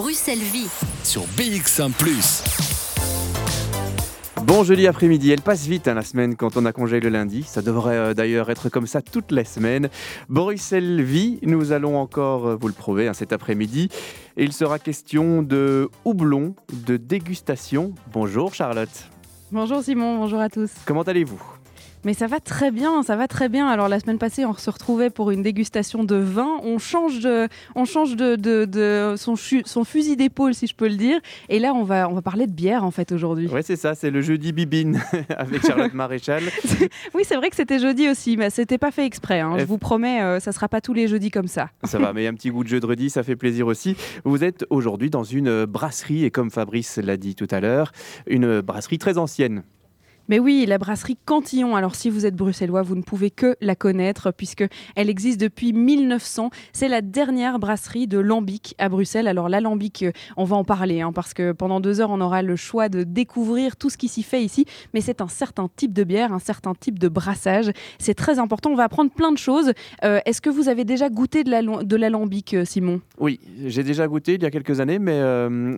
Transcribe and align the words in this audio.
Bruxelles-Vie. 0.00 0.70
sur 1.04 1.24
BX1⁇ 1.36 1.90
Bon 4.44 4.64
jeudi 4.64 4.86
après-midi, 4.86 5.30
elle 5.30 5.42
passe 5.42 5.66
vite 5.66 5.88
hein, 5.88 5.92
la 5.92 6.00
semaine 6.00 6.36
quand 6.36 6.56
on 6.56 6.64
a 6.64 6.72
congé 6.72 7.00
le 7.00 7.10
lundi. 7.10 7.42
Ça 7.42 7.60
devrait 7.60 7.96
euh, 7.96 8.14
d'ailleurs 8.14 8.50
être 8.50 8.70
comme 8.70 8.86
ça 8.86 9.02
toutes 9.02 9.30
les 9.30 9.44
semaines. 9.44 9.90
Bruxelles 10.30 11.02
Vie, 11.02 11.38
nous 11.42 11.72
allons 11.72 11.98
encore 11.98 12.48
euh, 12.48 12.56
vous 12.58 12.68
le 12.68 12.72
prouver 12.72 13.08
hein, 13.08 13.12
cet 13.12 13.34
après-midi. 13.34 13.90
Et 14.38 14.44
il 14.44 14.54
sera 14.54 14.78
question 14.78 15.42
de 15.42 15.90
houblon, 16.06 16.54
de 16.72 16.96
dégustation. 16.96 17.92
Bonjour 18.10 18.54
Charlotte, 18.54 19.10
Bonjour 19.52 19.82
Simon, 19.82 20.16
bonjour 20.16 20.40
à 20.40 20.48
tous. 20.48 20.70
comment 20.86 21.02
allez-vous? 21.02 21.42
Mais 22.04 22.14
ça 22.14 22.26
va 22.26 22.40
très 22.40 22.70
bien, 22.70 23.02
ça 23.02 23.14
va 23.16 23.28
très 23.28 23.48
bien. 23.48 23.68
Alors 23.68 23.88
la 23.88 24.00
semaine 24.00 24.18
passée, 24.18 24.44
on 24.46 24.54
se 24.54 24.70
retrouvait 24.70 25.10
pour 25.10 25.30
une 25.30 25.42
dégustation 25.42 26.02
de 26.04 26.16
vin. 26.16 26.58
On 26.62 26.78
change 26.78 27.20
de, 27.20 27.46
on 27.74 27.84
change 27.84 28.16
de, 28.16 28.36
de- 28.36 28.64
de 28.64 29.14
son, 29.16 29.84
fusil 29.84 30.16
d'épaule, 30.16 30.54
si 30.54 30.66
je 30.66 30.74
peux 30.74 30.88
le 30.88 30.96
dire. 30.96 31.18
Et 31.50 31.58
là, 31.58 31.74
on 31.74 31.84
va, 31.84 32.08
on 32.08 32.14
va 32.14 32.22
parler 32.22 32.46
de 32.46 32.52
bière 32.52 32.84
en 32.84 32.90
fait 32.90 33.12
aujourd'hui. 33.12 33.48
Ouais 33.48 33.62
c'est 33.62 33.76
ça, 33.76 33.94
c'est 33.94 34.10
le 34.10 34.22
jeudi 34.22 34.52
bibine 34.52 35.00
avec 35.36 35.66
Charlotte 35.66 35.94
Maréchal. 35.94 36.42
Oui, 37.14 37.22
c'est 37.26 37.36
vrai 37.36 37.50
que 37.50 37.56
c'était 37.56 37.78
jeudi 37.78 38.08
aussi, 38.08 38.36
mais 38.36 38.50
c'était 38.50 38.78
pas 38.78 38.90
fait 38.90 39.04
exprès. 39.04 39.40
hein. 39.40 39.56
Je 39.58 39.64
vous 39.64 39.78
promets, 39.78 40.22
euh, 40.22 40.40
ça 40.40 40.52
sera 40.52 40.68
pas 40.68 40.80
tous 40.80 40.94
les 40.94 41.08
jeudis 41.08 41.30
comme 41.30 41.48
ça. 41.48 41.68
Ça 41.84 41.98
va, 41.98 42.12
mais 42.12 42.26
un 42.26 42.34
petit 42.34 42.50
goût 42.50 42.64
de 42.64 42.68
jeudi, 42.68 43.10
ça 43.10 43.22
fait 43.22 43.36
plaisir 43.36 43.66
aussi. 43.66 43.96
Vous 44.24 44.42
êtes 44.44 44.64
aujourd'hui 44.70 45.10
dans 45.10 45.24
une 45.24 45.64
brasserie 45.66 46.24
et 46.24 46.30
comme 46.30 46.50
Fabrice 46.50 46.96
l'a 46.98 47.16
dit 47.16 47.34
tout 47.34 47.48
à 47.50 47.60
l'heure, 47.60 47.92
une 48.26 48.60
brasserie 48.60 48.98
très 48.98 49.18
ancienne. 49.18 49.62
Mais 50.30 50.38
oui, 50.38 50.64
la 50.64 50.78
brasserie 50.78 51.18
Cantillon. 51.24 51.74
Alors 51.74 51.96
si 51.96 52.08
vous 52.08 52.24
êtes 52.24 52.36
bruxellois, 52.36 52.82
vous 52.82 52.94
ne 52.94 53.02
pouvez 53.02 53.32
que 53.32 53.56
la 53.60 53.74
connaître 53.74 54.30
puisque 54.30 54.64
elle 54.94 55.10
existe 55.10 55.40
depuis 55.40 55.72
1900. 55.72 56.50
C'est 56.72 56.86
la 56.86 57.00
dernière 57.00 57.58
brasserie 57.58 58.06
de 58.06 58.16
lambic 58.20 58.76
à 58.78 58.88
Bruxelles. 58.88 59.26
Alors 59.26 59.48
l'alambic, 59.48 60.04
euh, 60.04 60.12
on 60.36 60.44
va 60.44 60.54
en 60.54 60.62
parler 60.62 61.00
hein, 61.00 61.10
parce 61.12 61.34
que 61.34 61.50
pendant 61.50 61.80
deux 61.80 62.00
heures, 62.00 62.10
on 62.12 62.20
aura 62.20 62.42
le 62.42 62.54
choix 62.54 62.88
de 62.88 63.02
découvrir 63.02 63.76
tout 63.76 63.90
ce 63.90 63.98
qui 63.98 64.06
s'y 64.06 64.22
fait 64.22 64.44
ici. 64.44 64.66
Mais 64.94 65.00
c'est 65.00 65.20
un 65.20 65.26
certain 65.26 65.68
type 65.74 65.92
de 65.92 66.04
bière, 66.04 66.32
un 66.32 66.38
certain 66.38 66.74
type 66.74 67.00
de 67.00 67.08
brassage. 67.08 67.72
C'est 67.98 68.14
très 68.14 68.38
important. 68.38 68.70
On 68.70 68.76
va 68.76 68.84
apprendre 68.84 69.10
plein 69.10 69.32
de 69.32 69.38
choses. 69.38 69.72
Euh, 70.04 70.20
Est-ce 70.26 70.40
que 70.40 70.48
vous 70.50 70.68
avez 70.68 70.84
déjà 70.84 71.08
goûté 71.08 71.42
de 71.42 71.50
la- 71.50 71.60
de 71.82 71.96
l'alambic, 71.96 72.54
euh, 72.54 72.64
Simon? 72.64 73.00
Oui, 73.18 73.40
j'ai 73.66 73.82
déjà 73.82 74.06
goûté 74.06 74.34
il 74.34 74.42
y 74.44 74.46
a 74.46 74.50
quelques 74.52 74.78
années, 74.78 75.00
mais 75.00 75.20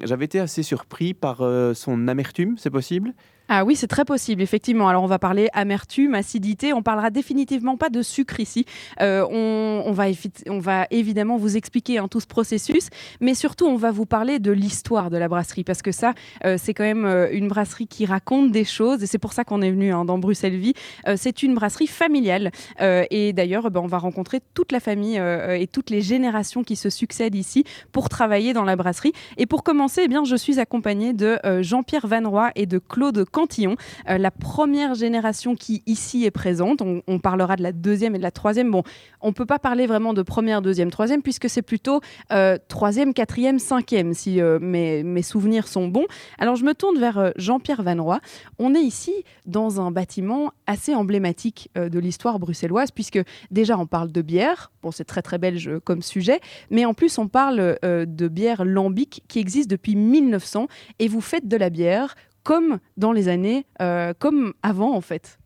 j'avais 0.05 0.27
été 0.27 0.41
assez 0.41 0.63
surpris 0.63 1.15
par 1.15 1.39
son 1.75 2.07
amertume, 2.07 2.57
c'est 2.59 2.69
possible? 2.69 3.15
Ah 3.49 3.65
oui, 3.65 3.77
c'est 3.77 3.89
très 3.89 4.05
possible, 4.05 4.41
effectivement. 4.41 4.89
Alors, 4.89 5.03
on 5.03 5.07
va 5.07 5.19
parler 5.19 5.49
amertume, 5.53 6.15
acidité. 6.15 6.73
On 6.73 6.83
parlera 6.83 7.11
définitivement 7.11 7.77
pas 7.77 7.91
de 7.91 8.01
sucre 8.01 8.41
ici. 8.41 8.65
Euh, 9.01 9.27
on, 9.31 9.93
va 9.93 10.05
on 10.49 10.59
va 10.59 10.87
évidemment 10.91 11.37
vous 11.37 11.57
expliquer 11.57 11.99
hein, 11.99 12.09
tout 12.09 12.21
ce 12.21 12.27
processus, 12.27 12.89
mais 13.21 13.35
surtout, 13.35 13.67
on 13.67 13.77
va 13.77 13.91
vous 13.91 14.07
parler 14.07 14.39
de 14.39 14.53
l'histoire 14.53 15.11
de 15.11 15.17
la 15.17 15.29
brasserie, 15.29 15.65
parce 15.65 15.83
que 15.83 15.93
ça, 15.93 16.15
euh, 16.45 16.57
c'est 16.59 16.73
quand 16.73 16.85
même 16.85 17.05
euh, 17.05 17.29
une 17.33 17.49
brasserie 17.49 17.89
qui 17.89 18.07
raconte 18.07 18.53
des 18.53 18.65
choses, 18.65 19.03
et 19.03 19.07
c'est 19.07 19.19
pour 19.19 19.33
ça 19.33 19.45
qu'on 19.45 19.61
est 19.61 19.71
venu 19.71 19.93
hein, 19.93 20.05
dans 20.05 20.19
Bruxelles 20.19 20.57
Vie. 20.57 20.75
C'est 21.17 21.43
une 21.43 21.55
brasserie 21.55 21.87
familiale, 21.87 22.53
et 22.81 23.33
d'ailleurs, 23.33 23.71
ben, 23.71 23.81
on 23.81 23.87
va 23.87 23.99
rencontrer 23.99 24.41
toute 24.55 24.73
la 24.73 24.81
famille 24.81 25.17
et 25.17 25.67
toutes 25.67 25.91
les 25.91 26.01
générations 26.01 26.63
qui 26.63 26.77
se 26.77 26.91
succèdent 26.91 27.35
ici 27.35 27.65
pour 27.91 28.09
travailler 28.09 28.53
dans 28.53 28.65
la 28.65 28.77
brasserie. 28.77 29.13
Et 29.37 29.47
pour 29.47 29.63
commencer, 29.63 30.03
eh 30.05 30.09
bien, 30.09 30.25
je 30.25 30.37
suis 30.37 30.61
accompagnée 30.61 31.13
de 31.13 31.39
Jean-Pierre 31.61 32.07
Vanroy 32.07 32.51
et 32.55 32.67
de 32.67 32.79
Claude 32.79 33.25
Cantillon, 33.33 33.77
euh, 34.09 34.19
la 34.19 34.31
première 34.31 34.95
génération 34.95 35.57
qui 35.57 35.83
ici 35.87 36.25
est 36.25 36.31
présente. 36.31 36.83
On, 36.83 37.19
parlera 37.19 37.57
de 37.57 37.63
la 37.63 37.73
deuxième 37.73 38.15
et 38.15 38.19
de 38.19 38.23
la 38.23 38.31
troisième. 38.31 38.71
Bon, 38.71 38.83
on 39.21 39.33
peut 39.33 39.47
pas 39.47 39.59
parler 39.59 39.87
vraiment 39.87 40.13
de 40.13 40.23
première, 40.23 40.61
deuxième, 40.61 40.91
troisième, 40.91 41.23
puisque 41.23 41.49
c'est 41.49 41.63
plutôt 41.63 42.01
euh, 42.33 42.59
troisième, 42.69 43.15
quatrième, 43.15 43.59
cinquième, 43.59 44.13
si 44.13 44.41
euh, 44.41 44.59
mes, 44.61 45.23
souvenirs 45.23 45.69
sont 45.69 45.89
bons. 45.89 46.07
Alors, 46.39 46.57
je 46.57 46.65
me 46.65 46.75
tourne 46.75 46.99
vers 46.99 47.33
Jean-Pierre 47.37 47.83
Vanroy. 47.83 48.21
On 48.59 48.75
est 48.75 48.83
ici 48.83 49.13
dans 49.47 49.81
un 49.81 49.91
bâtiment 49.91 50.53
assez 50.67 50.95
emblématique 50.95 51.71
de 51.77 51.99
l'histoire 51.99 52.39
bruxelloise, 52.39 52.91
puisque 52.91 53.21
déjà, 53.51 53.79
on 53.79 53.87
parle 53.87 54.11
de 54.11 54.21
bière. 54.21 54.73
Bon, 54.83 54.91
c'est 54.91 55.05
très, 55.05 55.23
très 55.23 55.39
belge 55.39 55.71
comme 55.85 56.03
sujet. 56.03 56.41
Mais 56.71 56.85
en 56.85 56.93
plus, 56.93 57.19
on 57.19 57.29
parle 57.29 57.79
de 57.83 58.29
bière 58.29 58.65
lambic 58.65 59.23
qui 59.29 59.39
existe 59.39 59.71
depuis 59.71 59.95
1900 59.95 60.67
et 60.99 61.09
vous 61.09 61.21
faites 61.21 61.47
de 61.47 61.57
la 61.57 61.71
bière 61.71 62.17
comme 62.43 62.79
dans 62.97 63.13
les 63.13 63.29
années, 63.29 63.67
euh, 63.81 64.13
comme 64.19 64.55
avant 64.63 64.95
en 64.95 65.01
fait. 65.01 65.39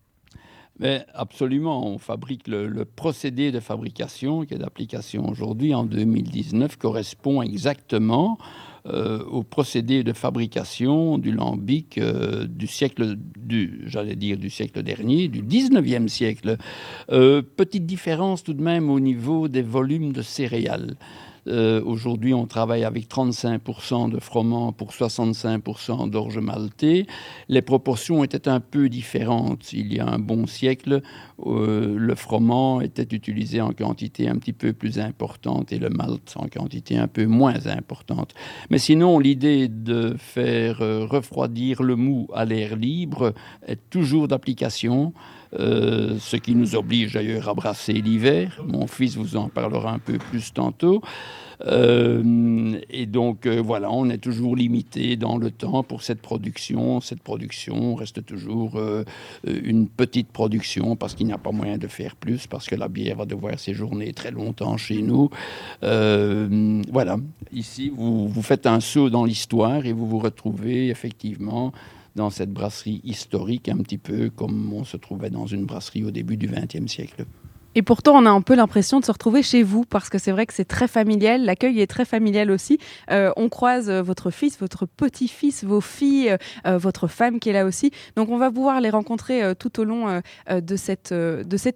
Mais 0.79 1.05
absolument, 1.15 1.87
on 1.87 1.97
fabrique 1.97 2.47
le, 2.47 2.85
procédé 2.85 3.51
de 3.51 3.59
fabrication 3.59 4.45
qui 4.45 4.53
est 4.53 4.59
d'application 4.59 5.27
aujourd'hui 5.27 5.73
en 5.73 5.83
2019 5.83 6.77
correspond 6.77 7.41
exactement 7.41 8.37
euh, 8.85 9.23
au 9.25 9.41
procédé 9.41 10.03
de 10.03 10.13
fabrication 10.13 11.17
du 11.17 11.31
lambic 11.31 11.97
euh, 11.97 12.45
du 12.45 12.67
siècle, 12.67 13.17
j'allais 13.85 14.15
dire 14.15 14.37
du 14.37 14.51
siècle 14.51 14.83
dernier, 14.83 15.27
du 15.29 15.41
19e 15.41 16.07
siècle. 16.07 16.57
Petite 17.07 17.87
différence 17.87 18.43
tout 18.43 18.53
de 18.53 18.61
même 18.61 18.91
au 18.91 18.99
niveau 18.99 19.47
des 19.47 19.63
volumes 19.63 20.13
de 20.13 20.21
céréales. 20.21 20.95
Euh, 21.47 21.81
Aujourd'hui, 21.85 22.33
on 22.33 22.45
travaille 22.45 22.83
avec 22.83 23.09
35% 23.09 24.11
de 24.11 24.19
froment 24.19 24.71
pour 24.71 24.91
65% 24.91 26.09
d'orge 26.09 26.39
maltais. 26.39 27.05
Les 27.47 27.61
proportions 27.61 28.23
étaient 28.23 28.47
un 28.47 28.59
peu 28.59 28.89
différentes. 28.89 29.73
Il 29.73 29.93
y 29.93 29.99
a 29.99 30.07
un 30.07 30.19
bon 30.19 30.47
siècle, 30.47 31.01
euh, 31.45 31.95
le 31.97 32.15
froment 32.15 32.81
était 32.81 33.15
utilisé 33.15 33.61
en 33.61 33.71
quantité 33.71 34.27
un 34.27 34.35
petit 34.35 34.53
peu 34.53 34.73
plus 34.73 34.99
importante 34.99 35.71
et 35.71 35.79
le 35.79 35.89
malt 35.89 36.33
en 36.35 36.47
quantité 36.47 36.97
un 36.97 37.07
peu 37.07 37.25
moins 37.25 37.67
importante. 37.67 38.33
Mais 38.69 38.79
sinon, 38.79 39.19
l'idée 39.19 39.67
de 39.67 40.15
faire 40.17 40.81
euh, 40.81 41.05
refroidir 41.05 41.83
le 41.83 41.95
mou 41.95 42.27
à 42.33 42.45
l'air 42.45 42.75
libre 42.75 43.33
est 43.65 43.89
toujours 43.89 44.27
d'application. 44.27 45.13
Euh, 45.53 46.17
ce 46.19 46.35
qui 46.35 46.55
nous 46.55 46.75
oblige 46.75 47.13
d'ailleurs 47.13 47.47
à 47.49 47.53
brasser 47.53 47.93
l'hiver. 47.93 48.61
Mon 48.65 48.87
fils 48.87 49.15
vous 49.15 49.37
en 49.37 49.49
parlera 49.49 49.93
un 49.93 49.99
peu 49.99 50.17
plus 50.17 50.53
tantôt. 50.53 51.01
Euh, 51.65 52.79
et 52.91 53.07
donc 53.07 53.47
euh, 53.47 53.59
voilà, 53.59 53.89
on 53.91 54.09
est 54.11 54.19
toujours 54.19 54.55
limité 54.55 55.15
dans 55.15 55.37
le 55.37 55.49
temps 55.49 55.83
pour 55.83 56.03
cette 56.03 56.21
production. 56.21 57.01
Cette 57.01 57.23
production 57.23 57.95
reste 57.95 58.25
toujours 58.25 58.79
une 59.45 59.87
petite 59.87 60.27
production 60.27 60.95
parce 60.95 61.15
qu'il 61.15 61.27
n'y 61.27 61.33
a 61.33 61.37
pas 61.37 61.51
moyen 61.51 61.77
de 61.77 61.87
faire 61.87 62.15
plus, 62.15 62.47
parce 62.47 62.67
que 62.67 62.75
la 62.75 62.87
bière 62.87 63.17
va 63.17 63.25
devoir 63.25 63.57
séjourner 63.57 64.13
très 64.13 64.31
longtemps 64.31 64.77
chez 64.77 65.01
nous. 65.01 65.29
Voilà, 65.81 67.17
ici 67.53 67.91
vous, 67.95 68.27
vous 68.27 68.41
faites 68.41 68.67
un 68.67 68.79
saut 68.79 69.09
dans 69.09 69.25
l'histoire 69.25 69.85
et 69.85 69.93
vous 69.93 70.07
vous 70.07 70.19
retrouvez 70.19 70.89
effectivement 70.89 71.71
dans 72.17 72.29
cette 72.31 72.51
brasserie 72.51 72.99
historique, 73.03 73.69
un 73.69 73.77
petit 73.77 73.99
peu 73.99 74.29
comme 74.29 74.73
on 74.73 74.83
se 74.83 74.97
trouvait 74.97 75.29
dans 75.29 75.45
une 75.45 75.65
brasserie 75.65 76.03
au 76.03 76.11
début 76.11 76.35
du 76.35 76.47
XXe 76.47 76.91
siècle. 76.91 77.25
Et 77.75 77.83
pourtant, 77.83 78.15
on 78.15 78.25
a 78.25 78.31
un 78.31 78.41
peu 78.41 78.55
l'impression 78.55 78.99
de 78.99 79.05
se 79.05 79.11
retrouver 79.11 79.43
chez 79.43 79.61
vous 79.61 79.85
parce 79.85 80.09
que 80.09 80.17
c'est 80.17 80.31
vrai 80.31 80.47
que 80.47 80.53
c'est 80.53 80.65
très 80.65 80.87
familial. 80.87 81.45
L'accueil 81.45 81.79
est 81.79 81.85
très 81.85 82.05
familial 82.05 82.49
aussi. 82.49 82.79
Euh, 83.11 83.31
on 83.37 83.49
croise 83.49 83.87
euh, 83.91 84.01
votre 84.01 84.31
fils, 84.31 84.57
votre 84.57 84.87
petit-fils, 84.87 85.63
vos 85.63 85.79
filles, 85.79 86.35
euh, 86.65 86.79
votre 86.79 87.07
femme 87.07 87.39
qui 87.39 87.49
est 87.49 87.53
là 87.53 87.65
aussi. 87.65 87.91
Donc, 88.15 88.29
on 88.29 88.39
va 88.39 88.49
pouvoir 88.49 88.81
les 88.81 88.89
rencontrer 88.89 89.53
tout 89.59 89.79
au 89.79 89.83
long 89.83 90.21
de, 90.49 90.75
cette, 90.75 91.11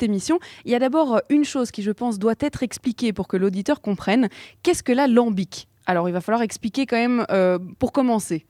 émission. 0.01 0.39
Il 0.65 0.71
y 0.71 0.75
a 0.75 0.79
d'abord 0.79 1.21
une 1.29 1.45
chose 1.45 1.69
qui, 1.69 1.83
je 1.83 1.91
pense, 1.91 2.17
doit 2.17 2.33
être 2.39 2.63
expliquée 2.63 3.13
pour 3.13 3.27
que 3.27 3.37
l'auditeur 3.37 3.79
comprenne. 3.79 4.27
Qu'est-ce 4.63 4.81
que 4.81 4.91
la 4.91 5.05
lambic? 5.05 5.67
Alors, 5.85 6.09
il 6.09 6.13
va 6.13 6.21
falloir 6.21 6.41
expliquer 6.41 6.87
quand 6.87 6.97
même 6.97 7.27
pour 7.77 7.91
commencer. 7.91 8.47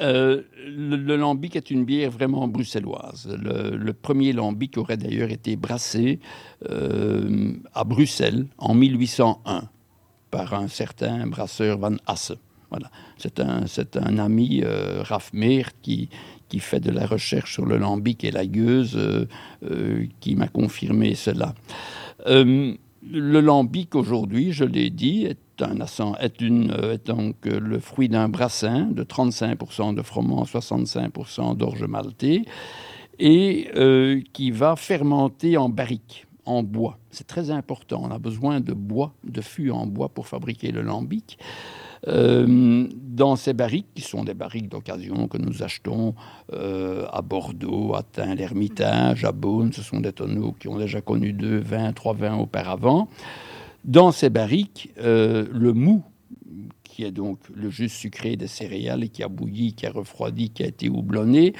Euh, 0.00 0.42
le, 0.66 1.16
lambic 1.16 1.56
est 1.56 1.70
une 1.70 1.84
bière 1.84 2.10
vraiment 2.10 2.46
bruxelloise. 2.46 3.28
Le, 3.40 3.92
premier 3.92 4.32
lambic 4.32 4.76
aurait 4.78 4.96
d'ailleurs 4.96 5.30
été 5.30 5.56
brassé 5.56 6.20
euh, 6.70 7.52
à 7.74 7.84
Bruxelles 7.84 8.46
en 8.58 8.74
1801 8.74 9.68
par 10.30 10.54
un 10.54 10.68
certain 10.68 11.26
brasseur 11.26 11.78
Van 11.78 11.96
Hasse. 12.06 12.32
Voilà. 12.70 12.90
C'est 13.16 13.40
un, 13.40 13.64
un 13.94 14.18
ami, 14.18 14.60
euh, 14.62 15.02
Raph 15.02 15.32
Meert, 15.32 15.72
qui, 15.80 16.10
qui 16.48 16.60
fait 16.60 16.80
de 16.80 16.90
la 16.90 17.06
recherche 17.06 17.54
sur 17.54 17.64
le 17.64 17.78
lambic 17.78 18.24
et 18.24 18.30
la 18.30 18.46
gueuse, 18.46 18.96
euh, 18.96 20.06
qui 20.20 20.36
m'a 20.36 20.48
confirmé 20.48 21.14
cela. 21.14 21.54
Le 22.26 23.40
lambic 23.40 23.94
aujourd'hui, 23.94 24.52
je 24.52 24.64
l'ai 24.64 24.90
dit, 24.90 25.24
est 25.24 25.38
un 25.62 26.14
est, 26.20 26.40
une, 26.40 26.70
euh, 26.70 26.94
est 26.94 27.06
donc 27.06 27.46
euh, 27.46 27.60
le 27.60 27.78
fruit 27.78 28.08
d'un 28.08 28.28
brassin 28.28 28.86
de 28.86 29.02
35% 29.02 29.94
de 29.94 30.02
froment, 30.02 30.44
65% 30.44 31.56
d'orge 31.56 31.84
maltais, 31.84 32.42
et 33.18 33.68
euh, 33.76 34.20
qui 34.32 34.50
va 34.50 34.76
fermenter 34.76 35.56
en 35.56 35.68
barrique, 35.68 36.26
en 36.44 36.62
bois. 36.62 36.98
C'est 37.10 37.26
très 37.26 37.50
important. 37.50 38.02
On 38.04 38.10
a 38.10 38.18
besoin 38.18 38.60
de 38.60 38.72
bois, 38.72 39.12
de 39.24 39.40
fûts 39.40 39.70
en 39.70 39.86
bois 39.86 40.08
pour 40.08 40.26
fabriquer 40.26 40.70
le 40.70 40.82
lambic. 40.82 41.38
Dans 42.06 43.34
ces 43.34 43.54
barriques, 43.54 43.88
qui 43.92 44.02
sont 44.02 44.22
des 44.22 44.32
barriques 44.32 44.68
d'occasion 44.68 45.26
que 45.26 45.36
nous 45.36 45.64
achetons 45.64 46.14
à 46.52 47.22
Bordeaux, 47.22 47.96
à 47.96 48.04
Tain-l'Hermitage, 48.04 49.24
à 49.24 49.32
Beaune, 49.32 49.72
ce 49.72 49.82
sont 49.82 49.98
des 49.98 50.12
tonneaux 50.12 50.52
qui 50.52 50.68
ont 50.68 50.78
déjà 50.78 51.00
connu 51.00 51.32
deux 51.32 51.58
vins, 51.58 51.92
trois 51.92 52.14
vins 52.14 52.36
auparavant. 52.38 53.08
Dans 53.84 54.12
ces 54.12 54.30
barriques, 54.30 54.90
euh, 54.98 55.46
le 55.52 55.72
mou 55.72 56.04
qui 56.98 57.04
est 57.04 57.12
donc 57.12 57.38
le 57.54 57.70
jus 57.70 57.88
sucré 57.88 58.34
des 58.34 58.48
céréales 58.48 59.08
qui 59.10 59.22
a 59.22 59.28
bouilli, 59.28 59.72
qui 59.72 59.86
a 59.86 59.92
refroidi, 59.92 60.50
qui 60.50 60.64
a 60.64 60.66
été 60.66 60.88
houblonné, 60.88 61.52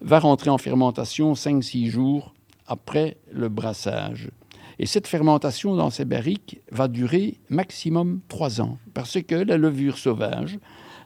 va 0.00 0.20
rentrer 0.20 0.48
en 0.48 0.58
fermentation 0.58 1.32
5-6 1.32 1.88
jours 1.88 2.34
après 2.68 3.16
le 3.32 3.48
brassage. 3.48 4.30
Et 4.78 4.86
cette 4.86 5.08
fermentation 5.08 5.74
dans 5.74 5.90
ces 5.90 6.04
barriques 6.04 6.60
va 6.70 6.86
durer 6.86 7.38
maximum 7.48 8.20
3 8.28 8.60
ans, 8.60 8.78
parce 8.94 9.20
que 9.22 9.34
la 9.34 9.56
levure 9.56 9.98
sauvage, 9.98 10.58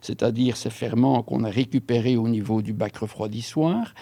c'est-à-dire 0.02 0.58
ces 0.58 0.68
ferments 0.68 1.22
qu'on 1.22 1.44
a 1.44 1.50
récupérés 1.50 2.16
au 2.18 2.28
niveau 2.28 2.60
du 2.60 2.74
bac 2.74 2.98
refroidissoir, 2.98 3.94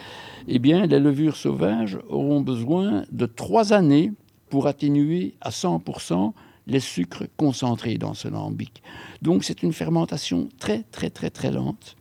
eh 0.49 0.59
bien, 0.59 0.87
les 0.87 0.99
levures 0.99 1.37
sauvages 1.37 1.99
auront 2.09 2.41
besoin 2.41 3.05
de 3.13 3.27
3 3.27 3.73
années 3.73 4.13
pour 4.51 4.67
atténuer 4.67 5.35
à 5.41 5.51
100% 5.51 6.33
les 6.69 6.81
sucres 6.81 7.25
concentrés 7.37 7.99
dans 7.99 8.15
ce 8.15 8.29
lambic. 8.29 8.82
Donc 9.23 9.43
c'est 9.43 9.62
une 9.62 9.73
fermentation 9.73 10.49
très 10.59 10.85
très 10.93 11.11
très 11.11 11.31
très 11.31 11.50
lente. 11.50 11.97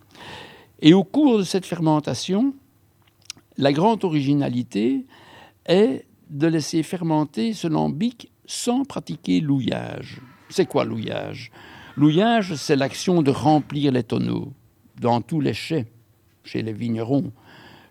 Et 0.82 0.94
au 0.94 1.04
cours 1.04 1.40
de 1.40 1.44
cette 1.44 1.66
fermentation, 1.66 2.54
la 3.58 3.74
grande 3.74 4.04
originalité 4.04 5.06
est 5.66 6.06
de 6.30 6.48
laisser 6.48 6.84
fermenter 6.84 7.54
ce 7.54 7.68
lambic 7.68 8.30
sans 8.46 8.84
pratiquer 8.84 9.40
l'ouillage. 9.40 10.22
C'est 10.50 10.68
quoi 10.68 10.86
l'ouillage? 10.86 11.52
L'ouillage, 11.96 12.56
c'est 12.56 12.76
l'action 12.76 13.24
de 13.24 13.32
remplir 13.32 13.92
les 13.92 14.04
tonneaux 14.04 14.54
dans 15.02 15.22
tous 15.22 15.42
les 15.42 15.54
chais, 15.54 15.88
chez 16.44 16.62
les 16.62 16.74
vignerons. 16.74 17.32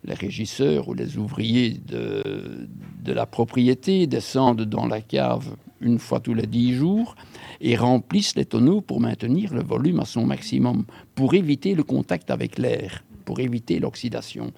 Les 0.04 0.14
régisseurs 0.14 0.88
ou 0.88 0.94
les 0.94 1.18
ouvriers 1.18 1.70
de, 1.70 2.68
de 3.02 3.12
la 3.12 3.26
propriété 3.26 4.06
descendent 4.06 4.62
dans 4.62 4.86
la 4.86 5.00
cave 5.00 5.56
une 5.80 5.98
fois 5.98 6.20
tous 6.20 6.34
les 6.34 6.46
dix 6.46 6.74
jours 6.74 7.14
et 7.60 7.76
remplissent 7.76 8.36
les 8.36 8.44
tonneaux 8.44 8.80
pour 8.80 9.00
maintenir 9.00 9.54
le 9.54 9.62
volume 9.62 10.00
à 10.00 10.04
son 10.04 10.26
maximum, 10.26 10.84
pour 11.14 11.34
éviter 11.34 11.74
le 11.74 11.82
contact 11.82 12.30
avec 12.30 12.58
l'air, 12.58 13.04
pour 13.24 13.40
éviter 13.40 13.78
l'oxydation. 13.78 14.52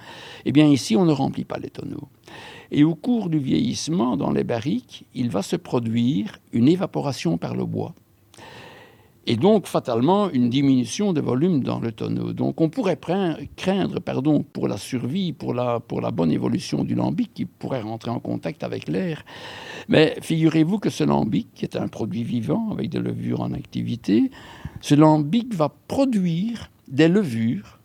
Eh 0.44 0.52
bien 0.52 0.66
ici, 0.66 0.96
on 0.96 1.04
ne 1.04 1.12
remplit 1.12 1.44
pas 1.44 1.58
les 1.58 1.70
tonneaux. 1.70 2.08
Et 2.70 2.84
au 2.84 2.94
cours 2.94 3.30
du 3.30 3.38
vieillissement 3.38 4.16
dans 4.16 4.30
les 4.30 4.44
barriques, 4.44 5.06
il 5.14 5.30
va 5.30 5.42
se 5.42 5.56
produire 5.56 6.38
une 6.52 6.68
évaporation 6.68 7.38
par 7.38 7.56
le 7.56 7.64
bois 7.64 7.94
et 9.28 9.36
donc 9.36 9.66
fatalement 9.66 10.30
une 10.30 10.48
diminution 10.48 11.12
de 11.12 11.20
volume 11.20 11.62
dans 11.62 11.80
le 11.80 11.92
tonneau. 11.92 12.32
Donc 12.32 12.62
on 12.62 12.70
pourrait 12.70 12.98
craindre 13.56 14.00
pardon, 14.00 14.42
pour 14.42 14.68
la 14.68 14.78
survie, 14.78 15.34
pour 15.34 15.52
la, 15.52 15.80
pour 15.80 16.00
la 16.00 16.10
bonne 16.10 16.32
évolution 16.32 16.82
du 16.82 16.94
lambic 16.94 17.34
qui 17.34 17.44
pourrait 17.44 17.82
rentrer 17.82 18.10
en 18.10 18.20
contact 18.20 18.64
avec 18.64 18.88
l'air. 18.88 19.26
Mais 19.86 20.16
figurez-vous 20.22 20.78
que 20.78 20.88
ce 20.88 21.04
lambic, 21.04 21.48
qui 21.54 21.66
est 21.66 21.76
un 21.76 21.88
produit 21.88 22.24
vivant 22.24 22.70
avec 22.70 22.88
des 22.88 23.00
levures 23.00 23.42
en 23.42 23.52
activité, 23.52 24.30
ce 24.80 24.94
lambic 24.94 25.54
va 25.54 25.68
produire 25.88 26.70
des 26.88 27.08
levures 27.08 27.80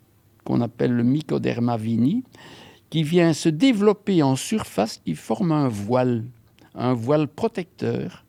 qu'on 0.46 0.62
appelle 0.62 0.94
le 0.94 1.04
mycoderma 1.04 1.75
vini, 1.75 2.24
qui 2.89 3.04
vient 3.04 3.34
se 3.34 3.50
développer 3.50 4.24
en 4.24 4.38
surface, 4.38 5.01
qui 5.04 5.13
forme 5.13 5.51
un 5.51 5.68
voile, 5.68 6.24
un 6.74 6.94
voile 6.94 7.28
protecteur 7.28 8.23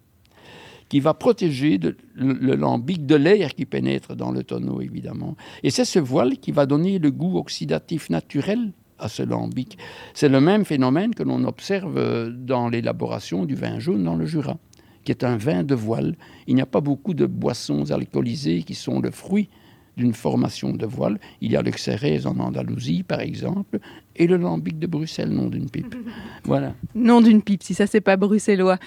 qui 0.89 1.01
va 1.01 1.15
protéger 1.15 1.79
le, 2.15 2.55
lambic 2.55 3.07
de 3.07 3.15
l'air 3.15 3.55
qui 3.55 3.65
pénètre 3.65 4.15
dans 4.15 4.33
le 4.33 4.43
tonneau, 4.43 4.81
évidemment. 4.81 5.37
Et 5.63 5.71
c'est 5.71 5.85
ce 5.85 5.99
voile 5.99 6.39
qui 6.39 6.53
va 6.53 6.67
donner 6.67 6.99
le 6.99 7.11
goût 7.11 7.39
oxydatif 7.39 8.11
naturel 8.11 8.73
à 8.99 9.09
ce 9.09 9.23
lambic. 9.23 9.79
C'est 10.15 10.29
le 10.29 10.41
même 10.41 10.65
phénomène 10.65 11.15
que 11.15 11.23
l'on 11.23 11.45
observe 11.45 12.31
dans 12.31 12.69
l'élaboration 12.69 13.45
du 13.45 13.55
vin 13.55 13.79
jaune 13.79 14.05
dans 14.05 14.15
le 14.15 14.27
Jura, 14.27 14.57
qui 15.05 15.13
est 15.13 15.25
un 15.25 15.37
vin 15.37 15.63
de 15.63 15.75
voile. 15.75 16.17
Il 16.47 16.55
n'y 16.55 16.63
a 16.63 16.67
pas 16.67 16.81
beaucoup 16.81 17.15
de 17.15 17.27
boissons 17.27 17.91
alcoolisées 17.91 18.63
qui 18.63 18.75
sont 18.75 19.01
le 19.01 19.11
fruit 19.11 19.49
d'une 19.97 20.15
formation 20.15 20.73
de 20.73 20.87
voile. 20.87 21.19
Il 21.41 21.53
y 21.53 21.57
a 21.57 21.63
le 21.63 21.71
Xérès 21.71 22.27
en 22.27 22.39
Andalousie, 22.39 23.03
par 23.03 23.21
exemple, 23.21 23.79
et 24.17 24.27
le 24.27 24.37
lambic 24.37 24.79
de 24.79 24.87
Bruxelles, 24.87 25.31
nom 25.31 25.49
d'une 25.49 25.71
pipe. 25.71 25.95
Voilà. 26.45 26.75
Nom 26.95 27.21
d'une 27.21 27.43
pipe, 27.43 27.63
si 27.63 27.75
ça, 27.75 27.87
c'est 27.87 28.01
pas 28.01 28.17
bruxellois. 28.17 28.79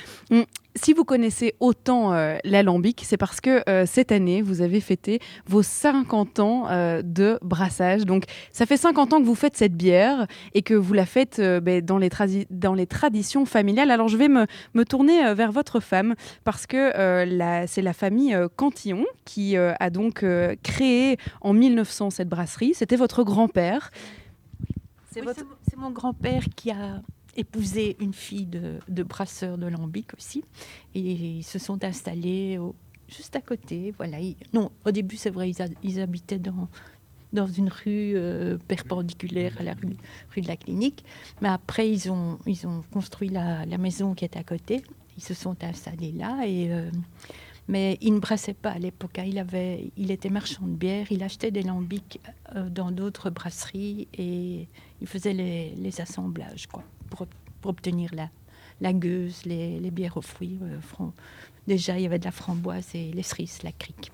Si 0.77 0.93
vous 0.93 1.05
connaissez 1.05 1.55
autant 1.59 2.13
euh, 2.13 2.37
l'alambic, 2.43 3.01
c'est 3.03 3.17
parce 3.17 3.41
que 3.41 3.67
euh, 3.67 3.85
cette 3.87 4.11
année, 4.11 4.41
vous 4.41 4.61
avez 4.61 4.79
fêté 4.79 5.19
vos 5.47 5.63
50 5.63 6.39
ans 6.39 6.69
euh, 6.69 7.01
de 7.01 7.39
brassage. 7.41 8.05
Donc, 8.05 8.25
ça 8.51 8.65
fait 8.65 8.77
50 8.77 9.13
ans 9.13 9.19
que 9.19 9.25
vous 9.25 9.35
faites 9.35 9.57
cette 9.57 9.75
bière 9.75 10.27
et 10.53 10.61
que 10.61 10.75
vous 10.75 10.93
la 10.93 11.05
faites 11.05 11.41
ben, 11.41 11.83
dans, 11.83 11.97
les 11.97 12.09
dans 12.51 12.73
les 12.73 12.85
traditions 12.85 13.45
familiales. 13.45 13.89
Alors, 13.89 14.07
je 14.07 14.17
vais 14.17 14.27
me, 14.27 14.45
me 14.75 14.85
tourner 14.85 15.33
vers 15.33 15.51
votre 15.51 15.79
femme 15.79 16.13
parce 16.43 16.67
que 16.67 16.91
c'est 17.67 17.81
la 17.81 17.93
famille 17.93 18.37
Cantillon 18.55 19.05
qui 19.25 19.57
a 19.57 19.89
donc 19.89 20.25
créé 20.63 21.17
en 21.41 21.53
1900 21.53 22.11
cette 22.11 22.29
brasserie. 22.29 22.73
C'était 22.73 22.95
votre 22.95 23.23
grand-père. 23.23 23.91
C'est 25.11 25.77
mon 25.77 25.91
grand-père 25.91 26.43
qui 26.55 26.71
a 26.71 27.01
épousé 27.37 27.95
une 27.99 28.13
fille 28.13 28.47
de, 28.47 29.03
brasseur 29.03 29.57
de 29.57 29.67
Lambic 29.67 30.13
aussi. 30.15 30.43
Et 30.95 30.99
ils 31.01 31.43
se 31.43 31.59
sont 31.59 31.83
installés 31.83 32.59
juste 33.07 33.35
à 33.35 33.41
côté. 33.41 33.93
Voilà. 33.97 34.17
non, 34.53 34.71
au 34.85 34.91
début, 34.91 35.15
c'est 35.17 35.29
vrai, 35.29 35.51
ils, 35.83 35.99
habitaient 35.99 36.39
dans, 36.39 36.67
dans 37.33 37.47
une 37.47 37.69
rue 37.69 38.13
euh, 38.15 38.57
perpendiculaire 38.67 39.53
à 39.59 39.63
la 39.63 39.73
rue, 39.73 40.41
de 40.41 40.47
la 40.47 40.57
Clinique. 40.57 41.03
Mais 41.41 41.49
après, 41.49 41.89
ils 41.89 42.11
ont, 42.11 42.39
ils 42.45 42.67
ont 42.67 42.83
construit 42.91 43.29
la, 43.29 43.65
la, 43.65 43.77
maison 43.77 44.13
qui 44.13 44.25
est 44.25 44.37
à 44.37 44.43
côté. 44.43 44.83
Ils 45.17 45.23
se 45.23 45.33
sont 45.33 45.55
installés 45.63 46.11
là. 46.11 46.45
Et, 46.45 46.71
euh, 46.71 46.89
mais 47.67 47.97
il 48.01 48.13
ne 48.13 48.19
brassait 48.19 48.53
pas 48.53 48.71
à 48.71 48.79
l'époque. 48.79 49.19
Hein. 49.19 49.25
Il, 49.27 49.39
avait, 49.39 49.91
il 49.97 50.11
était 50.11 50.29
marchand 50.29 50.65
de 50.65 50.75
bière. 50.75 51.07
Il 51.11 51.23
achetait 51.23 51.51
des 51.51 51.63
lambics 51.63 52.19
euh, 52.55 52.69
dans 52.69 52.91
d'autres 52.91 53.29
brasseries 53.29 54.07
et 54.13 54.67
il 55.01 55.07
faisait 55.07 55.33
les, 55.33 55.75
les 55.75 56.01
assemblages. 56.01 56.67
Quoi 56.67 56.83
pour, 57.09 57.27
obtenir 57.65 58.11
la, 58.15 58.29
la 58.81 58.93
gueuse, 58.93 59.43
les, 59.45 59.91
bières 59.91 60.17
aux 60.17 60.21
fruits. 60.21 60.59
Euh, 60.61 61.05
déjà, 61.67 61.97
il 61.97 62.03
y 62.03 62.05
avait 62.05 62.19
de 62.19 62.25
la 62.25 62.31
framboise 62.31 62.87
et 62.93 63.11
les 63.13 63.23
cerises, 63.23 63.59
la 63.63 63.71
crique. 63.71 64.11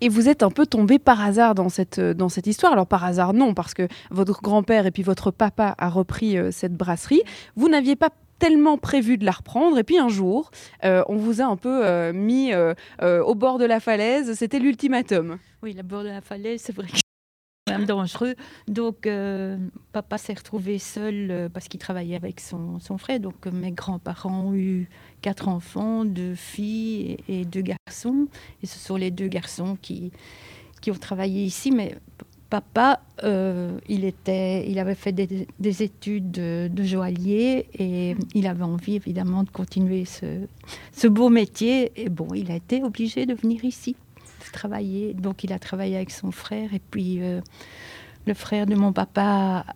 Et 0.00 0.08
vous 0.08 0.28
êtes 0.28 0.42
un 0.42 0.50
peu 0.50 0.66
tombé 0.66 0.98
par 0.98 1.20
hasard 1.20 1.54
dans 1.54 1.68
cette, 1.68 1.98
euh, 1.98 2.14
dans 2.14 2.28
cette 2.28 2.46
histoire. 2.46 2.72
Alors 2.72 2.86
par 2.86 3.04
hasard 3.04 3.32
non, 3.32 3.54
parce 3.54 3.74
que 3.74 3.88
votre 4.10 4.42
grand-père 4.42 4.86
et 4.86 4.90
puis 4.90 5.02
votre 5.02 5.30
papa 5.30 5.74
a 5.78 5.88
repris 5.88 6.36
euh, 6.36 6.50
cette 6.50 6.74
brasserie. 6.74 7.22
Vous 7.56 7.68
n'aviez 7.68 7.96
pas 7.96 8.10
tellement 8.38 8.76
prévu 8.76 9.16
de 9.16 9.24
la 9.24 9.32
reprendre. 9.32 9.78
Et 9.78 9.84
puis 9.84 9.98
un 9.98 10.08
jour, 10.08 10.50
on 10.82 11.16
vous 11.16 11.40
a 11.40 11.44
un 11.44 11.56
peu 11.56 12.10
mis 12.12 12.52
au 13.00 13.34
bord 13.36 13.58
de 13.58 13.64
la 13.64 13.78
falaise. 13.78 14.34
C'était 14.34 14.58
l'ultimatum. 14.58 15.38
Oui, 15.62 15.72
le 15.72 15.84
bord 15.84 16.02
de 16.02 16.08
la 16.08 16.20
falaise, 16.20 16.60
c'est 16.60 16.74
vrai 16.74 16.88
même 17.70 17.86
dangereux. 17.86 18.34
Donc, 18.68 19.06
euh, 19.06 19.56
papa 19.92 20.18
s'est 20.18 20.34
retrouvé 20.34 20.78
seul 20.78 21.30
euh, 21.30 21.48
parce 21.48 21.68
qu'il 21.68 21.80
travaillait 21.80 22.16
avec 22.16 22.40
son, 22.40 22.78
frère. 22.98 23.20
Donc, 23.20 23.46
euh, 23.46 23.50
mes 23.50 23.72
grands-parents 23.72 24.48
ont 24.48 24.54
eu 24.54 24.88
quatre 25.22 25.48
enfants, 25.48 26.04
deux 26.04 26.34
filles 26.34 27.16
et, 27.28 27.44
deux 27.44 27.62
garçons. 27.62 28.28
Et 28.62 28.66
ce 28.66 28.78
sont 28.78 28.96
les 28.96 29.10
deux 29.10 29.28
garçons 29.28 29.78
qui, 29.80 30.12
qui 30.82 30.90
ont 30.90 30.96
travaillé 30.96 31.42
ici. 31.42 31.70
Mais 31.70 31.96
papa, 32.50 33.00
il, 33.88 34.04
était, 34.04 34.70
il 34.70 34.78
avait 34.78 34.94
fait 34.94 35.12
des, 35.12 35.48
des 35.58 35.82
études 35.82 36.30
de, 36.30 36.68
de, 36.70 36.82
joaillier 36.84 37.66
et 37.78 38.14
il 38.34 38.46
avait 38.46 38.62
envie 38.62 38.96
évidemment 38.96 39.42
de 39.42 39.50
continuer 39.50 40.04
ce, 40.04 40.46
ce 40.92 41.06
beau 41.06 41.30
métier. 41.30 41.92
Et 41.96 42.10
bon, 42.10 42.28
il 42.34 42.52
a 42.52 42.56
été 42.56 42.82
obligé 42.82 43.24
de 43.24 43.34
venir 43.34 43.64
ici 43.64 43.96
travailler. 44.54 45.14
Donc 45.14 45.44
il 45.44 45.52
a 45.52 45.58
travaillé 45.58 45.96
avec 45.96 46.10
son 46.10 46.30
frère 46.30 46.72
et 46.72 46.80
puis 46.90 47.22
euh, 47.22 47.40
le 48.26 48.34
frère 48.34 48.66
de 48.66 48.74
mon 48.74 48.92
papa 48.92 49.66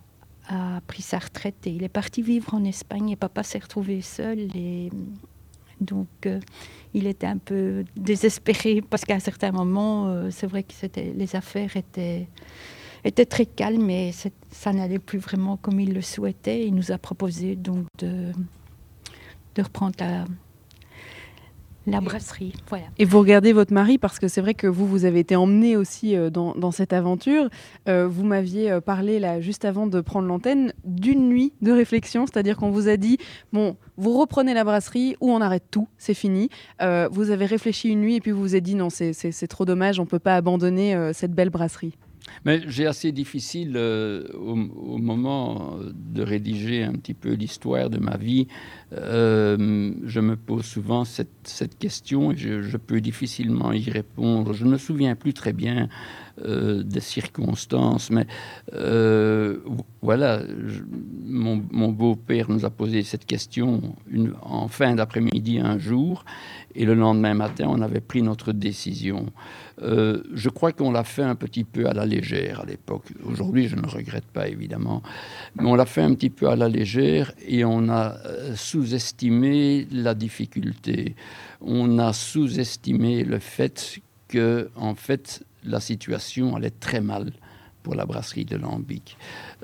a 0.47 0.81
pris 0.87 1.03
sa 1.03 1.19
retraite 1.19 1.67
et 1.67 1.71
il 1.71 1.83
est 1.83 1.89
parti 1.89 2.21
vivre 2.23 2.53
en 2.55 2.63
Espagne 2.63 3.11
et 3.11 3.15
papa 3.15 3.43
s'est 3.43 3.59
retrouvé 3.59 4.01
seul 4.01 4.39
et 4.55 4.89
donc 5.79 6.07
euh, 6.25 6.39
il 6.93 7.05
était 7.05 7.27
un 7.27 7.37
peu 7.37 7.85
désespéré 7.95 8.81
parce 8.81 9.05
qu'à 9.05 9.15
un 9.15 9.19
certain 9.19 9.51
moment 9.51 10.07
euh, 10.07 10.29
c'est 10.31 10.47
vrai 10.47 10.63
que 10.63 10.73
les 10.95 11.35
affaires 11.35 11.77
étaient 11.77 12.27
étaient 13.03 13.25
très 13.25 13.45
calmes 13.45 13.89
et 13.89 14.11
ça 14.51 14.73
n'allait 14.73 14.99
plus 14.99 15.19
vraiment 15.19 15.55
comme 15.55 15.79
il 15.79 15.93
le 15.93 16.01
souhaitait. 16.01 16.65
Il 16.67 16.75
nous 16.75 16.91
a 16.91 16.97
proposé 16.97 17.55
donc 17.55 17.85
de, 17.99 18.33
de 19.55 19.61
reprendre 19.61 19.95
la, 19.99 20.25
la 21.87 22.01
brasserie. 22.01 22.53
Voilà. 22.67 22.85
Et 22.97 23.05
vous 23.05 23.19
regardez 23.19 23.53
votre 23.53 23.73
mari 23.73 23.97
parce 23.97 24.19
que 24.19 24.27
c'est 24.27 24.41
vrai 24.41 24.53
que 24.53 24.67
vous, 24.67 24.87
vous 24.87 25.05
avez 25.05 25.19
été 25.19 25.35
emmené 25.35 25.75
aussi 25.75 26.15
euh, 26.15 26.29
dans, 26.29 26.71
cette 26.71 26.93
aventure. 26.93 27.49
Euh, 27.87 28.07
vous 28.07 28.23
m'aviez 28.23 28.71
euh, 28.71 28.81
parlé 28.81 29.19
là 29.19 29.41
juste 29.41 29.65
avant 29.65 29.87
de 29.87 30.01
prendre 30.01 30.27
l'antenne 30.27 30.73
d'une 30.83 31.27
nuit 31.29 31.53
de 31.61 31.71
réflexion, 31.71 32.25
c'est-à-dire 32.25 32.57
qu'on 32.57 32.69
vous 32.69 32.87
a 32.87 32.97
dit 32.97 33.17
bon, 33.53 33.75
vous 33.97 34.17
reprenez 34.17 34.53
la 34.53 34.63
brasserie 34.63 35.15
ou 35.19 35.31
on 35.31 35.41
arrête 35.41 35.65
tout, 35.71 35.87
c'est 35.97 36.13
fini. 36.13 36.49
vous 36.79 37.31
avez 37.31 37.45
réfléchi 37.45 37.89
une 37.89 38.01
nuit 38.01 38.15
et 38.15 38.21
puis 38.21 38.31
vous 38.31 38.41
vous 38.41 38.55
êtes 38.55 38.63
dit 38.63 38.75
non, 38.75 38.89
c'est 38.89 39.47
trop 39.47 39.65
dommage, 39.65 39.99
on 39.99 40.05
peut 40.05 40.19
pas 40.19 40.35
abandonner 40.35 41.11
cette 41.13 41.33
belle 41.33 41.49
brasserie. 41.49 41.97
Mais 42.45 42.61
j'ai 42.67 42.85
assez 42.85 43.11
difficile 43.11 43.73
euh, 43.75 44.27
au, 44.33 44.55
moment 44.97 45.77
de 45.93 46.21
rédiger 46.21 46.83
un 46.83 46.93
petit 46.93 47.13
peu 47.13 47.33
l'histoire 47.33 47.89
de 47.89 47.97
ma 47.97 48.17
vie. 48.17 48.47
Euh, 48.93 49.93
je 50.03 50.19
me 50.19 50.35
pose 50.35 50.65
souvent 50.65 51.05
cette, 51.05 51.29
question 51.77 52.31
et 52.31 52.37
je, 52.37 52.77
peux 52.77 53.01
difficilement 53.01 53.71
y 53.71 53.89
répondre. 53.89 54.53
Je 54.53 54.65
ne 54.65 54.71
me 54.71 54.77
souviens 54.77 55.15
plus 55.15 55.33
très 55.33 55.53
bien 55.53 55.89
euh, 56.43 56.83
des 56.83 56.99
circonstances. 56.99 58.09
Mais 58.09 58.25
euh, 58.73 59.59
voilà, 60.01 60.41
mon, 61.25 61.57
beau-père 61.89 62.49
nous 62.49 62.65
a 62.65 62.69
posé 62.69 63.03
cette 63.03 63.25
question 63.25 63.95
en 64.41 64.67
fin 64.67 64.95
d'après-midi 64.95 65.59
un 65.59 65.77
jour, 65.77 66.25
et 66.75 66.85
le 66.85 66.93
lendemain 66.93 67.33
matin, 67.33 67.65
on 67.67 67.81
avait 67.81 68.01
pris 68.01 68.21
notre 68.21 68.51
décision. 68.51 69.27
Euh, 69.81 70.21
je 70.33 70.49
crois 70.49 70.71
qu'on 70.71 70.91
l'a 70.91 71.03
fait 71.03 71.23
un 71.23 71.35
petit 71.35 71.63
peu 71.63 71.87
à 71.87 71.93
la 71.93 72.05
légère 72.05 72.61
à 72.61 72.65
l'époque. 72.65 73.05
Aujourd'hui, 73.25 73.67
je 73.67 73.75
ne 73.75 73.87
regrette 73.87 74.25
pas, 74.25 74.47
évidemment. 74.47 75.01
Mais 75.55 75.65
on 75.65 75.75
l'a 75.75 75.85
fait 75.85 76.01
un 76.01 76.13
petit 76.13 76.29
peu 76.29 76.49
à 76.49 76.55
la 76.55 76.69
légère 76.69 77.33
et 77.47 77.65
on 77.65 77.89
a 77.89 78.15
sous-estimé 78.55 79.87
la 79.91 80.13
difficulté. 80.13 81.15
On 81.61 81.97
a 81.99 82.13
sous-estimé 82.13 83.23
le 83.23 83.39
fait 83.39 83.99
que, 84.27 84.69
en 84.75 84.95
fait, 84.95 85.43
la 85.63 85.79
situation 85.79 86.55
allait 86.55 86.69
très 86.69 87.01
mal 87.01 87.31
pour 87.83 87.95
la 87.95 88.05
brasserie 88.05 88.45
de 88.45 88.55
Lambic. 88.55 89.17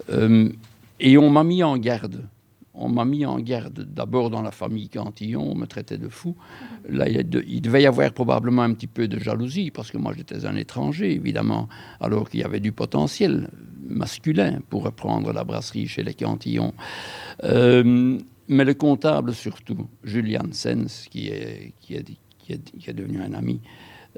Euh, 0.10 0.50
et 1.00 1.18
on 1.18 1.30
m'a 1.30 1.44
mis 1.44 1.64
en 1.64 1.78
garde. 1.78 2.24
On 2.78 2.90
m'a 2.90 3.06
mis 3.06 3.26
en 3.26 3.40
garde 3.40 3.86
d'abord 3.86 4.30
dans 4.30 4.42
la 4.42 4.52
famille 4.52 4.90
Cantillon, 4.90 5.52
on 5.52 5.56
me 5.56 5.66
traitait 5.66 5.98
de 5.98 6.10
fou. 6.10 6.36
Là, 6.90 7.08
il, 7.08 7.62
devait 7.62 7.84
y 7.84 7.86
avoir 7.86 8.12
probablement 8.12 8.64
un 8.64 8.74
petit 8.74 8.88
peu 8.88 9.08
de 9.08 9.18
jalousie, 9.20 9.72
parce 9.72 9.92
que 9.92 9.98
moi 9.98 10.14
j'étais 10.16 10.46
un 10.46 10.56
étranger, 10.56 11.14
évidemment, 11.14 11.70
alors 12.00 12.30
qu'il 12.30 12.42
y 12.42 12.44
avait 12.44 12.60
du 12.60 12.72
potentiel 12.72 13.50
masculin 13.88 14.60
pour 14.70 14.84
reprendre 14.84 15.32
la 15.32 15.44
brasserie 15.44 15.88
chez 15.88 16.04
les 16.04 16.14
Cantillons. 16.14 16.74
Euh, 17.44 18.20
mais 18.48 18.66
le 18.66 18.74
comptable 18.74 19.34
surtout, 19.34 19.88
Julian 20.04 20.52
Sens, 20.52 21.08
qui 21.10 21.28
est, 21.28 21.74
est, 21.90 22.10
est, 22.50 22.88
est 22.88 22.94
devenu 22.94 23.22
un 23.22 23.34
ami, 23.34 23.62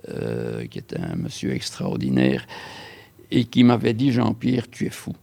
euh, 0.10 0.66
qui 0.66 0.80
était 0.80 1.00
un 1.00 1.16
monsieur 1.16 1.54
extraordinaire, 1.54 2.46
et 3.32 3.46
qui 3.46 3.64
m'avait 3.64 3.94
dit 3.94 4.12
Jean-Pierre, 4.12 4.70
tu 4.70 4.86
es 4.86 4.90
fou. 4.90 5.14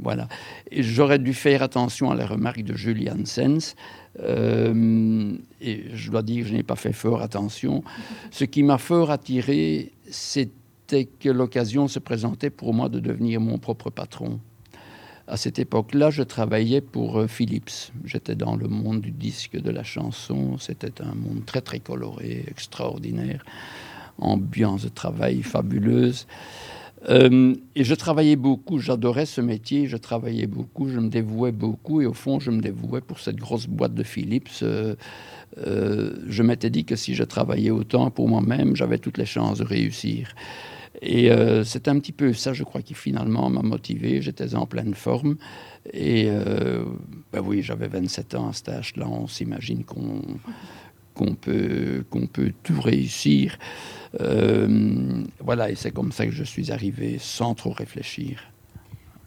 Voilà. 0.00 0.28
J'aurais 0.70 1.18
dû 1.18 1.34
faire 1.34 1.62
attention 1.62 2.10
à 2.10 2.14
la 2.14 2.26
remarque 2.26 2.62
de 2.62 2.74
Julian 2.74 3.24
Sens. 3.24 3.74
Euh, 4.20 5.34
et 5.60 5.84
je 5.94 6.10
dois 6.10 6.22
dire 6.22 6.46
je 6.46 6.52
n'ai 6.52 6.62
pas 6.62 6.76
fait 6.76 6.92
fort 6.92 7.22
attention. 7.22 7.82
Ce 8.30 8.44
qui 8.44 8.62
m'a 8.62 8.78
fort 8.78 9.10
attiré, 9.10 9.92
c'était 10.10 11.04
que 11.04 11.28
l'occasion 11.28 11.88
se 11.88 11.98
présentait 11.98 12.50
pour 12.50 12.74
moi 12.74 12.88
de 12.88 13.00
devenir 13.00 13.40
mon 13.40 13.58
propre 13.58 13.90
patron. 13.90 14.40
À 15.28 15.36
cette 15.36 15.58
époque-là, 15.58 16.10
je 16.10 16.22
travaillais 16.22 16.80
pour 16.80 17.18
euh, 17.18 17.26
Philips. 17.26 17.92
J'étais 18.04 18.34
dans 18.34 18.56
le 18.56 18.68
monde 18.68 19.00
du 19.00 19.12
disque, 19.12 19.56
de 19.56 19.70
la 19.70 19.84
chanson. 19.84 20.58
C'était 20.58 21.00
un 21.00 21.14
monde 21.14 21.46
très, 21.46 21.60
très 21.60 21.78
coloré, 21.78 22.44
extraordinaire 22.48 23.44
ambiance 24.18 24.82
de 24.82 24.88
travail 24.88 25.42
fabuleuse. 25.42 26.26
Euh, 27.08 27.54
et 27.74 27.84
je 27.84 27.94
travaillais 27.94 28.36
beaucoup, 28.36 28.78
j'adorais 28.78 29.26
ce 29.26 29.40
métier, 29.40 29.86
je 29.86 29.96
travaillais 29.96 30.46
beaucoup, 30.46 30.88
je 30.88 31.00
me 31.00 31.08
dévouais 31.08 31.52
beaucoup, 31.52 32.00
et 32.00 32.06
au 32.06 32.12
fond, 32.12 32.38
je 32.38 32.50
me 32.50 32.60
dévouais 32.60 33.00
pour 33.00 33.18
cette 33.18 33.36
grosse 33.36 33.66
boîte 33.66 33.94
de 33.94 34.02
Philips. 34.02 34.48
Euh, 34.62 34.94
euh, 35.58 36.14
je 36.28 36.42
m'étais 36.42 36.70
dit 36.70 36.84
que 36.84 36.96
si 36.96 37.14
je 37.14 37.24
travaillais 37.24 37.70
autant 37.70 38.10
pour 38.10 38.28
moi-même, 38.28 38.76
j'avais 38.76 38.98
toutes 38.98 39.18
les 39.18 39.26
chances 39.26 39.58
de 39.58 39.64
réussir. 39.64 40.34
Et 41.04 41.30
c'est 41.64 41.88
un 41.88 41.98
petit 41.98 42.12
peu 42.12 42.32
ça, 42.32 42.52
je 42.52 42.62
crois, 42.62 42.80
qui 42.80 42.94
finalement 42.94 43.50
m'a 43.50 43.62
motivé. 43.62 44.22
J'étais 44.22 44.54
en 44.54 44.66
pleine 44.66 44.94
forme. 44.94 45.36
Et 45.92 46.28
ben 47.32 47.40
oui, 47.44 47.60
j'avais 47.60 47.88
27 47.88 48.36
ans 48.36 48.50
à 48.50 48.52
cet 48.52 48.68
âge-là. 48.68 49.08
On 49.08 49.26
s'imagine 49.26 49.82
qu'on 49.82 50.20
qu'on 51.14 51.34
peut, 51.34 52.04
qu'on 52.10 52.26
peut 52.26 52.52
tout 52.62 52.80
réussir. 52.80 53.58
Euh, 54.20 55.24
voilà, 55.40 55.70
et 55.70 55.74
c'est 55.74 55.90
comme 55.90 56.12
ça 56.12 56.26
que 56.26 56.32
je 56.32 56.44
suis 56.44 56.70
arrivé 56.70 57.16
sans 57.18 57.54
trop 57.54 57.72
réfléchir. 57.72 58.51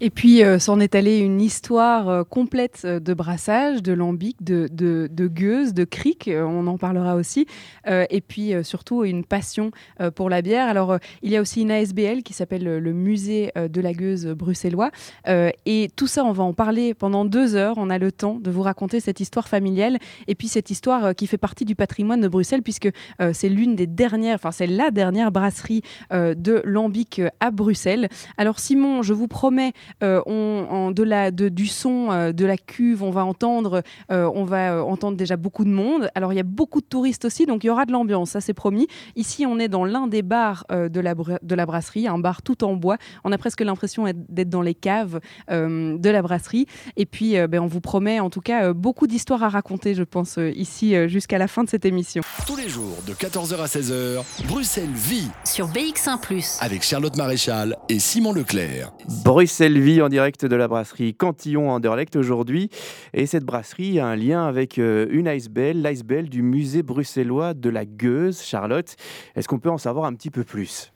Et 0.01 0.09
puis 0.09 0.43
euh, 0.43 0.59
s'en 0.59 0.81
est 0.81 0.93
allé 0.93 1.19
une 1.19 1.39
histoire 1.39 2.09
euh, 2.09 2.23
complète 2.25 2.81
euh, 2.83 2.99
de 2.99 3.13
brassage, 3.13 3.81
de 3.81 3.93
lambic, 3.93 4.43
de, 4.43 4.67
de, 4.69 5.07
de 5.09 5.27
gueuse, 5.27 5.73
de 5.73 5.85
cric, 5.85 6.29
on 6.33 6.67
en 6.67 6.77
parlera 6.77 7.15
aussi. 7.15 7.45
et 7.87 8.21
puis 8.21 8.53
surtout 8.63 9.03
une 9.03 9.23
passion 9.23 9.71
pour 10.15 10.29
la 10.29 10.41
bière. 10.41 10.67
Alors 10.67 10.97
il 11.21 11.31
y 11.31 11.37
a 11.37 11.41
aussi 11.41 11.61
une 11.61 11.71
ASBL 11.71 12.23
qui 12.23 12.33
s'appelle 12.33 12.63
le 12.63 12.93
Musée 12.93 13.51
de 13.55 13.81
la 13.81 13.93
gueuse 13.93 14.27
bruxellois. 14.27 14.91
et 15.27 15.89
tout 15.95 16.07
ça, 16.07 16.23
on 16.25 16.31
va 16.31 16.43
en 16.43 16.53
parler 16.53 16.93
pendant 16.93 17.25
deux 17.25 17.55
heures. 17.55 17.75
On 17.77 17.89
a 17.89 17.97
le 17.97 18.11
temps 18.11 18.39
de 18.39 18.49
vous 18.49 18.61
raconter 18.61 18.99
cette 18.99 19.19
histoire 19.19 19.47
familiale 19.47 19.97
et 20.27 20.35
puis 20.35 20.47
cette 20.47 20.69
histoire 20.69 21.15
qui 21.15 21.27
fait 21.27 21.37
partie 21.37 21.65
du 21.65 21.75
patrimoine 21.75 22.21
de 22.21 22.27
Bruxelles 22.27 22.63
puisque 22.63 22.89
c'est 23.33 23.49
l'une 23.49 23.75
des 23.75 23.87
dernières, 23.87 24.35
enfin 24.35 24.51
c'est 24.51 24.67
la 24.67 24.91
dernière 24.91 25.31
brasserie 25.31 25.81
de 26.11 26.61
lambic 26.65 27.21
à 27.39 27.51
Bruxelles. 27.51 28.09
Alors 28.37 28.59
Simon, 28.59 29.03
je 29.03 29.13
vous 29.13 29.27
promets 29.27 29.73
euh, 30.03 30.21
on, 30.25 30.91
de 30.91 31.03
la, 31.03 31.31
du 31.31 31.67
son 31.67 32.11
euh, 32.11 32.31
de 32.31 32.45
la 32.45 32.57
cuve, 32.57 33.03
on 33.03 33.11
va 33.11 33.25
entendre, 33.25 33.83
euh, 34.11 34.29
on 34.33 34.43
va 34.43 34.83
entendre 34.83 35.17
déjà 35.17 35.37
beaucoup 35.37 35.63
de 35.63 35.69
monde. 35.69 36.09
Alors 36.15 36.33
il 36.33 36.35
y 36.35 36.39
a 36.39 36.43
beaucoup 36.43 36.81
de 36.81 36.85
touristes 36.85 37.25
aussi, 37.25 37.45
donc 37.45 37.63
il 37.63 37.67
y 37.67 37.69
aura 37.69 37.85
de 37.85 37.91
l'ambiance, 37.91 38.31
ça 38.31 38.41
c'est 38.41 38.53
promis. 38.53 38.87
Ici, 39.15 39.45
on 39.45 39.59
est 39.59 39.67
dans 39.67 39.85
l'un 39.85 40.07
des 40.07 40.21
bars 40.21 40.65
de, 40.69 40.99
la, 40.99 41.13
de 41.15 41.55
la 41.55 41.65
brasserie, 41.65 42.07
un 42.07 42.19
bar 42.19 42.41
tout 42.41 42.63
en 42.63 42.73
bois. 42.73 42.97
On 43.23 43.31
a 43.31 43.37
presque 43.37 43.61
l'impression 43.61 44.05
d'être 44.29 44.49
dans 44.49 44.61
les 44.61 44.75
caves 44.75 45.19
de 45.49 46.09
la 46.09 46.21
brasserie. 46.21 46.65
Et 46.97 47.05
puis, 47.05 47.35
ben, 47.47 47.59
on 47.59 47.67
vous 47.67 47.81
promet 47.81 48.19
en 48.19 48.29
tout 48.29 48.41
cas 48.41 48.73
beaucoup 48.73 49.07
d'histoires 49.07 49.43
à 49.43 49.49
raconter, 49.49 49.93
je 49.95 50.03
pense, 50.03 50.37
ici 50.55 50.95
jusqu'à 51.07 51.37
la 51.37 51.47
fin 51.47 51.63
de 51.63 51.69
cette 51.69 51.85
émission. 51.85 52.21
Tous 52.45 52.55
les 52.55 52.69
jours 52.69 52.97
de 53.07 53.13
14h 53.13 53.57
à 53.57 53.65
16h, 53.65 54.47
Bruxelles 54.47 54.89
vit 54.93 55.29
sur 55.43 55.67
BX1⁇ 55.67 56.19
avec 56.61 56.83
Charlotte 56.83 57.15
Maréchal 57.15 57.75
et 57.89 57.99
Simon 57.99 58.33
Leclerc. 58.33 58.91
Bruxelles 59.23 59.74
vie 59.79 60.01
en 60.01 60.09
direct 60.09 60.45
de 60.45 60.55
la 60.55 60.67
brasserie 60.67 61.13
Cantillon 61.13 61.69
Anderlecht 61.69 62.15
aujourd'hui. 62.15 62.69
Et 63.13 63.25
cette 63.25 63.43
brasserie 63.43 63.99
a 63.99 64.07
un 64.07 64.15
lien 64.15 64.45
avec 64.45 64.79
euh, 64.79 65.07
une 65.09 65.27
Icebell, 65.27 65.81
l'Icebell 65.81 66.29
du 66.29 66.41
musée 66.41 66.83
bruxellois 66.83 67.53
de 67.53 67.69
la 67.69 67.85
Gueuse. 67.85 68.41
Charlotte, 68.41 68.95
est-ce 69.35 69.47
qu'on 69.47 69.59
peut 69.59 69.69
en 69.69 69.77
savoir 69.77 70.05
un 70.05 70.13
petit 70.13 70.31
peu 70.31 70.43
plus? 70.43 70.94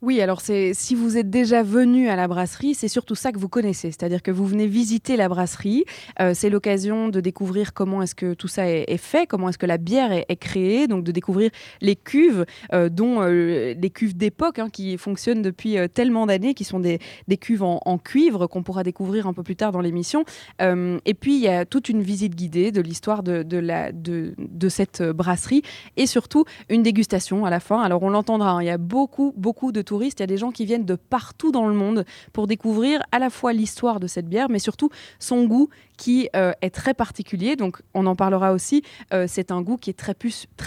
Oui, 0.00 0.20
alors 0.20 0.40
c'est 0.40 0.74
si 0.74 0.94
vous 0.94 1.16
êtes 1.16 1.28
déjà 1.28 1.64
venu 1.64 2.08
à 2.08 2.14
la 2.14 2.28
brasserie, 2.28 2.74
c'est 2.74 2.86
surtout 2.86 3.16
ça 3.16 3.32
que 3.32 3.38
vous 3.38 3.48
connaissez, 3.48 3.90
c'est-à-dire 3.90 4.22
que 4.22 4.30
vous 4.30 4.46
venez 4.46 4.68
visiter 4.68 5.16
la 5.16 5.28
brasserie. 5.28 5.84
Euh, 6.20 6.34
c'est 6.34 6.50
l'occasion 6.50 7.08
de 7.08 7.20
découvrir 7.20 7.74
comment 7.74 8.00
est-ce 8.02 8.14
que 8.14 8.34
tout 8.34 8.46
ça 8.46 8.68
est, 8.68 8.96
fait, 8.96 9.26
comment 9.26 9.48
est-ce 9.48 9.58
que 9.58 9.66
la 9.66 9.76
bière 9.76 10.12
est, 10.12 10.36
créée, 10.36 10.86
donc 10.86 11.02
de 11.02 11.10
découvrir 11.10 11.50
les 11.80 11.96
cuves, 11.96 12.44
euh, 12.72 12.88
dont 12.88 13.22
euh, 13.22 13.74
les 13.76 13.90
cuves 13.90 14.16
d'époque 14.16 14.60
hein, 14.60 14.68
qui 14.70 14.96
fonctionnent 14.98 15.42
depuis 15.42 15.76
tellement 15.92 16.26
d'années, 16.26 16.54
qui 16.54 16.62
sont 16.62 16.78
des, 16.78 17.00
cuves 17.40 17.64
en, 17.64 17.98
cuivre 17.98 18.46
qu'on 18.46 18.62
pourra 18.62 18.84
découvrir 18.84 19.26
un 19.26 19.32
peu 19.32 19.42
plus 19.42 19.56
tard 19.56 19.72
dans 19.72 19.80
l'émission. 19.80 20.24
et 20.60 21.14
puis 21.14 21.34
il 21.34 21.40
y 21.40 21.48
a 21.48 21.64
toute 21.64 21.88
une 21.88 22.02
visite 22.02 22.36
guidée 22.36 22.70
de 22.70 22.80
l'histoire 22.80 23.24
de, 23.24 24.68
cette 24.68 25.02
brasserie 25.02 25.62
et 25.96 26.06
surtout 26.06 26.44
une 26.68 26.84
dégustation 26.84 27.44
à 27.44 27.50
la 27.50 27.58
fin. 27.58 27.82
Alors 27.82 28.04
on 28.04 28.10
l'entendra, 28.10 28.52
hein, 28.52 28.62
il 28.62 28.66
y 28.66 28.70
a 28.70 28.78
beaucoup 28.78 29.34
beaucoup 29.36 29.72
de 29.72 29.82
touristes, 29.88 30.20
il 30.20 30.22
y 30.22 30.24
a 30.24 30.26
des 30.26 30.36
gens 30.36 30.50
qui 30.50 30.66
viennent 30.66 30.84
de 30.84 30.96
partout 30.96 31.50
dans 31.50 31.66
le 31.66 31.74
monde 31.74 32.04
pour 32.34 32.46
découvrir 32.46 33.02
à 33.10 33.18
la 33.18 33.30
fois 33.30 33.52
l'histoire 33.54 34.00
de 34.00 34.06
cette 34.06 34.28
bière, 34.28 34.48
mais 34.50 34.58
surtout 34.58 34.90
son 35.18 35.46
goût 35.46 35.70
qui 35.96 36.28
euh, 36.36 36.52
est 36.60 36.70
très 36.70 36.92
particulier. 36.92 37.56
Donc 37.56 37.80
on 37.94 38.04
en 38.06 38.14
parlera 38.14 38.52
aussi. 38.52 38.82
Euh, 39.14 39.24
c'est 39.26 39.50
un 39.50 39.62
goût 39.62 39.78
qui 39.78 39.90
est 39.90 39.98
très, 39.98 40.14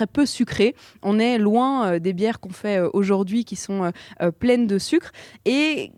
peu 0.07 0.25
sucré. 0.25 0.75
On 1.03 1.19
est 1.19 1.37
loin 1.37 1.85
euh, 1.85 1.99
des 1.99 2.13
bières 2.13 2.39
qu'on 2.39 2.49
fait 2.49 2.79
aujourd'hui 2.93 3.45
qui 3.45 3.55
sont 3.55 3.91
pleines 4.39 4.65
de 4.67 4.79
sucre. 4.79 5.11
Et 5.45 5.91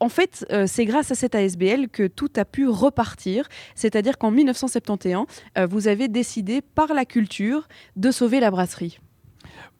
en 0.00 0.08
fait, 0.08 0.44
c'est 0.66 0.84
grâce 0.84 1.10
à 1.10 1.14
cette 1.14 1.34
ASBL 1.34 1.88
que 1.88 2.06
tout 2.06 2.30
a 2.36 2.44
pu 2.44 2.68
repartir. 2.68 3.48
C'est-à-dire 3.74 4.18
qu'en 4.18 4.30
1971, 4.30 5.26
vous 5.68 5.88
avez 5.88 6.08
décidé 6.08 6.60
par 6.60 6.92
la 6.92 7.04
culture 7.04 7.66
de 7.96 8.10
sauver 8.10 8.40
la 8.40 8.50
brasserie. 8.50 8.98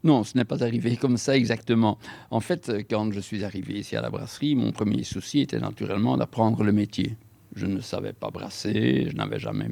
Non, 0.03 0.23
ce 0.23 0.37
n'est 0.37 0.45
pas 0.45 0.63
arrivé 0.63 0.95
comme 1.01 1.17
ça 1.17 1.35
exactement. 1.35 1.97
En 2.31 2.39
fait, 2.39 2.71
quand 2.89 3.11
je 3.11 3.19
suis 3.19 3.43
arrivé 3.43 3.79
ici 3.79 3.95
à 3.95 4.01
la 4.01 4.09
brasserie, 4.09 4.55
mon 4.55 4.71
premier 4.71 5.03
souci 5.03 5.41
était 5.41 5.59
naturellement 5.59 6.17
d'apprendre 6.17 6.63
le 6.63 6.71
métier. 6.71 7.15
Je 7.55 7.65
ne 7.65 7.81
savais 7.81 8.13
pas 8.13 8.29
brasser, 8.29 9.07
je 9.09 9.15
n'avais 9.15 9.39
jamais 9.39 9.67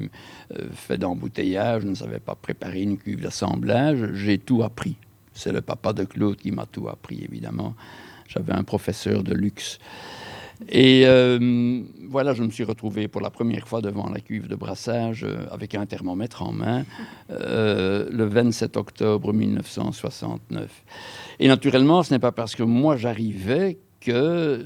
euh, 0.56 0.68
fait 0.72 0.98
d'embouteillage, 0.98 1.82
je 1.82 1.88
ne 1.88 1.94
savais 1.94 2.18
pas 2.18 2.34
préparer 2.34 2.82
une 2.82 2.98
cuve 2.98 3.20
d'assemblage. 3.20 4.12
J'ai 4.14 4.38
tout 4.38 4.62
appris. 4.62 4.96
C'est 5.32 5.52
le 5.52 5.60
papa 5.60 5.92
de 5.92 6.04
Claude 6.04 6.36
qui 6.36 6.50
m'a 6.50 6.66
tout 6.66 6.88
appris, 6.88 7.22
évidemment. 7.22 7.74
J'avais 8.26 8.54
un 8.54 8.64
professeur 8.64 9.22
de 9.22 9.34
luxe. 9.34 9.78
Et 10.68 11.02
euh, 11.06 11.82
voilà, 12.08 12.34
je 12.34 12.42
me 12.42 12.50
suis 12.50 12.64
retrouvé 12.64 13.08
pour 13.08 13.20
la 13.20 13.30
première 13.30 13.66
fois 13.68 13.80
devant 13.80 14.08
la 14.08 14.20
cuve 14.20 14.48
de 14.48 14.54
brassage 14.54 15.24
euh, 15.24 15.46
avec 15.50 15.74
un 15.74 15.86
thermomètre 15.86 16.42
en 16.42 16.52
main 16.52 16.84
euh, 17.30 18.08
le 18.10 18.24
27 18.24 18.76
octobre 18.76 19.32
1969. 19.32 20.84
Et 21.40 21.48
naturellement, 21.48 22.02
ce 22.02 22.14
n'est 22.14 22.18
pas 22.18 22.32
parce 22.32 22.54
que 22.54 22.62
moi 22.62 22.96
j'arrivais 22.96 23.78
que 24.00 24.64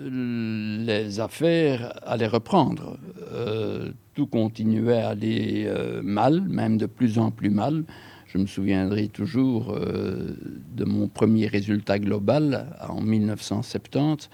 les 0.86 1.18
affaires 1.20 1.98
allaient 2.02 2.26
reprendre. 2.26 2.98
Euh, 3.32 3.90
tout 4.14 4.26
continuait 4.26 5.00
à 5.00 5.10
aller 5.10 5.72
mal, 6.02 6.42
même 6.42 6.76
de 6.76 6.86
plus 6.86 7.18
en 7.18 7.30
plus 7.30 7.48
mal. 7.48 7.84
Je 8.26 8.38
me 8.38 8.46
souviendrai 8.46 9.08
toujours 9.08 9.74
de 9.74 10.84
mon 10.84 11.08
premier 11.08 11.46
résultat 11.46 11.98
global 11.98 12.66
en 12.86 13.00
1970, 13.00 14.28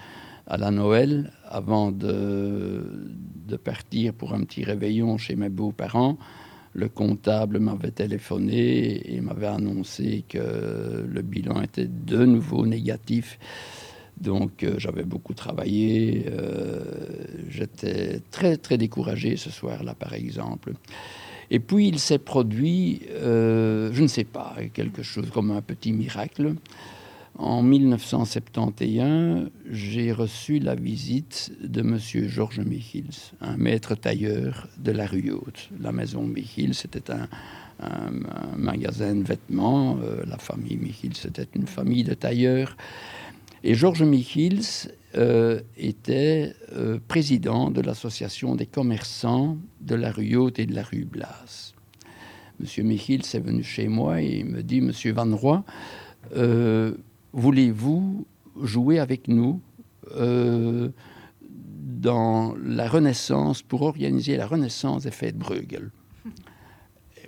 à 0.47 0.57
la 0.57 0.71
Noël, 0.71 1.31
avant 1.45 1.91
de, 1.91 2.83
partir 3.63 4.13
pour 4.13 4.33
un 4.33 4.43
petit 4.43 4.63
réveillon 4.63 5.17
chez 5.17 5.35
mes 5.35 5.49
beaux-parents. 5.49 6.17
Le 6.73 6.89
comptable 6.89 7.59
m'avait 7.59 7.91
téléphoné 7.91 9.15
et 9.15 9.19
m'avait 9.19 9.47
annoncé 9.47 10.23
que 10.29 11.05
le 11.07 11.21
bilan 11.21 11.61
était 11.61 11.87
de 11.87 12.23
nouveau 12.25 12.65
négatif. 12.65 13.39
Donc 14.19 14.63
euh, 14.63 14.75
j'avais 14.77 15.03
beaucoup 15.03 15.33
travaillé, 15.33 16.25
euh, 16.31 16.83
j'étais 17.49 18.19
très 18.31 18.57
très 18.57 18.77
découragé 18.77 19.37
ce 19.37 19.49
soir-là 19.49 19.93
par 19.95 20.13
exemple. 20.13 20.73
Et 21.49 21.59
puis 21.59 21.87
il 21.87 21.99
s'est 21.99 22.17
produit, 22.17 23.01
euh, 23.11 23.89
je 23.93 24.01
ne 24.01 24.07
sais 24.07 24.23
pas, 24.23 24.55
quelque 24.73 25.03
chose 25.03 25.29
comme 25.31 25.51
un 25.51 25.61
petit 25.61 25.93
miracle. 25.93 26.55
En 27.37 27.61
1971, 27.61 29.51
j'ai 29.69 30.11
reçu 30.11 30.57
la 30.57 30.73
visite 30.73 31.51
de 31.63 31.81
M. 31.81 31.99
Georges 32.27 32.61
Michels, 32.61 33.05
un 33.41 33.57
maître 33.57 33.93
tailleur 33.93 34.67
de 34.79 34.91
la 34.91 35.05
rue 35.05 35.29
Haute. 35.29 35.69
La 35.79 35.91
maison 35.91 36.23
Michels, 36.23 36.73
c'était 36.73 37.11
un, 37.11 37.27
magasin 38.57 39.13
de 39.13 39.23
vêtements. 39.23 39.99
la 40.25 40.39
famille 40.39 40.77
Michels, 40.77 41.13
c'était 41.15 41.47
une 41.53 41.67
famille 41.67 42.03
de 42.03 42.15
tailleurs. 42.15 42.75
Et 43.63 43.75
Georges 43.75 44.01
Michels 44.03 44.89
euh, 45.15 45.61
était 45.77 46.55
euh, 46.73 46.97
président 47.07 47.69
de 47.69 47.81
l'association 47.81 48.55
des 48.55 48.65
commerçants 48.65 49.57
de 49.81 49.93
la 49.93 50.11
rue 50.11 50.35
Haute 50.35 50.57
et 50.57 50.65
de 50.65 50.73
la 50.73 50.83
rue 50.83 51.05
Blas. 51.05 51.73
Monsieur 52.59 52.83
Michels 52.83 53.21
est 53.33 53.39
venu 53.39 53.63
chez 53.63 53.87
moi 53.87 54.21
et 54.23 54.39
il 54.39 54.45
me 54.45 54.63
dit, 54.63 54.81
Monsieur 54.81 55.13
Van 55.13 55.35
Roy, 55.35 55.63
euh, 56.35 56.93
voulez-vous 57.37 58.25
jouer 58.61 58.99
avec 58.99 59.27
nous 59.27 59.61
dans 61.97 62.55
la 62.63 62.87
Renaissance, 62.87 63.61
pour 63.61 63.81
organiser 63.83 64.37
la 64.37 64.47
Renaissance 64.47 65.03
des 65.03 65.11
fêtes 65.11 65.37
Bruegel? 65.37 65.89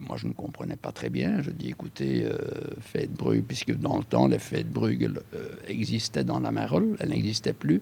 Moi, 0.08 0.16
je 0.18 0.28
ne 0.28 0.34
comprenais 0.34 0.78
pas 0.78 0.92
très 0.92 1.10
bien. 1.10 1.42
Je 1.42 1.52
dis, 1.52 1.70
écoutez, 1.70 2.24
euh, 2.24 2.38
fête 2.80 3.12
Bruegel, 3.12 3.44
puisque 3.44 3.76
dans 3.78 3.98
le 3.98 4.04
temps, 4.04 4.28
les 4.28 4.40
fêtes 4.40 4.70
Bruegel 4.70 5.20
euh, 5.34 5.50
existaient 5.68 6.24
dans 6.24 6.40
la 6.40 6.52
Marole, 6.52 6.96
elles 7.00 7.10
n'existaient 7.10 7.54
plus. 7.54 7.82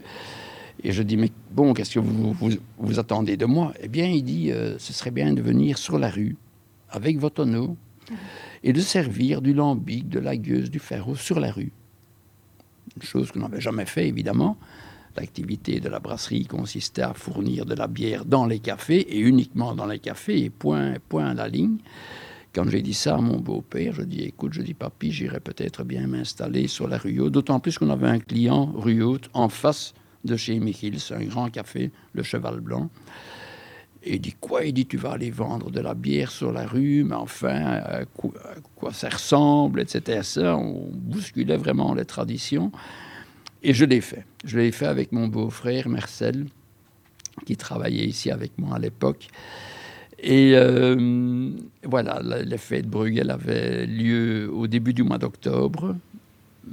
Et 0.84 0.92
je 0.92 1.04
dis, 1.04 1.16
mais 1.16 1.30
bon, 1.52 1.74
qu'est-ce 1.74 1.94
que 1.94 2.00
vous, 2.00 2.36
vous, 2.80 3.00
attendez 3.00 3.38
de 3.38 3.46
moi? 3.46 3.72
Eh 3.82 3.88
bien, 3.88 4.08
il 4.08 4.24
dit, 4.24 4.52
euh, 4.52 4.80
ce 4.80 4.94
serait 4.94 5.12
bien 5.12 5.32
de 5.34 5.42
venir 5.42 5.78
sur 5.78 6.00
la 6.00 6.10
rue 6.10 6.36
avec 6.90 7.20
votre 7.20 7.36
tonneau 7.36 7.78
et 8.64 8.74
de 8.74 8.82
servir 8.82 9.42
du 9.42 9.54
lambic, 9.54 10.10
de 10.10 10.20
la 10.20 10.38
gueuse, 10.38 10.72
du 10.72 10.80
ferro 10.80 11.16
sur 11.16 11.40
la 11.40 11.52
rue. 11.52 11.72
Chose 13.02 13.32
qu'on 13.32 13.40
n'avait 13.40 13.62
jamais 13.62 13.86
fait, 13.86 14.08
évidemment. 14.08 14.58
L'activité 15.16 15.80
de 15.80 15.90
la 15.90 16.00
brasserie 16.00 16.46
consistait 16.46 17.02
à 17.02 17.14
fournir 17.14 17.66
de 17.66 17.74
la 17.74 17.88
bière 17.88 18.24
dans 18.24 18.46
les 18.46 18.60
cafés 18.60 19.02
et 19.16 19.20
uniquement 19.20 19.74
dans 19.74 19.88
les 19.88 19.98
cafés 19.98 20.44
et 20.44 20.50
point, 20.52 20.94
point 21.10 21.26
à 21.26 21.34
la 21.34 21.48
ligne. 21.48 21.78
Quand 22.54 22.70
j'ai 22.70 22.82
dit 22.82 22.94
ça 22.94 23.16
à 23.16 23.22
mon 23.22 23.40
beau-père, 23.40 23.94
je 23.94 24.04
dis 24.04 24.22
écoute, 24.22 24.54
je 24.54 24.62
dis 24.62 24.74
papy, 24.74 25.12
j'irai 25.12 25.40
peut-être 25.40 25.84
bien 25.84 26.06
m'installer 26.08 26.68
sur 26.68 26.88
la 26.88 26.98
rue 26.98 27.20
Haute, 27.20 27.34
d'autant 27.34 27.60
plus 27.60 27.78
qu'on 27.78 27.90
avait 27.90 28.08
un 28.08 28.20
client 28.20 28.72
rue 28.76 29.02
Haute 29.02 29.30
en 29.34 29.50
face 29.50 29.94
de 30.24 30.36
chez 30.36 30.60
Michels, 30.60 30.98
un 31.12 31.24
grand 31.26 31.50
café, 31.50 31.92
le 32.14 32.24
Cheval 32.24 32.60
Blanc. 32.60 32.90
Et 34.04 34.16
il 34.16 34.22
dit 34.22 34.36
quoi? 34.40 34.64
Il 34.64 34.74
dit 34.74 34.86
tu 34.86 34.98
vas 34.98 35.12
aller 35.12 35.32
vendre 35.32 35.72
de 35.72 35.80
la 35.80 35.94
bière 35.94 36.32
sur 36.32 36.52
la 36.52 36.66
rue, 36.66 37.04
mais 37.04 37.16
enfin, 37.16 37.64
à 37.66 38.06
quoi, 38.06 38.94
ça 38.94 39.10
ressemble, 39.10 39.82
etc. 39.82 40.20
Ça, 40.24 40.56
on 40.56 40.90
bousculait 40.92 41.58
vraiment 41.58 41.94
les 41.94 42.06
traditions. 42.06 42.72
Et 43.64 43.74
je 43.74 43.86
l'ai 43.86 44.02
fait. 44.02 44.26
Je 44.46 44.58
l'ai 44.58 44.72
fait 44.72 44.86
avec 44.86 45.12
mon 45.12 45.28
beau-frère 45.28 45.90
Marcel, 45.90 46.46
qui 47.46 47.58
travaillait 47.58 48.06
ici 48.06 48.32
avec 48.32 48.52
moi 48.58 48.76
à 48.76 48.80
l'époque. 48.80 49.28
Et 50.20 50.54
euh, 50.56 51.52
voilà, 51.84 52.22
les 52.44 52.58
fêtes 52.58 52.88
Bruegel 52.88 53.30
avaient 53.30 53.86
lieu 53.86 54.50
au 54.52 54.68
début 54.68 54.94
du 54.94 55.04
mois 55.04 55.18
d'octobre. 55.18 55.96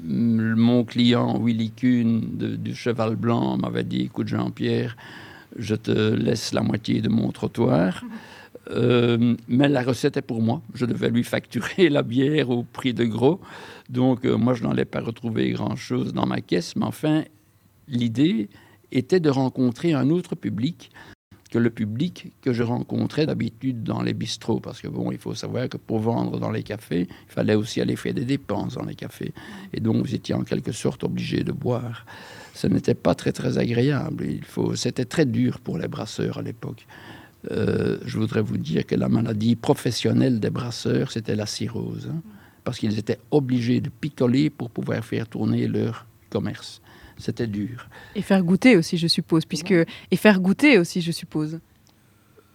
Mon 0.03 0.85
client 0.85 1.39
Willy 1.41 1.71
Kuhn 1.71 2.21
du 2.59 2.75
Cheval 2.75 3.17
Blanc 3.17 3.59
m'avait 3.59 3.85
dit 3.85 4.03
Écoute, 4.03 4.29
Jean-Pierre, 4.29 4.97
je 5.57 5.75
te 5.75 5.91
laisse 5.91 6.53
la 6.53 6.63
moitié 6.63 7.01
de 7.01 7.09
mon 7.09 7.31
trottoir. 7.33 8.05
Euh, 8.71 9.37
mais 9.49 9.69
la 9.69 9.83
recette 9.83 10.17
est 10.17 10.23
pour 10.23 10.41
moi. 10.41 10.63
Je 10.75 10.87
devais 10.87 11.11
lui 11.11 11.25
facturer 11.25 11.89
la 11.91 12.03
bière 12.03 12.51
au 12.51 12.63
prix 12.63 12.95
de 12.95 13.05
gros. 13.05 13.41
Donc, 13.89 14.25
euh, 14.25 14.37
moi, 14.37 14.55
je 14.55 14.63
n'en 14.63 14.77
ai 14.77 14.85
pas 14.85 15.01
retrouvé 15.01 15.51
grand-chose 15.51 16.13
dans 16.13 16.27
ma 16.27 16.41
caisse. 16.41 16.77
Mais 16.77 16.87
enfin, 16.87 17.25
l'idée 17.89 18.49
était 18.93 19.21
de 19.21 19.31
rencontrer 19.31 19.93
un 19.93 20.11
autre 20.11 20.35
public 20.35 20.91
que 21.51 21.59
le 21.59 21.71
public 21.71 22.33
que 22.43 22.53
je 22.53 22.65
rencontrais 22.65 23.27
d'habitude 23.27 23.85
dans 23.85 24.03
les 24.03 24.15
bistrots. 24.15 24.61
Parce 24.61 24.81
que, 24.81 24.89
bon, 24.89 25.13
il 25.13 25.19
faut 25.19 25.35
savoir 25.35 25.69
que 25.69 25.77
pour 25.77 25.99
vendre 26.01 26.41
dans 26.41 26.51
les 26.51 26.63
cafés, 26.63 27.07
il 27.09 27.33
fallait 27.33 27.55
aussi 27.55 27.81
aller 27.81 27.97
faire 27.97 28.15
des 28.15 28.25
dépenses 28.25 28.75
dans 28.75 28.85
les 28.85 28.95
cafés. 28.95 29.33
Et 29.73 29.81
donc, 29.81 30.05
vous 30.05 30.15
étiez 30.15 30.35
en 30.35 30.43
quelque 30.43 30.73
sorte 30.73 31.05
obligé 31.05 31.45
de 31.45 31.53
boire. 31.53 32.07
Ce 32.55 32.67
n'était 32.69 32.95
pas 32.95 33.15
très, 33.15 33.33
très 33.33 33.59
agréable. 33.59 34.25
Il 34.27 34.45
faut... 34.45 34.77
C'était 34.77 35.05
très 35.05 35.27
dur 35.27 35.61
pour 35.61 35.77
les 35.77 35.89
brasseurs 35.89 36.39
à 36.39 36.43
l'époque. 36.43 36.87
Euh, 37.51 37.99
je 38.07 38.19
voudrais 38.19 38.41
vous 38.41 38.57
dire 38.57 38.87
que 38.87 38.95
la 38.95 39.09
maladie 39.09 39.57
professionnelle 39.57 40.41
des 40.41 40.51
brasseurs, 40.51 41.11
c'était 41.11 41.35
la 41.35 41.47
cirrhose, 41.47 42.09
hein, 42.11 42.23
parce 42.63 42.79
qu'ils 42.79 42.99
étaient 42.99 43.19
obligés 43.31 43.81
de 43.81 43.91
picoler 43.91 44.49
pour 44.51 44.71
pouvoir 44.71 45.05
faire 45.05 45.29
tourner 45.29 45.67
leur 45.67 46.07
commerce. 46.31 46.81
C'était 47.19 47.47
dur. 47.47 47.89
Et 48.15 48.23
faire 48.23 48.43
goûter 48.43 48.77
aussi, 48.77 48.97
je 48.97 49.09
suppose, 49.09 49.45
puisque 49.45 49.73
et 49.73 50.17
faire 50.17 50.41
goûter 50.41 50.79
aussi, 50.79 51.01
je 51.01 51.13
suppose. 51.13 51.61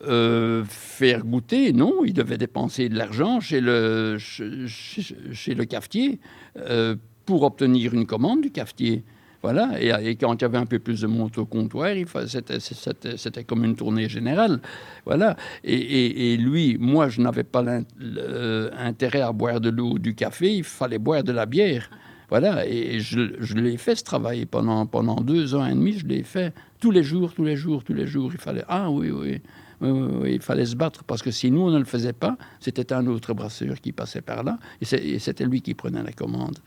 Euh, 0.01 0.63
faire 0.65 1.25
goûter, 1.25 1.73
non, 1.73 2.03
ils 2.05 2.13
devaient 2.13 2.37
dépenser 2.37 2.89
de 2.89 2.97
l'argent 2.97 3.41
chez 3.41 3.61
le, 3.61 4.17
chez, 4.17 5.53
le 5.53 5.65
cafetier 5.65 6.19
euh, 6.57 6.95
pour 7.25 7.43
obtenir 7.43 7.93
une 7.93 8.05
commande 8.05 8.41
du 8.41 8.51
cafetier. 8.51 9.03
Voilà, 9.41 9.81
et, 9.81 10.15
quand 10.17 10.35
il 10.35 10.41
y 10.41 10.45
avait 10.45 10.57
un 10.57 10.65
peu 10.65 10.79
plus 10.79 11.01
de 11.01 11.07
monde 11.07 11.31
au 11.37 11.45
comptoir, 11.45 11.95
c'était 12.27 13.43
comme 13.45 13.63
une 13.63 13.75
tournée 13.75 14.09
générale. 14.09 14.59
Voilà, 15.05 15.37
et, 15.63 16.35
lui, 16.35 16.77
moi, 16.77 17.07
je 17.07 17.21
n'avais 17.21 17.45
pas 17.45 17.63
l'intérêt 17.97 19.21
à 19.21 19.31
boire 19.31 19.61
de 19.61 19.69
l'eau 19.69 19.97
du 19.97 20.13
café, 20.13 20.55
il 20.55 20.63
fallait 20.65 20.99
boire 20.99 21.23
de 21.23 21.31
la 21.31 21.45
bière. 21.45 21.89
Voilà, 22.29 22.67
et 22.67 22.99
je, 22.99 23.55
l'ai 23.55 23.77
fait 23.77 23.95
ce 23.95 24.03
travail. 24.03 24.45
Pendant, 24.45 24.85
pendant 24.85 25.15
deux 25.15 25.55
ans 25.55 25.65
et 25.65 25.73
demi, 25.73 25.93
je 25.93 26.05
l'ai 26.05 26.21
fait. 26.23 26.53
Tous 26.79 26.91
les 26.91 27.01
jours, 27.01 27.33
tous 27.33 27.43
les 27.43 27.55
jours, 27.55 27.83
tous 27.83 27.93
les 27.93 28.05
jours. 28.05 28.31
Il 28.33 28.39
fallait, 28.39 28.63
ah 28.67 28.91
oui, 28.91 29.09
oui, 29.09 29.41
oui, 29.81 30.33
il 30.35 30.41
fallait 30.41 30.65
se 30.65 30.75
battre 30.75 31.03
parce 31.05 31.21
que 31.21 31.31
si 31.31 31.49
nous 31.49 31.61
on 31.61 31.71
ne 31.71 31.79
le 31.79 31.85
faisait 31.85 32.13
pas, 32.13 32.37
c'était 32.59 32.93
un 32.93 33.07
autre 33.07 33.33
brasseur 33.33 33.79
qui 33.81 33.93
passait 33.93 34.21
par 34.21 34.43
là. 34.43 34.59
Et 34.81 35.17
c'était 35.17 35.45
lui 35.45 35.61
qui 35.61 35.73
prenait 35.73 36.03
la 36.03 36.11
commande. 36.11 36.59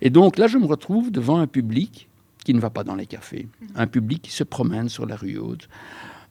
Et 0.00 0.10
donc 0.10 0.38
là, 0.38 0.46
je 0.46 0.58
me 0.58 0.66
retrouve 0.66 1.10
devant 1.10 1.38
un 1.38 1.46
public 1.46 2.08
qui 2.44 2.54
ne 2.54 2.60
va 2.60 2.70
pas 2.70 2.84
dans 2.84 2.94
les 2.94 3.06
cafés, 3.06 3.48
un 3.74 3.86
public 3.86 4.22
qui 4.22 4.30
se 4.30 4.44
promène 4.44 4.88
sur 4.88 5.06
la 5.06 5.16
rue 5.16 5.38
Haute, 5.38 5.68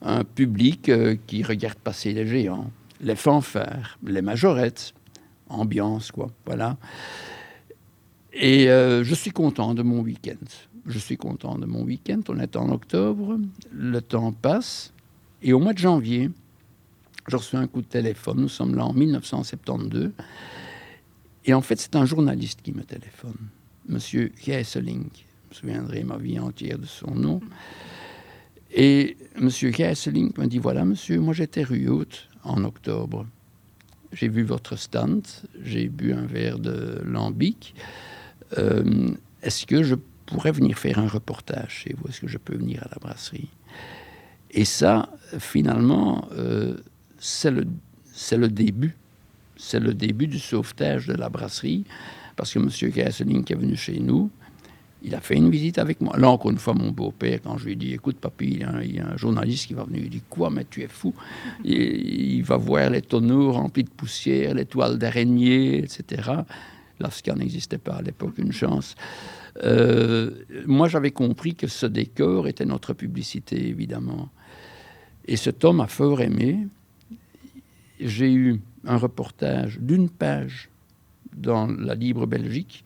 un 0.02 0.24
public 0.24 0.88
euh, 0.88 1.16
qui 1.26 1.42
regarde 1.42 1.78
passer 1.78 2.12
les 2.12 2.26
géants, 2.26 2.70
les 3.00 3.16
fanfares, 3.16 3.98
les 4.04 4.22
majorettes, 4.22 4.94
ambiance, 5.48 6.10
quoi, 6.10 6.28
voilà. 6.46 6.76
Et 8.32 8.70
euh, 8.70 9.04
je 9.04 9.14
suis 9.14 9.30
content 9.30 9.74
de 9.74 9.82
mon 9.82 10.00
week-end. 10.00 10.44
Je 10.86 10.98
suis 10.98 11.16
content 11.16 11.58
de 11.58 11.66
mon 11.66 11.82
week-end. 11.82 12.20
On 12.28 12.38
est 12.38 12.56
en 12.56 12.70
octobre, 12.70 13.38
le 13.72 14.00
temps 14.00 14.32
passe, 14.32 14.92
et 15.42 15.52
au 15.52 15.60
mois 15.60 15.72
de 15.72 15.78
janvier, 15.78 16.30
je 17.28 17.36
reçois 17.36 17.60
un 17.60 17.66
coup 17.66 17.82
de 17.82 17.86
téléphone. 17.86 18.40
Nous 18.40 18.48
sommes 18.48 18.74
là 18.74 18.86
en 18.86 18.92
1972. 18.92 20.12
Et 21.44 21.54
en 21.54 21.60
fait, 21.60 21.78
c'est 21.78 21.96
un 21.96 22.06
journaliste 22.06 22.60
qui 22.62 22.72
me 22.72 22.82
téléphone. 22.82 23.36
Monsieur 23.88 24.32
Hesseling, 24.46 25.08
je 25.14 25.48
me 25.48 25.54
souviendrai 25.54 26.04
ma 26.04 26.18
vie 26.18 26.38
entière 26.38 26.78
de 26.78 26.86
son 26.86 27.14
nom. 27.14 27.40
Et 28.70 29.16
Monsieur 29.40 29.70
Hesseling 29.70 30.32
me 30.36 30.46
dit, 30.46 30.58
voilà 30.58 30.84
monsieur, 30.84 31.18
moi 31.20 31.32
j'étais 31.32 31.62
rue 31.62 31.88
Haute 31.88 32.28
en 32.44 32.64
octobre. 32.64 33.26
J'ai 34.12 34.28
vu 34.28 34.42
votre 34.42 34.76
stand, 34.76 35.26
j'ai 35.62 35.88
bu 35.88 36.12
un 36.12 36.26
verre 36.26 36.58
de 36.58 37.00
lambic. 37.04 37.74
Euh, 38.58 39.10
est-ce 39.42 39.66
que 39.66 39.82
je 39.82 39.94
pourrais 40.26 40.52
venir 40.52 40.78
faire 40.78 40.98
un 40.98 41.08
reportage 41.08 41.84
chez 41.84 41.94
vous? 41.96 42.08
Est-ce 42.08 42.20
que 42.20 42.28
je 42.28 42.38
peux 42.38 42.56
venir 42.56 42.82
à 42.82 42.88
la 42.90 42.98
brasserie? 43.00 43.48
Et 44.50 44.64
ça, 44.64 45.10
finalement, 45.38 46.28
euh, 46.32 46.76
c'est 47.18 47.50
le, 47.50 47.66
le 48.32 48.48
début. 48.48 48.96
C'est 49.56 49.80
le 49.80 49.92
début 49.92 50.26
du 50.26 50.38
sauvetage 50.38 51.06
de 51.06 51.14
la 51.14 51.28
brasserie 51.28 51.84
parce 52.38 52.54
que 52.54 52.60
M. 52.60 52.70
Kesseling 52.70 53.42
qui 53.42 53.52
est 53.52 53.56
venu 53.56 53.76
chez 53.76 53.98
nous, 53.98 54.30
Il 55.00 55.14
a 55.14 55.20
fait 55.20 55.36
une 55.36 55.48
visite 55.48 55.78
avec 55.78 56.00
moi. 56.00 56.16
Là, 56.18 56.28
encore 56.28 56.50
une 56.50 56.58
fois, 56.58 56.74
mon 56.74 56.90
beau-père, 56.90 57.38
quand 57.40 57.56
je 57.56 57.66
lui 57.66 57.72
ai 57.74 57.76
dit 57.76 57.94
Écoute, 57.94 58.18
papy, 58.18 58.46
il 58.46 58.94
y, 58.96 58.98
a 58.98 59.06
un, 59.06 59.16
journaliste 59.16 59.68
qui 59.68 59.74
va 59.74 59.84
venir. 59.84 60.02
Il 60.02 60.10
dit 60.10 60.22
Quoi 60.28 60.50
Mais 60.50 60.66
tu 60.68 60.82
es 60.82 60.88
fou? 60.88 61.14
il 61.64 62.42
va 62.42 62.56
voir 62.56 62.90
les 62.90 63.02
tonneaux 63.02 63.52
remplis 63.52 63.84
de 63.84 63.90
poussière, 63.90 64.54
les 64.54 64.64
toiles 64.64 64.98
d'araignée, 64.98 65.78
etc. 65.78 66.32
Lorsqu'il 66.98 67.32
n'existait 67.34 67.78
pas 67.78 67.94
à 67.94 68.02
l'époque, 68.02 68.38
une 68.38 68.50
chance. 68.52 68.96
Euh, 69.62 70.32
moi, 70.66 70.88
j'avais 70.88 71.12
compris 71.12 71.54
que 71.54 71.68
ce 71.68 71.86
décor 71.86 72.48
était 72.48 72.66
notre 72.66 72.92
publicité, 72.92 73.68
évidemment. 73.68 74.30
Et 75.26 75.36
cet 75.36 75.64
homme 75.64 75.80
a 75.80 75.86
fort 75.86 76.20
aimé. 76.22 76.66
J'ai 78.00 78.32
eu 78.32 78.60
un 78.84 78.96
reportage 78.96 79.78
d'une 79.80 80.08
page 80.08 80.70
dans 81.36 81.66
la 81.66 81.94
Libre 81.94 82.26
Belgique. 82.26 82.84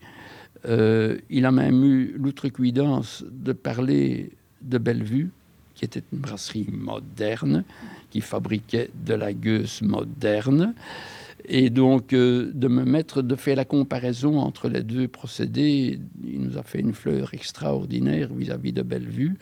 Euh, 0.65 1.17
il 1.29 1.45
a 1.45 1.51
même 1.51 1.83
eu 1.83 2.15
l'outrecuidance 2.17 3.25
de 3.29 3.53
parler 3.53 4.31
de 4.61 4.77
Bellevue, 4.77 5.29
qui 5.75 5.85
était 5.85 6.03
une 6.11 6.19
brasserie 6.19 6.67
moderne, 6.71 7.63
qui 8.11 8.21
fabriquait 8.21 8.89
de 9.05 9.13
la 9.13 9.33
gueuse 9.33 9.81
moderne. 9.81 10.73
Et 11.45 11.69
donc, 11.69 12.13
euh, 12.13 12.51
de 12.53 12.67
me 12.69 12.85
mettre, 12.85 13.21
de 13.21 13.35
faire 13.35 13.57
la 13.57 13.65
comparaison 13.65 14.39
entre 14.39 14.69
les 14.69 14.83
deux 14.83 15.07
procédés, 15.07 15.99
il 16.25 16.41
nous 16.41 16.57
a 16.57 16.63
fait 16.63 16.79
une 16.79 16.93
fleur 16.93 17.33
extraordinaire 17.33 18.29
vis-à-vis 18.33 18.71
de 18.71 18.81
Bellevue. 18.81 19.35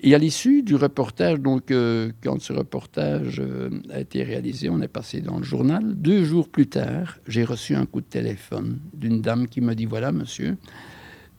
Et 0.00 0.14
à 0.14 0.18
l'issue 0.18 0.62
du 0.62 0.76
reportage, 0.76 1.40
donc, 1.40 1.70
euh, 1.70 2.12
quand 2.22 2.40
ce 2.40 2.52
reportage 2.52 3.40
euh, 3.40 3.70
a 3.90 4.00
été 4.00 4.22
réalisé, 4.22 4.70
on 4.70 4.80
est 4.80 4.88
passé 4.88 5.20
dans 5.20 5.38
le 5.38 5.44
journal. 5.44 5.94
Deux 5.96 6.24
jours 6.24 6.48
plus 6.48 6.68
tard, 6.68 7.18
j'ai 7.26 7.42
reçu 7.42 7.74
un 7.74 7.84
coup 7.84 8.00
de 8.00 8.06
téléphone 8.06 8.78
d'une 8.94 9.20
dame 9.20 9.48
qui 9.48 9.60
me 9.60 9.74
dit 9.74 9.86
Voilà, 9.86 10.12
monsieur, 10.12 10.56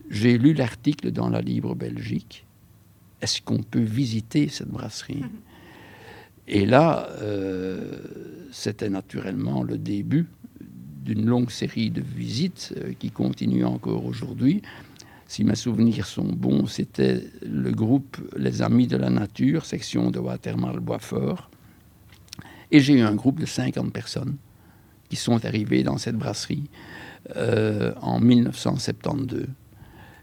j'ai 0.09 0.37
lu 0.37 0.53
l'article 0.53 1.11
dans 1.11 1.29
la 1.29 1.39
Libre 1.39 1.73
Belgique. 1.73 2.45
Est-ce 3.21 3.41
qu'on 3.41 3.63
peut 3.63 3.79
visiter 3.79 4.49
cette 4.49 4.69
brasserie? 4.69 5.23
Et 6.49 6.65
là, 6.65 7.07
euh, 7.21 7.99
c'était 8.51 8.89
naturellement 8.89 9.63
le 9.63 9.77
début 9.77 10.25
d'une 11.05 11.25
longue 11.25 11.51
série 11.51 11.91
de 11.91 12.01
visites 12.01 12.73
qui 12.97 13.11
continue 13.11 13.63
encore 13.63 14.05
aujourd'hui. 14.05 14.63
Si 15.29 15.43
mes 15.43 15.53
souvenirs 15.53 16.07
sont 16.07 16.23
bons, 16.23 16.65
c'était 16.65 17.23
le 17.43 17.69
groupe 17.69 18.17
Les 18.35 18.63
Amis 18.63 18.87
de 18.87 18.97
la 18.97 19.11
Nature, 19.11 19.63
section 19.63 20.09
de 20.09 20.17
Watermal-Boisfort. 20.17 21.51
Et 22.71 22.79
j'ai 22.79 22.93
eu 22.93 23.01
un 23.01 23.13
groupe 23.13 23.39
de 23.39 23.45
50 23.45 23.93
personnes 23.93 24.37
qui 25.07 25.17
sont 25.17 25.45
arrivées 25.45 25.83
dans 25.83 25.99
cette 25.99 26.15
brasserie 26.15 26.67
euh, 27.35 27.93
en 28.01 28.19
1972. 28.19 29.45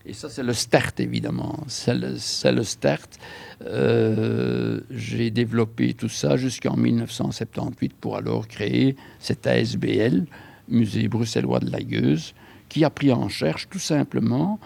Et 0.07 0.13
ça, 0.13 0.29
c'est 0.29 0.43
le 0.43 0.53
start, 0.53 0.99
évidemment. 0.99 1.63
C'est 1.69 1.95
le, 1.95 2.65
start. 2.65 3.17
Euh, 3.65 4.81
j'ai 4.91 5.31
développé 5.31 5.95
tout 5.95 6.09
ça 6.09 6.37
jusqu'en 6.37 6.77
1978 6.77 7.95
pour 7.95 8.17
alors 8.17 8.49
créer 8.49 8.97
cet 9.21 9.47
ASBL, 9.47 10.27
Musée 10.69 11.07
bruxellois 11.07 11.61
de 11.61 11.71
la 11.71 11.81
Gueuse, 11.81 12.35
qui 12.69 12.85
a 12.85 12.91
pris 12.91 13.13
en 13.13 13.29
charge 13.29 13.69
tout 13.71 13.79
simplement 13.79 14.59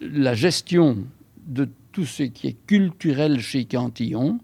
la 0.00 0.34
gestion 0.34 0.98
de 1.46 1.68
tout 1.92 2.06
ce 2.06 2.22
qui 2.22 2.48
est 2.48 2.66
culturel 2.66 3.40
chez 3.40 3.64
Cantillon 3.64 4.38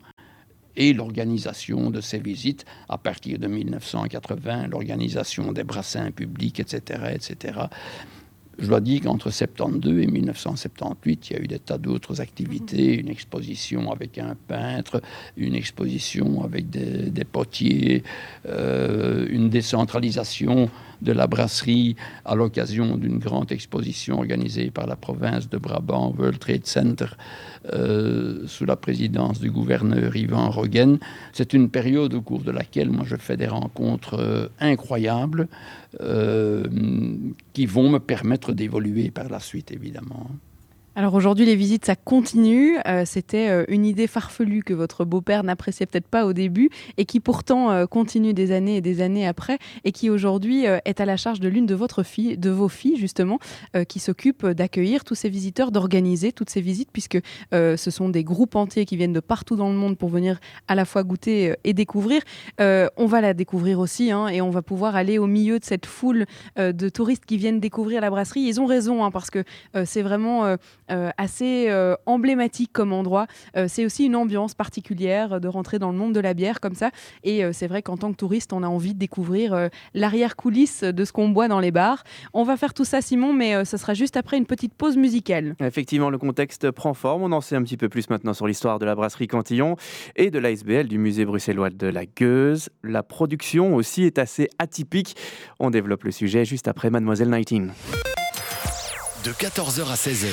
et 0.77 0.93
l'organisation 0.93 1.91
de 1.91 2.01
ces 2.01 2.19
visites 2.19 2.65
à 2.89 2.99
partir 2.99 3.39
de 3.39 3.47
1980, 3.47 4.69
l'organisation 4.69 5.53
des 5.53 5.65
brassins 5.65 6.11
publics, 6.11 6.61
etc., 6.61 7.15
etc. 7.15 7.61
Je 8.59 8.67
dois 8.67 8.81
dire 8.81 9.03
qu'entre 9.03 9.31
72 9.31 10.03
et 10.03 10.07
1978, 10.07 11.31
il 11.31 11.33
y 11.35 11.37
a 11.37 11.43
eu 11.43 11.47
des 11.47 11.59
tas 11.59 11.77
d'autres 11.77 12.23
activités, 12.23 12.99
une 12.99 13.09
exposition 13.09 13.93
avec 13.93 14.17
un 14.17 14.35
peintre, 14.35 15.03
une 15.37 15.55
exposition 15.55 16.43
avec 16.43 16.71
des, 16.71 17.25
potiers, 17.25 18.03
euh, 18.47 19.27
une 19.29 19.51
décentralisation 19.51 20.71
de 21.03 21.13
la 21.13 21.27
brasserie 21.27 21.97
à 22.25 22.35
l'occasion 22.35 22.97
d'une 22.97 23.19
grande 23.19 23.53
exposition 23.53 24.19
organisée 24.19 24.71
par 24.71 24.87
la 24.87 24.97
province 24.97 25.49
de 25.49 25.59
Brabant, 25.59 26.15
World 26.17 26.39
Trade 26.39 26.67
Center, 26.67 27.07
euh, 27.73 28.47
sous 28.47 28.65
la 28.65 28.77
présidence 28.77 29.41
du 29.41 29.51
gouverneur 29.51 30.17
Yvan 30.17 30.51
Roggen. 30.51 30.99
C'est 31.33 31.53
une 31.53 31.69
période 31.69 32.15
au 32.15 32.23
cours 32.23 32.43
de 32.43 32.51
laquelle 32.51 32.91
moi 32.91 33.05
je 33.07 33.17
fais 33.17 33.37
des 33.37 33.49
rencontres 33.49 34.19
euh, 34.19 34.49
incroyables 34.61 35.49
euh, 36.01 36.65
qui 37.53 37.67
vont 37.67 37.91
me 37.91 37.99
permettre 37.99 38.53
d'évoluer 38.53 39.11
par 39.11 39.29
la 39.29 39.41
suite, 39.41 39.73
évidemment. 39.73 40.31
Alors 40.99 41.13
aujourd'hui, 41.13 41.45
les 41.45 41.57
visites, 41.57 41.85
ça 41.85 41.95
continue. 41.95 42.79
Euh, 42.87 43.03
c'était 43.05 43.51
euh, 43.51 43.65
une 43.69 43.85
idée 43.85 44.07
farfelue 44.07 44.63
que 44.63 44.73
votre 44.73 45.05
beau-père 45.05 45.45
n'appréciait 45.45 45.85
peut-être 45.85 46.09
pas 46.09 46.25
au 46.25 46.33
début 46.33 46.71
et 46.97 47.05
qui 47.05 47.21
pourtant 47.21 47.71
euh, 47.71 47.85
continue 47.85 48.33
des 48.33 48.51
années 48.51 48.77
et 48.79 48.81
des 48.81 49.03
années 49.03 49.27
après 49.27 49.59
et 49.85 49.93
qui 49.93 50.09
aujourd'hui 50.09 50.65
est 50.65 51.01
à 51.01 51.05
la 51.05 51.19
charge 51.19 51.39
de 51.39 51.49
l'une 51.49 51.67
de, 51.67 51.77
fille, 52.03 52.39
de 52.39 52.49
vos 52.49 52.71
filles, 52.71 52.97
justement, 52.97 53.39
qui 53.89 53.99
s'occupe 53.99 54.47
d'accueillir 54.47 55.05
tous 55.05 55.15
ces 55.15 55.29
visiteurs, 55.29 55.71
d'organiser 55.71 56.33
toutes 56.33 56.49
ces 56.49 56.63
visites 56.63 56.89
puisque 56.91 57.19
ce 57.53 57.91
sont 57.91 58.09
des 58.09 58.25
groupes 58.25 58.57
entiers 58.57 58.87
qui 58.87 58.97
viennent 58.97 59.13
de 59.13 59.21
partout 59.21 59.57
dans 59.57 59.69
le 59.69 59.77
monde 59.77 59.99
pour 59.99 60.09
venir 60.09 60.41
à 60.67 60.75
la 60.75 60.85
fois 60.85 61.03
goûter 61.03 61.55
et 61.65 61.75
découvrir. 61.75 62.23
on 62.59 63.07
va 63.07 63.21
la 63.21 63.35
découvrir 63.35 63.79
aussi 63.79 64.11
hein, 64.11 64.29
et 64.29 64.41
on 64.41 64.51
va 64.51 64.63
pouvoir 64.63 64.97
aller 64.97 65.19
au 65.19 65.27
milieu 65.27 65.59
de 65.59 65.65
cette 65.65 65.87
foule 65.87 66.25
de 66.57 66.89
touristes 66.89 67.27
qui 67.27 67.37
viennent 67.37 67.61
découvrir 67.61 68.01
la 68.01 68.11
brasserie. 68.11 68.41
Ils 68.41 68.61
ont 68.61 68.67
raison 68.67 69.05
hein, 69.05 69.11
parce 69.11 69.31
que 69.31 69.45
c'est 69.85 70.03
vraiment 70.03 70.57
assez 70.89 71.67
euh, 71.69 71.95
emblématique 72.07 72.73
comme 72.73 72.93
endroit. 72.93 73.27
Euh, 73.57 73.67
c'est 73.69 73.85
aussi 73.85 74.07
une 74.07 74.17
ambiance 74.17 74.55
particulière 74.55 75.41
de 75.41 75.49
rentrer 75.49 75.79
dans 75.79 75.91
le 75.91 75.99
monde 75.99 76.15
de 76.15 76.21
la 76.21 76.35
bière 76.35 76.61
comme 76.61 76.75
ça. 76.75 76.91
Et 77.25 77.43
c'est 77.53 77.67
vrai 77.67 77.83
qu'en 77.83 77.97
tant 77.97 78.11
que 78.13 78.17
touriste, 78.17 78.53
on 78.53 78.63
a 78.63 78.69
envie 78.69 78.95
de 78.95 78.99
découvrir 78.99 79.69
l'arrière-coulisse 79.95 80.83
de 80.83 81.05
ce 81.05 81.13
qu'on 81.13 81.29
boit 81.29 81.49
dans 81.49 81.61
les 81.61 81.71
bars. 81.71 82.05
On 82.33 82.45
va 82.45 82.57
faire 82.57 82.75
tout 82.75 82.85
ça, 82.85 83.01
Simon, 83.01 83.33
mais 83.33 83.65
ce 83.65 83.77
sera 83.77 83.95
juste 83.95 84.17
après 84.17 84.37
une 84.37 84.47
petite 84.47 84.75
pause 84.75 84.97
musicale. 84.97 85.55
Effectivement, 85.61 86.11
le 86.11 86.19
contexte 86.19 86.71
prend 86.71 86.95
forme. 86.95 87.23
On 87.23 87.33
en 87.33 87.41
sait 87.41 87.57
un 87.57 87.63
petit 87.63 87.77
peu 87.77 87.89
plus 87.89 88.09
maintenant 88.11 88.35
sur 88.35 88.47
l'histoire 88.47 88.79
de 88.79 88.87
la 88.87 88.95
brasserie 88.95 89.29
Cantillon 89.29 89.77
et 90.17 90.31
de 90.31 90.39
l'ASBL 90.39 90.89
du 90.89 90.99
musée 90.99 91.25
bruxellois 91.25 91.71
de 91.71 91.87
la 91.87 92.07
Gueuse. 92.07 92.69
La 92.83 93.03
production 93.03 93.75
aussi 93.75 94.05
est 94.05 94.19
assez 94.19 94.49
atypique. 94.59 95.17
On 95.59 95.71
développe 95.71 96.05
le 96.05 96.11
sujet 96.11 96.45
juste 96.45 96.69
après 96.69 96.91
Mademoiselle 96.91 97.31
19 97.31 98.16
de 99.27 99.33
14h 99.33 99.91
à 99.91 99.97
16h. 99.97 100.29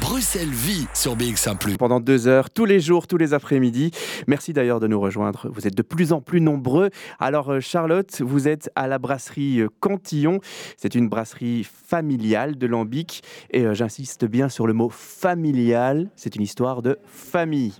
Bruxelles 0.00 0.48
vit 0.48 0.86
sur 0.94 1.16
BX1 1.16 1.76
Pendant 1.76 1.98
deux 1.98 2.28
heures, 2.28 2.50
tous 2.50 2.66
les 2.66 2.78
jours, 2.78 3.08
tous 3.08 3.16
les 3.16 3.34
après-midi. 3.34 3.90
Merci 4.28 4.52
d'ailleurs 4.52 4.78
de 4.78 4.86
nous 4.86 5.00
rejoindre. 5.00 5.48
Vous 5.52 5.66
êtes 5.66 5.74
de 5.74 5.82
plus 5.82 6.12
en 6.12 6.20
plus 6.20 6.40
nombreux. 6.40 6.90
Alors, 7.18 7.50
euh, 7.50 7.60
Charlotte, 7.60 8.20
vous 8.20 8.46
êtes 8.46 8.70
à 8.76 8.86
la 8.86 9.00
brasserie 9.00 9.62
euh, 9.62 9.68
Cantillon. 9.80 10.38
C'est 10.76 10.94
une 10.94 11.08
brasserie 11.08 11.64
familiale 11.64 12.56
de 12.56 12.68
Lambic. 12.68 13.24
Et 13.50 13.64
euh, 13.64 13.74
j'insiste 13.74 14.24
bien 14.24 14.48
sur 14.48 14.68
le 14.68 14.72
mot 14.72 14.88
familial. 14.88 16.08
C'est 16.14 16.36
une 16.36 16.42
histoire 16.42 16.80
de 16.80 16.96
famille. 17.06 17.72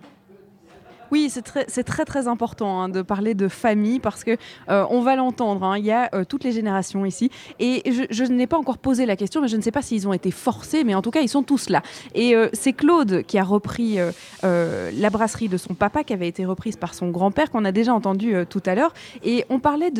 Oui, 1.10 1.30
c'est 1.30 1.42
très, 1.42 1.64
très, 1.64 2.04
très 2.04 2.28
important 2.28 2.82
hein, 2.82 2.88
de 2.88 3.00
parler 3.02 3.34
de 3.34 3.48
famille 3.48 3.98
parce 3.98 4.24
que 4.24 4.36
euh, 4.68 4.84
on 4.90 5.00
va 5.00 5.16
l'entendre. 5.16 5.64
Hein, 5.64 5.78
il 5.78 5.84
y 5.86 5.90
a 5.90 6.10
euh, 6.14 6.24
toutes 6.24 6.44
les 6.44 6.52
générations 6.52 7.04
ici 7.04 7.30
et 7.58 7.82
je, 8.10 8.24
n'ai 8.24 8.46
pas 8.46 8.58
encore 8.58 8.78
posé 8.78 9.06
la 9.06 9.16
question, 9.16 9.40
mais 9.40 9.48
je 9.48 9.56
ne 9.56 9.62
sais 9.62 9.70
pas 9.70 9.82
s'ils 9.82 10.06
ont 10.06 10.12
été 10.12 10.30
forcés, 10.30 10.84
mais 10.84 10.94
en 10.94 11.02
tout 11.02 11.10
cas 11.10 11.20
ils 11.20 11.28
sont 11.28 11.42
tous 11.42 11.70
là. 11.70 11.82
Et 12.14 12.34
euh, 12.34 12.48
c'est 12.52 12.74
Claude 12.74 13.22
qui 13.22 13.38
a 13.38 13.44
repris 13.44 13.98
la 14.42 15.10
brasserie 15.10 15.48
de 15.48 15.56
son 15.56 15.74
papa, 15.74 16.04
qui 16.04 16.12
avait 16.12 16.28
été 16.28 16.44
reprise 16.44 16.76
par 16.76 16.94
son 16.94 17.08
grand-père, 17.08 17.50
qu'on 17.50 17.64
a 17.64 17.72
déjà 17.72 17.94
entendu 17.94 18.34
tout 18.48 18.62
à 18.66 18.74
l'heure. 18.74 18.92
Et 19.24 19.44
on 19.48 19.60
parlait 19.60 19.92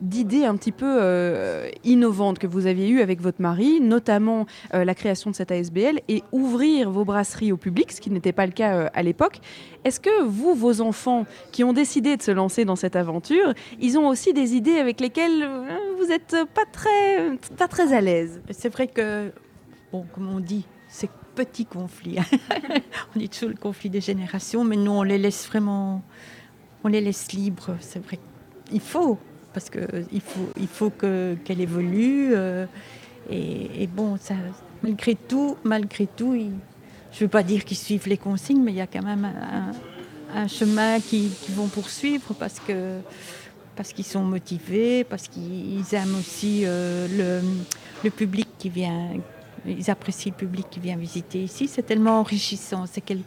d'idées 0.00 0.44
un 0.44 0.56
petit 0.56 0.72
peu 0.72 1.70
innovantes 1.84 2.38
que 2.38 2.46
vous 2.46 2.66
aviez 2.66 2.88
eues 2.88 3.00
avec 3.00 3.20
votre 3.20 3.42
mari, 3.42 3.80
notamment 3.80 4.46
la 4.72 4.94
création 4.94 5.30
de 5.30 5.36
cette 5.36 5.50
ASBL 5.50 6.00
et 6.08 6.22
ouvrir 6.32 6.90
vos 6.90 7.04
brasseries 7.04 7.52
au 7.52 7.56
public, 7.56 7.92
ce 7.92 8.00
qui 8.00 8.10
n'était 8.10 8.32
pas 8.32 8.46
le 8.46 8.52
cas 8.52 8.90
à 8.92 9.02
l'époque. 9.02 9.40
Est-ce 9.84 10.00
que 10.00 10.22
vous, 10.22 10.53
vos 10.54 10.80
enfants 10.80 11.26
qui 11.52 11.64
ont 11.64 11.72
décidé 11.72 12.16
de 12.16 12.22
se 12.22 12.30
lancer 12.30 12.64
dans 12.64 12.76
cette 12.76 12.96
aventure, 12.96 13.54
ils 13.80 13.98
ont 13.98 14.08
aussi 14.08 14.32
des 14.32 14.54
idées 14.54 14.78
avec 14.78 15.00
lesquelles 15.00 15.42
euh, 15.42 15.78
vous 15.98 16.06
n'êtes 16.06 16.36
pas 16.54 16.64
très, 16.70 17.36
pas 17.56 17.68
très 17.68 17.92
à 17.92 18.00
l'aise 18.00 18.40
C'est 18.50 18.68
vrai 18.68 18.86
que, 18.86 19.32
bon, 19.92 20.04
comme 20.12 20.28
on 20.28 20.40
dit, 20.40 20.64
c'est 20.88 21.10
petit 21.34 21.66
conflit. 21.66 22.18
On 23.14 23.18
dit 23.18 23.28
toujours 23.28 23.48
le 23.48 23.56
conflit 23.56 23.90
des 23.90 24.00
générations, 24.00 24.64
mais 24.64 24.76
nous, 24.76 24.92
on 24.92 25.02
les 25.02 25.18
laisse 25.18 25.46
vraiment, 25.48 26.02
on 26.84 26.88
les 26.88 27.00
laisse 27.00 27.32
libres. 27.32 27.76
C'est 27.80 27.98
vrai 28.04 28.18
qu'il 28.66 28.80
faut, 28.80 29.18
parce 29.52 29.68
qu'il 29.70 30.20
faut, 30.20 30.48
il 30.56 30.68
faut 30.68 30.90
qu'elle 30.90 31.60
évolue. 31.60 32.30
Euh, 32.34 32.66
et, 33.30 33.86
bon, 33.88 34.16
malgré 34.82 35.14
tout, 35.14 35.56
malgré 35.64 36.06
tout, 36.06 36.34
je 36.34 37.16
ne 37.16 37.20
veux 37.20 37.28
pas 37.28 37.42
dire 37.42 37.64
qu'ils 37.64 37.76
suivent 37.76 38.08
les 38.08 38.18
consignes, 38.18 38.62
mais 38.62 38.72
il 38.72 38.76
y 38.76 38.80
a 38.80 38.86
quand 38.86 39.02
même 39.02 39.24
un, 39.24 39.70
chemin 40.48 41.00
qu'ils 41.00 41.30
vont 41.50 41.68
poursuivre 41.68 42.34
parce 42.34 42.60
que 42.60 43.00
parce 43.76 43.92
qu'ils 43.92 44.04
sont 44.04 44.22
motivés, 44.22 45.04
parce 45.04 45.28
qu'ils 45.28 45.84
aiment 45.94 46.16
aussi 46.18 46.62
euh, 46.64 47.42
le, 48.02 48.10
public 48.10 48.48
qui 48.58 48.68
vient, 48.68 49.10
ils 49.66 49.90
apprécient 49.90 50.32
le 50.32 50.36
public 50.36 50.66
qui 50.70 50.80
vient 50.80 50.96
visiter 50.96 51.42
ici. 51.42 51.68
C'est 51.68 51.82
tellement 51.82 52.20
enrichissant. 52.20 52.84
C'est 52.86 53.00
quel... 53.00 53.20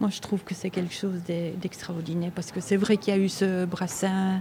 Moi, 0.00 0.10
je 0.10 0.20
trouve 0.20 0.44
que 0.44 0.54
c'est 0.54 0.70
quelque 0.70 0.94
chose 0.94 1.20
d'extraordinaire 1.60 2.30
parce 2.34 2.52
que 2.52 2.60
c'est 2.60 2.76
vrai 2.76 2.96
qu'il 2.96 3.14
y 3.14 3.16
a 3.16 3.20
eu 3.20 3.28
ce 3.28 3.64
brassin 3.64 4.40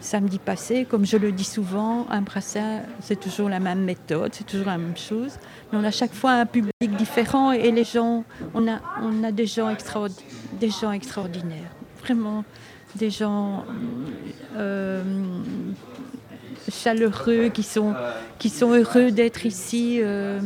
samedi 0.00 0.38
passé. 0.38 0.86
Comme 0.88 1.06
je 1.06 1.16
le 1.16 1.32
dis 1.32 1.44
souvent, 1.44 2.06
un 2.10 2.22
brassin, 2.22 2.82
c'est 3.00 3.18
toujours 3.18 3.48
la 3.48 3.60
même 3.60 3.84
méthode, 3.84 4.34
c'est 4.34 4.46
toujours 4.46 4.66
la 4.66 4.78
même 4.78 4.96
chose. 4.96 5.32
Mais 5.72 5.78
on 5.78 5.84
a 5.84 5.90
chaque 5.90 6.14
fois 6.14 6.32
un 6.32 6.46
public 6.46 6.96
différent 6.96 7.52
et 7.52 7.70
les 7.70 7.84
gens, 7.84 8.24
on 8.54 8.66
a, 8.68 9.32
des, 9.32 9.46
gens 9.46 9.70
extraordinaires. 9.70 11.70
Vraiment 12.00 12.44
des 12.96 13.10
gens 13.10 13.64
euh, 14.56 15.02
chaleureux, 16.70 17.48
qui 17.48 17.62
sont, 17.62 17.94
qui 18.38 18.48
sont 18.48 18.72
heureux 18.72 19.10
d'être 19.10 19.46
ici. 19.46 20.00
Euh, 20.02 20.40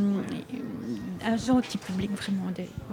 un 1.25 1.37
gentil 1.37 1.79
public, 1.79 2.11
vraiment. 2.13 2.43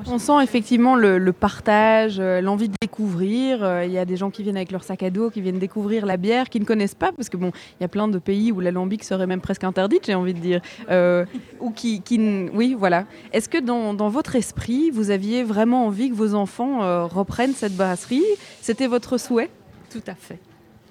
On 0.08 0.18
sent 0.18 0.44
effectivement 0.44 0.96
le, 0.96 1.32
partage, 1.32 2.20
euh, 2.20 2.42
l'envie 2.42 2.70
de 2.70 2.76
découvrir. 2.82 3.64
Euh, 3.64 3.86
il 3.86 3.92
y 3.92 3.98
a 3.98 4.06
des 4.06 4.18
gens 4.18 4.30
qui 4.30 4.44
viennent 4.44 4.58
avec 4.58 4.72
leur 4.72 4.84
sac 4.84 5.04
à 5.04 5.10
dos, 5.10 5.30
qui 5.30 5.42
viennent 5.42 5.60
découvrir 5.60 6.06
la 6.06 6.18
bière, 6.18 6.50
qui 6.50 6.60
ne 6.60 6.66
connaissent 6.66 6.96
pas, 6.96 7.12
parce 7.12 7.30
que 7.30 7.38
bon, 7.38 7.52
il 7.80 7.84
y 7.84 7.86
a 7.86 7.88
plein 7.88 8.08
de 8.08 8.20
pays 8.20 8.52
où 8.52 8.60
l'alambic 8.60 9.04
serait 9.04 9.28
même 9.28 9.42
presque 9.42 9.64
interdite, 9.64 10.06
j'ai 10.06 10.16
envie 10.16 10.34
de 10.34 10.40
dire. 10.40 10.62
ou 11.60 11.72
qui, 11.72 12.02
qui, 12.02 12.50
oui, 12.54 12.76
voilà. 12.78 13.06
Est-ce 13.34 13.50
que 13.50 13.58
dans, 13.58 13.94
dans, 13.94 14.10
votre 14.10 14.36
esprit, 14.36 14.92
vous 14.92 15.10
aviez 15.10 15.44
vraiment 15.44 15.86
envie 15.86 16.10
que 16.10 16.16
vos 16.16 16.34
enfants 16.36 17.08
reprennent 17.08 17.54
cette 17.54 17.76
brasserie? 17.76 18.24
C'était 18.62 18.88
votre 18.88 19.18
souhait? 19.18 19.50
Tout 19.90 20.04
à 20.08 20.16
fait 20.16 20.40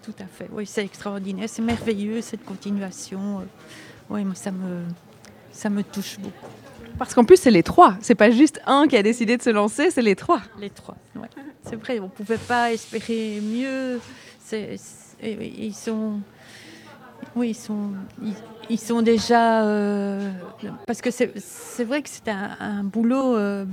tout 0.03 0.15
à 0.19 0.27
fait. 0.27 0.49
Oui, 0.53 0.67
c'est 0.67 0.85
extraordinaire, 0.85 1.49
c'est 1.49 1.63
merveilleux 1.63 2.21
cette 2.21 2.45
continuation. 2.45 3.47
Oui, 4.09 4.25
moi, 4.25 4.35
ça 4.35 4.51
me, 4.51 4.85
ça 5.53 5.71
me 5.71 5.83
touche 5.83 6.19
beaucoup. 6.19 6.60
Parce 7.01 7.15
qu'en 7.15 7.25
plus, 7.25 7.39
c'est 7.39 7.51
les 7.51 7.63
trois. 7.63 7.95
C'est 8.03 8.15
pas 8.15 8.31
juste 8.31 8.61
un 8.67 8.87
qui 8.87 8.95
a 8.95 9.03
décidé 9.03 9.39
de 9.39 9.43
se 9.43 9.49
lancer, 9.49 9.91
c'est 9.91 10.03
les 10.03 10.15
trois. 10.15 10.43
Les 10.59 10.69
trois, 10.69 10.97
ouais. 11.17 11.29
C'est 11.63 11.77
vrai, 11.77 11.99
on 11.99 12.05
ne 12.05 12.09
pouvait 12.09 12.37
pas 12.37 12.73
espérer 12.75 13.41
mieux. 13.43 13.99
ils 15.23 15.75
sont. 15.75 16.21
Oui, 17.35 17.51
ils 17.51 17.55
sont, 17.55 17.93
ils, 18.69 18.79
sont 18.79 19.01
déjà. 19.01 19.65
Euh, 19.65 20.31
parce 20.87 21.01
que 21.01 21.11
c'est 21.11 21.85
vrai 21.85 22.03
que 22.03 22.11
c'est 22.11 22.29
un, 22.29 22.85
boulot. 22.85 23.35
Euh, 23.35 23.65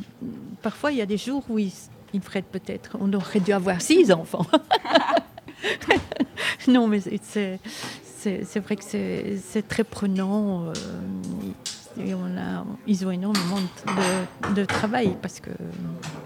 parfois, 0.61 0.93
il 0.93 0.97
y 0.97 1.01
a 1.01 1.05
des 1.05 1.17
jours 1.17 1.43
où 1.49 1.59
ils, 1.59 1.73
ils 2.13 2.21
feraient 2.21 2.41
peut-être. 2.41 2.95
On 3.01 3.11
aurait 3.11 3.41
dû 3.41 3.51
avoir 3.51 3.81
six 3.81 4.09
enfants. 4.09 4.45
non, 6.69 6.87
mais 6.87 7.01
c'est, 7.01 7.59
c'est, 8.15 8.59
vrai 8.61 8.77
que 8.77 8.85
c'est, 8.85 9.67
très 9.67 9.83
prenant. 9.83 10.67
Euh, 10.67 10.73
ils 12.87 13.05
ont 13.05 13.11
énormément 13.11 13.57
de, 14.55 14.65
travail 14.65 15.15
parce 15.21 15.39
que 15.39 15.49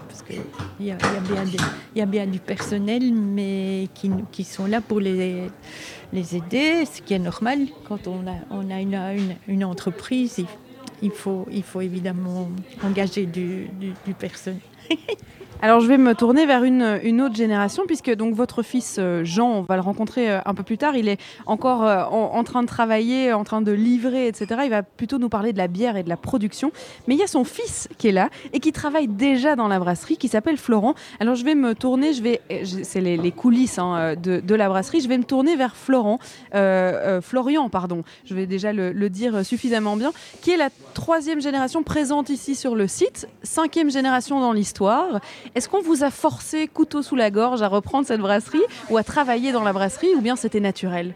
parce 0.08 0.22
qu'il 0.22 0.40
y, 0.80 0.90
a, 0.90 0.96
y, 1.94 2.00
a 2.00 2.06
bien 2.06 2.26
du 2.26 2.38
personnel, 2.38 3.12
mais 3.12 3.88
qui, 3.94 4.10
qui 4.30 4.44
sont 4.44 4.66
là 4.66 4.80
pour 4.80 5.00
les, 5.00 5.48
les 6.12 6.36
aider, 6.36 6.84
ce 6.84 7.00
qui 7.00 7.14
est 7.14 7.18
normal 7.18 7.66
quand 7.88 8.06
on 8.06 8.26
a, 8.26 8.36
on 8.50 8.70
a 8.70 8.80
une, 8.80 9.36
une, 9.48 9.64
entreprise. 9.64 10.44
Il, 11.00 11.10
faut, 11.10 11.46
il 11.50 11.62
faut 11.62 11.80
évidemment 11.80 12.48
engager 12.84 13.26
du, 13.26 13.68
du 14.06 14.14
personnel. 14.14 14.60
Alors 15.64 15.78
je 15.78 15.86
vais 15.86 15.96
me 15.96 16.16
tourner 16.16 16.44
vers 16.44 16.64
une, 16.64 17.22
autre 17.22 17.36
génération 17.36 17.84
puisque 17.86 18.12
donc 18.12 18.34
votre 18.34 18.64
fils 18.64 18.96
euh, 18.98 19.22
Jean, 19.22 19.48
on 19.48 19.62
va 19.62 19.76
le 19.76 19.80
rencontrer 19.80 20.28
euh, 20.28 20.40
un 20.44 20.54
peu 20.54 20.64
plus 20.64 20.76
tard, 20.76 20.96
il 20.96 21.08
est 21.08 21.20
encore 21.46 21.84
euh, 21.86 22.02
en, 22.02 22.42
train 22.42 22.62
de 22.62 22.66
travailler, 22.66 23.32
en 23.32 23.44
train 23.44 23.62
de 23.62 23.70
livrer, 23.70 24.26
etc. 24.26 24.62
Il 24.64 24.70
va 24.70 24.82
plutôt 24.82 25.18
nous 25.18 25.28
parler 25.28 25.52
de 25.52 25.58
la 25.58 25.68
bière 25.68 25.96
et 25.96 26.02
de 26.02 26.08
la 26.08 26.16
production. 26.16 26.72
Mais 27.06 27.14
il 27.14 27.20
y 27.20 27.22
a 27.22 27.28
son 27.28 27.44
fils 27.44 27.88
qui 27.96 28.08
est 28.08 28.12
là 28.12 28.28
et 28.52 28.58
qui 28.58 28.72
travaille 28.72 29.06
déjà 29.06 29.54
dans 29.54 29.68
la 29.68 29.78
brasserie, 29.78 30.16
qui 30.16 30.26
s'appelle 30.26 30.56
Florent. 30.56 30.96
Alors 31.20 31.36
je 31.36 31.44
vais 31.44 31.54
me 31.54 31.76
tourner, 31.76 32.12
je 32.12 32.24
vais, 32.24 32.40
c'est 32.82 33.00
les, 33.00 33.30
coulisses 33.30 33.78
hein, 33.78 34.16
de, 34.20 34.54
la 34.56 34.68
brasserie, 34.68 35.00
je 35.00 35.08
vais 35.08 35.18
me 35.18 35.22
tourner 35.22 35.54
vers 35.54 35.76
Florent, 35.76 36.18
Florian, 36.50 37.68
pardon. 37.68 38.02
Je 38.24 38.34
vais 38.34 38.46
déjà 38.46 38.72
le 38.72 39.08
dire 39.10 39.46
suffisamment 39.46 39.96
bien, 39.96 40.10
qui 40.40 40.50
est 40.50 40.56
la 40.56 40.70
troisième 40.92 41.40
génération 41.40 41.84
présente 41.84 42.30
ici 42.30 42.56
sur 42.56 42.74
le 42.74 42.88
site, 42.88 43.28
cinquième 43.44 43.92
génération 43.92 44.40
dans 44.40 44.52
l'histoire. 44.52 45.20
Est-ce 45.54 45.68
qu'on 45.68 45.82
vous 45.82 46.02
a 46.02 46.10
forcé 46.10 46.66
couteau 46.66 47.02
sous 47.02 47.14
la 47.14 47.30
gorge 47.30 47.60
à 47.60 47.68
reprendre 47.68 48.06
cette 48.06 48.20
brasserie 48.20 48.62
ou 48.88 48.96
à 48.96 49.04
travailler 49.04 49.52
dans 49.52 49.62
la 49.62 49.74
brasserie 49.74 50.14
ou 50.16 50.22
bien 50.22 50.34
c'était 50.34 50.60
naturel? 50.60 51.14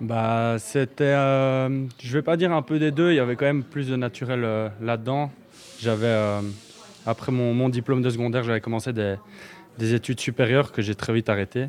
Bah, 0.00 0.56
c'était, 0.58 1.04
euh, 1.04 1.86
je 2.02 2.12
vais 2.12 2.22
pas 2.22 2.36
dire 2.36 2.52
un 2.52 2.62
peu 2.62 2.80
des 2.80 2.90
deux, 2.90 3.12
il 3.12 3.16
y 3.16 3.20
avait 3.20 3.36
quand 3.36 3.44
même 3.44 3.62
plus 3.62 3.88
de 3.88 3.94
naturel 3.94 4.42
euh, 4.42 4.68
là-dedans. 4.82 5.30
J'avais, 5.78 6.06
euh, 6.06 6.40
après 7.06 7.30
mon, 7.30 7.68
diplôme 7.68 8.02
de 8.02 8.10
secondaire, 8.10 8.42
j'avais 8.42 8.60
commencé 8.60 8.92
des, 8.92 9.14
études 9.94 10.18
supérieures 10.18 10.72
que 10.72 10.82
j'ai 10.82 10.96
très 10.96 11.12
vite 11.12 11.28
arrêtées. 11.28 11.68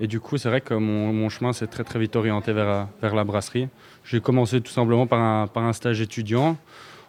Et 0.00 0.06
du 0.06 0.18
coup, 0.18 0.38
c'est 0.38 0.48
vrai 0.48 0.62
que 0.62 0.72
mon, 0.72 1.28
chemin 1.28 1.52
s'est 1.52 1.66
très 1.66 1.84
très 1.84 1.98
vite 1.98 2.16
orienté 2.16 2.54
vers, 2.54 2.88
vers 3.02 3.14
la 3.14 3.24
brasserie. 3.24 3.68
J'ai 4.02 4.22
commencé 4.22 4.62
tout 4.62 4.72
simplement 4.72 5.06
par 5.06 5.62
un 5.62 5.72
stage 5.74 6.00
étudiant 6.00 6.56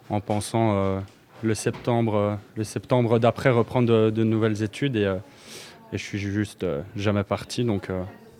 en 0.09 0.19
pensant 0.19 1.01
le 1.43 1.53
septembre, 1.53 2.15
euh, 2.15 2.35
le 2.55 2.63
septembre 2.63 3.19
d'après 3.19 3.49
reprendre 3.49 4.11
de, 4.11 4.23
nouvelles 4.23 4.63
études 4.63 4.95
et, 4.95 5.05
euh, 5.05 5.15
et, 5.93 5.97
je 5.97 6.03
suis 6.03 6.19
juste 6.19 6.63
euh, 6.63 6.81
jamais 6.95 7.23
parti. 7.23 7.63
Donc, 7.63 7.89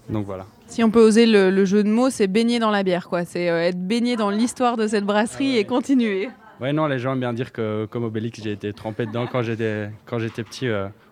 donc 0.09 0.25
voilà. 0.25 0.45
Si 0.67 0.83
on 0.83 0.89
peut 0.89 1.01
oser 1.01 1.25
le, 1.25 1.65
jeu 1.65 1.83
de 1.83 1.89
mots, 1.89 2.09
c'est 2.09 2.27
baigner 2.27 2.59
dans 2.59 2.71
la 2.71 2.83
bière, 2.83 3.09
quoi. 3.09 3.25
C'est 3.25 3.45
être 3.45 3.79
baigné 3.79 4.15
dans 4.15 4.29
l'histoire 4.29 4.77
de 4.77 4.87
cette 4.87 5.05
brasserie 5.05 5.57
et 5.57 5.65
continuer. 5.65 6.29
Ouais, 6.61 6.73
non, 6.73 6.87
les 6.87 6.99
gens 6.99 7.13
aiment 7.13 7.19
bien 7.19 7.33
dire 7.33 7.51
que 7.51 7.87
comme 7.89 8.03
Obélix, 8.03 8.41
j'ai 8.41 8.51
été 8.51 8.71
trempé 8.71 9.05
dedans 9.05 9.27
quand 9.27 9.41
j'étais 9.41 9.89
quand 10.05 10.19
j'étais 10.19 10.43
petit. 10.43 10.67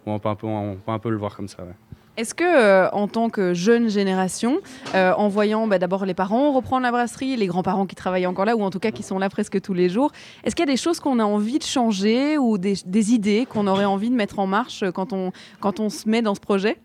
on, 0.06 0.20
peut 0.20 0.30
un 0.30 0.36
peu, 0.36 0.48
on 0.48 0.76
peut 0.76 0.92
un 0.92 1.00
peu 1.00 1.10
le 1.10 1.18
voir 1.18 1.36
comme 1.36 1.48
ça. 1.48 1.64
Ouais. 1.64 1.74
Est-ce 2.20 2.36
que, 2.36 2.44
euh, 2.44 2.90
en 2.90 3.08
tant 3.08 3.30
que 3.30 3.54
jeune 3.54 3.90
génération, 3.90 4.60
euh, 4.94 5.14
en 5.14 5.30
voyant 5.30 5.68
bah, 5.68 5.80
d'abord 5.80 6.06
les 6.06 6.14
parents 6.14 6.52
reprendre 6.52 6.84
la 6.84 6.92
brasserie, 6.92 7.38
les 7.38 7.48
grands-parents 7.48 7.86
qui 7.86 7.96
travaillent 7.96 8.28
encore 8.28 8.44
là, 8.44 8.58
ou 8.58 8.62
en 8.62 8.70
tout 8.70 8.80
cas 8.80 8.92
qui 8.92 9.04
sont 9.04 9.20
là 9.20 9.30
presque 9.30 9.62
tous 9.62 9.74
les 9.74 9.88
jours, 9.88 10.12
est-ce 10.44 10.54
qu'il 10.54 10.66
y 10.66 10.70
a 10.70 10.72
des 10.74 10.76
choses 10.76 11.00
qu'on 11.00 11.20
a 11.20 11.24
envie 11.24 11.60
de 11.60 11.64
changer 11.64 12.38
ou 12.38 12.58
des, 12.58 12.84
idées 13.14 13.48
qu'on 13.50 13.68
aurait 13.68 13.86
envie 13.86 14.10
de 14.10 14.16
mettre 14.16 14.40
en 14.40 14.48
marche 14.48 14.84
quand 14.94 15.14
on, 15.14 15.32
quand 15.62 15.80
on 15.80 15.90
se 15.90 16.10
met 16.10 16.22
dans 16.22 16.36
ce 16.36 16.42
projet? 16.42 16.82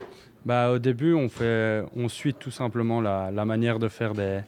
Bah, 0.47 0.70
Au 0.70 0.79
début, 0.79 1.14
on, 1.14 1.29
fait, 1.29 1.83
on 1.97 2.09
suit 2.09 2.35
tout 2.35 2.53
simplement 2.53 3.01
la 3.01 3.44
manière 3.44 3.81
de 3.81 3.88
faire 3.88 4.14
des, 4.14 4.38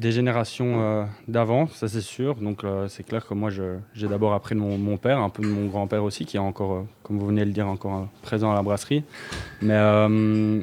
des 0.00 0.12
générations 0.12 0.80
euh, 0.80 1.04
d'avant, 1.28 1.68
ça 1.68 1.86
c'est 1.86 2.00
sûr. 2.00 2.36
Donc 2.36 2.64
euh, 2.64 2.88
c'est 2.88 3.02
clair 3.02 3.26
que 3.26 3.34
moi 3.34 3.50
j'ai 3.50 4.08
d'abord 4.08 4.32
appris 4.32 4.54
de 4.54 4.60
mon, 4.60 4.96
père, 4.96 5.18
un 5.18 5.28
peu 5.28 5.42
de 5.42 5.48
mon 5.48 5.66
grand-père 5.66 6.02
aussi, 6.02 6.24
qui 6.24 6.38
est 6.38 6.40
encore, 6.40 6.72
euh, 6.72 6.82
comme 7.02 7.18
vous 7.18 7.26
venez 7.26 7.42
de 7.42 7.46
le 7.46 7.52
dire, 7.52 7.68
encore 7.68 8.08
présent 8.22 8.50
à 8.50 8.54
la 8.54 8.62
brasserie. 8.62 9.04
Mais, 9.60 9.78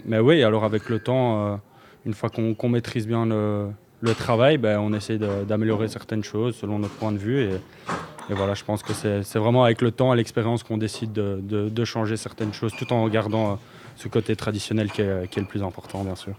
mais 0.06 0.20
oui, 0.20 0.42
alors 0.42 0.64
avec 0.64 0.90
le 0.90 1.00
temps, 1.00 1.60
une 2.06 2.16
fois 2.16 2.30
qu'on 2.30 2.70
maîtrise 2.70 3.06
bien 3.08 3.26
le, 3.28 4.16
travail, 4.16 4.58
ben, 4.58 4.80
on 4.80 4.92
essaie 4.94 5.20
d'améliorer 5.20 5.88
certaines 5.88 6.24
choses 6.24 6.56
selon 6.56 6.80
notre 6.80 6.96
point 6.96 7.12
de 7.12 7.18
vue. 7.18 7.44
Et, 7.44 8.34
voilà, 8.34 8.56
je 8.56 8.64
pense 8.64 8.82
que 8.82 8.94
c'est 8.94 9.40
vraiment 9.40 9.64
avec 9.64 9.82
le 9.82 9.92
temps 9.92 10.14
et 10.14 10.18
l'expérience 10.18 10.64
qu'on 10.64 10.78
décide 10.78 11.14
de, 11.14 11.86
changer 11.86 12.18
certaines 12.18 12.54
choses, 12.54 12.74
tout 12.76 12.92
en 12.92 13.08
gardant 13.08 13.60
ce 13.96 14.08
côté 14.08 14.36
traditionnel 14.36 14.92
qui 14.92 15.02
est 15.02 15.38
le 15.38 15.46
plus 15.46 15.62
important, 15.62 16.04
bien 16.04 16.16
sûr. 16.16 16.34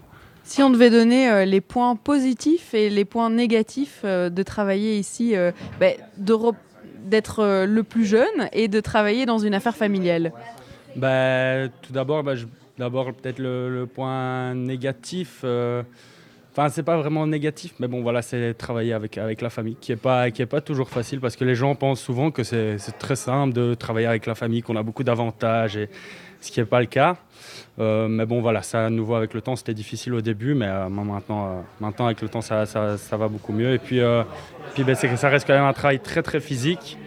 Si 0.49 0.63
on 0.63 0.71
devait 0.71 0.89
donner 0.89 1.29
euh, 1.29 1.45
les 1.45 1.61
points 1.61 1.95
positifs 1.95 2.73
et 2.73 2.89
les 2.89 3.05
points 3.05 3.29
négatifs 3.29 4.01
euh, 4.03 4.31
de 4.31 4.41
travailler 4.41 4.97
ici, 4.97 5.35
euh, 5.35 5.51
bah, 5.79 5.89
d'être 7.05 7.65
le 7.67 7.83
plus 7.83 8.05
jeune 8.05 8.49
et 8.51 8.67
de 8.67 8.79
travailler 8.79 9.27
dans 9.27 9.37
une 9.37 9.53
affaire 9.53 9.75
familiale 9.75 10.33
bah, 10.95 11.67
Tout 11.83 11.93
d'abord, 11.93 12.23
bah, 12.23 12.33
d'abord 12.79 13.13
peut-être 13.13 13.37
le, 13.37 13.85
point 13.85 14.55
négatif. 14.55 15.45
Enfin, 16.51 16.69
c'est 16.69 16.83
pas 16.83 16.97
vraiment 16.97 17.27
négatif, 17.27 17.75
mais 17.79 17.87
bon, 17.87 18.01
voilà, 18.01 18.23
c'est 18.23 18.55
travailler 18.55 18.93
avec, 18.93 19.19
avec 19.19 19.41
la 19.41 19.51
famille, 19.51 19.77
qui 19.79 19.91
est 19.91 19.95
pas, 19.95 20.31
pas 20.31 20.61
toujours 20.61 20.89
facile, 20.89 21.19
parce 21.19 21.35
que 21.35 21.45
les 21.45 21.53
gens 21.53 21.75
pensent 21.75 22.01
souvent 22.01 22.31
que 22.31 22.41
c'est 22.41 22.77
très 22.97 23.15
simple 23.15 23.53
de 23.53 23.75
travailler 23.75 24.07
avec 24.07 24.25
la 24.25 24.33
famille, 24.33 24.63
qu'on 24.63 24.75
a 24.75 24.83
beaucoup 24.83 25.03
d'avantages, 25.03 25.77
ce 26.41 26.51
qui 26.51 26.59
n'est 26.59 26.65
pas 26.65 26.79
le 26.79 26.85
cas. 26.85 27.17
Euh, 27.79 28.07
mais 28.07 28.25
bon, 28.25 28.41
voilà, 28.41 28.61
ça 28.61 28.85
à 28.85 28.89
nouveau 28.89 29.15
avec 29.15 29.33
le 29.33 29.41
temps, 29.41 29.55
c'était 29.55 29.73
difficile 29.73 30.13
au 30.13 30.21
début, 30.21 30.53
mais 30.53 30.67
euh, 30.67 30.89
maintenant, 30.89 31.47
euh, 31.47 31.61
maintenant 31.79 32.07
avec 32.07 32.21
le 32.21 32.27
temps, 32.27 32.41
ça, 32.41 32.65
va 32.65 33.27
beaucoup 33.27 33.53
mieux. 33.53 33.73
Et 33.73 33.79
puis, 33.79 34.01
puis 34.73 34.83
ben, 34.83 34.95
ça 34.95 35.29
reste 35.29 35.47
quand 35.47 35.53
même 35.53 35.63
un 35.63 35.73
travail 35.73 35.99
très 35.99 36.21
très 36.21 36.39
physique. 36.39 36.97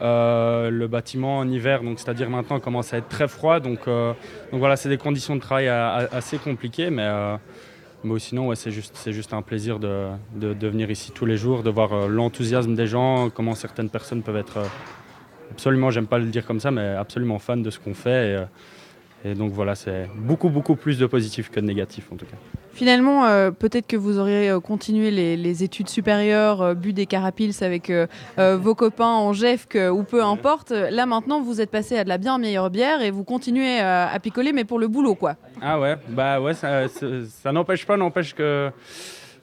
le 0.00 0.86
bâtiment 0.86 1.38
en 1.38 1.48
hiver, 1.48 1.80
c'est-à-dire 1.96 2.30
maintenant 2.30 2.60
commence 2.60 2.94
à 2.94 2.98
être 2.98 3.08
très 3.08 3.28
froid, 3.28 3.60
donc, 3.60 3.80
voilà, 4.52 4.76
c'est 4.76 4.88
des 4.88 4.98
conditions 4.98 5.34
de 5.34 5.40
travail 5.40 5.68
assez 5.68 6.38
compliquées, 6.38 6.90
mais, 6.90 7.08
mais 8.04 8.18
sinon 8.18 8.54
c'est 8.54 8.70
juste, 8.70 9.10
juste 9.10 9.34
un 9.34 9.42
plaisir 9.42 9.78
de, 9.78 10.06
de, 10.36 10.68
venir 10.68 10.90
ici 10.90 11.10
tous 11.12 11.26
les 11.26 11.36
jours, 11.36 11.62
de 11.62 11.70
voir 11.70 12.08
l'enthousiasme 12.08 12.74
des 12.74 12.86
gens, 12.86 13.30
comment 13.30 13.54
certaines 13.54 13.90
personnes 13.90 14.22
peuvent 14.22 14.36
être 14.36 14.60
absolument, 15.50 15.90
j'aime 15.90 16.06
pas 16.06 16.18
le 16.18 16.26
dire 16.26 16.46
comme 16.46 16.60
ça, 16.60 16.70
mais 16.70 16.86
absolument 16.94 17.40
fans 17.40 17.56
de 17.56 17.70
ce 17.70 17.80
qu'on 17.80 17.94
fait. 17.94 18.46
Et 19.24 19.34
donc 19.34 19.52
voilà, 19.52 19.74
c'est 19.74 20.08
beaucoup, 20.16 20.48
beaucoup 20.48 20.76
plus 20.76 20.98
de 20.98 21.06
positifs 21.06 21.50
que 21.50 21.60
de 21.60 21.66
négatifs 21.66 22.06
en 22.12 22.16
tout 22.16 22.26
cas. 22.26 22.36
Finalement, 22.72 23.26
euh, 23.26 23.50
peut-être 23.50 23.86
que 23.86 23.96
vous 23.96 24.18
auriez 24.18 24.48
euh, 24.48 24.60
continué 24.60 25.10
les, 25.10 25.36
les 25.36 25.64
études 25.64 25.88
supérieures, 25.88 26.62
euh, 26.62 26.74
bu 26.74 26.92
des 26.92 27.04
carapils 27.06 27.52
avec 27.62 27.90
euh, 27.90 28.06
vos 28.58 28.74
copains 28.74 29.04
en 29.06 29.32
GEFC 29.32 29.76
ou 29.92 30.02
peu 30.04 30.22
importe. 30.24 30.70
Là 30.70 31.04
maintenant, 31.04 31.40
vous 31.42 31.60
êtes 31.60 31.70
passé 31.70 31.98
à 31.98 32.04
de 32.04 32.08
la 32.08 32.16
bien 32.18 32.38
meilleure 32.38 32.70
bière 32.70 33.02
et 33.02 33.10
vous 33.10 33.24
continuez 33.24 33.80
à 33.80 34.18
picoler, 34.22 34.52
mais 34.52 34.64
pour 34.64 34.78
le 34.78 34.88
boulot, 34.88 35.14
quoi. 35.14 35.34
Ah 35.60 35.78
ouais, 35.80 35.96
bah 36.08 36.40
ouais, 36.40 36.54
ça, 36.54 36.88
ça- 36.88 37.06
ça 37.28 37.52
n'empêche 37.52 37.84
pas, 37.86 37.96
n'empêche 37.96 38.34
que 38.34 38.70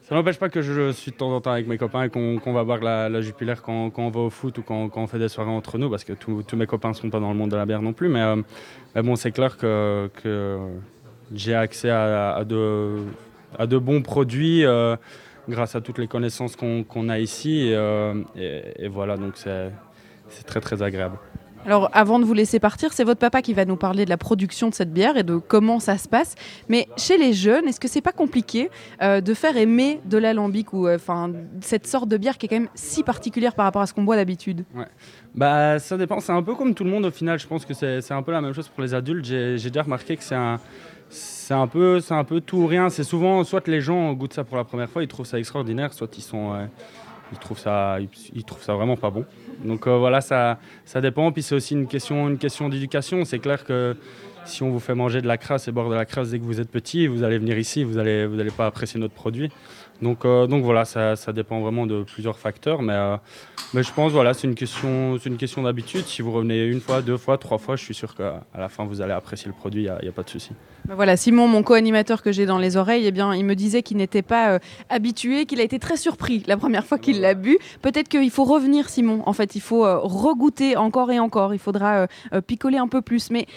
ça 0.08 0.15
n'empêche 0.15 0.38
pas 0.38 0.48
que 0.48 0.62
je 0.62 0.93
suis 0.93 1.12
de 1.12 1.17
temps 1.17 1.36
en 1.36 1.41
temps 1.41 1.52
avec 1.52 1.67
mes 1.67 1.78
copains 1.78 2.04
et 2.04 2.10
qu'on 2.10 2.54
va 2.54 2.63
boire 2.63 2.80
la, 2.80 3.10
la 3.10 3.20
quand, 3.56 3.91
on 3.98 4.10
va 4.10 4.20
au 4.22 4.30
foot 4.30 4.58
ou 4.58 4.62
quand, 4.62 4.89
on 4.96 5.08
fait 5.08 5.20
des 5.20 5.28
soirées 5.28 5.52
entre 5.52 5.78
nous, 5.78 5.89
parce 5.89 6.06
que 6.06 6.13
tous 6.13 6.56
mes 6.56 6.65
copains 6.65 6.89
ne 6.89 6.93
sont 6.93 7.10
pas 7.10 7.20
dans 7.20 7.30
le 7.30 7.38
monde 7.38 7.52
de 7.52 7.58
la 7.58 7.65
bière 7.65 7.82
non 7.82 7.91
plus. 7.91 8.08
Mais, 8.08 8.22
euh, 8.22 8.41
bon, 9.04 9.17
c'est 9.17 9.34
clair 9.34 9.58
que, 9.58 10.10
j'ai 11.34 11.56
accès 11.56 11.89
à, 11.89 12.41
de, 12.46 13.78
bons 13.78 14.02
produits 14.02 14.63
euh, 14.63 14.96
grâce 15.50 15.76
à 15.76 15.82
toutes 15.82 15.98
les 15.98 16.08
connaissances 16.08 16.56
qu'on 16.56 17.10
a 17.10 17.20
ici. 17.20 17.67
Et, 17.67 17.76
euh, 17.76 18.13
et- 18.38 18.86
et 18.86 18.88
voilà, 18.88 19.17
donc 19.17 19.34
c'est 19.36 19.74
très 20.46 20.62
très 20.62 20.82
agréable. 20.82 21.17
Alors, 21.67 21.89
avant 21.91 22.17
de 22.17 22.23
vous 22.23 22.34
laisser 22.34 22.62
partir, 22.62 22.93
c'est 22.93 23.03
votre 23.03 23.19
papa 23.19 23.41
qui 23.41 23.53
va 23.53 23.65
nous 23.65 23.75
parler 23.75 24.06
de 24.06 24.10
la 24.10 24.15
production 24.15 24.69
de 24.69 24.73
cette 24.73 24.93
bière 24.93 25.17
et 25.17 25.23
de 25.23 25.36
comment 25.36 25.82
ça 25.82 25.97
se 25.97 26.08
passe. 26.08 26.36
Mais 26.69 26.88
chez 26.95 27.17
les 27.17 27.34
jeunes, 27.34 27.67
est-ce 27.67 27.82
que 27.82 27.89
c'est 27.89 27.99
pas 27.99 28.13
compliqué 28.13 28.69
euh, 29.01 29.19
de 29.19 29.34
faire 29.34 29.58
aimer 29.58 29.99
de 30.06 30.17
l'alambic 30.17 30.71
ou 30.71 30.88
euh, 30.88 30.95
enfin 30.95 31.30
cette 31.60 31.86
sorte 31.86 32.08
de 32.08 32.15
bière 32.15 32.38
qui 32.38 32.45
est 32.45 32.49
quand 32.49 32.56
même 32.56 32.69
si 32.73 33.03
particulière 33.03 33.53
par 33.53 33.65
rapport 33.65 33.82
à 33.82 33.86
ce 33.86 33.93
qu'on 33.93 34.03
boit 34.03 34.15
d'habitude? 34.15 34.63
Bah, 35.36 35.77
ça 35.80 35.97
dépend. 35.97 36.21
C'est 36.21 36.32
un 36.32 36.41
peu 36.41 36.56
comme 36.56 36.73
tout 36.73 36.86
le 36.86 36.89
monde 36.89 37.03
au 37.03 37.12
final. 37.12 37.38
Je 37.38 37.47
pense 37.47 37.65
que 37.65 37.73
c'est 37.73 38.12
un 38.12 38.23
peu 38.23 38.32
la 38.32 38.39
même 38.39 38.53
chose 38.53 38.69
pour 38.69 38.82
les 38.82 38.93
adultes. 38.93 39.25
J'ai 39.25 39.58
déjà 39.58 39.84
remarqué 39.84 40.15
que 40.15 40.23
c'est 40.23 40.36
un, 40.36 40.62
c'est 41.10 41.53
un 41.53 41.67
peu, 41.67 41.99
c'est 41.99 42.13
un 42.13 42.23
peu 42.23 42.39
tout 42.39 42.60
ou 42.60 42.67
rien. 42.67 42.89
C'est 42.89 43.03
souvent 43.03 43.43
soit 43.43 43.67
les 43.67 43.82
gens 43.82 44.13
goûtent 44.13 44.32
ça 44.32 44.45
pour 44.45 44.56
la 44.56 44.63
première 44.63 44.89
fois, 44.89 45.03
ils 45.03 45.10
trouvent 45.10 45.25
ça 45.25 45.38
extraordinaire, 45.38 45.91
soit 45.91 46.17
ils 46.17 46.21
sont, 46.21 46.56
ils 47.32 47.38
trouvent 47.40 47.60
ça, 47.60 47.98
ça 48.60 48.74
vraiment 48.74 48.96
pas 48.98 49.10
bon. 49.10 49.26
Donc 49.63 49.88
euh, 49.88 49.98
voilà, 49.98 50.22
ça, 50.22 50.60
ça 50.86 51.02
dépend. 51.02 51.32
Puis 51.32 51.44
c'est 51.44 51.56
aussi 51.56 51.74
une 51.74 51.88
question, 51.88 52.28
une 52.28 52.38
question 52.38 52.70
d'éducation. 52.70 53.26
C'est 53.26 53.40
clair 53.40 53.63
que 53.63 53.96
si 54.46 54.63
on 54.63 54.70
vous 54.70 54.80
fait 54.80 54.96
manger 54.96 55.22
de 55.22 55.28
la 55.28 55.38
crasse 55.38 55.68
et 55.68 55.72
boire 55.72 55.90
de 55.90 55.96
la 55.96 56.06
crasse 56.06 56.30
dès 56.30 56.40
que 56.40 56.44
vous 56.44 56.62
êtes 56.62 56.72
petit, 56.72 57.08
vous 57.08 57.24
allez 57.24 57.38
venir 57.38 57.58
ici, 57.58 57.84
vous 57.84 57.98
allez, 57.98 58.26
vous 58.26 58.40
allez 58.40 58.52
pas 58.52 58.66
apprécier 58.66 59.00
notre 59.00 59.13
produit. 59.13 59.52
Donc, 60.01 60.25
euh, 60.25 60.45
donc 60.47 60.63
voilà, 60.63 60.86
ça, 60.86 61.15
ça 61.15 61.33
dépend 61.33 61.60
vraiment 61.60 61.88
de 61.88 62.03
plusieurs 62.03 62.38
facteurs, 62.38 62.81
mais, 62.81 62.93
euh, 62.93 63.17
mais 63.73 63.81
je 63.81 63.91
pense 63.91 64.12
voilà, 64.12 64.33
c'est 64.33 64.47
une 64.47 64.55
question, 64.55 65.17
c'est 65.21 65.29
une 65.29 65.38
question 65.38 65.63
d'habitude. 65.63 66.05
Si 66.05 66.21
vous 66.21 66.31
revenez 66.31 66.65
une 66.65 66.81
fois, 66.81 67.01
deux 67.01 67.17
fois, 67.17 67.38
trois 67.38 67.57
fois, 67.57 67.75
je 67.75 67.83
suis 67.83 67.95
sûr 67.95 68.15
qu'à 68.15 68.43
la 68.55 68.69
fin 68.69 68.86
vous 68.86 69.01
allez 69.01 69.13
apprécier 69.13 69.47
le 69.47 69.53
produit, 69.53 69.83
il 69.83 69.99
n'y 70.03 70.10
a, 70.10 70.12
pas 70.12 70.23
de 70.23 70.29
souci. 70.29 70.51
Ben 70.88 70.95
Voilà, 70.95 71.17
Simon, 71.17 71.47
mon 71.47 71.63
co-animateur 71.63 72.21
que 72.21 72.31
j'ai 72.31 72.45
dans 72.45 72.60
les 72.60 72.77
oreilles, 72.77 73.07
eh 73.07 73.12
bien, 73.12 73.33
il 73.33 73.43
me 73.43 73.55
disait 73.55 73.81
qu'il 73.81 73.97
n'était 73.97 74.21
pas 74.21 74.51
euh, 74.51 74.60
habitué, 74.89 75.45
qu'il 75.45 75.60
a 75.60 75.63
été 75.63 75.79
très 75.79 75.97
surpris 75.97 76.43
la 76.45 76.57
première 76.57 76.86
fois 76.86 76.99
qu'il 76.99 77.19
l'a 77.19 77.33
bu. 77.33 77.57
Peut-être 77.81 78.07
qu'il 78.07 78.31
faut 78.31 78.45
revenir, 78.45 78.89
Simon. 78.89 79.23
En 79.25 79.33
fait, 79.33 79.55
il 79.55 79.62
faut 79.62 79.86
euh, 79.86 79.97
regoûter 79.97 80.77
encore 80.77 81.12
et 81.12 81.19
encore. 81.19 81.53
Il 81.53 81.60
faudra 81.60 82.07
picoler 82.45 82.77
un 82.77 82.88
peu 82.88 83.01
plus. 83.01 83.31
Mais 83.31 83.47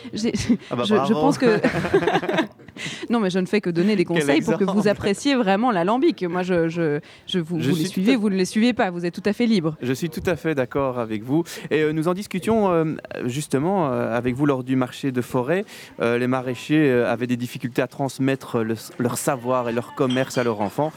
Ah 0.71 0.77
bah 0.77 0.85
je, 0.85 0.95
je 0.95 1.13
pense 1.13 1.37
que. 1.37 1.61
non, 3.11 3.21
mais 3.21 3.31
je 3.31 3.39
ne 3.39 3.47
fais 3.47 3.61
que 3.61 3.71
donner 3.71 3.97
des 3.97 4.05
conseils 4.05 4.43
pour 4.43 4.59
que 4.59 4.65
vous 4.65 4.89
appréciez 4.89 5.35
vraiment 5.35 5.71
l'alambic. 5.71 6.25
Moi, 6.31 6.43
je, 6.43 6.69
je, 6.69 7.01
je 7.27 7.39
vous, 7.39 7.61
Je 7.61 7.71
vous 7.71 7.77
les 7.77 7.85
suivez, 7.87 8.15
à- 8.15 8.19
vous 8.19 8.31
ne 8.31 8.37
les 8.37 8.45
suivez 8.45 8.73
pas. 8.73 8.91
Vous 8.91 9.05
êtes 9.05 9.15
tout 9.15 9.23
à 9.29 9.33
fait 9.33 9.47
libre. 9.47 9.77
Je 9.83 9.93
suis 9.93 10.09
tout 10.11 10.23
à 10.27 10.37
fait 10.37 10.55
d'accord 10.55 10.99
avec 10.99 11.23
vous. 11.23 11.45
Et 11.71 11.83
euh, 11.83 11.93
nous 11.93 12.09
en 12.09 12.15
discutions 12.15 12.71
euh, 12.71 12.85
justement 13.27 13.91
euh, 13.93 14.17
avec 14.17 14.35
vous 14.35 14.47
lors 14.47 14.65
du 14.65 14.77
marché 14.77 15.13
de 15.13 15.21
forêt. 15.21 15.65
Les 16.01 16.27
maraîchers 16.27 16.91
avaient 17.07 17.27
des 17.27 17.37
difficultés 17.37 17.83
à 17.83 17.87
transmettre 17.87 18.61
le- 18.61 18.75
leur 18.99 19.19
savoir 19.19 19.69
et 19.69 19.73
leur 19.73 19.95
commerce 19.95 20.39
à 20.39 20.45
leurs 20.45 20.61
enfants. 20.61 20.93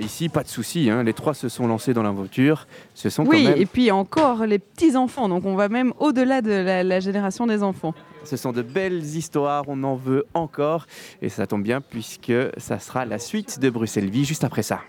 Ici, 0.00 0.28
pas 0.28 0.42
de 0.42 0.48
souci. 0.48 0.90
hein, 0.90 1.02
les 1.04 1.12
trois 1.12 1.34
se 1.34 1.48
sont 1.48 1.66
lancés 1.66 1.94
dans 1.94 2.02
l'aventure. 2.02 2.66
Ce 2.94 3.10
sont 3.10 3.24
Oui, 3.24 3.44
quand 3.44 3.50
même, 3.50 3.60
et 3.60 3.66
puis 3.66 3.90
encore 3.90 4.44
les 4.46 4.58
petits-enfants. 4.58 5.28
Donc, 5.28 5.44
on 5.46 5.54
va 5.54 5.68
même 5.68 5.92
au-delà 5.98 6.42
de 6.42 6.50
la, 6.50 6.82
la 6.82 7.00
génération 7.00 7.46
des 7.46 7.62
enfants. 7.62 7.94
Ce 8.28 8.36
sont 8.36 8.52
de 8.52 8.62
belles 8.62 9.04
histoires. 9.04 9.64
On 9.68 9.82
en 9.84 9.96
veut 9.96 10.26
encore. 10.34 10.86
Et 11.22 11.28
ça 11.28 11.46
tombe 11.46 11.62
bien 11.62 11.80
puisque 11.80 12.32
ça 12.58 12.78
sera 12.78 13.04
la 13.04 13.18
suite 13.18 13.58
de 13.58 13.70
Bruxelles 13.70 14.10
Vie 14.10 14.24
juste 14.24 14.44
après 14.44 14.62
ça. 14.62 14.80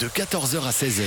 De 0.00 0.06
14h 0.06 0.66
à 0.66 0.70
16h, 0.70 1.04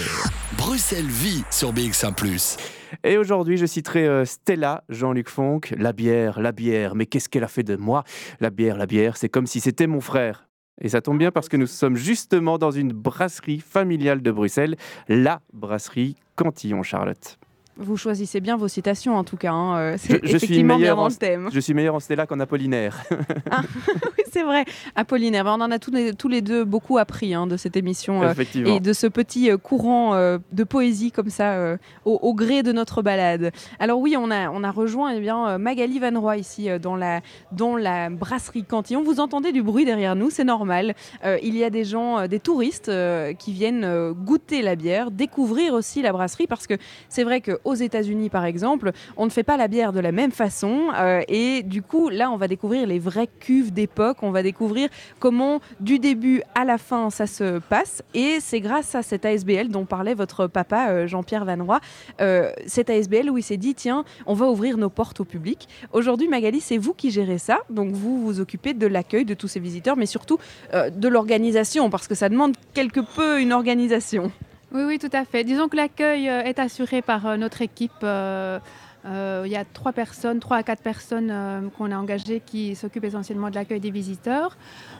Bruxelles 0.57 1.05
vit 1.05 1.43
sur 1.49 1.73
BX1⁇ 1.73 2.13
Et 3.03 3.17
aujourd'hui, 3.17 3.57
je 3.57 3.65
citerai 3.65 4.07
euh, 4.07 4.25
Stella, 4.25 4.83
Jean-Luc 4.89 5.29
Fonck. 5.29 5.73
La 5.77 5.91
bière, 5.91 6.39
la 6.39 6.51
bière, 6.51 6.95
mais 6.95 7.05
qu'est-ce 7.05 7.27
qu'elle 7.27 7.43
a 7.43 7.49
fait 7.49 7.63
de 7.63 7.75
moi? 7.75 8.03
La 8.39 8.49
bière, 8.49 8.77
la 8.77 8.85
bière, 8.85 9.17
c'est 9.17 9.29
comme 9.29 9.47
si 9.47 9.59
c'était 9.59 9.87
mon 9.87 10.01
frère. 10.01 10.47
Et 10.81 10.89
ça 10.89 11.01
tombe 11.01 11.17
bien 11.17 11.31
parce 11.31 11.49
que 11.49 11.57
nous 11.57 11.67
sommes 11.67 11.95
justement 11.95 12.57
dans 12.57 12.71
une 12.71 12.91
brasserie 12.91 13.59
familiale 13.59 14.21
de 14.21 14.31
Bruxelles, 14.31 14.75
la 15.07 15.41
brasserie 15.53 16.15
Cantillon, 16.35 16.83
Charlotte. 16.83 17.37
Vous 17.77 17.97
choisissez 17.97 18.39
bien 18.39 18.55
vos 18.55 18.69
citations, 18.69 19.17
en 19.17 19.23
tout 19.25 19.35
cas. 19.35 19.51
hein. 19.51 19.77
Euh, 19.77 19.95
C'est 19.97 20.25
Je- 20.25 20.31
je 20.31 20.37
suis 20.37 20.63
meilleur 20.63 20.95
dans 20.95 21.03
en- 21.03 21.07
le 21.09 21.13
thème. 21.15 21.49
Je 21.51 21.59
suis 21.59 21.73
meilleur 21.73 21.95
en 21.95 21.99
Stella 21.99 22.25
qu'en 22.25 22.39
Apollinaire. 22.39 23.03
Oui, 24.17 24.23
c'est 24.31 24.43
vrai. 24.43 24.63
Apollinaire. 24.95 25.43
Ben, 25.43 25.51
On 25.57 25.61
en 25.61 25.71
a 25.71 25.79
tous 25.79 25.91
les, 25.91 26.13
tous 26.13 26.27
les 26.29 26.41
deux 26.41 26.63
beaucoup 26.63 26.97
appris 26.97 27.33
hein, 27.33 27.47
de 27.47 27.57
cette 27.57 27.75
émission 27.75 28.23
euh, 28.23 28.33
et 28.65 28.79
de 28.79 28.93
ce 28.93 29.07
petit 29.07 29.49
euh, 29.51 29.57
courant 29.57 30.13
euh, 30.13 30.37
de 30.53 30.63
poésie 30.63 31.11
comme 31.11 31.29
ça 31.29 31.77
au, 32.05 32.13
au 32.21 32.33
gré 32.33 32.63
de 32.63 32.71
notre 32.71 33.01
balade. 33.01 33.51
Alors 33.79 33.99
oui, 33.99 34.15
on 34.17 34.31
a, 34.31 34.49
on 34.49 34.63
a 34.63 34.71
rejoint 34.71 35.11
eh 35.13 35.19
bien, 35.19 35.57
Magali 35.57 35.99
Van 35.99 36.17
Roy 36.19 36.37
ici 36.37 36.67
dans, 36.81 36.95
la, 36.95 37.21
dans 37.51 37.75
la 37.75 38.09
brasserie 38.09 38.63
Cantillon. 38.63 39.03
Vous 39.03 39.19
entendez 39.19 39.51
du 39.51 39.63
bruit 39.63 39.83
derrière 39.85 40.15
nous, 40.15 40.29
c'est 40.29 40.43
normal. 40.45 40.95
Il 41.43 41.55
y 41.57 41.63
a 41.63 41.69
des 41.69 41.83
gens, 41.83 42.27
des 42.27 42.39
touristes 42.39 42.91
qui 43.39 43.51
viennent 43.53 44.11
goûter 44.13 44.61
la 44.61 44.75
bière, 44.75 45.11
découvrir 45.11 45.73
aussi 45.73 46.01
la 46.01 46.11
brasserie 46.13 46.47
parce 46.47 46.67
que 46.67 46.75
c'est 47.09 47.23
vrai 47.23 47.41
qu'aux 47.65 47.73
États-Unis, 47.73 48.29
par 48.29 48.45
exemple, 48.45 48.91
on 49.17 49.25
ne 49.25 49.29
fait 49.31 49.43
pas 49.43 49.57
la 49.57 49.67
bière 49.67 49.91
de 49.91 49.99
la 49.99 50.11
même 50.11 50.31
façon. 50.31 50.89
euh, 50.95 51.21
et 51.27 51.63
du 51.63 51.81
coup, 51.81 52.09
là, 52.09 52.31
on 52.31 52.37
va 52.37 52.47
découvrir 52.47 52.87
les 52.87 52.99
vraies 52.99 53.29
cuves 53.39 53.73
d'époque. 53.73 54.17
On 54.21 54.31
va 54.31 54.43
découvrir 54.43 54.89
comment, 55.19 55.59
du 55.79 55.99
début 55.99 56.41
à 56.53 56.65
la 56.65 56.77
fin, 56.77 57.09
ça 57.09 57.27
se 57.27 57.59
passe. 57.59 58.03
Et 58.13 58.37
c'est 58.39 58.59
grâce 58.59 58.95
à 58.95 59.01
cette 59.01 59.25
ASBL 59.25 59.69
dont 59.69 59.85
parlait 59.85 60.13
votre 60.13 60.47
papa, 60.47 60.89
euh, 60.89 61.07
Jean-Pierre 61.07 61.45
Van 61.45 61.63
Roy, 61.63 61.79
euh, 62.21 62.51
cette 62.67 62.89
ASBL 62.89 63.29
où 63.29 63.37
il 63.37 63.43
s'est 63.43 63.57
dit 63.57 63.73
tiens, 63.73 64.05
on 64.25 64.33
va 64.33 64.47
ouvrir 64.47 64.77
nos 64.77 64.89
portes 64.89 65.19
au 65.19 65.25
public. 65.25 65.67
Aujourd'hui, 65.91 66.27
Magali, 66.27 66.61
c'est 66.61 66.77
vous 66.77 66.93
qui 66.93 67.11
gérez 67.11 67.37
ça. 67.37 67.59
Donc, 67.69 67.91
vous 67.91 68.21
vous 68.23 68.39
occupez 68.39 68.73
de 68.73 68.87
l'accueil 68.87 69.25
de 69.25 69.33
tous 69.33 69.47
ces 69.47 69.59
visiteurs, 69.59 69.97
mais 69.97 70.05
surtout 70.05 70.37
euh, 70.73 70.89
de 70.89 71.07
l'organisation, 71.07 71.89
parce 71.89 72.07
que 72.07 72.15
ça 72.15 72.29
demande 72.29 72.55
quelque 72.73 72.99
peu 72.99 73.41
une 73.41 73.53
organisation. 73.53 74.31
Oui, 74.75 74.83
oui, 74.83 74.99
tout 74.99 75.09
à 75.13 75.23
fait. 75.23 75.45
Disons 75.45 75.69
que 75.69 75.77
l'accueil 75.77 76.27
euh, 76.27 76.41
est 76.43 76.59
assuré 76.59 77.01
par 77.01 77.25
euh, 77.25 77.37
notre 77.37 77.61
équipe. 77.61 77.93
euh, 78.03 78.59
Il 79.05 79.49
y 79.49 79.55
a 79.55 79.63
trois 79.63 79.93
personnes, 79.93 80.41
trois 80.41 80.57
à 80.57 80.63
quatre 80.63 80.81
personnes 80.81 81.31
qu'on 81.77 81.91
a 81.91 81.95
engagées 81.97 82.41
qui 82.45 82.75
s'occupent 82.75 83.05
essentiellement 83.05 83.49
de 83.49 83.55
l'accueil 83.55 83.79
des 83.79 83.91
visiteurs. 83.91 84.57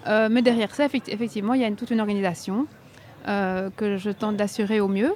Mais 0.07 0.41
derrière 0.43 0.73
ça, 0.75 0.85
effecti- 0.87 1.11
effectivement, 1.11 1.55
il 1.55 1.61
y 1.61 1.65
a 1.65 1.71
toute 1.71 1.89
une 1.89 1.99
organisation 1.99 2.67
que 3.25 3.97
je 3.97 4.11
tente 4.11 4.37
d'assurer 4.37 4.79
au 4.79 4.87
mieux. 4.87 5.13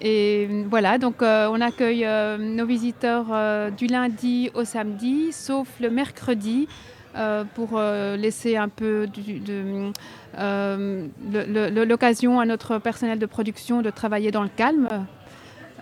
Et 0.00 0.48
voilà, 0.70 0.98
donc 0.98 1.16
on 1.20 1.60
accueille 1.60 2.06
nos 2.38 2.64
visiteurs 2.64 3.26
du 3.72 3.88
lundi 3.88 4.50
au 4.54 4.64
samedi, 4.64 5.32
sauf 5.32 5.66
le 5.80 5.90
mercredi, 5.90 6.68
euh, 7.14 7.44
pour 7.54 7.70
euh, 7.74 8.16
laisser 8.16 8.56
un 8.56 8.68
peu 8.68 9.06
euh, 10.38 11.06
l'occasion 11.84 12.40
à 12.40 12.46
notre 12.46 12.78
personnel 12.78 13.18
de 13.18 13.26
production 13.26 13.82
de 13.82 13.90
travailler 13.90 14.30
dans 14.30 14.42
le 14.42 14.48
calme. 14.48 14.88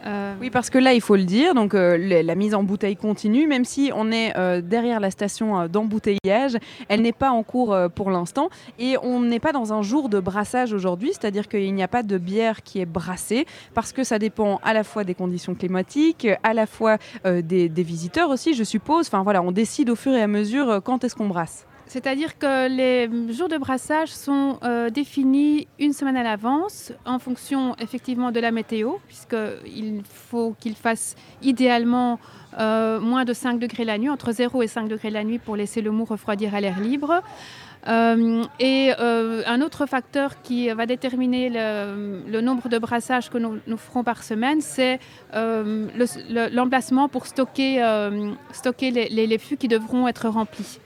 Euh, 0.06 0.34
Oui, 0.40 0.50
parce 0.50 0.70
que 0.70 0.78
là, 0.78 0.94
il 0.94 1.00
faut 1.00 1.16
le 1.16 1.24
dire, 1.24 1.54
donc 1.54 1.74
euh, 1.74 2.22
la 2.22 2.34
mise 2.34 2.54
en 2.54 2.62
bouteille 2.62 2.96
continue, 2.96 3.46
même 3.46 3.64
si 3.64 3.90
on 3.94 4.10
est 4.10 4.36
euh, 4.36 4.60
derrière 4.60 5.00
la 5.00 5.10
station 5.10 5.66
d'embouteillage, 5.68 6.56
elle 6.88 7.02
n'est 7.02 7.12
pas 7.12 7.30
en 7.30 7.42
cours 7.42 7.76
pour 7.94 8.10
l'instant, 8.10 8.48
et 8.78 8.96
on 9.02 9.20
n'est 9.20 9.40
pas 9.40 9.52
dans 9.52 9.72
un 9.72 9.82
jour 9.82 10.08
de 10.08 10.20
brassage 10.20 10.72
aujourd'hui, 10.72 11.10
c'est-à-dire 11.12 11.48
qu'il 11.48 11.74
n'y 11.74 11.82
a 11.82 11.88
pas 11.88 12.02
de 12.02 12.18
bière 12.18 12.62
qui 12.62 12.80
est 12.80 12.86
brassée, 12.86 13.46
parce 13.74 13.92
que 13.92 14.04
ça 14.04 14.18
dépend 14.18 14.60
à 14.62 14.72
la 14.72 14.84
fois 14.84 15.04
des 15.04 15.14
conditions 15.14 15.54
climatiques, 15.54 16.26
à 16.42 16.54
la 16.54 16.66
fois 16.66 16.96
des, 17.24 17.68
des 17.68 17.82
visiteurs 17.82 18.30
aussi, 18.30 18.54
je 18.54 18.64
suppose. 18.64 19.06
Enfin 19.06 19.22
voilà, 19.22 19.42
on 19.42 19.52
décide 19.52 19.90
au 19.90 19.96
fur 19.96 20.12
et 20.12 20.22
à 20.22 20.26
mesure 20.26 20.80
quand 20.82 21.04
est-ce 21.04 21.14
qu'on 21.14 21.28
brasse. 21.28 21.66
C'est-à-dire 21.94 22.38
que 22.38 22.68
les 22.68 23.11
jours 23.33 23.48
de 23.48 23.59
brassage 23.59 24.11
sont 24.11 24.61
euh, 24.62 24.90
définis 24.90 25.66
une 25.81 25.92
semaine 25.92 26.16
à 26.16 26.22
l'avance 26.22 26.93
en 27.05 27.18
fonction 27.18 27.74
effectivement 27.80 28.30
de 28.30 28.38
la 28.38 28.53
météo, 28.53 28.93
puisqu'il 29.09 30.03
faut 30.05 30.55
qu'il 30.61 30.76
fasse 30.76 31.16
idéalement 31.43 32.20
euh, 32.61 33.01
moins 33.01 33.24
de 33.24 33.32
5 33.32 33.59
degrés 33.59 33.84
la 33.84 33.99
nuit, 33.99 34.09
entre 34.09 34.30
0 34.30 34.62
et 34.62 34.68
5 34.68 34.86
degrés 34.86 35.11
la 35.11 35.24
nuit 35.24 35.41
pour 35.41 35.57
laisser 35.57 35.82
le 35.82 35.91
mou 35.91 36.05
refroidir 36.05 36.55
à 36.55 36.61
l'air 36.61 36.78
libre. 36.78 37.24
Euh, 37.88 38.45
et 38.61 38.93
un 38.95 39.61
autre 39.61 39.86
facteur 39.86 40.43
qui 40.43 40.68
va 40.68 40.86
déterminer 40.86 41.51
le, 41.51 42.41
nombre 42.41 42.68
de 42.68 42.78
brassages 42.78 43.30
que 43.30 43.38
nous, 43.38 43.59
ferons 43.76 44.05
par 44.05 44.22
semaine, 44.22 44.61
c'est 44.61 45.01
le- 45.32 45.88
le- 46.32 46.55
l'emplacement 46.55 47.09
pour 47.09 47.26
stocker, 47.26 47.82
les 49.11 49.38
fûts 49.38 49.57
qui 49.57 49.66
devront 49.66 50.07
être 50.07 50.28
remplis. 50.28 50.78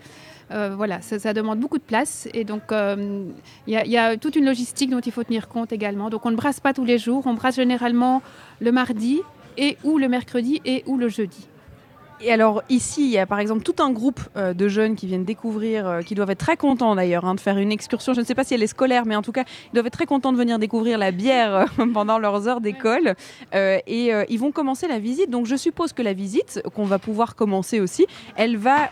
Euh, 0.51 0.74
voilà, 0.76 1.01
ça, 1.01 1.18
ça 1.18 1.32
demande 1.32 1.59
beaucoup 1.59 1.78
de 1.78 1.82
place 1.82 2.28
et 2.34 2.45
donc 2.45 2.70
euh, 2.70 3.24
il 3.66 3.72
y, 3.72 3.76
a- 3.76 3.84
il 3.86 3.90
y 3.90 3.97
a 3.97 4.16
toute 4.18 4.36
une 4.36 4.45
logistique 4.45 4.90
dont 4.90 5.01
il 5.01 5.11
faut 5.12 5.24
tenir 5.24 5.49
compte 5.49 5.72
également. 5.72 6.11
Donc 6.11 6.26
on 6.26 6.30
ne 6.30 6.36
brasse 6.36 6.61
pas 6.61 6.72
tous 6.74 6.84
les 6.84 6.99
jours, 6.99 7.22
on 7.26 7.34
brasse 7.34 7.57
généralement 7.57 8.20
le 8.61 8.70
mardi 8.70 9.20
et 9.57 9.78
ou 9.84 9.97
le 9.99 10.09
mercredi 10.09 10.61
et 10.66 10.82
ou 10.86 10.97
le 10.99 11.09
jeudi. 11.09 11.49
Et 12.20 12.32
alors 12.32 12.62
ici, 12.68 13.03
il 13.05 13.11
y 13.11 13.18
a 13.18 13.26
par 13.26 13.38
exemple 13.40 13.62
tout 13.64 13.82
un 13.82 13.90
groupe 13.90 14.20
euh, 14.36 14.55
de 14.55 14.68
jeunes 14.68 14.95
qui 14.95 15.07
viennent 15.07 15.24
découvrir, 15.24 15.86
euh, 15.88 16.01
qui 16.03 16.14
doivent 16.14 16.30
être 16.30 16.38
très 16.38 16.57
contents 16.57 16.95
d'ailleurs 16.95 17.24
hein, 17.24 17.34
de 17.34 17.40
faire 17.40 17.59
une 17.59 17.72
excursion. 17.72 18.14
Je 18.14 18.20
ne 18.20 18.24
sais 18.24 18.34
pas 18.36 18.45
si 18.45 18.55
elle 18.55 18.62
est 18.62 18.66
scolaire, 18.68 19.05
mais 19.05 19.16
en 19.16 19.22
tout 19.22 19.32
cas, 19.32 19.45
ils 19.66 19.74
doivent 19.74 19.86
être 19.88 19.95
très 19.95 20.07
contents 20.07 20.32
de 20.32 20.38
venir 20.38 20.59
découvrir 20.59 20.97
la 20.97 21.11
bière 21.11 21.55
euh, 21.80 21.86
pendant 21.92 22.18
leurs 22.18 22.47
heures 22.49 22.61
d'école. 22.61 23.14
Et 23.53 24.12
ils 24.28 24.38
vont 24.38 24.53
commencer 24.53 24.86
la 24.88 24.99
visite. 24.99 25.28
Donc 25.30 25.47
je 25.47 25.57
suppose 25.57 25.92
que 25.92 26.03
la 26.03 26.12
visite, 26.12 26.62
qu'on 26.74 26.84
va 26.84 26.99
pouvoir 26.99 27.34
commencer 27.34 27.80
aussi, 27.80 28.07
elle 28.36 28.57
va... 28.57 28.90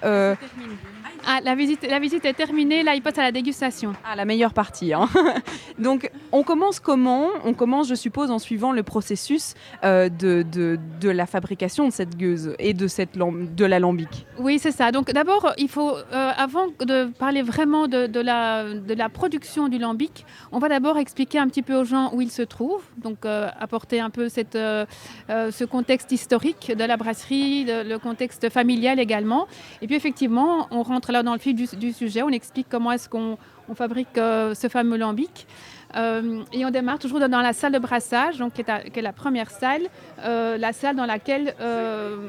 Ah, 1.27 1.39
la 1.45 1.55
visite, 1.55 1.87
la 1.89 1.99
visite 2.01 2.25
est 2.25 2.33
terminée, 2.33 2.83
là 2.83 2.95
il 2.95 3.03
passe 3.03 3.19
à 3.19 3.23
la 3.23 3.33
dégustation. 3.33 3.93
à 4.05 4.17
la 4.17 4.25
meilleure 4.25 4.53
partie. 4.53 4.93
hein. 4.93 5.09
Donc, 5.79 6.11
on 6.33 6.43
commence 6.43 6.81
comment? 6.81 7.29
On 7.45 7.55
commence, 7.55 7.89
je 7.89 7.95
suppose, 7.95 8.31
en 8.31 8.39
suivant 8.39 8.73
le 8.73 8.83
processus 8.83 9.55
euh, 9.85 10.09
de, 10.09 10.43
de, 10.43 10.79
de 11.01 11.11
la 11.11 11.27
fabrication 11.27 11.87
de 11.87 11.93
cette 11.93 12.17
gueuse 12.17 12.55
et 12.59 12.75
de, 12.75 12.87
cette 12.89 13.15
lam- 13.17 13.49
de 13.55 13.65
l'alambic. 13.65 14.27
Oui, 14.39 14.59
c'est 14.59 14.73
ça. 14.73 14.91
Donc 14.91 15.13
d'abord, 15.13 15.53
il 15.59 15.69
faut, 15.69 15.93
euh, 15.97 16.31
avant 16.37 16.67
de 16.81 17.05
parler 17.19 17.43
vraiment 17.43 17.87
de, 17.87 18.07
de 18.07 18.21
la, 18.21 18.75
de 18.75 18.95
la 18.95 19.09
production 19.09 19.69
du 19.69 19.79
lambic, 19.79 20.27
on 20.51 20.59
va 20.59 20.69
d'abord 20.69 20.99
expliquer 20.99 21.39
un 21.39 21.47
petit 21.47 21.63
peu 21.63 21.77
aux 21.77 21.85
gens 21.85 22.11
où 22.15 22.21
il 22.21 22.31
se 22.31 22.43
trouve, 22.43 22.83
donc 22.97 23.25
euh, 23.25 23.49
apporter 23.61 24.01
un 24.01 24.11
peu 24.11 24.29
cette, 24.29 24.55
ce 24.57 25.65
contexte 25.65 26.11
historique 26.13 26.73
de 26.77 26.85
la 26.85 26.97
brasserie, 26.97 27.65
le 27.69 27.97
contexte 27.99 28.49
familial 28.51 28.99
également. 28.99 29.47
Et 29.83 29.87
puis 29.87 29.95
effectivement, 29.97 30.67
on 30.71 30.83
rentre 30.83 31.12
là 31.13 31.23
dans 31.23 31.33
le 31.35 31.39
fil 31.39 31.55
du, 31.55 31.67
du 31.77 31.93
sujet, 31.93 32.23
on 32.23 32.31
explique 32.31 32.67
comment 32.69 32.91
est-ce 32.93 33.09
qu'on 33.09 33.39
on 33.69 33.75
fabrique 33.75 34.19
euh, 34.19 34.55
ce 34.55 34.69
fameux 34.69 34.97
lambic. 34.97 35.47
Euh, 35.95 36.43
et 36.55 36.65
on 36.65 36.71
démarre 36.71 36.99
toujours 36.99 37.21
dans 37.21 37.41
la 37.43 37.53
salle 37.53 37.73
de 37.73 37.79
brassage, 37.79 38.39
donc 38.39 38.55
qui 38.55 38.63
est, 38.63 38.71
à- 38.71 38.81
qui 38.81 38.99
est 38.99 39.03
la 39.03 39.13
première 39.13 39.51
salle, 39.51 39.83
euh, 40.25 40.57
la 40.57 40.73
salle 40.73 40.97
dans 40.97 41.05
laquelle 41.05 41.55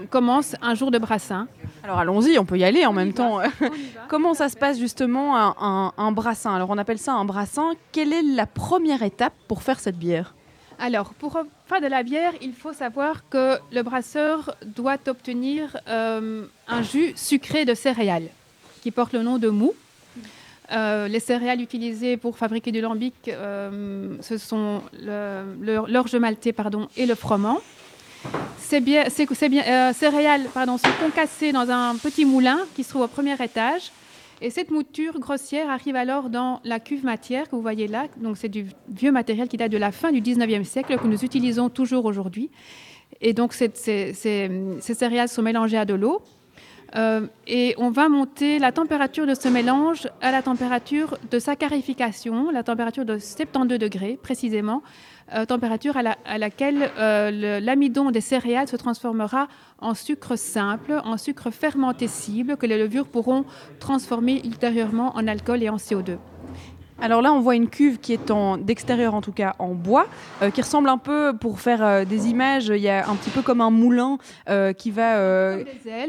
commence 0.10 0.56
un 0.62 0.76
jour 0.76 0.92
de 0.92 0.98
brassin. 0.98 1.48
Alors 1.84 1.98
allons-y, 2.00 2.38
on 2.38 2.46
peut 2.46 2.58
y 2.58 2.64
aller 2.66 2.86
en 2.86 2.90
On 2.92 2.94
même 2.94 3.14
temps. 3.14 3.40
Comment 4.10 4.34
ça 4.34 4.50
se 4.50 4.58
passe 4.58 4.78
justement 4.78 5.38
un, 5.38 5.56
un- 5.60 5.92
un 5.98 6.12
brassin? 6.12 6.54
Alors 6.54 6.70
on 6.72 6.78
appelle 6.78 6.98
ça 7.00 7.14
un 7.14 7.26
brassin. 7.26 7.72
Quelle 7.94 8.12
est 8.14 8.22
la 8.22 8.46
première 8.46 9.02
étape 9.02 9.34
pour 9.48 9.64
faire 9.64 9.80
cette 9.80 9.98
bière? 9.98 10.36
Alors, 10.80 11.14
pour 11.14 11.40
faire 11.68 11.82
de 11.82 11.88
la 11.88 12.04
bière, 12.04 12.34
il 12.42 12.52
faut 12.54 12.74
savoir 12.74 13.30
que 13.30 13.58
le 13.72 13.82
brasseur 13.84 14.56
doit 14.66 14.98
obtenir 15.08 15.78
euh, 15.88 16.46
un 16.68 16.82
jus 16.82 17.14
sucré 17.16 17.64
de 17.64 17.74
céréales 17.76 18.28
qui 18.84 18.92
porte 18.92 19.14
le 19.14 19.24
nom 19.24 19.38
de 19.38 19.48
mou. 19.48 19.74
Euh, 20.74 21.08
les 21.08 21.22
céréales 21.22 21.62
utilisées 21.62 22.18
pour 22.18 22.38
fabriquer 22.38 22.72
du 22.74 22.82
lambic, 22.82 23.16
euh, 23.30 24.18
ce 24.22 24.38
sont 24.38 24.82
l'orge 25.88 26.16
maltais 26.16 26.52
pardon, 26.52 26.88
et 26.98 27.06
le 27.06 27.16
froment. 27.16 27.60
Ces, 28.58 28.82
ces 29.10 29.50
bières- 29.50 29.66
euh, 29.68 29.94
céréales 29.94 30.48
pardon, 30.54 30.78
sont 30.78 30.90
concassées 31.02 31.54
dans 31.54 31.70
un 31.70 31.96
petit 31.96 32.26
moulin 32.26 32.60
qui 32.76 32.84
se 32.84 32.90
trouve 32.90 33.04
au 33.04 33.08
premier 33.08 33.42
étage. 33.42 33.92
Et 34.42 34.50
cette 34.50 34.72
mouture 34.72 35.18
grossière 35.20 35.70
arrive 35.70 35.96
alors 35.96 36.30
dans 36.30 36.60
la 36.66 36.82
cuve 36.82 37.06
matière 37.06 37.50
que 37.50 37.56
vous 37.56 37.62
voyez 37.62 37.88
là. 37.88 38.08
Donc 38.18 38.36
c'est 38.38 38.50
du 38.50 38.66
vieux 38.90 39.12
matériel 39.14 39.48
qui 39.48 39.56
date 39.56 39.72
de 39.72 39.78
la 39.78 39.94
fin 39.94 40.12
du 40.12 40.20
19e 40.22 40.66
siècle 40.66 40.98
que 40.98 41.08
nous 41.08 41.24
utilisons 41.24 41.70
toujours 41.70 42.04
aujourd'hui. 42.04 42.50
Et 43.22 43.32
donc 43.32 43.54
ces 43.54 43.72
céréales 44.82 45.30
sont 45.30 45.42
mélangées 45.42 45.78
à 45.78 45.86
de 45.86 45.94
l'eau. 45.94 46.22
Euh, 46.96 47.26
et 47.48 47.74
on 47.80 47.90
va 47.90 48.08
monter 48.08 48.60
la 48.60 48.72
température 48.72 49.26
de 49.26 49.34
ce 49.34 49.48
mélange 49.48 50.08
à 50.22 50.32
la 50.32 50.44
température 50.44 51.18
de 51.32 51.40
sa 51.40 51.56
carification, 51.56 52.52
la 52.52 52.62
température 52.62 53.04
de 53.04 53.18
72 53.18 53.80
degrés 53.80 54.20
précisément, 54.22 54.84
euh, 55.34 55.46
température 55.46 55.98
à, 55.98 56.04
la- 56.04 56.18
à 56.26 56.38
laquelle 56.38 56.92
euh, 57.00 57.60
l'amidon 57.60 58.12
des 58.12 58.22
céréales 58.22 58.68
se 58.68 58.76
transformera 58.76 59.48
en 59.80 59.96
sucre 59.96 60.36
simple, 60.36 61.02
en 61.04 61.18
sucre 61.18 61.50
fermenté 61.50 62.08
cible 62.08 62.58
que 62.58 62.68
les 62.68 62.78
levures 62.78 63.08
pourront 63.08 63.46
transformer 63.80 64.42
ultérieurement 64.46 65.16
en 65.16 65.28
alcool 65.28 65.64
et 65.64 65.70
en 65.70 65.78
CO2. 65.78 66.18
Alors 67.04 67.22
là, 67.22 67.34
on 67.34 67.42
voit 67.42 67.56
une 67.56 67.68
cuve 67.68 68.00
qui 68.00 68.14
est 68.14 68.32
en 68.32 68.56
d'extérieur 68.56 69.14
en 69.14 69.20
tout 69.20 69.34
cas 69.34 69.56
en 69.60 69.74
bois, 69.74 70.08
euh, 70.42 70.52
qui 70.52 70.62
ressemble 70.62 70.88
un 70.88 70.98
peu, 70.98 71.34
pour 71.38 71.60
faire 71.60 71.84
euh, 71.84 72.06
des 72.06 72.30
images, 72.30 72.70
il 72.70 72.78
y 72.78 72.88
a 72.88 73.10
un 73.10 73.16
petit 73.18 73.30
peu 73.30 73.42
comme 73.42 73.60
un 73.60 73.72
moulin 73.72 74.18
euh, 74.48 74.72
qui 74.72 74.90
va... 74.90 75.58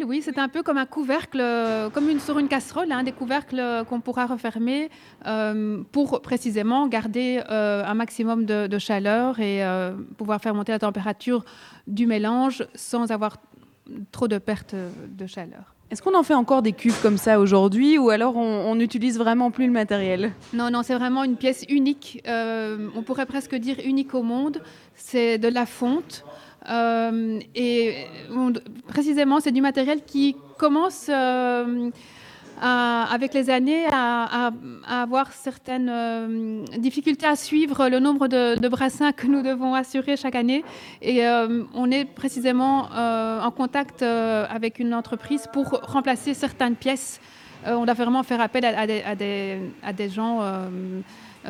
oui, 0.06 0.22
c'est 0.22 0.38
un 0.38 0.48
peu 0.48 0.62
comme 0.62 0.78
un 0.78 0.86
couvercle, 0.86 1.42
comme 1.92 2.08
une, 2.08 2.20
sur 2.20 2.38
une 2.38 2.46
casserole, 2.46 2.92
hein, 2.92 3.02
des 3.02 3.10
couvercles 3.10 3.60
qu'on 3.88 3.98
pourra 3.98 4.26
refermer 4.26 4.88
pour 5.90 6.22
précisément 6.22 6.86
garder 6.86 7.42
un 7.48 7.94
maximum 7.94 8.44
de, 8.44 8.68
de 8.68 8.78
chaleur 8.78 9.40
et 9.40 9.64
pouvoir 10.16 10.40
faire 10.40 10.54
monter 10.54 10.70
la 10.70 10.78
température 10.78 11.44
du 11.88 12.06
mélange 12.06 12.64
sans 12.76 13.10
avoir 13.10 13.38
trop 14.12 14.28
de 14.28 14.38
perte 14.38 14.76
de 15.08 15.26
chaleur. 15.26 15.73
Est-ce 15.94 16.02
qu'on 16.02 16.16
en 16.18 16.24
fait 16.24 16.34
encore 16.34 16.60
des 16.60 16.72
cuves 16.72 17.00
comme 17.02 17.18
ça 17.18 17.38
aujourd'hui 17.38 17.98
ou 17.98 18.10
alors 18.10 18.36
on 18.36 18.74
n'utilise 18.74 19.16
vraiment 19.16 19.52
plus 19.52 19.66
le 19.66 19.70
matériel 19.72 20.32
Non, 20.52 20.68
non, 20.68 20.82
c'est 20.82 20.96
vraiment 20.96 21.22
une 21.22 21.36
pièce 21.36 21.64
unique. 21.68 22.20
euh, 22.26 22.88
on 22.96 23.02
pourrait 23.04 23.26
presque 23.26 23.54
dire 23.54 23.76
unique 23.84 24.12
au 24.12 24.24
monde. 24.24 24.60
C'est 24.96 25.38
de 25.38 25.46
la 25.46 25.66
fonte. 25.66 26.24
euh, 26.68 27.38
et 27.54 28.06
précisément, 28.88 29.38
c'est 29.38 29.52
du 29.52 29.60
matériel 29.60 30.00
qui 30.04 30.34
commence 30.58 31.06
euh, 31.08 31.90
à- 32.60 33.04
avec 33.12 33.34
les 33.34 33.50
années 33.50 33.84
à, 33.92 34.46
à- 34.48 34.50
à 34.86 35.02
avoir 35.02 35.32
certaines 35.32 35.88
euh, 35.90 36.64
difficultés 36.78 37.26
à 37.26 37.36
suivre 37.36 37.88
le 37.88 37.98
nombre 38.00 38.28
de, 38.28 38.56
de 38.58 38.68
brassins 38.68 39.12
que 39.12 39.26
nous 39.26 39.42
devons 39.42 39.74
assurer 39.74 40.16
chaque 40.16 40.34
année. 40.34 40.64
Et 41.02 41.26
euh, 41.26 41.64
on 41.74 41.90
est 41.90 42.04
précisément 42.04 42.88
euh, 42.92 43.40
en 43.40 43.50
contact 43.50 44.02
avec 44.02 44.78
une 44.78 44.94
entreprise 44.94 45.46
pour 45.52 45.66
remplacer 45.82 46.34
certaines 46.34 46.76
pièces. 46.76 47.20
On 47.66 47.84
doit 47.84 47.94
vraiment 47.94 48.22
faire 48.22 48.40
appel 48.40 48.64
à, 48.64 49.14
des, 49.94 50.08
gens 50.10 50.40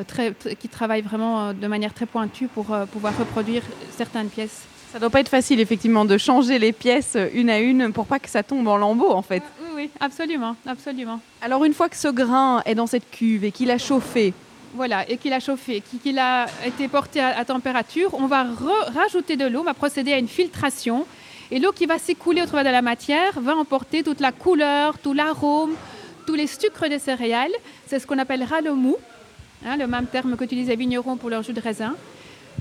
très, 0.07 0.33
qui 0.59 0.69
travaillent 0.69 1.03
vraiment 1.03 1.53
de 1.53 1.67
manière 1.67 1.93
très 1.93 2.07
pointue 2.07 2.47
pour 2.47 2.67
pouvoir 2.93 3.17
reproduire 3.19 3.63
certaines 3.91 4.29
pièces. 4.29 4.65
Ça 4.93 5.01
doit 5.01 5.11
pas 5.11 5.19
être 5.21 5.29
facile 5.29 5.59
effectivement 5.59 6.05
de 6.05 6.17
changer 6.19 6.61
les 6.61 6.73
pièces 6.73 7.17
une 7.35 7.51
à 7.51 7.59
une 7.59 7.93
pour 7.93 8.07
pas 8.07 8.21
que 8.21 8.29
ça 8.29 8.45
tombe 8.45 8.69
en 8.69 8.77
lambeaux 8.77 9.11
en 9.11 9.23
fait. 9.23 9.43
Oui, 9.85 9.91
absolument, 10.01 10.57
absolument. 10.67 11.21
Alors 11.43 11.63
une 11.65 11.75
fois 11.75 11.91
que 11.91 11.97
ce 11.97 12.09
grain 12.09 12.63
est 12.65 12.75
dans 12.75 12.87
cette 12.87 13.11
cuve 13.11 13.45
et 13.45 13.53
qu'il 13.53 13.71
a 13.71 13.77
chauffé, 13.77 14.33
Voilà, 14.75 15.09
et 15.11 15.19
qu'il 15.19 15.33
a 15.35 15.41
chauffé, 15.41 15.83
qui- 15.83 15.99
qu'il 15.99 16.19
a 16.19 16.47
été 16.67 16.89
porté 16.89 17.21
à, 17.21 17.37
à 17.39 17.45
température, 17.45 18.11
on 18.15 18.27
va 18.27 18.47
rajouter 19.01 19.37
de 19.37 19.45
l'eau, 19.47 19.61
on 19.61 19.65
va 19.65 19.75
procéder 19.75 20.13
à 20.15 20.19
une 20.19 20.27
filtration. 20.27 21.07
Et 21.51 21.59
l'eau 21.59 21.71
qui 21.73 21.85
va 21.87 21.99
s'écouler 21.99 22.41
au 22.43 22.47
travers 22.47 22.65
de 22.65 22.71
la 22.71 22.81
matière 22.83 23.39
va 23.41 23.55
emporter 23.57 24.03
toute 24.03 24.21
la 24.21 24.33
couleur, 24.33 24.99
tout 24.99 25.13
l'arôme, 25.13 25.75
tous 26.27 26.35
les 26.35 26.47
sucres 26.47 26.89
des 26.89 26.99
céréales. 26.99 27.53
C'est 27.87 27.99
ce 28.01 28.07
qu'on 28.07 28.19
appellera 28.19 28.63
le 28.63 28.73
mou, 28.73 28.97
hein, 29.67 29.77
le 29.77 29.87
même 29.87 30.07
terme 30.07 30.35
qu'utilisent 30.39 30.69
les 30.69 30.77
vignerons 30.77 31.17
pour 31.19 31.29
leur 31.29 31.43
jus 31.43 31.53
de 31.53 31.61
raisin. 31.61 31.95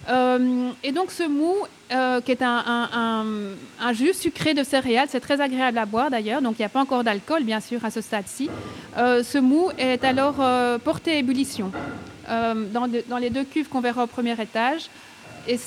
Euh, 0.09 0.69
et 0.84 0.91
donc 0.91 1.09
ce 1.11 1.24
mou, 1.24 1.53
euh, 1.94 2.22
qui 2.22 2.32
est 2.32 2.41
un, 2.41 3.94
jus 3.94 4.14
sucré 4.14 4.54
de 4.54 4.64
céréales, 4.64 5.08
c'est 5.10 5.20
très 5.20 5.39
agréable 5.39 5.78
à 5.78 5.86
boire 5.86 6.10
d'ailleurs, 6.10 6.41
donc 6.41 6.56
il 6.58 6.62
n'y 6.62 6.66
a 6.66 6.70
pas 6.70 6.82
encore 6.82 7.04
d'alcool 7.04 7.44
bien 7.44 7.60
sûr 7.60 7.86
à 7.86 7.91
ce 7.91 8.02
stade-ci. 8.02 8.50
Euh, 8.98 9.22
ce 9.24 9.38
mou 9.38 9.70
est 9.78 10.04
alors 10.04 10.38
euh, 10.39 10.80
porté 10.80 11.12
à 11.12 11.16
ébullition 11.16 11.72
dans, 12.28 13.18
les 13.20 13.30
deux 13.30 13.44
cuves 13.44 13.70
qu'on 13.70 13.82
verra 13.82 14.06
au 14.06 14.08
premier 14.08 14.39
étage. 14.41 14.89
Et 15.48 15.60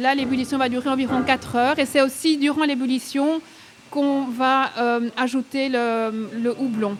là 0.00 0.14
l'ébullition 0.14 0.58
va 0.58 0.68
durer 0.68 0.88
environ 0.88 1.22
4 1.22 1.56
heures 1.56 1.78
et 1.78 1.86
c'est 1.86 2.02
aussi 2.02 2.36
durant 2.36 2.64
l'ébullition 2.64 3.40
qu'on 3.90 4.24
va 4.24 4.70
ajouter 5.16 5.68
le 5.68 6.54
houblon. 6.58 6.96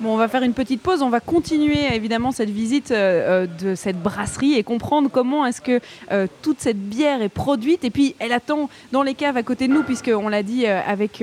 Bon, 0.00 0.14
on 0.14 0.16
va 0.16 0.26
faire 0.26 0.42
une 0.42 0.54
petite 0.54 0.82
pause. 0.82 1.02
On 1.02 1.08
va 1.08 1.20
continuer 1.20 1.94
évidemment 1.94 2.32
cette 2.32 2.50
visite 2.50 2.90
euh, 2.90 3.44
euh, 3.44 3.46
de 3.46 3.76
cette 3.76 4.02
brasserie 4.02 4.54
et 4.54 4.64
comprendre 4.64 5.08
comment 5.08 5.46
est-ce 5.46 5.60
que 5.60 5.78
euh, 6.10 6.26
toute 6.42 6.58
cette 6.58 6.80
bière 6.80 7.22
est 7.22 7.28
produite. 7.28 7.84
Et 7.84 7.90
puis, 7.90 8.16
elle 8.18 8.32
attend 8.32 8.68
dans 8.90 9.04
les 9.04 9.14
caves 9.14 9.36
à 9.36 9.44
côté 9.44 9.68
de 9.68 9.72
nous, 9.72 9.84
puisqu'on 9.84 10.28
l'a 10.28 10.42
dit 10.42 10.66
avec 10.66 11.22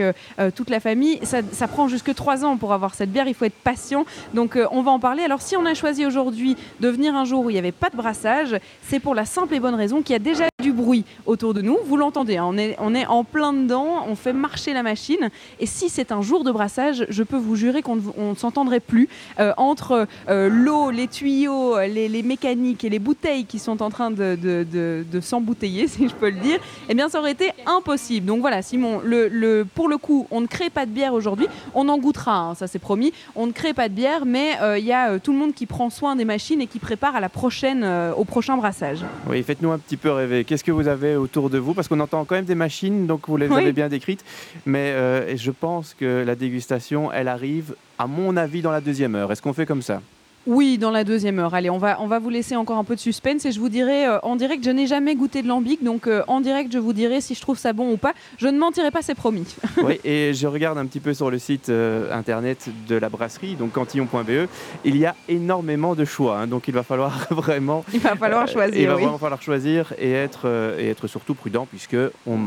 toute 0.55 0.69
la 0.69 0.80
famille. 0.80 1.19
Ça, 1.24 1.67
prend 1.67 1.88
jusque 1.88 2.13
trois 2.15 2.45
ans 2.45 2.57
pour 2.57 2.74
avoir 2.74 2.93
cette 2.95 3.11
bière. 3.11 3.28
Il 3.28 3.34
faut 3.34 3.45
être 3.45 3.53
patient. 3.53 4.05
Donc, 4.34 4.57
on 4.72 4.82
va 4.82 4.91
en 4.91 4.99
parler. 4.99 5.24
Alors, 5.24 5.41
si 5.41 5.57
on 5.57 5.65
a 5.65 5.74
choisi 5.74 6.05
aujourd'hui 6.05 6.55
de 6.80 6.88
venir 6.88 7.15
un 7.15 7.26
jour 7.26 7.45
où 7.45 7.49
il 7.49 7.53
n'y 7.53 7.59
avait 7.59 7.72
pas 7.72 7.89
de 7.89 7.97
brassage, 7.97 8.55
c'est 8.88 8.99
pour 8.99 9.15
la 9.15 9.26
simple 9.26 9.53
et 9.55 9.59
bonne 9.59 9.76
raison 9.76 10.01
qu'il 10.01 10.13
y 10.13 10.15
a 10.15 10.19
déjà 10.19 10.45
du 10.61 10.72
bruit 10.72 11.03
autour 11.26 11.53
de 11.53 11.61
nous. 11.61 11.78
Vous 11.86 11.97
l'entendez, 11.97 12.38
hein. 12.38 12.45
on, 12.47 12.57
est, 12.57 12.76
on 12.80 12.95
est 12.95 13.05
en 13.05 13.24
plein 13.24 13.53
dedans. 13.53 14.05
On 14.07 14.15
fait 14.15 14.34
marcher 14.34 14.74
la 14.74 14.84
machine. 14.84 15.30
Et 15.59 15.65
si 15.65 15.89
c'est 15.89 16.11
un 16.11 16.22
jour 16.22 16.43
de 16.43 16.51
brassage, 16.51 17.05
je 17.09 17.24
peux 17.24 17.38
vous 17.38 17.55
jurer 17.55 17.82
qu'on 17.82 18.36
s'entend 18.36 18.61
plus 18.80 19.09
euh, 19.39 19.53
entre 19.57 20.07
euh, 20.30 20.49
l'eau, 20.49 20.91
les 20.91 21.07
tuyaux, 21.07 21.80
les, 21.80 22.24
mécaniques 22.24 22.84
et 22.84 22.89
les 22.89 22.99
bouteilles 22.99 23.45
qui 23.45 23.59
sont 23.59 23.82
en 23.82 23.89
train 23.89 24.12
de, 24.12 24.36
de, 24.36 25.20
s'embouteiller, 25.20 25.88
si 25.88 26.07
je 26.07 26.14
peux 26.14 26.30
le 26.30 26.39
dire, 26.39 26.59
eh 26.89 26.93
bien 26.93 27.09
ça 27.09 27.20
aurait 27.20 27.32
été 27.32 27.51
impossible. 27.66 28.26
Donc 28.26 28.41
voilà, 28.41 28.62
Simon, 28.62 29.01
le, 29.03 29.64
pour 29.64 29.88
le 29.88 29.97
coup, 29.97 30.28
on 30.32 30.41
ne 30.41 30.47
crée 30.47 30.70
pas 30.70 30.86
de 30.86 30.91
bière 30.91 31.14
aujourd'hui. 31.14 31.47
On 31.74 31.89
en 31.89 31.97
goûtera, 31.97 32.38
hein, 32.38 32.55
ça 32.55 32.68
c'est 32.68 32.80
promis. 32.80 33.14
On 33.36 33.47
ne 33.47 33.51
crée 33.51 33.74
pas 33.74 33.89
de 33.89 33.93
bière, 33.93 34.26
mais 34.26 34.59
euh, 34.62 34.78
il 34.78 34.86
y 34.86 34.93
a 34.93 35.20
tout 35.20 35.34
le 35.34 35.39
monde 35.39 35.53
qui 35.53 35.66
prend 35.66 35.89
soin 35.89 36.16
des 36.16 36.26
machines 36.26 36.62
et 36.62 36.68
qui 36.68 36.80
prépare 36.80 37.16
à 37.16 37.20
la 37.20 37.30
prochaine, 37.30 37.86
au 38.18 38.24
prochain 38.24 38.57
brassage. 38.57 38.99
Oui, 39.28 39.41
faites-nous 39.43 39.72
un 39.72 39.80
petit 39.80 39.97
peu 39.97 40.12
rêver. 40.12 40.43
Qu'est-ce 40.43 40.64
que 40.64 40.72
vous 40.72 40.88
avez 40.88 41.16
autour 41.16 41.49
de 41.49 41.57
vous? 41.57 41.74
Parce 41.74 41.88
qu'on 41.88 41.99
entend 41.99 42.26
quand 42.26 42.36
même 42.36 42.45
des 42.45 42.55
machines, 42.55 43.07
donc 43.07 43.28
vous 43.28 43.38
les 43.38 43.51
avez 43.51 43.72
bien 43.72 43.89
décrites. 43.89 44.24
Mais 44.66 44.93
je 45.38 45.51
pense 45.51 45.95
que 45.97 46.24
la 46.26 46.36
dégustation, 46.36 47.12
elle 47.12 47.28
arrive 47.28 47.76
à 48.01 48.07
mon 48.07 48.35
avis, 48.35 48.63
dans 48.63 48.71
la 48.71 48.81
deuxième 48.81 49.13
heure. 49.13 49.31
Est-ce 49.31 49.43
qu'on 49.43 49.53
fait 49.53 49.67
comme 49.67 49.83
ça? 49.83 50.01
Oui, 50.47 50.79
dans 50.79 50.89
la 50.89 51.03
deuxième 51.03 51.37
heure. 51.37 51.53
Allez, 51.53 51.69
on 51.69 51.77
va, 51.77 52.01
on 52.01 52.07
va 52.07 52.17
vous 52.17 52.31
laisser 52.31 52.55
encore 52.55 52.79
un 52.79 52.83
peu 52.83 52.95
de 52.95 52.99
suspense 52.99 53.45
et 53.45 53.51
je 53.51 53.59
vous 53.59 53.69
dirai 53.69 54.07
euh, 54.07 54.17
en 54.23 54.35
direct, 54.35 54.63
je 54.63 54.71
n'ai 54.71 54.87
jamais 54.87 55.13
goûté 55.13 55.43
de 55.43 55.47
lambic, 55.47 55.83
donc 55.83 56.07
euh, 56.07 56.23
en 56.27 56.41
direct, 56.41 56.73
je 56.73 56.79
vous 56.79 56.93
dirai 56.93 57.21
si 57.21 57.35
je 57.35 57.41
trouve 57.41 57.59
ça 57.59 57.73
bon 57.73 57.91
ou 57.93 57.97
pas. 57.97 58.13
Je 58.39 58.47
ne 58.47 58.57
mentirai 58.57 58.89
pas, 58.89 59.03
c'est 59.03 59.13
promis. 59.13 59.55
oui, 59.83 59.99
et 60.03 60.33
je 60.33 60.47
regarde 60.47 60.79
un 60.79 60.87
petit 60.87 60.99
peu 60.99 61.13
sur 61.13 61.29
le 61.29 61.37
site 61.37 61.69
euh, 61.69 62.11
internet 62.11 62.69
de 62.87 62.95
la 62.95 63.09
brasserie, 63.09 63.53
donc 63.53 63.73
cantillon.be. 63.73 64.47
Il 64.83 64.97
y 64.97 65.05
a 65.05 65.15
énormément 65.29 65.93
de 65.93 66.05
choix, 66.05 66.39
hein, 66.39 66.47
donc 66.47 66.67
il 66.67 66.73
va 66.73 66.81
falloir 66.81 67.27
vraiment. 67.29 67.85
Il 67.93 67.99
va 67.99 68.15
falloir 68.15 68.47
choisir. 68.47 68.81
il 68.81 68.87
va 68.87 68.95
vraiment 68.95 69.19
falloir 69.19 69.43
choisir 69.43 69.93
et 69.99 70.11
être, 70.11 70.75
et 70.79 70.89
être 70.89 71.05
surtout 71.05 71.35
prudent, 71.35 71.67
puisque 71.69 71.97
on 72.25 72.39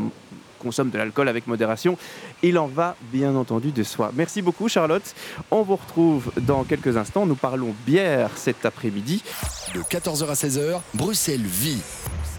consomme 0.65 0.89
de 0.89 0.97
l'alcool 0.97 1.29
avec 1.29 1.45
modération. 1.45 1.95
Il 2.41 2.57
en 2.57 2.65
va 2.65 2.95
bien 3.13 3.35
entendu 3.35 3.71
de 3.71 3.83
soi. 3.83 4.11
Merci 4.15 4.41
beaucoup 4.41 4.67
Charlotte. 4.67 5.13
On 5.51 5.61
vous 5.61 5.75
retrouve 5.75 6.31
dans 6.41 6.63
quelques 6.63 6.97
instants. 6.97 7.27
Nous 7.27 7.35
parlons 7.35 7.75
bière 7.85 8.31
cet 8.35 8.65
après-midi. 8.65 9.23
De 9.75 9.81
14h 9.81 10.27
à 10.27 10.33
16h, 10.33 10.81
Bruxelles 10.95 11.45
vit 11.45 11.81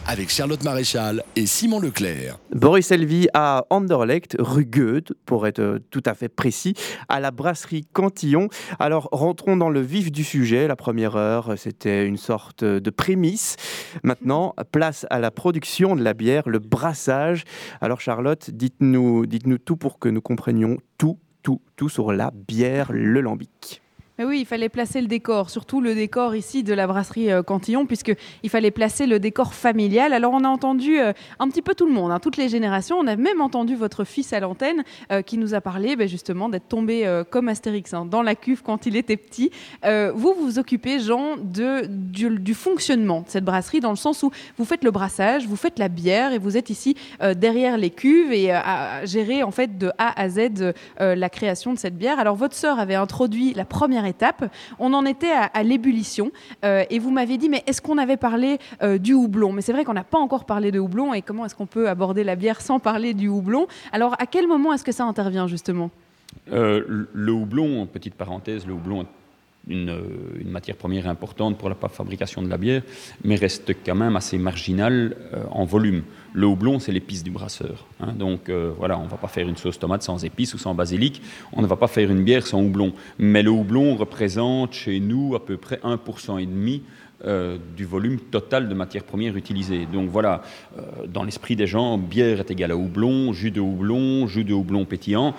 avec 0.08 0.30
Charlotte 0.30 0.62
Maréchal 0.62 1.22
et 1.34 1.46
Simon 1.46 1.80
Leclerc. 1.80 2.38
Boris 2.54 2.90
Elvie 2.90 3.28
à 3.34 3.64
Anderlecht, 3.70 4.36
rue 4.38 4.64
Goethe, 4.64 5.12
pour 5.24 5.46
être 5.46 5.58
euh, 5.58 5.78
tout 5.90 6.02
à 6.06 6.14
fait 6.14 6.28
précis, 6.28 6.74
à 7.08 7.18
la 7.18 7.30
brasserie 7.30 7.84
Cantillon. 7.92 8.48
Alors 8.78 9.08
rentrons 9.10 9.56
dans 9.56 9.70
le 9.70 9.80
vif 9.80 10.12
du 10.12 10.22
sujet. 10.22 10.68
La 10.68 10.76
première 10.76 11.16
heure, 11.16 11.54
c'était 11.56 12.06
une 12.06 12.16
sorte 12.16 12.62
de 12.62 12.90
prémisse. 12.90 13.56
Maintenant, 14.02 14.54
place 14.70 15.06
à 15.10 15.18
la 15.18 15.30
production 15.30 15.96
de 15.96 16.02
la 16.02 16.14
bière, 16.14 16.48
le 16.48 16.58
brassage. 16.58 17.44
Alors 17.80 18.00
Charlotte, 18.00 18.50
dites-nous 18.50 19.26
dites 19.26 19.46
-nous 19.46 19.58
tout 19.58 19.76
pour 19.76 19.98
que 19.98 20.08
nous 20.08 20.22
comprenions 20.22 20.78
tout, 20.98 21.18
tout, 21.42 21.60
tout 21.76 21.88
sur 21.88 22.12
la 22.12 22.30
bière, 22.32 22.92
le 22.92 23.20
lambic. 23.20 23.82
Oui, 24.18 24.40
il 24.40 24.46
fallait 24.46 24.70
placer 24.70 25.02
le 25.02 25.08
décor, 25.08 25.50
surtout 25.50 25.82
le 25.82 25.94
décor 25.94 26.34
ici 26.34 26.62
de 26.62 26.72
la 26.72 26.86
brasserie 26.86 27.30
euh, 27.30 27.42
Cantillon, 27.42 27.84
puisqu'il 27.84 28.48
fallait 28.48 28.70
placer 28.70 29.06
le 29.06 29.18
décor 29.18 29.52
familial. 29.52 30.14
Alors 30.14 30.32
on 30.32 30.42
a 30.42 30.48
entendu 30.48 30.98
euh, 30.98 31.12
un 31.38 31.50
petit 31.50 31.60
peu 31.60 31.74
tout 31.74 31.84
le 31.84 31.92
monde, 31.92 32.10
hein, 32.10 32.18
toutes 32.18 32.38
les 32.38 32.48
générations. 32.48 32.96
On 32.96 33.06
a 33.08 33.16
même 33.16 33.42
entendu 33.42 33.76
votre 33.76 34.04
fils 34.04 34.32
à 34.32 34.40
l'antenne 34.40 34.84
euh, 35.12 35.20
qui 35.20 35.36
nous 35.36 35.52
a 35.52 35.60
parlé 35.60 35.96
ben, 35.96 36.08
justement 36.08 36.48
d'être 36.48 36.66
tombé 36.66 36.86
comme 37.28 37.48
Astérix 37.48 37.92
hein, 37.92 38.06
dans 38.06 38.22
la 38.22 38.34
cuve 38.34 38.62
quand 38.62 38.86
il 38.86 38.96
était 38.96 39.18
petit. 39.18 39.50
vous, 39.84 40.34
vous 40.34 40.58
occupez, 40.58 40.98
Jean, 40.98 41.36
du, 41.36 42.54
fonctionnement 42.54 43.20
de 43.20 43.28
cette 43.28 43.44
brasserie, 43.44 43.80
dans 43.80 43.90
le 43.90 43.96
sens 43.96 44.22
où 44.22 44.30
vous 44.56 44.64
faites 44.64 44.82
le 44.82 44.90
brassage, 44.90 45.46
vous 45.46 45.56
faites 45.56 45.78
la 45.78 45.88
bière 45.88 46.32
et 46.32 46.38
vous 46.38 46.56
êtes 46.56 46.70
ici 46.70 46.96
derrière 47.36 47.76
les 47.76 47.90
cuves 47.90 48.32
et 48.32 48.50
à 48.50 49.04
gérer 49.04 49.42
en 49.42 49.50
fait 49.50 49.76
de 49.76 49.92
A 49.98 50.18
à 50.18 50.28
Z 50.30 50.72
la 50.98 51.28
création 51.28 51.74
de 51.74 51.78
cette 51.78 51.98
bière. 51.98 52.18
Alors 52.18 52.36
votre 52.36 52.54
sœur 52.54 52.78
avait 52.78 52.94
introduit 52.94 53.52
la 53.52 53.64
première 53.64 54.05
étape. 54.06 54.50
On 54.78 54.94
en 54.94 55.04
était 55.04 55.32
à, 55.32 55.62
l'ébullition. 55.62 56.30
Euh, 56.64 56.84
et 56.88 56.98
vous 56.98 57.10
m'avez 57.10 57.36
dit, 57.36 57.48
mais 57.48 57.62
est-ce 57.66 57.82
qu'on 57.82 57.98
avait 57.98 58.16
parlé 58.16 58.58
euh, 58.82 58.98
du 58.98 59.12
houblon? 59.12 59.52
Mais 59.52 59.62
c'est 59.62 59.72
vrai 59.72 59.84
qu'on 59.84 59.92
n'a 59.92 60.04
pas 60.04 60.18
encore 60.18 60.44
parlé 60.44 60.72
de 60.72 60.78
houblon. 60.78 61.12
Et 61.12 61.22
comment 61.22 61.44
est-ce 61.44 61.54
qu'on 61.54 61.66
peut 61.66 61.88
aborder 61.88 62.24
la 62.24 62.36
bière 62.36 62.60
sans 62.60 62.78
parler 62.78 63.12
du 63.12 63.28
houblon? 63.28 63.66
Alors 63.92 64.14
à 64.18 64.26
quel 64.26 64.46
moment 64.46 64.72
est-ce 64.72 64.84
que 64.84 64.92
ça 64.92 65.04
intervient 65.04 65.46
justement? 65.46 65.90
Euh, 66.52 67.06
Le 67.12 67.32
houblon, 67.32 67.86
petite 67.86 68.14
parenthèse, 68.14 68.66
le 68.66 68.72
houblon 68.72 69.06
est 69.68 69.72
une, 69.72 70.50
matière 70.50 70.76
première 70.76 71.08
importante 71.08 71.58
pour 71.58 71.68
la 71.68 71.74
fabrication 71.74 72.42
de 72.42 72.48
la 72.48 72.58
bière, 72.58 72.82
mais 73.24 73.36
reste 73.36 73.72
quand 73.84 73.94
même 73.94 74.16
assez 74.16 74.38
marginal 74.38 75.16
en 75.50 75.64
volume. 75.64 76.02
Le 76.36 76.46
houblon, 76.46 76.78
c'est 76.78 76.92
l'épice 76.92 77.24
du 77.24 77.30
brasseur. 77.30 77.86
Hein. 77.98 78.12
donc 78.12 78.50
euh, 78.50 78.70
voilà, 78.76 78.98
on 78.98 79.04
ne 79.04 79.08
va 79.08 79.16
pas 79.16 79.26
faire 79.26 79.48
une 79.48 79.56
sauce 79.56 79.78
tomate 79.78 80.02
sans 80.02 80.22
épices 80.22 80.52
ou 80.52 80.58
sans 80.58 80.74
basilic. 80.74 81.22
On 81.54 81.62
ne 81.62 81.66
va 81.66 81.76
pas 81.76 81.86
faire 81.86 82.10
une 82.10 82.24
bière 82.24 82.46
sans 82.46 82.60
houblon. 82.60 82.92
Mais 83.18 83.42
le 83.42 83.50
houblon 83.50 83.96
représente 83.96 84.74
chez 84.74 85.00
nous 85.00 85.34
à 85.34 85.42
peu 85.42 85.56
près 85.56 85.76
1,5% 85.76 86.38
euh, 87.24 87.56
du 87.74 87.86
volume 87.86 88.20
total 88.20 88.68
de 88.68 88.74
matières 88.74 89.02
premières 89.02 89.38
utilisées. 89.38 89.86
Donc 89.90 90.10
voilà, 90.10 90.42
euh, 90.76 91.06
dans 91.06 91.24
l'esprit 91.24 91.56
des 91.56 91.66
gens, 91.66 91.96
bière 91.96 92.40
est 92.40 92.50
égale 92.50 92.72
à 92.72 92.76
houblon, 92.76 93.32
jus 93.32 93.50
de 93.50 93.58
houblon, 93.58 94.26
jus 94.26 94.44
de 94.44 94.52
houblon 94.52 94.84
pétillant. 94.84 95.34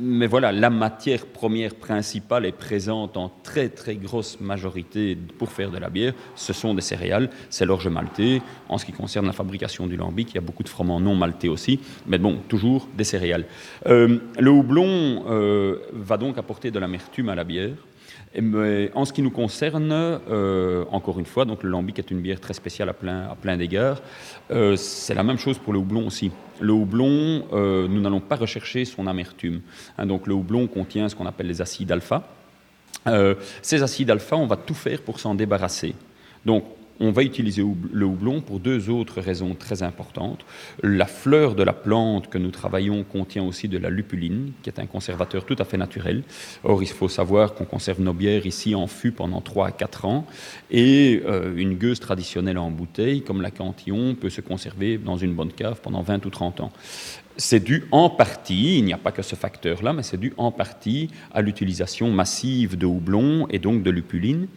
Mais 0.00 0.26
voilà, 0.26 0.50
la 0.50 0.68
matière 0.68 1.26
première 1.26 1.76
principale 1.76 2.44
est 2.44 2.50
présente 2.50 3.16
en 3.16 3.30
très 3.44 3.68
très 3.68 3.94
grosse 3.94 4.40
majorité 4.40 5.16
pour 5.38 5.52
faire 5.52 5.70
de 5.70 5.78
la 5.78 5.90
bière. 5.90 6.12
Ce 6.34 6.52
sont 6.52 6.74
des 6.74 6.82
céréales, 6.82 7.30
c'est 7.50 7.66
l'orge 7.66 7.86
maltais. 7.86 8.42
En 8.68 8.76
ce 8.76 8.84
qui 8.84 8.92
concerne 8.92 9.26
la 9.26 9.32
fabrication 9.32 9.86
du 9.86 9.96
lambic, 9.96 10.32
il 10.32 10.34
y 10.34 10.38
a 10.38 10.42
beaucoup 10.42 10.64
de 10.64 10.68
froment 10.68 10.98
non 10.98 11.14
maltais 11.14 11.46
aussi, 11.46 11.78
mais 12.04 12.18
bon, 12.18 12.38
toujours 12.48 12.88
des 12.96 13.04
céréales. 13.04 13.46
Euh, 13.86 14.18
le 14.40 14.50
houblon 14.50 15.22
va 15.92 16.16
donc 16.16 16.36
apporter 16.36 16.72
de 16.72 16.80
l'amertume 16.80 17.28
à 17.28 17.36
la 17.36 17.44
bière. 17.44 17.74
En 18.94 19.04
ce 19.04 19.12
qui 19.12 19.20
nous 19.20 19.30
concerne, 19.30 19.92
euh, 19.92 20.84
encore 20.90 21.18
une 21.18 21.26
fois, 21.26 21.44
donc 21.44 21.62
le 21.62 21.70
lambic 21.70 21.98
est 21.98 22.10
une 22.10 22.20
bière 22.20 22.40
très 22.40 22.54
spéciale 22.54 22.88
à 22.88 22.94
plein, 22.94 23.28
à 23.30 23.34
plein 23.34 23.56
d'égards. 23.56 24.00
Euh, 24.50 24.74
c'est 24.76 25.14
la 25.14 25.22
même 25.22 25.38
chose 25.38 25.58
pour 25.58 25.72
le 25.72 25.78
houblon 25.78 26.06
aussi. 26.06 26.30
Le 26.60 26.72
houblon, 26.72 27.44
euh, 27.52 27.86
nous 27.88 28.00
n'allons 28.00 28.20
pas 28.20 28.36
rechercher 28.36 28.84
son 28.84 29.06
amertume. 29.06 29.60
Hein, 29.98 30.06
donc 30.06 30.26
le 30.26 30.34
houblon 30.34 30.66
contient 30.66 31.08
ce 31.08 31.14
qu'on 31.14 31.26
appelle 31.26 31.48
les 31.48 31.60
acides 31.60 31.92
alpha. 31.92 32.26
ces 33.62 33.82
acides 33.82 34.10
alpha, 34.10 34.36
on 34.36 34.46
va 34.46 34.56
tout 34.56 34.74
faire 34.74 35.02
pour 35.02 35.20
s'en 35.20 35.34
débarrasser. 35.34 35.94
Donc 36.46 36.64
on 37.02 37.10
va 37.10 37.24
utiliser 37.24 37.64
le 37.92 38.06
houblon 38.06 38.40
pour 38.40 38.60
deux 38.60 38.88
autres 38.88 39.20
raisons 39.20 39.54
très 39.54 39.82
importantes. 39.82 40.44
La 40.82 41.06
fleur 41.06 41.56
de 41.56 41.64
la 41.64 41.72
plante 41.72 42.30
que 42.30 42.38
nous 42.38 42.52
travaillons 42.52 43.02
contient 43.02 43.42
aussi 43.42 43.66
de 43.66 43.76
la 43.76 43.90
lupuline, 43.90 44.52
qui 44.62 44.70
est 44.70 44.78
un 44.78 44.86
conservateur 44.86 45.44
tout 45.44 45.56
à 45.58 45.64
fait 45.64 45.76
naturel. 45.76 46.22
Or, 46.62 46.80
il 46.80 46.88
faut 46.88 47.08
savoir 47.08 47.54
qu'on 47.54 47.64
conserve 47.64 48.00
nos 48.00 48.12
bières 48.12 48.46
ici 48.46 48.76
en 48.76 48.86
fût 48.86 49.10
pendant 49.10 49.40
3 49.40 49.66
à 49.66 49.70
4 49.72 50.04
ans, 50.04 50.26
et 50.70 51.22
euh, 51.26 51.52
une 51.56 51.74
gueuse 51.74 51.98
traditionnelle 51.98 52.58
en 52.58 52.70
bouteille, 52.70 53.22
comme 53.22 53.42
la 53.42 53.50
Cantillon, 53.50 54.14
peut 54.14 54.30
se 54.30 54.40
conserver 54.40 54.96
dans 54.96 55.16
une 55.16 55.34
bonne 55.34 55.52
cave 55.52 55.80
pendant 55.82 56.02
20 56.02 56.24
ou 56.24 56.30
30 56.30 56.60
ans. 56.60 56.72
C'est 57.36 57.60
dû 57.60 57.84
en 57.90 58.10
partie, 58.10 58.78
il 58.78 58.84
n'y 58.84 58.92
a 58.92 58.98
pas 58.98 59.12
que 59.12 59.22
ce 59.22 59.34
facteur-là, 59.34 59.92
mais 59.92 60.02
c'est 60.02 60.18
dû 60.18 60.34
en 60.36 60.52
partie 60.52 61.08
à 61.32 61.40
l'utilisation 61.40 62.10
massive 62.10 62.76
de 62.76 62.86
houblon 62.86 63.46
et 63.48 63.58
donc 63.58 63.82
de 63.82 63.90
lupuline. 63.90 64.48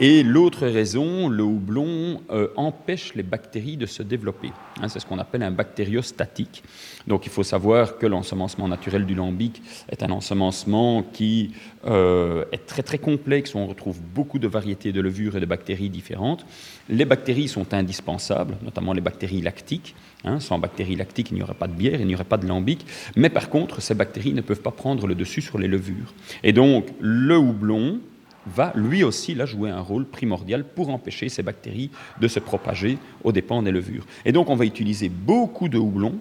Et 0.00 0.22
l'autre 0.22 0.66
raison, 0.66 1.28
le 1.28 1.42
houblon 1.42 2.22
euh, 2.30 2.48
empêche 2.56 3.14
les 3.14 3.22
bactéries 3.22 3.76
de 3.76 3.86
se 3.86 4.02
développer. 4.02 4.50
Hein, 4.80 4.88
c'est 4.88 5.00
ce 5.00 5.06
qu'on 5.06 5.18
appelle 5.18 5.42
un 5.42 5.50
bactériostatique. 5.50 6.62
Donc 7.06 7.26
il 7.26 7.32
faut 7.32 7.44
savoir 7.44 7.98
que 7.98 8.06
l'ensemencement 8.06 8.68
naturel 8.68 9.06
du 9.06 9.14
lambic 9.14 9.62
est 9.88 10.02
un 10.02 10.10
ensemencement 10.10 11.02
qui 11.02 11.52
euh, 11.86 12.44
est 12.52 12.66
très 12.66 12.82
très 12.82 12.98
complexe, 12.98 13.54
on 13.54 13.66
retrouve 13.66 14.00
beaucoup 14.00 14.38
de 14.38 14.48
variétés 14.48 14.92
de 14.92 15.00
levures 15.00 15.36
et 15.36 15.40
de 15.40 15.46
bactéries 15.46 15.90
différentes. 15.90 16.44
Les 16.88 17.04
bactéries 17.04 17.48
sont 17.48 17.72
indispensables, 17.74 18.56
notamment 18.62 18.92
les 18.92 19.00
bactéries 19.00 19.40
lactiques. 19.40 19.94
Hein, 20.24 20.40
sans 20.40 20.58
bactéries 20.58 20.96
lactiques, 20.96 21.30
il 21.30 21.34
n'y 21.34 21.42
aurait 21.42 21.54
pas 21.54 21.68
de 21.68 21.74
bière, 21.74 22.00
il 22.00 22.06
n'y 22.06 22.14
aurait 22.14 22.24
pas 22.24 22.38
de 22.38 22.46
lambic. 22.46 22.84
Mais 23.14 23.30
par 23.30 23.48
contre, 23.50 23.80
ces 23.80 23.94
bactéries 23.94 24.32
ne 24.32 24.40
peuvent 24.40 24.62
pas 24.62 24.72
prendre 24.72 25.06
le 25.06 25.14
dessus 25.14 25.42
sur 25.42 25.58
les 25.58 25.68
levures. 25.68 26.12
Et 26.42 26.52
donc, 26.52 26.86
le 27.00 27.36
houblon 27.36 28.00
va 28.46 28.72
lui 28.74 29.04
aussi 29.04 29.34
là 29.34 29.46
jouer 29.46 29.70
un 29.70 29.80
rôle 29.80 30.06
primordial 30.06 30.64
pour 30.64 30.90
empêcher 30.90 31.28
ces 31.28 31.42
bactéries 31.42 31.90
de 32.20 32.28
se 32.28 32.40
propager 32.40 32.98
aux 33.24 33.32
dépens 33.32 33.62
des 33.62 33.72
levures. 33.72 34.06
Et 34.24 34.32
donc, 34.32 34.50
on 34.50 34.56
va 34.56 34.64
utiliser 34.64 35.08
beaucoup 35.08 35.68
de 35.68 35.78
houblon 35.78 36.18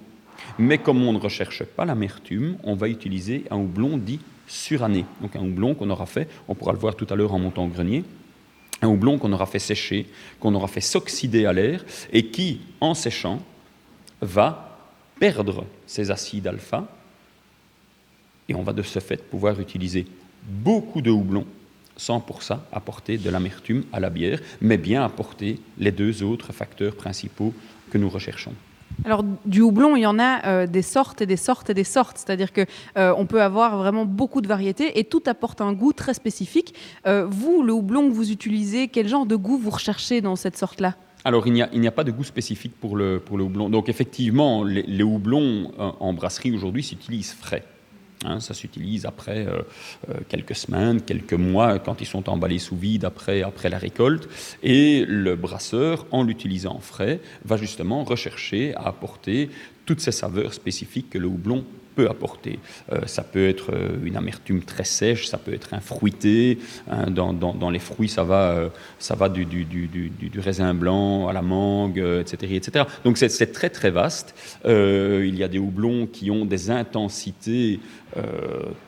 Mais 0.60 0.78
comme 0.78 1.04
on 1.04 1.14
ne 1.14 1.20
recherche 1.20 1.64
pas 1.64 1.86
l'amertume, 1.86 2.58
on 2.64 2.76
va 2.76 2.90
utiliser 2.90 3.46
un 3.50 3.58
houblon 3.58 3.98
dit 3.98 4.20
suranné. 4.48 5.06
Donc 5.22 5.36
un 5.36 5.42
houblon 5.42 5.76
qu'on 5.76 5.90
aura 5.90 6.06
fait, 6.06 6.30
on 6.48 6.56
pourra 6.56 6.74
le 6.74 6.80
voir 6.80 6.96
tout 6.96 7.08
à 7.10 7.16
l'heure 7.16 7.34
en 7.34 7.40
montant 7.40 7.66
au 7.66 7.70
grenier, 7.70 8.04
un 8.82 8.88
houblon 8.88 9.18
qu'on 9.18 9.32
aura 9.34 9.46
fait 9.46 9.60
sécher, 9.60 10.08
qu'on 10.40 10.54
aura 10.54 10.68
fait 10.68 10.82
s'oxyder 10.82 11.46
à 11.46 11.54
l'air, 11.54 11.84
et 12.12 12.28
qui, 12.28 12.62
en 12.82 12.94
séchant, 12.94 13.42
va 14.22 14.78
perdre 15.20 15.66
ses 15.88 16.12
acides 16.12 16.48
alpha, 16.48 16.88
et 18.48 18.56
on 18.56 18.64
va 18.64 18.74
de 18.74 18.82
ce 18.82 19.00
fait 19.00 19.24
pouvoir 19.24 19.60
utiliser 19.60 20.06
beaucoup 20.44 21.02
de 21.02 21.10
houblon 21.10 21.46
sans 21.98 22.20
pour 22.20 22.44
ça 22.44 22.68
apporter 22.72 23.18
de 23.18 23.30
l'amertume 23.30 23.86
à 23.94 24.00
la 24.00 24.10
bière, 24.10 24.42
mais 24.62 24.78
bien 24.78 25.04
apporter 25.04 25.60
les 25.78 25.92
deux 25.92 26.24
autres 26.24 26.52
facteurs 26.52 26.96
principaux 26.96 27.54
que 27.90 27.98
nous 27.98 28.10
recherchons. 28.10 28.54
Alors 29.04 29.24
du 29.46 29.62
houblon, 29.62 29.96
il 29.96 30.02
y 30.02 30.06
en 30.06 30.20
a 30.20 30.46
euh, 30.46 30.68
des 30.68 30.82
sortes 30.82 31.22
et 31.22 31.26
des 31.26 31.38
sortes 31.38 31.70
et 31.70 31.74
des 31.74 31.84
sortes, 31.84 32.18
c'est-à-dire 32.18 32.52
que 32.54 32.66
euh, 32.98 33.14
on 33.18 33.26
peut 33.26 33.42
avoir 33.42 33.78
vraiment 33.78 34.06
beaucoup 34.06 34.42
de 34.42 34.48
variétés 34.48 35.00
et 35.00 35.04
tout 35.04 35.22
apporte 35.26 35.62
un 35.62 35.74
goût 35.74 35.94
très 35.94 36.14
spécifique. 36.14 36.74
Euh, 37.06 37.26
vous, 37.30 37.62
le 37.62 37.74
houblon 37.74 38.10
que 38.10 38.14
vous 38.14 38.32
utilisez, 38.32 38.88
quel 38.88 39.08
genre 39.08 39.26
de 39.26 39.36
goût 39.36 39.58
vous 39.58 39.70
recherchez 39.70 40.22
dans 40.22 40.36
cette 40.36 40.58
sorte-là? 40.58 40.96
Alors, 41.24 41.48
il 41.48 41.54
n'y 41.54 41.88
a, 41.88 41.92
pas 41.92 42.04
de 42.04 42.12
goût 42.12 42.24
spécifique 42.24 42.74
pour 42.80 42.96
le, 42.96 43.20
pour 43.20 43.38
le 43.38 43.44
houblon. 43.44 43.68
Donc, 43.68 43.90
effectivement, 43.90 44.64
les, 44.64 44.84
les 44.84 45.04
houblons 45.04 45.72
en 45.78 46.14
brasserie 46.14 46.52
aujourd'hui 46.52 46.84
s'utilisent 46.84 47.34
frais. 47.34 47.64
Hein, 48.26 48.40
ça 48.40 48.54
s'utilise 48.54 49.06
après 49.06 49.46
euh, 49.46 49.62
euh, 50.10 50.16
quelques 50.28 50.56
semaines, 50.56 51.02
quelques 51.02 51.34
mois, 51.34 51.80
quand 51.80 52.02
ils 52.02 52.08
sont 52.08 52.28
emballés 52.30 52.60
sous 52.60 52.76
vide 52.76 53.06
après, 53.06 53.44
après 53.44 53.70
la 53.70 53.78
récolte. 53.78 54.28
Et 54.64 55.06
le 55.08 55.36
brasseur, 55.36 56.06
en 56.12 56.24
l'utilisant 56.24 56.80
frais, 56.80 57.20
va 57.44 57.58
justement 57.58 58.04
rechercher 58.04 58.74
à 58.76 58.88
apporter 58.88 59.50
toutes 59.86 60.00
ces 60.00 60.12
saveurs 60.12 60.54
spécifiques 60.54 61.12
que 61.12 61.20
le 61.20 61.28
houblon 61.28 61.64
peut 61.96 62.10
apporter. 62.10 62.60
Euh, 62.92 63.02
ça 63.06 63.24
peut 63.24 63.48
être 63.48 63.72
euh, 63.74 63.98
une 64.04 64.18
amertume 64.18 64.62
très 64.62 64.84
sèche, 64.84 65.28
ça 65.28 65.38
peut 65.38 65.54
être 65.54 65.74
un 65.74 65.80
fruité. 65.80 66.60
Hein, 66.90 67.10
dans, 67.10 67.34
dans, 67.34 67.70
les 67.70 67.80
fruits, 67.80 68.10
ça 68.10 68.24
va, 68.24 68.52
euh, 68.52 68.70
ça 69.00 69.16
va 69.16 69.30
du, 69.30 69.46
du, 69.46 69.64
du, 69.64 69.88
du, 69.88 70.40
raisin 70.40 70.74
blanc 70.74 71.28
à 71.28 71.34
la 71.34 71.42
mangue, 71.42 71.98
etc., 71.98 72.56
etc. 72.56 72.86
Donc 73.04 73.18
c'est 73.18 73.52
très 73.54 73.70
très 73.70 73.90
vaste. 73.90 74.36
il 74.66 75.36
y 75.36 75.44
a 75.44 75.48
des 75.48 75.58
houblons 75.58 76.08
qui 76.08 76.30
ont 76.30 76.46
des 76.46 76.70
intensités 76.70 77.80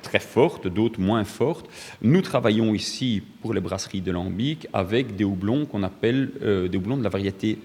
très 0.01 0.19
fortes, 0.19 0.67
d'autres 0.67 0.99
moins 0.99 1.23
fortes. 1.23 1.69
Nous 2.01 2.21
travaillons 2.21 2.73
ici 2.73 3.21
pour 3.41 3.53
les 3.53 3.61
brasseries 3.61 4.01
de 4.01 4.11
Lambic 4.11 4.67
avec 4.73 5.15
des 5.15 5.23
houblons 5.23 5.65
qu'on 5.65 5.83
appelle 5.83 6.31
des 6.69 6.77
houblons 6.77 6.97
de 6.97 7.03
la 7.03 7.09
variété 7.09 7.57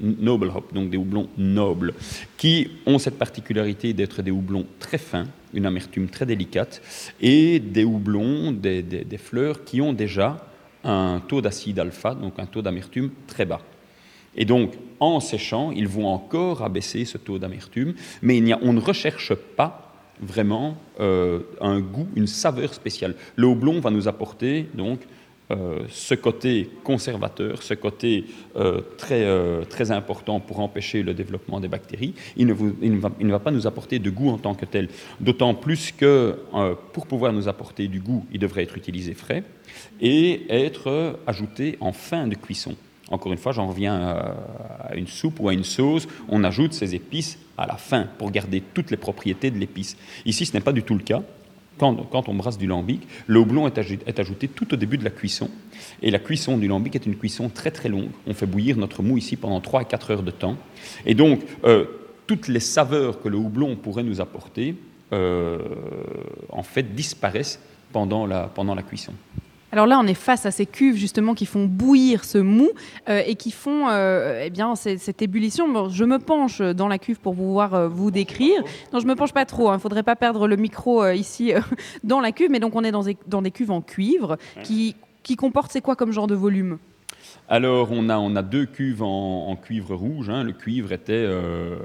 noble 0.00 0.50
hop, 0.54 0.72
donc 0.74 0.90
des 0.90 0.96
houblons 0.96 1.28
nobles, 1.36 1.94
qui 2.36 2.68
ont 2.86 2.98
cette 2.98 3.18
particularité 3.18 3.92
d'être 3.92 4.22
des 4.22 4.30
houblons 4.30 4.66
très 4.78 4.98
fins, 4.98 5.26
une 5.52 5.66
amertume 5.66 6.08
très 6.08 6.26
délicate, 6.26 6.82
et 7.20 7.58
des 7.58 7.84
houblons, 7.84 8.52
des, 8.52 9.04
fleurs 9.18 9.64
qui 9.64 9.80
ont 9.80 9.92
déjà 9.92 10.46
un 10.82 11.22
taux 11.26 11.40
d'acide 11.40 11.78
alpha, 11.78 12.14
donc 12.14 12.34
un 12.38 12.46
taux 12.46 12.62
d'amertume 12.62 13.10
très 13.26 13.44
bas. 13.44 13.62
Et 14.36 14.44
donc, 14.44 14.72
en 14.98 15.20
séchant, 15.20 15.70
ils 15.70 15.88
vont 15.88 16.06
encore 16.06 16.62
abaisser 16.62 17.04
ce 17.04 17.18
taux 17.18 17.38
d'amertume, 17.38 17.94
mais 18.20 18.42
on 18.62 18.72
ne 18.72 18.80
recherche 18.80 19.34
pas 19.34 19.83
vraiment 20.20 20.76
euh, 21.00 21.40
un 21.60 21.80
goût, 21.80 22.08
une 22.16 22.26
saveur 22.26 22.74
spéciale. 22.74 23.14
Le 23.36 23.46
houblon 23.46 23.80
va 23.80 23.90
nous 23.90 24.08
apporter 24.08 24.68
donc 24.74 25.00
euh, 25.50 25.80
ce 25.90 26.14
côté 26.14 26.70
conservateur, 26.84 27.62
ce 27.62 27.74
côté 27.74 28.24
euh, 28.56 28.80
très, 28.96 29.26
très 29.66 29.90
important 29.90 30.40
pour 30.40 30.60
empêcher 30.60 31.02
le 31.02 31.14
développement 31.14 31.60
des 31.60 31.68
bactéries, 31.68 32.14
il, 32.36 32.46
ne 32.46 32.54
va, 32.54 32.66
il 32.82 33.26
ne, 33.26 33.30
va, 33.30 33.38
pas 33.38 33.50
nous 33.50 33.66
apporter 33.66 33.98
de 33.98 34.10
goût 34.10 34.30
en 34.30 34.38
tant 34.38 34.54
que 34.54 34.64
tel. 34.64 34.88
D'autant 35.20 35.54
plus 35.54 35.92
que 35.92 36.36
pour 36.92 37.06
pouvoir 37.06 37.32
nous 37.32 37.48
apporter 37.48 37.88
du 37.88 38.00
goût, 38.00 38.24
il 38.32 38.38
devrait 38.38 38.62
être 38.62 38.76
utilisé 38.76 39.14
frais 39.14 39.44
et 40.00 40.46
être 40.48 41.18
ajouté 41.26 41.76
en 41.80 41.92
fin 41.92 42.26
de 42.26 42.34
cuisson. 42.34 42.74
Encore 43.10 43.32
une 43.32 43.38
fois, 43.38 43.52
j'en 43.52 43.66
reviens 43.66 43.94
à 44.80 44.94
une 44.94 45.06
soupe 45.06 45.38
ou 45.40 45.48
à 45.48 45.52
une 45.52 45.64
sauce, 45.64 46.08
on 46.28 46.42
ajoute 46.42 46.72
ces 46.72 46.94
épices 46.94 47.38
à 47.58 47.66
la 47.66 47.76
fin 47.76 48.08
pour 48.18 48.30
garder 48.30 48.62
toutes 48.72 48.90
les 48.90 48.96
propriétés 48.96 49.50
de 49.50 49.58
l'épice. 49.58 49.96
Ici, 50.24 50.46
ce 50.46 50.54
n'est 50.54 50.62
pas 50.62 50.72
du 50.72 50.82
tout 50.82 50.94
le 50.94 51.02
cas 51.02 51.22
quand, 51.78 52.28
on 52.28 52.34
brasse 52.34 52.58
du 52.58 52.66
lambic, 52.66 53.02
le 53.26 53.40
houblon 53.40 53.66
est, 53.66 54.18
ajouté 54.18 54.48
tout 54.48 54.72
au 54.72 54.76
début 54.76 54.98
de 54.98 55.04
la 55.04 55.10
cuisson. 55.10 55.50
Et 56.02 56.10
la 56.10 56.18
cuisson 56.18 56.56
du 56.56 56.68
lambic 56.68 56.94
est 56.94 57.06
une 57.06 57.16
cuisson 57.16 57.48
très 57.48 57.70
très 57.70 57.88
longue. 57.88 58.10
On 58.26 58.34
fait 58.34 58.46
bouillir 58.46 58.76
notre 58.76 59.02
mou 59.02 59.18
ici 59.18 59.36
pendant 59.36 59.60
3 59.60 59.80
à 59.80 59.84
4 59.84 60.10
heures 60.10 60.22
de 60.22 60.30
temps. 60.30 60.56
Et 61.04 61.14
donc, 61.14 61.40
euh, 61.64 61.86
toutes 62.26 62.48
les 62.48 62.60
saveurs 62.60 63.20
que 63.20 63.28
le 63.28 63.36
houblon 63.36 63.76
pourrait 63.76 64.04
nous 64.04 64.20
apporter, 64.20 64.76
euh, 65.12 65.58
en 66.48 66.62
fait, 66.62 66.94
disparaissent 66.94 67.60
pendant 67.92 68.26
la 68.26 68.82
cuisson. 68.82 69.12
Alors 69.74 69.88
là, 69.88 69.98
on 69.98 70.06
est 70.06 70.14
face 70.14 70.46
à 70.46 70.52
ces 70.52 70.66
cuves 70.66 70.94
justement 70.94 71.34
qui 71.34 71.46
font 71.46 71.64
bouillir 71.64 72.22
ce 72.24 72.38
mou 72.38 72.70
euh, 73.08 73.22
et 73.26 73.34
qui 73.34 73.50
font 73.50 73.88
euh, 73.88 74.44
eh 74.44 74.50
bien 74.50 74.76
cette 74.76 75.20
ébullition. 75.20 75.88
je 75.88 76.04
me 76.04 76.20
penche 76.20 76.60
dans 76.60 76.86
la 76.86 76.98
cuve 76.98 77.18
pour 77.18 77.34
pouvoir 77.34 77.74
euh, 77.74 77.88
vous 77.88 78.12
décrire. 78.12 78.62
Non, 78.92 79.00
je 79.00 79.06
me 79.08 79.16
penche 79.16 79.32
pas 79.32 79.44
trop. 79.44 79.64
Il 79.64 79.70
hein. 79.70 79.74
ne 79.74 79.78
faudrait 79.80 80.04
pas 80.04 80.14
perdre 80.14 80.46
le 80.46 80.54
micro 80.54 81.04
ici 81.08 81.54
dans 82.04 82.20
la 82.20 82.30
cuve. 82.30 82.52
Mais 82.52 82.60
donc 82.60 82.76
on 82.76 82.84
est 82.84 82.92
dans 82.92 83.02
des, 83.02 83.16
dans 83.26 83.42
des 83.42 83.50
cuves 83.50 83.72
en 83.72 83.80
cuivre 83.80 84.36
qui, 84.62 84.94
qui 85.24 85.34
comportent 85.34 85.72
c'est 85.72 85.80
quoi 85.80 85.96
comme 85.96 86.12
genre 86.12 86.28
de 86.28 86.36
volume? 86.36 86.78
Alors, 87.48 87.90
on 87.92 88.08
a, 88.08 88.42
deux 88.42 88.64
cuves 88.64 89.02
en, 89.02 89.54
cuivre 89.56 89.94
rouge. 89.94 90.30
Hein. 90.30 90.44
Le 90.44 90.52
cuivre 90.52 90.92
était 90.92 91.12
euh, 91.12 91.76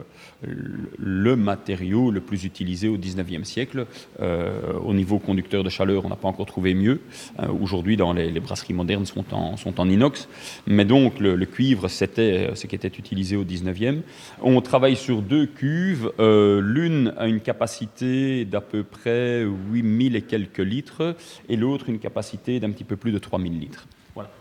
le 0.41 1.35
matériau 1.35 2.11
le 2.11 2.21
plus 2.21 2.45
utilisé 2.45 2.87
au 2.87 2.97
19e 2.97 3.43
siècle. 3.43 3.85
Euh, 4.21 4.73
au 4.85 4.93
niveau 4.93 5.19
conducteur 5.19 5.65
de 5.65 5.69
chaleur, 5.69 6.05
on 6.05 6.09
n'a 6.09 6.15
pas 6.15 6.29
encore 6.29 6.45
trouvé 6.45 6.73
mieux. 6.73 7.01
Euh, 7.39 7.47
aujourd'hui, 7.61 7.97
dans 7.97 8.13
les, 8.13 8.31
brasseries 8.39 8.73
modernes 8.73 9.05
sont 9.05 9.25
en, 9.33 9.57
sont 9.57 9.81
en 9.81 9.89
inox. 9.89 10.29
Mais 10.65 10.85
donc, 10.85 11.19
le, 11.19 11.37
cuivre, 11.45 11.89
c'était 11.89 12.51
ce 12.55 12.65
qui 12.65 12.75
était 12.75 12.87
utilisé 12.87 13.35
au 13.35 13.43
19e. 13.43 13.99
On 14.41 14.61
travaille 14.61 14.95
sur 14.95 15.21
deux 15.21 15.45
cuves. 15.45 16.11
L'une 16.19 17.13
a 17.17 17.27
une 17.27 17.41
capacité 17.41 18.45
d'à 18.45 18.61
peu 18.61 18.83
près 18.83 19.43
8000 19.43 20.15
et 20.15 20.21
quelques 20.21 20.59
litres, 20.59 21.15
et 21.49 21.57
l'autre 21.57 21.89
une 21.89 21.99
capacité 21.99 22.61
d'un 22.61 22.71
petit 22.71 22.85
peu 22.85 22.95
plus 22.95 23.11
de 23.11 23.19
3000 23.19 23.59
litres. 23.59 23.87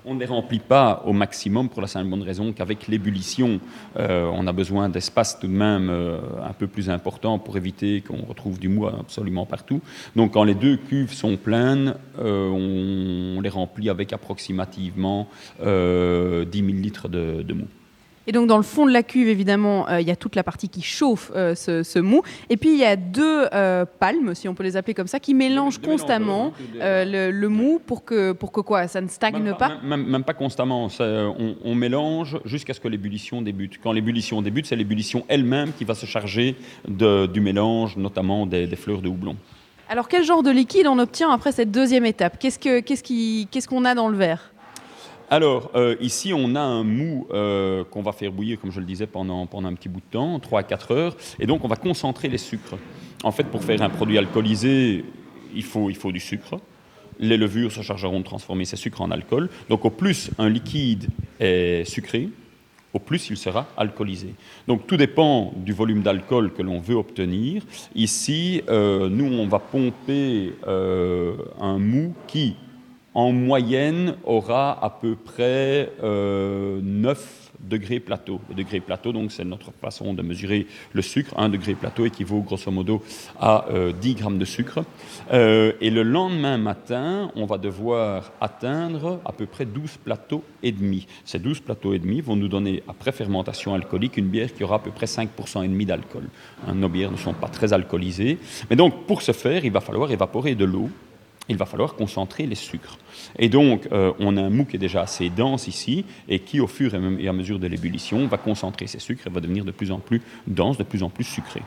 On 0.04 0.14
ne 0.14 0.20
les 0.20 0.26
remplit 0.26 0.58
pas 0.58 1.02
au 1.06 1.12
maximum 1.12 1.68
pour 1.68 1.82
la 1.82 1.88
simple 1.88 2.08
bonne 2.08 2.22
raison 2.22 2.52
qu'avec 2.52 2.88
l'ébullition, 2.88 3.60
euh, 3.96 4.30
on 4.32 4.46
a 4.46 4.52
besoin 4.52 4.88
d'espace 4.88 5.38
tout 5.38 5.46
de 5.46 5.52
même 5.52 5.88
euh, 5.90 6.20
un 6.42 6.52
peu 6.52 6.66
plus 6.66 6.90
important 6.90 7.38
pour 7.38 7.56
éviter 7.56 8.00
qu'on 8.00 8.24
retrouve 8.24 8.58
du 8.58 8.68
mou 8.68 8.86
absolument 8.86 9.46
partout. 9.46 9.80
Donc 10.16 10.32
quand 10.32 10.44
les 10.44 10.54
deux 10.54 10.76
cuves 10.76 11.12
sont 11.12 11.36
pleines, 11.36 11.94
euh, 12.18 12.48
on, 12.48 13.40
les 13.40 13.48
remplit 13.48 13.88
avec 13.88 14.12
approximativement 14.12 15.28
10 15.60 15.64
000 15.64 16.44
litres 16.72 17.08
de 17.08 17.52
mou. 17.52 17.66
Et 18.28 18.32
donc, 18.32 18.46
dans 18.46 18.58
le 18.58 18.62
fond 18.62 18.84
de 18.84 18.92
la 18.92 19.02
cuve, 19.02 19.26
évidemment, 19.28 19.88
euh, 19.88 20.02
il 20.02 20.06
y 20.06 20.10
a 20.10 20.16
toute 20.16 20.36
la 20.36 20.42
partie 20.42 20.68
qui 20.68 20.82
chauffe 20.82 21.32
euh, 21.34 21.54
ce, 21.54 21.98
mou. 21.98 22.20
Et 22.50 22.58
puis, 22.58 22.74
il 22.74 22.78
y 22.78 22.84
a 22.84 22.94
deux 22.94 23.46
euh, 23.54 23.86
palmes, 23.86 24.34
si 24.34 24.50
on 24.50 24.54
peut 24.54 24.64
les 24.64 24.76
appeler 24.76 24.92
comme 24.92 25.06
ça, 25.06 25.18
qui 25.18 25.32
mélangent 25.32 25.80
constamment 25.80 26.52
le, 26.74 27.46
mou 27.46 27.80
pour 27.84 28.04
que, 28.04 28.32
pour 28.32 28.52
que 28.52 28.60
quoi 28.60 28.86
Ça 28.86 29.00
ne 29.00 29.08
stagne 29.08 29.54
pas, 29.54 29.78
même, 29.82 30.24
pas 30.24 30.34
constamment. 30.34 30.88
on, 31.00 31.74
mélange 31.74 32.38
jusqu'à 32.44 32.74
ce 32.74 32.80
que 32.80 32.88
l'ébullition 32.88 33.40
débute. 33.40 33.80
Quand 33.82 33.92
l'ébullition 33.92 34.42
débute, 34.42 34.66
c'est 34.66 34.76
l'ébullition 34.76 35.24
elle-même 35.28 35.72
qui 35.72 35.84
va 35.84 35.94
se 35.94 36.04
charger 36.04 36.54
du 36.86 37.40
mélange, 37.40 37.96
notamment 37.96 38.44
des, 38.44 38.66
fleurs 38.76 39.00
de 39.00 39.08
houblon. 39.08 39.36
Alors, 39.88 40.06
quel 40.06 40.22
genre 40.22 40.42
de 40.42 40.50
liquide 40.50 40.86
on 40.86 40.98
obtient 40.98 41.30
après 41.30 41.52
cette 41.52 41.70
deuxième 41.70 42.04
étape? 42.04 42.38
Qu'est-ce 42.38 42.58
qu'on 42.58 42.82
qu'est-ce 42.82 43.68
qu'on 43.68 43.84
a 43.86 43.94
dans 43.94 44.10
le 44.10 44.18
verre? 44.18 44.52
Alors, 45.30 45.70
euh, 45.74 45.96
ici, 46.00 46.32
on 46.34 46.54
a 46.54 46.60
un 46.60 46.84
mou 46.84 47.26
euh, 47.30 47.84
qu'on 47.84 48.02
va 48.02 48.12
faire 48.12 48.32
bouillir, 48.32 48.58
comme 48.58 48.72
je 48.72 48.80
le 48.80 48.86
disais, 48.86 49.06
pendant, 49.06 49.46
pendant 49.46 49.68
un 49.68 49.74
petit 49.74 49.88
bout 49.88 50.00
de 50.00 50.10
temps, 50.10 50.38
3 50.38 50.60
à 50.60 50.62
4 50.62 50.90
heures. 50.92 51.16
Et 51.38 51.46
donc, 51.46 51.64
on 51.64 51.68
va 51.68 51.76
concentrer 51.76 52.28
les 52.28 52.38
sucres. 52.38 52.76
En 53.22 53.32
fait, 53.32 53.44
pour 53.44 53.62
faire 53.62 53.82
un 53.82 53.90
produit 53.90 54.16
alcoolisé, 54.16 55.04
il 55.54 55.64
faut, 55.64 55.90
il 55.90 55.96
faut 55.96 56.12
du 56.12 56.20
sucre. 56.20 56.58
Les 57.18 57.36
levures 57.36 57.72
se 57.72 57.82
chargeront 57.82 58.20
de 58.20 58.24
transformer 58.24 58.64
ces 58.64 58.76
sucres 58.76 59.02
en 59.02 59.10
alcool. 59.10 59.50
Donc, 59.68 59.84
au 59.84 59.90
plus 59.90 60.30
un 60.38 60.48
liquide 60.48 61.08
est 61.40 61.84
sucré, 61.84 62.30
au 62.94 62.98
plus 62.98 63.28
il 63.28 63.36
sera 63.36 63.66
alcoolisé. 63.76 64.34
Donc 64.66 64.86
tout 64.86 64.96
dépend 64.96 65.52
du 65.56 65.74
volume 65.74 66.00
d'alcool 66.00 66.54
que 66.54 66.62
l'on 66.62 66.80
veut 66.80 66.94
obtenir. 66.94 67.62
Ici, 67.94 68.62
euh, 68.70 69.10
nous, 69.10 69.26
on 69.26 69.46
va 69.46 69.58
pomper 69.58 70.54
un 70.66 71.78
mou 71.78 72.14
qui, 72.26 72.56
en 73.18 73.32
moyenne, 73.32 74.14
aura 74.22 74.78
à 74.80 74.90
peu 74.90 75.16
près 75.16 75.90
9, 76.00 77.50
degré 77.58 77.98
plateau. 77.98 78.40
Le 78.48 78.54
degré 78.54 78.78
plateau, 78.78 79.10
donc, 79.10 79.32
c'est 79.32 79.44
notre 79.44 79.72
façon 79.72 80.14
de 80.14 80.22
mesurer 80.22 80.68
le 80.92 81.02
sucre. 81.02 81.34
Un 81.36 81.48
degré 81.48 81.74
plateau 81.74 82.06
équivaut 82.06 82.42
grosso 82.42 82.70
modo 82.70 83.02
à 83.40 83.66
10 84.00 84.14
grammes 84.14 84.38
de 84.38 84.44
sucre. 84.44 84.84
et 85.32 85.90
le 85.90 86.02
lendemain 86.04 86.58
matin, 86.58 87.32
on 87.34 87.44
va 87.44 87.58
devoir 87.58 88.30
atteindre 88.40 89.20
à 89.24 89.32
peu 89.32 89.46
près 89.46 89.64
12 89.64 89.96
plateaux 89.96 90.44
et 90.62 90.70
demi. 90.70 91.08
Ces 91.24 91.40
12 91.40 91.58
plateaux 91.58 91.94
et 91.94 91.98
demi 91.98 92.20
vont 92.20 92.36
nous 92.36 92.46
donner, 92.46 92.84
après 92.86 93.10
fermentation 93.10 93.74
alcoolique, 93.74 94.16
une 94.16 94.28
bière 94.28 94.54
qui 94.54 94.62
aura 94.62 94.76
à 94.76 94.78
peu 94.78 94.92
près 94.92 95.06
5% 95.06 95.64
et 95.64 95.68
demi 95.68 95.86
d'alcool. 95.86 96.28
Hein, 96.68 96.74
nos 96.74 96.88
bières 96.88 97.10
ne 97.10 97.16
sont 97.16 97.34
pas 97.34 97.48
très 97.48 97.72
alcoolisées. 97.72 98.38
Mais 98.70 98.76
donc, 98.76 99.06
pour 99.06 99.22
ce 99.22 99.32
faire, 99.32 99.64
il 99.64 99.72
va 99.72 99.80
falloir 99.80 100.08
évaporer 100.12 100.54
de 100.54 100.64
l'eau 100.64 100.88
il 101.48 101.56
va 101.56 101.66
falloir 101.66 101.94
concentrer 101.94 102.46
les 102.46 102.54
sucres. 102.54 102.98
Et 103.38 103.48
donc, 103.48 103.88
euh, 103.92 104.12
on 104.18 104.36
a 104.36 104.42
un 104.42 104.50
mou 104.50 104.64
qui 104.64 104.76
est 104.76 104.80
déjà 104.80 105.02
assez 105.02 105.30
dense 105.30 105.66
ici, 105.66 106.04
et 106.28 106.40
qui, 106.40 106.60
au 106.60 106.66
fur 106.66 106.94
et 106.94 107.28
à 107.28 107.32
mesure 107.32 107.58
de 107.58 107.66
l'ébullition, 107.66 108.26
va 108.26 108.38
concentrer 108.38 108.86
ces 108.86 108.98
sucres 108.98 109.26
et 109.26 109.30
va 109.30 109.40
devenir 109.40 109.64
de 109.64 109.70
plus 109.70 109.90
en 109.90 109.98
plus 109.98 110.22
dense, 110.46 110.78
de 110.78 110.84
plus 110.84 111.02
en 111.02 111.10
plus 111.10 111.24
sucré. 111.24 111.62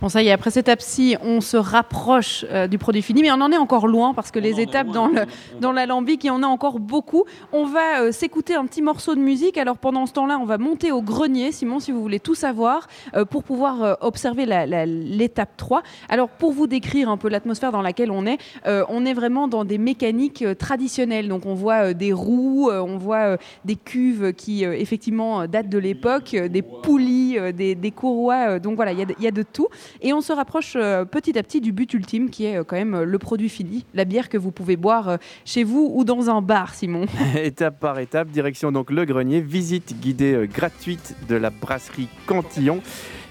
Bon, 0.00 0.10
ça 0.10 0.22
y 0.22 0.28
est, 0.28 0.32
après 0.32 0.50
cette 0.50 0.66
étape-ci, 0.66 1.16
on 1.22 1.40
se 1.40 1.56
rapproche 1.56 2.44
euh, 2.50 2.66
du 2.66 2.76
produit 2.76 3.00
fini, 3.00 3.22
mais 3.22 3.30
on 3.30 3.40
en 3.40 3.50
est 3.50 3.56
encore 3.56 3.86
loin 3.86 4.12
parce 4.12 4.30
que 4.30 4.38
les 4.38 4.60
étapes 4.60 4.88
dans, 4.88 5.08
le, 5.08 5.22
dans 5.60 5.72
l'alambic, 5.72 6.22
il 6.24 6.26
y 6.26 6.30
en 6.30 6.42
a 6.42 6.46
encore 6.46 6.80
beaucoup. 6.80 7.24
On 7.52 7.64
va 7.64 8.02
euh, 8.02 8.12
s'écouter 8.12 8.54
un 8.54 8.66
petit 8.66 8.82
morceau 8.82 9.14
de 9.14 9.20
musique. 9.20 9.56
Alors 9.56 9.78
pendant 9.78 10.04
ce 10.04 10.12
temps-là, 10.12 10.38
on 10.38 10.44
va 10.44 10.58
monter 10.58 10.92
au 10.92 11.00
grenier, 11.00 11.50
Simon, 11.50 11.80
si 11.80 11.92
vous 11.92 12.02
voulez 12.02 12.20
tout 12.20 12.34
savoir, 12.34 12.88
euh, 13.14 13.24
pour 13.24 13.42
pouvoir 13.42 13.96
observer 14.02 14.44
l'étape 14.86 15.56
3. 15.56 15.82
Alors 16.10 16.28
pour 16.28 16.52
vous 16.52 16.66
décrire 16.66 17.08
un 17.08 17.16
peu 17.16 17.30
l'atmosphère 17.30 17.72
dans 17.72 17.82
laquelle 17.82 18.10
on 18.10 18.26
est, 18.26 18.38
on 18.66 19.06
est 19.06 19.14
vraiment 19.14 19.48
dans 19.48 19.64
des 19.64 19.78
mécaniques 19.78 20.44
traditionnelles. 20.58 21.28
Donc 21.28 21.46
on 21.46 21.54
voit 21.54 21.94
des 21.94 22.12
roues, 22.12 22.70
on 22.70 22.98
voit 22.98 23.36
des 23.64 23.76
cuves 23.76 24.32
qui 24.34 24.64
effectivement 24.64 25.46
datent 25.46 25.68
de 25.68 25.78
l'époque, 25.78 26.34
des 26.34 26.62
poulies, 26.62 27.38
des, 27.54 27.74
des 27.74 27.90
courroies. 27.90 28.58
donc 28.58 28.76
voilà, 28.76 28.92
il 28.92 28.98
y, 28.98 29.22
y 29.22 29.26
a 29.26 29.30
de 29.30 29.42
tout. 29.42 29.68
Et 30.00 30.12
on 30.12 30.20
se 30.20 30.32
rapproche 30.32 30.74
euh, 30.76 31.04
petit 31.04 31.38
à 31.38 31.42
petit 31.42 31.60
du 31.60 31.72
but 31.72 31.92
ultime 31.94 32.30
qui 32.30 32.44
est 32.44 32.58
euh, 32.58 32.64
quand 32.64 32.76
même 32.76 32.94
euh, 32.94 33.04
le 33.04 33.18
produit 33.18 33.48
fini, 33.48 33.84
la 33.94 34.04
bière 34.04 34.28
que 34.28 34.38
vous 34.38 34.52
pouvez 34.52 34.76
boire 34.76 35.18
chez 35.44 35.64
vous 35.64 35.90
ou 35.94 36.04
dans 36.04 36.30
un 36.30 36.42
bar, 36.42 36.74
Simon. 36.74 37.06
étape 37.36 37.80
par 37.80 37.98
étape, 37.98 38.28
direction 38.28 38.72
donc 38.72 38.90
le 38.90 39.04
grenier, 39.04 39.40
visite 39.40 39.98
guidée 40.00 40.48
gratuite 40.52 41.14
de 41.28 41.36
la 41.36 41.50
brasserie 41.50 42.08
Cantillon. 42.26 42.80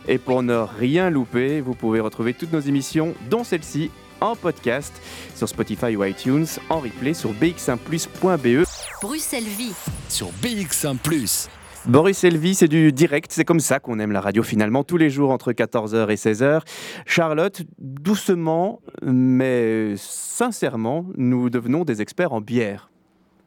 Et 0.08 0.18
pour 0.18 0.44
ne 0.44 0.54
rien 0.54 1.10
louper, 1.10 1.62
vous 1.62 1.74
pouvez 1.74 2.00
retrouver 2.00 2.34
toutes 2.34 2.54
nos 2.54 2.60
émissions, 2.60 3.16
dont 3.30 3.44
celle-ci, 3.44 3.90
en 4.22 4.36
podcast 4.36 4.94
sur 5.36 5.50
Spotify 5.50 5.96
ou 5.96 6.04
iTunes, 6.04 6.46
en 6.70 6.80
replay 6.80 7.14
sur 7.14 7.32
bx1plus.be. 7.34 8.66
Bruxelles 9.02 9.44
Vie 9.44 9.74
sur 10.10 10.28
BX1⁇ 10.42 10.98
Boris 11.88 12.24
Elvi, 12.24 12.56
c'est 12.56 12.68
du 12.68 12.92
direct, 12.92 13.32
c'est 13.32 13.46
comme 13.46 13.60
ça 13.60 13.80
qu'on 13.80 14.00
aime 14.00 14.12
la 14.12 14.20
radio 14.20 14.42
finalement, 14.42 14.84
tous 14.84 14.98
les 14.98 15.12
jours 15.12 15.30
entre 15.30 15.52
14h 15.52 16.10
et 16.10 16.16
16h. 16.16 16.62
Charlotte, 17.06 17.62
doucement, 17.78 18.82
mais 19.04 19.94
sincèrement, 19.96 21.06
nous 21.16 21.52
devenons 21.52 21.84
des 21.84 22.02
experts 22.02 22.34
en 22.34 22.42
bière. 22.42 22.90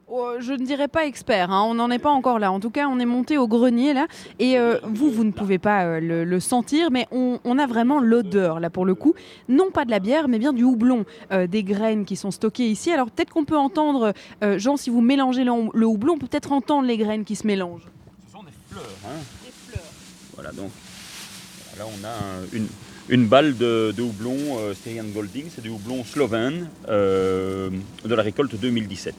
Oh, 0.09 0.35
je 0.39 0.53
ne 0.53 0.65
dirais 0.65 0.87
pas 0.87 1.05
expert, 1.05 1.51
hein. 1.51 1.65
on 1.69 1.75
n'en 1.75 1.91
est 1.91 1.99
pas 1.99 2.11
encore 2.11 2.39
là. 2.39 2.53
En 2.53 2.61
tout 2.61 2.71
cas, 2.71 2.87
on 2.87 3.01
est 3.01 3.07
monté 3.07 3.39
au 3.39 3.49
grenier 3.49 3.93
là, 3.93 4.07
et 4.39 4.57
euh, 4.57 4.79
vous, 4.85 5.11
vous 5.11 5.25
ne 5.25 5.33
pouvez 5.33 5.59
pas 5.59 5.85
euh, 5.85 6.25
le, 6.25 6.41
sentir, 6.41 6.93
mais 6.93 7.09
on, 7.11 7.59
a 7.59 7.67
vraiment 7.67 7.99
l'odeur 7.99 8.61
là 8.61 8.71
pour 8.71 8.87
le 8.87 8.95
coup, 8.95 9.15
non 9.49 9.73
pas 9.73 9.85
de 9.85 9.91
la 9.91 9.99
bière, 9.99 10.29
mais 10.29 10.39
bien 10.39 10.53
du 10.53 10.63
houblon, 10.63 11.05
euh, 11.33 11.49
des 11.49 11.65
graines 11.65 12.05
qui 12.05 12.15
sont 12.15 12.31
stockées 12.31 12.69
ici. 12.69 12.93
Alors 12.93 13.11
peut-être 13.11 13.33
qu'on 13.33 13.45
peut 13.45 13.59
entendre, 13.59 14.13
Jean, 14.59 14.77
si 14.77 14.91
vous 14.91 15.01
mélangez 15.01 15.43
le, 15.43 15.53
le 15.75 15.87
houblon, 15.87 16.15
on 16.15 16.19
peut 16.19 16.29
peut-être 16.29 16.53
entendre 16.53 16.87
les 16.87 16.97
graines 16.97 17.25
qui 17.25 17.35
se 17.35 17.45
mélangent. 17.45 17.89
Hein. 19.05 19.19
Voilà, 20.35 20.53
donc 20.53 20.71
là 21.79 21.85
on 21.87 22.05
a 22.07 22.57
une, 22.57 22.69
une, 23.09 23.27
balle 23.27 23.57
de, 23.57 23.95
houblon 23.99 24.37
euh, 24.59 24.75
Styrian 24.75 25.05
Golding, 25.05 25.47
c'est 25.55 25.63
du 25.63 25.69
houblon 25.69 26.05
slovène 26.05 26.69
euh, 26.89 27.71
de 28.05 28.15
la 28.15 28.23
récolte 28.23 28.55
2017. 28.55 29.15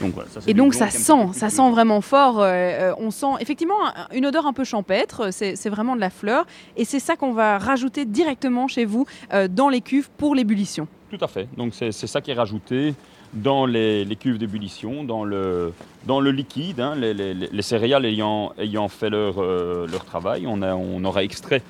Donc 0.00 0.14
voilà, 0.14 0.28
ça, 0.30 0.40
et 0.46 0.54
donc 0.54 0.74
ça 0.74 0.90
sent, 0.90 1.32
ça 1.32 1.50
sent 1.50 1.70
vraiment 1.70 2.00
fort. 2.00 2.40
Euh, 2.40 2.46
euh, 2.46 2.94
on 2.98 3.10
sent 3.10 3.34
effectivement 3.40 3.92
une 4.12 4.26
odeur 4.26 4.46
un 4.46 4.52
peu 4.52 4.62
champêtre. 4.62 5.30
C'est 5.32 5.68
vraiment 5.68 5.96
de 5.96 6.00
la 6.00 6.10
fleur, 6.10 6.46
et 6.76 6.84
c'est 6.84 7.00
ça 7.00 7.16
qu'on 7.16 7.32
va 7.32 7.58
rajouter 7.58 8.04
directement 8.04 8.68
chez 8.68 8.84
vous 8.84 9.06
dans 9.50 9.68
les 9.68 9.80
cuves 9.80 10.08
pour 10.16 10.34
l'ébullition. 10.34 10.86
Tout 11.10 11.24
à 11.24 11.28
fait. 11.28 11.48
Donc 11.56 11.74
c'est 11.74 11.92
ça 11.92 12.20
qui 12.20 12.30
est 12.30 12.34
rajouté 12.34 12.94
dans 13.34 13.66
les, 13.66 14.06
cuves 14.18 14.38
d'ébullition, 14.38 15.04
dans 15.04 15.24
le, 15.24 15.72
dans 16.06 16.20
le 16.20 16.30
liquide, 16.30 16.80
hein, 16.80 16.94
les, 16.96 17.62
céréales 17.62 18.04
ayant, 18.06 18.52
ayant 18.58 18.88
fait 18.88 19.10
leur, 19.10 19.36
euh, 19.38 19.86
leur 19.86 20.04
travail, 20.04 20.46
on, 20.46 20.62
a, 20.62 20.74
on 20.74 21.04
aura 21.04 21.22
extrait 21.22 21.62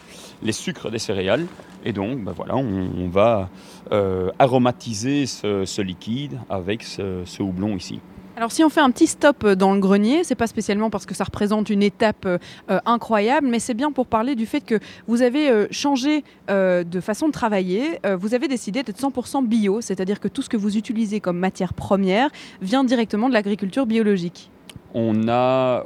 les 0.43 0.53
sucres 0.53 0.91
des 0.91 0.99
céréales 0.99 1.47
et 1.85 1.93
donc 1.93 2.23
ben 2.23 2.33
voilà, 2.33 2.57
on, 2.57 3.09
va 3.09 3.49
euh, 3.93 4.31
aromatiser 4.39 5.27
ce, 5.27 5.81
liquide 5.81 6.39
avec 6.49 6.83
ce 6.83 7.43
houblon 7.43 7.77
ici. 7.77 8.01
Alors 8.39 8.53
si 8.53 8.63
on 8.63 8.69
fait 8.69 8.81
un 8.81 8.93
petit 8.93 9.09
stop 9.09 9.43
euh, 9.43 9.57
dans 9.57 9.75
le 9.75 9.81
grenier, 9.81 10.23
c'est 10.23 10.37
pas 10.37 10.47
spécialement 10.47 10.91
parce 10.91 11.07
que 11.07 11.13
ça 11.13 11.25
représente 11.25 11.71
une 11.71 11.83
étape 11.83 12.25
euh, 12.25 12.39
euh, 12.71 12.79
incroyable, 12.87 13.49
mais 13.49 13.59
c'est 13.59 13.75
bien 13.75 13.91
pour 13.91 14.07
parler 14.07 14.37
du 14.37 14.47
fait 14.47 14.61
que 14.61 14.79
vous 15.09 15.23
avez 15.23 15.67
changé 15.73 16.23
de 16.49 17.01
façon 17.01 17.27
de 17.27 17.33
travailler. 17.33 17.99
vous 18.19 18.35
avez 18.35 18.47
décidé 18.47 18.85
d'être 18.85 19.01
100% 19.01 19.45
bio, 19.45 19.81
c'est-à-dire 19.81 20.21
que 20.21 20.29
tout 20.29 20.43
ce 20.43 20.49
que 20.49 20.57
vous 20.57 20.77
utilisez 20.77 21.19
comme 21.19 21.39
matière 21.39 21.75
première 21.75 22.31
vient 22.63 22.85
directement 22.85 23.29
de 23.29 23.35
l'agriculture 23.35 23.87
biologique. 23.87 24.51
On 24.95 25.29
a, 25.29 25.85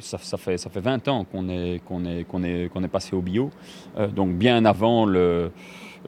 ça, 0.00 0.18
fait, 0.18 0.58
ça 0.58 0.68
fait 0.68 0.80
20 0.80 1.08
ans 1.08 1.24
qu'on 1.24 1.48
est, 1.48 1.80
qu'on 1.86 2.04
est, 2.04 2.24
qu'on 2.24 2.42
est, 2.42 2.70
qu'on 2.70 2.84
est 2.84 2.88
passé 2.88 3.16
au 3.16 3.22
bio, 3.22 3.50
donc 4.14 4.34
bien 4.34 4.64
avant 4.64 5.06
le, 5.06 5.50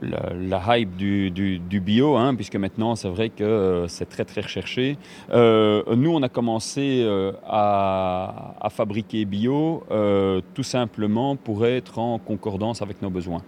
la, 0.02 0.78
hype 0.78 0.96
du, 0.96 1.80
bio, 1.80 2.16
hein, 2.16 2.34
puisque 2.34 2.56
maintenant 2.56 2.94
c'est 2.94 3.08
vrai 3.08 3.30
que 3.30 3.44
euh, 3.44 3.88
c'est 3.88 4.08
très 4.08 4.24
très 4.24 4.40
recherché. 4.40 4.96
Euh, 5.30 5.82
nous, 5.96 6.10
on 6.10 6.22
a 6.22 6.28
commencé 6.28 7.02
euh, 7.02 7.32
à, 7.46 8.54
à, 8.60 8.70
fabriquer 8.70 9.24
bio 9.24 9.84
tout 10.54 10.62
simplement 10.62 11.36
pour 11.36 11.66
être 11.66 11.98
en 11.98 12.18
concordance 12.18 12.82
avec 12.82 13.02
nos 13.02 13.10
besoins. 13.10 13.42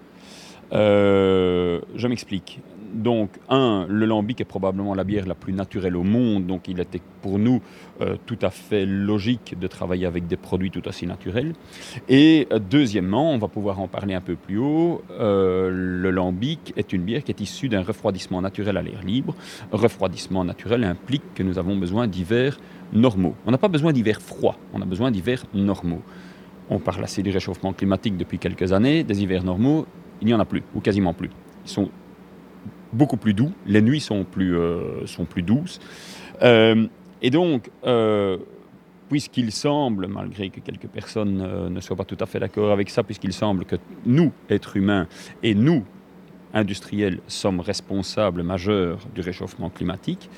je 0.72 2.06
m'explique 2.06 2.60
donc, 2.92 3.30
un, 3.48 3.86
le 3.88 4.06
lambic 4.06 4.40
est 4.40 4.44
probablement 4.44 4.94
la 4.94 5.04
bière 5.04 5.26
la 5.26 5.34
plus 5.34 5.52
naturelle 5.52 5.96
au 5.96 6.02
monde, 6.02 6.46
donc 6.46 6.68
il 6.68 6.80
était 6.80 7.00
pour 7.22 7.38
nous 7.38 7.60
euh, 8.00 8.16
tout 8.26 8.38
à 8.42 8.50
fait 8.50 8.86
logique 8.86 9.58
de 9.58 9.66
travailler 9.66 10.06
avec 10.06 10.26
des 10.26 10.36
produits 10.36 10.70
tout 10.70 10.86
aussi 10.88 11.06
naturels. 11.06 11.54
Et 12.08 12.48
euh, 12.52 12.58
deuxièmement, 12.58 13.32
on 13.32 13.38
va 13.38 13.48
pouvoir 13.48 13.80
en 13.80 13.88
parler 13.88 14.14
un 14.14 14.20
peu 14.20 14.36
plus 14.36 14.58
haut, 14.58 15.02
euh, 15.10 15.70
le 15.70 16.10
lambic 16.10 16.72
est 16.76 16.92
une 16.92 17.02
bière 17.02 17.22
qui 17.22 17.32
est 17.32 17.40
issue 17.40 17.68
d'un 17.68 17.82
refroidissement 17.82 18.40
naturel 18.42 18.76
à 18.76 18.82
l'air 18.82 19.02
libre. 19.02 19.34
refroidissement 19.72 20.44
naturel 20.44 20.84
implique 20.84 21.34
que 21.34 21.42
nous 21.42 21.58
avons 21.58 21.76
besoin 21.76 22.06
d'hivers 22.06 22.58
normaux. 22.92 23.34
On 23.46 23.50
n'a 23.50 23.58
pas 23.58 23.68
besoin 23.68 23.92
d'hivers 23.92 24.20
froids, 24.20 24.56
on 24.72 24.82
a 24.82 24.86
besoin 24.86 25.10
d'hivers 25.10 25.44
normaux. 25.54 26.02
On 26.68 26.78
parle 26.78 27.02
assez 27.02 27.22
du 27.22 27.30
réchauffement 27.30 27.72
climatique 27.72 28.16
depuis 28.16 28.38
quelques 28.38 28.72
années, 28.72 29.02
des 29.02 29.22
hivers 29.22 29.42
normaux, 29.42 29.86
il 30.20 30.26
n'y 30.26 30.34
en 30.34 30.40
a 30.40 30.44
plus, 30.44 30.62
ou 30.74 30.80
quasiment 30.80 31.12
plus. 31.12 31.30
Ils 31.64 31.70
sont 31.70 31.90
beaucoup 32.92 33.16
plus 33.16 33.34
doux. 33.34 33.52
Les 33.66 33.82
nuits 33.82 34.00
sont 34.00 34.24
plus, 34.24 34.56
euh, 34.56 35.06
sont 35.06 35.24
plus 35.24 35.42
douces. 35.42 35.80
Euh, 36.42 36.86
et 37.22 37.30
donc, 37.30 37.70
euh, 37.84 38.38
puisqu'il 39.08 39.52
semble, 39.52 40.06
malgré 40.06 40.50
que 40.50 40.60
quelques 40.60 40.86
personnes 40.86 41.68
ne 41.68 41.80
soient 41.80 41.96
pas 41.96 42.04
tout 42.04 42.16
à 42.20 42.26
fait 42.26 42.38
d'accord 42.38 42.70
avec 42.70 42.90
ça, 42.90 43.02
puisqu'il 43.02 43.32
semble 43.32 43.64
que 43.64 43.76
nous, 44.06 44.32
êtres 44.48 44.76
humains, 44.76 45.06
et 45.42 45.54
nous, 45.54 45.84
industriels, 46.54 47.20
sommes 47.26 47.60
responsables 47.60 48.42
majeurs 48.42 48.98
du 49.14 49.20
réchauffement 49.20 49.68
climatique, 49.68 50.30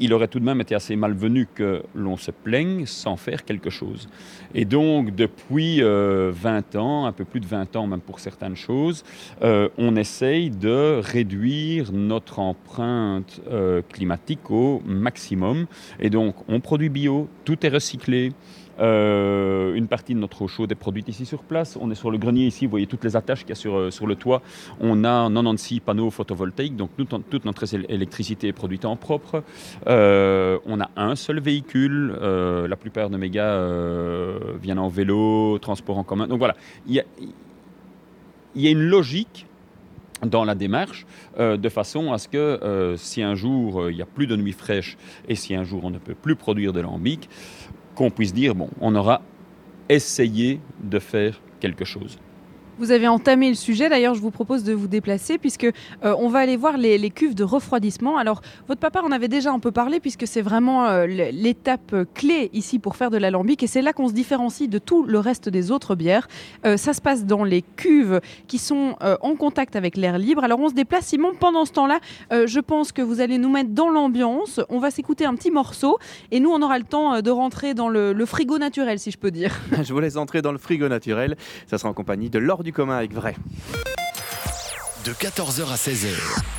il 0.00 0.12
aurait 0.12 0.28
tout 0.28 0.40
de 0.40 0.44
même 0.44 0.60
été 0.60 0.74
assez 0.74 0.96
malvenu 0.96 1.46
que 1.54 1.82
l'on 1.94 2.16
se 2.16 2.30
plaigne 2.30 2.86
sans 2.86 3.16
faire 3.16 3.44
quelque 3.44 3.70
chose. 3.70 4.08
Et 4.54 4.64
donc, 4.64 5.14
depuis 5.14 5.80
20 5.80 5.86
euh, 5.86 6.32
ans, 6.76 7.06
un 7.06 7.12
peu 7.12 7.24
plus 7.24 7.40
de 7.40 7.46
20 7.46 7.76
ans 7.76 7.86
même 7.86 8.00
pour 8.00 8.20
certaines 8.20 8.56
choses, 8.56 9.04
euh, 9.42 9.68
on 9.78 9.96
essaye 9.96 10.50
de 10.50 11.00
réduire 11.02 11.92
notre 11.92 12.38
empreinte 12.38 13.40
euh, 13.50 13.82
climatique 13.92 14.50
au 14.50 14.82
maximum. 14.84 15.66
Et 16.00 16.10
donc, 16.10 16.36
on 16.48 16.60
produit 16.60 16.88
bio, 16.88 17.28
tout 17.44 17.64
est 17.64 17.70
recyclé. 17.70 18.32
Euh, 18.78 19.74
une 19.74 19.88
partie 19.88 20.14
de 20.14 20.18
notre 20.18 20.42
eau 20.42 20.48
chaude 20.48 20.70
est 20.72 20.76
produite 20.76 21.08
ici 21.08 21.26
sur 21.26 21.42
place. 21.42 21.78
On 21.80 21.90
est 21.90 21.94
sur 21.94 22.10
le 22.10 22.18
grenier 22.18 22.46
ici, 22.46 22.66
vous 22.66 22.70
voyez 22.70 22.86
toutes 22.86 23.04
les 23.04 23.16
attaches 23.16 23.40
qu'il 23.40 23.50
y 23.50 23.52
a 23.52 23.56
sur, 23.56 23.76
euh, 23.76 23.90
sur 23.90 24.06
le 24.06 24.16
toit. 24.16 24.42
On 24.80 25.04
a 25.04 25.28
96 25.28 25.80
panneaux 25.80 26.10
photovoltaïques, 26.10 26.76
donc 26.76 26.90
toute 26.96 27.44
notre 27.44 27.64
électricité 27.90 28.48
est 28.48 28.52
produite 28.52 28.84
en 28.84 28.96
propre. 28.96 29.42
Euh, 29.86 30.58
on 30.66 30.80
a 30.80 30.90
un 30.96 31.16
seul 31.16 31.40
véhicule. 31.40 32.16
la 32.16 32.76
plupart 32.76 33.10
de 33.10 33.16
mes 33.16 33.30
gars 33.30 33.62
viennent 34.60 34.78
en 34.78 34.88
vélo, 34.88 35.58
transport 35.58 35.98
en 35.98 36.04
commun. 36.04 36.26
Donc 36.26 36.38
voilà, 36.38 36.56
il 36.86 36.94
y 36.94 37.00
a, 37.00 37.04
il 38.54 38.62
y 38.62 38.68
a 38.68 38.70
une 38.70 38.82
logique 38.82 39.46
dans 40.24 40.44
la 40.44 40.54
démarche, 40.54 41.06
de 41.38 41.68
façon 41.68 42.12
à 42.12 42.18
ce 42.18 42.28
que 42.28 42.94
si 42.96 43.22
un 43.22 43.34
jour 43.34 43.90
il 43.90 43.96
n'y 43.96 44.02
a 44.02 44.06
plus 44.06 44.26
de 44.26 44.36
nuit 44.36 44.52
fraîche 44.52 44.96
et 45.28 45.34
si 45.34 45.54
un 45.54 45.64
jour 45.64 45.84
on 45.84 45.90
ne 45.90 45.98
peut 45.98 46.14
plus 46.14 46.36
produire 46.36 46.72
de 46.72 46.80
lambic, 46.80 47.28
qu'on 47.96 48.10
puisse 48.10 48.32
dire, 48.32 48.54
bon, 48.54 48.68
on 48.80 48.94
aura 48.94 49.22
essayé 49.88 50.60
de 50.82 51.00
faire 51.00 51.40
quelque 51.58 51.84
chose. 51.84 52.18
Vous 52.78 52.90
avez 52.90 53.08
entamé 53.08 53.48
le 53.48 53.54
sujet, 53.54 53.88
d'ailleurs 53.88 54.14
je 54.14 54.20
vous 54.20 54.30
propose 54.30 54.62
de 54.62 54.74
vous 54.74 54.86
déplacer 54.86 55.38
puisque 55.38 55.64
euh, 55.64 56.14
on 56.18 56.28
va 56.28 56.40
aller 56.40 56.58
voir 56.58 56.76
les, 56.76 57.08
cuves 57.08 57.34
de 57.34 57.42
refroidissement. 57.42 58.18
Alors 58.18 58.42
votre 58.68 58.82
papa 58.82 59.00
en 59.00 59.12
avait 59.12 59.28
déjà 59.28 59.50
un 59.50 59.58
peu 59.60 59.70
parlé 59.70 59.98
puisque 59.98 60.26
c'est 60.26 60.42
vraiment 60.42 60.84
euh, 60.84 61.06
l'étape 61.06 61.96
clé 62.12 62.50
ici 62.52 62.78
pour 62.78 62.96
faire 62.96 63.10
de 63.10 63.16
l'alambic 63.16 63.62
et 63.62 63.66
c'est 63.66 63.80
là 63.80 63.94
qu'on 63.94 64.08
se 64.08 64.12
différencie 64.12 64.68
de 64.68 64.76
tout 64.76 65.04
le 65.04 65.18
reste 65.18 65.48
des 65.48 65.70
autres 65.70 65.94
bières. 65.94 66.28
Euh, 66.66 66.76
ça 66.76 66.92
se 66.92 67.00
passe 67.00 67.24
dans 67.24 67.44
les 67.44 67.62
cuves 67.62 68.20
qui 68.46 68.58
sont 68.58 68.96
en 69.00 69.36
contact 69.36 69.74
avec 69.74 69.96
l'air 69.96 70.18
libre. 70.18 70.44
Alors 70.44 70.60
on 70.60 70.68
se 70.68 70.74
déplace 70.74 71.06
Simon, 71.06 71.32
pendant 71.38 71.64
ce 71.64 71.72
temps-là 71.72 71.98
je 72.30 72.60
pense 72.60 72.92
que 72.92 73.00
vous 73.00 73.20
allez 73.20 73.38
nous 73.38 73.50
mettre 73.50 73.70
dans 73.70 73.88
l'ambiance. 73.88 74.60
On 74.68 74.80
va 74.80 74.90
s'écouter 74.90 75.24
un 75.24 75.34
petit 75.34 75.50
morceau 75.50 75.98
et 76.30 76.40
nous 76.40 76.50
on 76.50 76.60
aura 76.60 76.78
le 76.78 76.84
temps 76.84 77.22
de 77.22 77.30
rentrer 77.30 77.72
dans 77.72 77.88
le, 77.88 78.12
le 78.12 78.26
frigo 78.26 78.58
naturel 78.58 78.98
si 78.98 79.10
je 79.10 79.18
peux 79.18 79.30
dire. 79.30 79.58
Je 79.82 79.92
vous 79.94 80.00
laisse 80.00 80.16
entrer 80.16 80.42
dans 80.42 80.52
le 80.52 80.58
frigo 80.58 80.88
naturel. 80.88 81.36
Ça 81.66 81.78
sera 81.78 81.88
en 81.88 81.94
compagnie 81.94 82.28
de 82.28 82.38
l'or 82.38 82.62
du 82.66 82.72
commun 82.72 82.96
avec 82.96 83.14
Vrai. 83.14 83.36
De 85.04 85.12
14h 85.12 85.70
à 85.70 85.76
16h, 85.76 86.08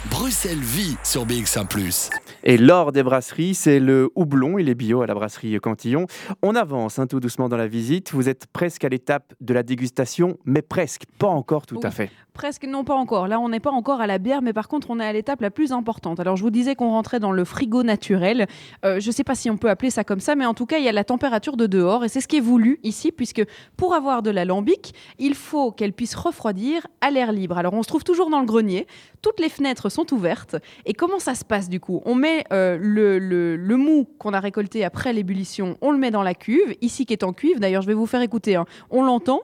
Bruxelles 0.10 0.58
vit 0.58 0.95
sur 1.03 1.26
BX1⁇ 1.26 1.68
Et 2.45 2.58
l'or 2.58 2.93
des 2.93 3.03
brasseries, 3.03 3.53
c'est 3.53 3.82
le 3.82 4.10
houblon. 4.16 4.58
Il 4.58 4.70
est 4.70 4.76
bio 4.76 5.01
à 5.01 5.05
la 5.05 5.14
brasserie 5.14 5.60
Cantillon. 5.60 6.08
On 6.41 6.55
avance 6.55 6.97
hein, 6.97 7.08
tout 7.08 7.20
doucement 7.20 7.49
dans 7.49 7.58
la 7.58 7.68
visite. 7.68 8.14
Vous 8.14 8.30
êtes 8.30 8.47
presque 8.53 8.86
à 8.86 8.89
l'étape 8.89 9.34
de 9.41 9.53
la 9.53 9.64
dégustation, 9.64 10.38
mais 10.45 10.62
presque, 10.62 11.03
pas 11.20 11.28
encore 11.28 11.66
tout 11.66 11.82
à 11.84 11.91
fait. 11.91 12.10
Presque, 12.38 12.66
non 12.66 12.84
pas 12.84 12.94
encore. 12.94 13.28
Là, 13.28 13.40
on 13.40 13.50
n'est 13.50 13.60
pas 13.60 13.72
encore 13.72 14.00
à 14.00 14.06
la 14.06 14.20
bière, 14.20 14.44
mais 14.44 14.54
par 14.54 14.68
contre, 14.68 14.92
on 14.92 15.00
est 15.00 15.04
à 15.04 15.12
l'étape 15.12 15.42
la 15.42 15.50
plus 15.50 15.72
importante. 15.72 16.20
Alors, 16.20 16.36
je 16.36 16.44
vous 16.44 16.52
disais 16.52 16.76
qu'on 16.76 16.92
rentrait 16.92 17.20
dans 17.20 17.32
le 17.32 17.44
frigo 17.44 17.82
naturel. 17.82 18.46
Euh, 18.86 19.00
je 19.00 19.08
ne 19.08 19.12
sais 19.12 19.24
pas 19.24 19.34
si 19.34 19.50
on 19.50 19.58
peut 19.58 19.72
appeler 19.72 19.90
ça 19.90 20.04
comme 20.04 20.20
ça, 20.20 20.36
mais 20.36 20.46
en 20.46 20.54
tout 20.54 20.68
cas, 20.68 20.78
il 20.78 20.84
y 20.84 20.88
a 20.88 20.92
la 20.92 21.04
température 21.04 21.58
de 21.58 21.66
dehors, 21.66 22.06
et 22.06 22.10
c'est 22.10 22.22
ce 22.22 22.28
qui 22.28 22.38
est 22.38 22.42
voulu 22.42 22.80
ici, 22.84 23.12
puisque 23.12 23.44
pour 23.76 23.96
avoir 23.96 24.22
de 24.22 24.30
l'alambic, 24.30 24.94
il 25.18 25.34
faut 25.34 25.72
qu'elle 25.72 25.94
puisse 25.94 26.14
refroidir 26.14 26.86
à 27.02 27.10
l'air 27.10 27.32
libre. 27.32 27.58
Alors, 27.58 27.74
on 27.74 27.82
se 27.82 27.88
trouve 27.88 28.04
toujours 28.04 28.30
dans 28.30 28.42
le 28.42 28.46
grenier. 28.46 28.86
Toutes 29.24 29.40
les 29.40 29.50
fenêtres 29.50 29.90
sont 29.90 30.14
ouvertes. 30.14 30.58
Et 30.86 30.94
comment 30.94 31.18
ça 31.18 31.34
se 31.34 31.44
passe 31.44 31.70
du 31.70 31.80
coup? 31.80 32.04
On 32.06 32.14
met 32.14 32.44
euh, 32.54 32.78
le, 32.80 33.78
mou 33.78 34.08
qu'on 34.20 34.34
a 34.34 34.40
récolté 34.40 34.86
après 34.86 35.12
l'ébullition, 35.12 35.76
on 35.82 35.90
le 35.90 35.98
met 35.98 36.12
dans 36.12 36.22
la 36.22 36.36
cuve, 36.36 36.76
ici 36.82 37.08
qui 37.08 37.14
est 37.14 37.24
en 37.24 37.34
cuve. 37.34 37.60
D'ailleurs, 37.60 37.82
je 37.82 37.88
vais 37.88 37.96
vous 37.96 38.06
faire 38.06 38.22
écouter. 38.22 38.58
hein. 38.58 38.66
On 38.92 39.04
l'entend. 39.04 39.42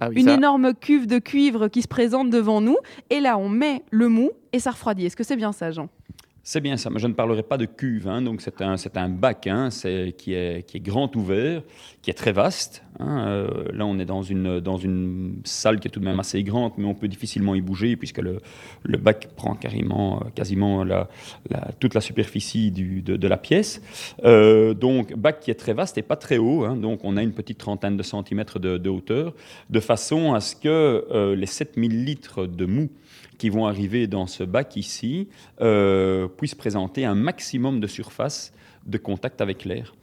Ah 0.00 0.08
oui, 0.08 0.20
Une 0.20 0.26
ça- 0.28 0.34
énorme 0.34 0.74
cuve 0.74 1.06
de 1.06 1.18
cuivre 1.18 1.68
qui 1.68 1.82
se 1.82 1.88
présente 1.88 2.30
devant 2.30 2.60
nous. 2.60 2.76
Et 3.10 3.20
là, 3.20 3.36
on 3.38 3.48
met 3.48 3.82
le 3.90 4.08
mou 4.08 4.30
et 4.52 4.58
ça 4.58 4.70
refroidit. 4.70 5.06
Est-ce 5.06 5.16
que 5.16 5.24
c'est 5.24 5.36
bien 5.36 5.52
ça, 5.52 5.70
Jean? 5.70 5.88
C'est 6.42 6.62
bien 6.62 6.78
ça, 6.78 6.88
mais 6.88 6.98
je 6.98 7.06
ne 7.06 7.12
parlerai 7.12 7.42
pas 7.42 7.58
de 7.58 7.66
cuve. 7.66 8.08
hein. 8.08 8.22
donc 8.22 8.40
c'est 8.40 8.62
un, 8.62 8.78
c'est 8.78 8.96
un 8.96 9.10
bac 9.10 9.46
hein, 9.46 9.68
qui, 10.16 10.32
est, 10.32 10.66
qui 10.66 10.78
est 10.78 10.80
grand 10.80 11.14
ouvert, 11.14 11.62
qui 12.00 12.10
est 12.10 12.14
très 12.14 12.32
vaste. 12.32 12.82
hein. 12.98 13.26
Euh, 13.26 13.64
là, 13.74 13.84
on 13.84 13.98
est 13.98 14.06
dans 14.06 14.22
une, 14.22 14.58
dans 14.58 14.78
une 14.78 15.42
salle 15.44 15.80
qui 15.80 15.88
est 15.88 15.90
tout 15.90 16.00
de 16.00 16.04
même 16.06 16.18
assez 16.18 16.42
grande, 16.42 16.72
mais 16.78 16.86
on 16.86 16.94
peut 16.94 17.08
difficilement 17.08 17.54
y 17.54 17.60
bouger 17.60 17.94
puisque 17.96 18.18
le, 18.18 18.38
le 18.84 18.96
bac 18.96 19.28
prend 19.36 19.54
carrément, 19.54 20.22
euh, 20.22 20.30
quasiment 20.34 20.82
la, 20.82 21.08
toute 21.78 21.94
la 21.94 22.00
superficie 22.00 22.70
de, 22.70 23.28
la 23.28 23.36
pièce. 23.36 23.82
Euh, 24.24 24.72
donc, 24.72 25.14
bac 25.14 25.40
qui 25.40 25.50
est 25.50 25.54
très 25.54 25.74
vaste 25.74 25.98
et 25.98 26.02
pas 26.02 26.16
très 26.16 26.38
haut. 26.38 26.66
donc, 26.74 27.00
on 27.04 27.18
a 27.18 27.22
une 27.22 27.32
petite 27.32 27.58
trentaine 27.58 27.98
de 27.98 28.02
centimètres 28.02 28.58
de, 28.58 28.78
de 28.78 28.88
hauteur, 28.88 29.34
de 29.68 29.80
façon 29.80 30.32
à 30.32 30.40
ce 30.40 30.56
que 30.56 31.04
euh, 31.10 31.36
les 31.36 31.46
7000 31.46 32.04
litres 32.04 32.46
de 32.46 32.64
mou 32.64 32.88
qui 33.40 33.48
vont 33.48 33.66
arriver 33.66 34.06
dans 34.06 34.26
ce 34.26 34.44
bac 34.44 34.76
ici 34.76 35.28
euh, 35.62 36.28
puissent 36.28 36.54
présenter 36.54 37.06
un 37.06 37.14
maximum 37.14 37.80
de 37.80 37.86
surface 37.86 38.52
de 38.84 38.98
contact 38.98 39.40
avec 39.40 39.64
l'air. 39.64 39.94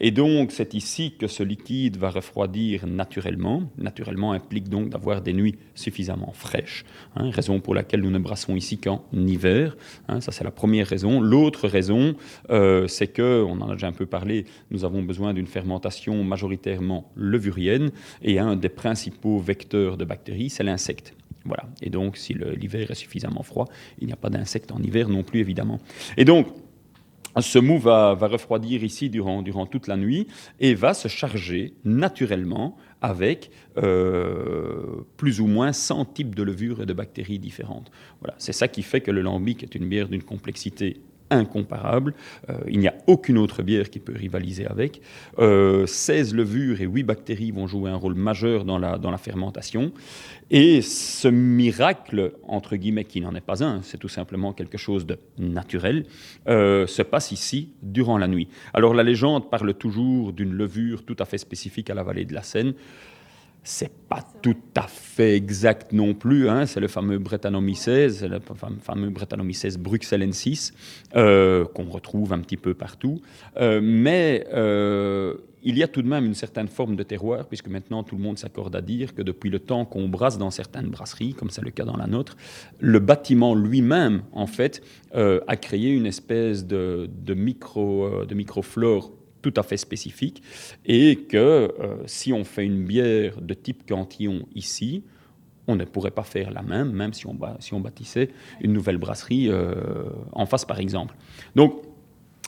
Et 0.00 0.10
donc, 0.10 0.50
c'est 0.50 0.74
ici 0.74 1.14
que 1.16 1.28
ce 1.28 1.44
liquide 1.44 1.96
va 1.96 2.10
refroidir 2.10 2.88
naturellement. 2.88 3.62
Naturellement 3.78 4.32
implique 4.32 4.68
donc 4.68 4.88
d'avoir 4.88 5.22
des 5.22 5.32
nuits 5.32 5.54
suffisamment 5.76 6.32
fraîches, 6.32 6.84
hein, 7.14 7.30
raison 7.30 7.60
pour 7.60 7.76
laquelle 7.76 8.00
nous 8.00 8.10
ne 8.10 8.18
brassons 8.18 8.56
ici 8.56 8.78
qu'en 8.78 9.04
hiver. 9.12 9.76
hein, 10.08 10.20
ça, 10.20 10.32
c'est 10.32 10.42
la 10.42 10.50
première 10.50 10.88
raison. 10.88 11.20
L'autre 11.20 11.68
raison, 11.68 12.16
euh, 12.50 12.88
c'est 12.88 13.06
que, 13.06 13.44
on 13.46 13.60
en 13.60 13.70
a 13.70 13.74
déjà 13.74 13.86
un 13.86 13.92
peu 13.92 14.06
parlé, 14.06 14.44
nous 14.72 14.84
avons 14.84 15.04
besoin 15.04 15.34
d'une 15.34 15.46
fermentation 15.46 16.24
majoritairement 16.24 17.12
levurienne, 17.14 17.92
et 18.22 18.40
un 18.40 18.56
des 18.56 18.70
principaux 18.70 19.38
vecteurs 19.38 19.96
de 19.96 20.04
bactéries, 20.04 20.50
c'est 20.50 20.64
l'insecte. 20.64 21.14
Voilà. 21.44 21.64
Et 21.80 21.90
donc, 21.90 22.16
si 22.16 22.34
l'hiver 22.34 22.90
est 22.90 22.94
suffisamment 22.94 23.42
froid, 23.42 23.68
il 24.00 24.06
n'y 24.06 24.12
a 24.12 24.16
pas 24.16 24.30
d'insectes 24.30 24.72
en 24.72 24.82
hiver 24.82 25.08
non 25.08 25.22
plus, 25.22 25.40
évidemment. 25.40 25.80
Et 26.16 26.24
donc, 26.24 26.48
ce 27.40 27.58
mou 27.58 27.78
va, 27.78 28.14
refroidir 28.14 28.84
ici 28.84 29.08
durant, 29.08 29.42
durant 29.42 29.66
toute 29.66 29.86
la 29.86 29.96
nuit 29.96 30.26
et 30.60 30.74
va 30.74 30.92
se 30.92 31.08
charger 31.08 31.74
naturellement 31.84 32.76
avec 33.00 33.50
euh, 33.78 35.02
plus 35.16 35.40
ou 35.40 35.46
moins 35.46 35.72
100 35.72 36.04
types 36.06 36.34
de 36.34 36.42
levures 36.42 36.82
et 36.82 36.86
de 36.86 36.92
bactéries 36.92 37.38
différentes. 37.38 37.90
Voilà. 38.20 38.34
C'est 38.38 38.52
ça 38.52 38.68
qui 38.68 38.82
fait 38.82 39.00
que 39.00 39.10
le 39.10 39.22
lambic 39.22 39.62
est 39.62 39.74
une 39.74 39.88
bière 39.88 40.08
d'une 40.08 40.22
complexité 40.22 41.00
incomparable. 41.32 42.14
Euh, 42.48 42.54
il 42.68 42.78
n'y 42.78 42.88
a 42.88 42.94
aucune 43.06 43.38
autre 43.38 43.62
bière 43.62 43.90
qui 43.90 43.98
peut 43.98 44.14
rivaliser 44.14 44.66
avec. 44.66 45.00
Euh, 45.38 45.86
16 45.86 46.34
levures 46.34 46.80
et 46.80 46.86
8 46.86 47.02
bactéries 47.02 47.50
vont 47.50 47.66
jouer 47.66 47.90
un 47.90 47.96
rôle 47.96 48.14
majeur 48.14 48.64
dans 48.64 48.78
la, 48.78 48.98
dans 48.98 49.10
la 49.10 49.18
fermentation. 49.18 49.92
Et 50.50 50.82
ce 50.82 51.28
miracle, 51.28 52.34
entre 52.46 52.76
guillemets, 52.76 53.04
qui 53.04 53.20
n'en 53.20 53.34
est 53.34 53.40
pas 53.40 53.64
un, 53.64 53.80
c'est 53.82 53.98
tout 53.98 54.08
simplement 54.08 54.52
quelque 54.52 54.76
chose 54.76 55.06
de 55.06 55.18
naturel, 55.38 56.04
euh, 56.48 56.86
se 56.86 57.02
passe 57.02 57.32
ici 57.32 57.72
durant 57.82 58.18
la 58.18 58.28
nuit. 58.28 58.48
Alors 58.74 58.92
la 58.92 59.02
légende 59.02 59.50
parle 59.50 59.74
toujours 59.74 60.32
d'une 60.32 60.52
levure 60.52 61.04
tout 61.04 61.16
à 61.18 61.24
fait 61.24 61.38
spécifique 61.38 61.88
à 61.90 61.94
la 61.94 62.02
vallée 62.02 62.24
de 62.24 62.34
la 62.34 62.42
Seine. 62.42 62.74
C'est 63.64 63.92
pas 64.08 64.24
tout 64.42 64.56
à 64.74 64.88
fait 64.88 65.36
exact 65.36 65.92
non 65.92 66.14
plus. 66.14 66.48
hein. 66.48 66.66
C'est 66.66 66.80
le 66.80 66.88
fameux 66.88 67.18
Brettanomyces, 67.18 67.86
le 68.22 68.40
fam- 68.40 68.80
fameux 68.80 69.08
Brettanomyces 69.10 69.78
bruxellensis 69.78 70.72
euh, 71.14 71.64
qu'on 71.66 71.84
retrouve 71.84 72.32
un 72.32 72.40
petit 72.40 72.56
peu 72.56 72.74
partout. 72.74 73.20
Euh, 73.58 73.80
mais 73.80 74.46
euh, 74.52 75.34
il 75.62 75.78
y 75.78 75.84
a 75.84 75.86
tout 75.86 76.02
de 76.02 76.08
même 76.08 76.24
une 76.24 76.34
certaine 76.34 76.66
forme 76.66 76.96
de 76.96 77.04
terroir, 77.04 77.46
puisque 77.46 77.68
maintenant 77.68 78.02
tout 78.02 78.16
le 78.16 78.22
monde 78.22 78.36
s'accorde 78.36 78.74
à 78.74 78.80
dire 78.80 79.14
que 79.14 79.22
depuis 79.22 79.48
le 79.48 79.60
temps 79.60 79.84
qu'on 79.84 80.08
brasse 80.08 80.38
dans 80.38 80.50
certaines 80.50 80.88
brasseries, 80.88 81.34
comme 81.34 81.50
c'est 81.50 81.62
le 81.62 81.70
cas 81.70 81.84
dans 81.84 81.96
la 81.96 82.08
nôtre, 82.08 82.36
le 82.80 82.98
bâtiment 82.98 83.54
lui-même, 83.54 84.22
en 84.32 84.48
fait, 84.48 84.82
a 85.14 85.56
créé 85.56 85.90
une 85.90 86.06
espèce 86.06 86.66
de, 86.66 87.08
de 87.24 87.34
micro, 87.34 88.24
de 88.24 88.34
microflore 88.34 89.12
tout 89.42 89.52
à 89.56 89.62
fait 89.62 89.76
spécifique, 89.76 90.42
et 90.86 91.16
que 91.16 91.36
euh, 91.36 91.96
si 92.06 92.32
on 92.32 92.44
fait 92.44 92.64
une 92.64 92.84
bière 92.84 93.40
de 93.40 93.54
type 93.54 93.86
cantillon 93.86 94.46
ici, 94.54 95.04
on 95.68 95.76
ne 95.76 95.84
pourrait 95.84 96.10
pas 96.10 96.24
faire 96.24 96.50
la 96.50 96.62
même, 96.62 96.92
même 96.92 97.12
si 97.12 97.26
on, 97.26 97.36
si 97.60 97.74
on 97.74 97.80
bâtissait 97.80 98.30
une 98.60 98.72
nouvelle 98.72 98.98
brasserie 98.98 99.48
euh, 99.48 100.10
en 100.32 100.46
face, 100.46 100.64
par 100.64 100.80
exemple. 100.80 101.14
Donc, 101.54 101.82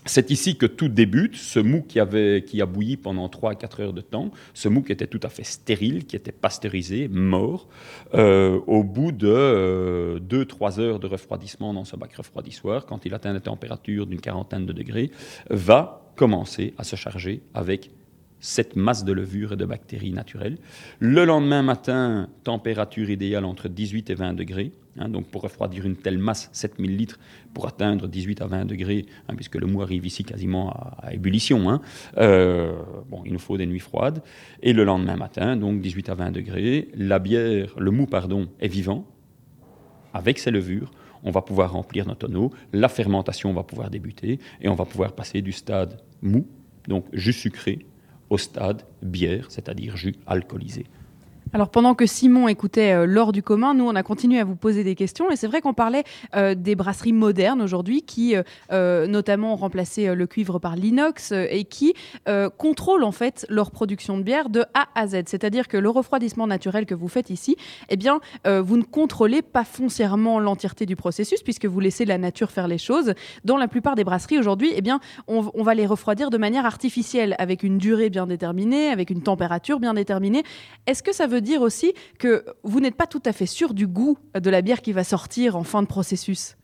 c'est 0.07 0.31
ici 0.31 0.57
que 0.57 0.67
tout 0.67 0.89
débute, 0.89 1.35
ce 1.37 1.59
mou 1.59 1.83
qui, 1.83 1.99
avait, 1.99 2.45
qui 2.47 2.61
a 2.61 2.67
bouilli 2.67 2.99
pendant 2.99 3.29
3 3.31 3.53
à 3.53 3.55
4 3.55 3.81
heures 3.81 3.93
de 3.95 4.03
temps, 4.03 4.33
ce 4.53 4.69
mou 4.69 4.83
qui 4.83 4.93
était 4.93 5.07
tout 5.07 5.21
à 5.23 5.31
fait 5.31 5.45
stérile, 5.45 6.05
qui 6.05 6.15
était 6.15 6.33
pasteurisé, 6.33 7.09
mort, 7.09 7.69
euh, 8.13 8.61
au 8.67 8.85
bout 8.85 9.13
de 9.13 10.21
2-3 10.29 10.81
heures 10.81 10.99
de 10.99 11.07
refroidissement 11.07 11.73
dans 11.73 11.85
ce 11.85 11.97
bac 11.97 12.15
refroidissoir, 12.15 12.85
quand 12.85 13.07
il 13.07 13.15
atteint 13.15 13.33
des 13.33 13.41
températures 13.41 14.07
d'une 14.07 14.21
quarantaine 14.21 14.67
de 14.67 14.75
degrés, 14.75 15.11
va 15.49 16.04
commencer 16.17 16.75
à 16.79 16.85
se 16.85 16.97
charger 16.97 17.43
avec 17.55 17.91
cette 18.41 18.77
masse 18.77 19.05
de 19.05 19.13
levure 19.13 19.55
et 19.55 19.57
de 19.57 19.65
bactéries 19.65 20.13
naturelles. 20.13 20.59
Le 20.99 21.25
lendemain 21.25 21.63
matin, 21.63 22.29
température 22.43 23.09
idéale 23.09 23.47
entre 23.47 23.69
18 23.69 24.11
et 24.11 24.15
20 24.15 24.35
degrés. 24.35 24.73
hein, 24.99 25.09
donc 25.09 25.29
pour 25.29 25.41
refroidir 25.41 25.87
une 25.87 25.97
telle 25.97 26.19
masse, 26.19 26.51
7000 26.53 26.95
litres, 26.95 27.19
pour 27.55 27.67
atteindre 27.67 28.07
18 28.07 28.43
à 28.43 28.47
20 28.47 28.67
degrés, 28.67 29.07
hein, 29.29 29.35
puisque 29.35 29.55
le 29.55 29.67
mou 29.67 29.81
arrive 29.81 30.05
ici 30.05 30.25
quasiment 30.25 30.71
à, 30.71 30.99
à 31.07 31.15
ébullition. 31.15 31.71
hein, 31.71 31.81
euh, 32.19 32.75
bon, 33.09 33.23
il 33.25 33.33
nous 33.33 33.39
faut 33.39 33.57
des 33.57 33.67
nuits 33.67 33.81
froides. 33.81 34.23
Et 34.63 34.75
le 34.75 34.85
lendemain 34.85 35.17
matin, 35.17 35.57
donc 35.57 35.81
18 35.81 36.11
à 36.11 36.15
20 36.15 36.33
degrés, 36.33 36.89
la 36.95 37.19
bière, 37.19 37.75
le 37.79 37.91
mou, 37.91 38.07
pardon, 38.07 38.49
est 38.61 38.69
vivant, 38.69 39.07
avec 40.13 40.39
ses 40.39 40.51
levures. 40.51 40.91
On 41.25 41.31
va 41.31 41.43
pouvoir 41.43 41.73
remplir 41.73 42.07
notre 42.07 42.27
tonneau, 42.27 42.53
la 42.73 42.89
fermentation 42.89 43.53
va 43.53 43.63
pouvoir 43.63 43.91
débuter, 43.91 44.39
et 44.61 44.69
on 44.69 44.75
va 44.75 44.85
pouvoir 44.85 45.13
passer 45.13 45.43
du 45.43 45.53
stade 45.53 46.01
mou, 46.23 46.47
donc 46.87 47.07
jus 47.13 47.33
sucré, 47.33 47.87
au 48.31 48.39
stade 48.39 48.83
bière, 49.03 49.47
c'est-à-dire 49.51 49.97
jus 49.97 50.15
alcoolisé. 50.27 50.85
Alors 51.55 51.69
pendant 51.69 51.95
que 51.95 52.05
Simon 52.05 52.49
écoutait 52.49 52.91
euh, 52.91 53.07
l'or 53.07 53.31
du 53.31 53.41
commun, 53.41 53.75
nous 53.75 53.87
on 53.87 53.95
a 53.95 54.03
continué 54.03 54.41
à 54.41 54.45
vous 54.45 54.57
poser 54.57 54.83
des 54.83 54.97
questions 54.97 55.31
et 55.31 55.37
c'est 55.37 55.47
vrai 55.47 55.61
qu'on 55.61 55.73
parlait 55.73 56.03
euh, 56.35 56.57
des 56.57 56.75
brasseries 56.75 57.13
modernes 57.13 57.63
aujourd'hui 57.63 58.03
qui 58.03 58.35
euh, 58.73 59.07
notamment 59.07 59.53
ont 59.53 59.57
remplacé 59.57 60.13
le 60.17 60.27
cuivre 60.27 60.59
par 60.59 60.75
l'inox 60.75 61.31
et 61.31 61.63
qui 61.63 61.95
contrôlent 62.59 63.05
en 63.05 63.13
fait 63.13 63.47
leur 63.49 63.71
production 63.71 64.19
de 64.19 64.25
bière 64.25 64.49
de 64.49 64.65
A 64.75 64.89
à 64.97 65.07
Z. 65.07 65.23
C'est-à-dire 65.27 65.69
que 65.69 65.77
le 65.77 65.89
refroidissement 65.89 66.49
naturel 66.49 66.87
que 66.87 66.95
vous 66.95 67.07
faites 67.07 67.31
ici, 67.31 67.57
eh 67.89 67.97
bien 67.97 68.21
vous 68.45 68.77
ne 68.77 68.83
contrôlez 68.83 69.43
pas 69.43 69.65
foncièrement 69.65 70.41
l'entièreté 70.41 70.87
du 70.87 70.97
processus 70.97 71.43
puisque 71.43 71.67
vous 71.67 71.79
laissez 71.79 72.05
la 72.05 72.19
nature 72.19 72.51
faire 72.51 72.67
les 72.67 72.79
choses. 72.79 73.15
Dans 73.45 73.57
la 73.57 73.69
plupart 73.69 73.95
des 73.95 74.05
brasseries 74.05 74.39
aujourd'hui, 74.39 74.73
eh 74.75 74.83
bien 74.83 74.99
on, 75.29 75.51
on 75.55 75.63
va 75.63 75.75
les 75.75 75.87
refroidir 75.87 76.31
de 76.31 76.39
manière 76.39 76.67
artificielle 76.67 77.37
avec 77.39 77.63
une 77.63 77.79
durée 77.79 78.11
bien 78.11 78.27
déterminée, 78.27 78.89
avec 78.89 79.11
une 79.11 79.23
température 79.23 79.79
bien 79.79 79.95
déterminée. 79.95 80.43
Est-ce 80.87 81.03
que 81.03 81.15
ça 81.15 81.27
veut 81.27 81.41
dire 81.45 81.63
aussi 81.63 81.95
que 82.19 82.45
vous 82.65 82.81
n'êtes 82.81 82.97
pas 82.97 83.07
tout 83.07 83.23
à 83.25 83.33
fait 83.33 83.47
sûr 83.47 83.75
du 83.75 83.87
goût 83.87 84.19
de 84.39 84.51
la 84.51 84.63
bière 84.63 84.83
qui 84.83 84.93
va 84.93 85.05
sortir 85.05 85.57
en 85.57 85.63
fin 85.63 85.83
de 85.83 85.87
processus 85.87 86.57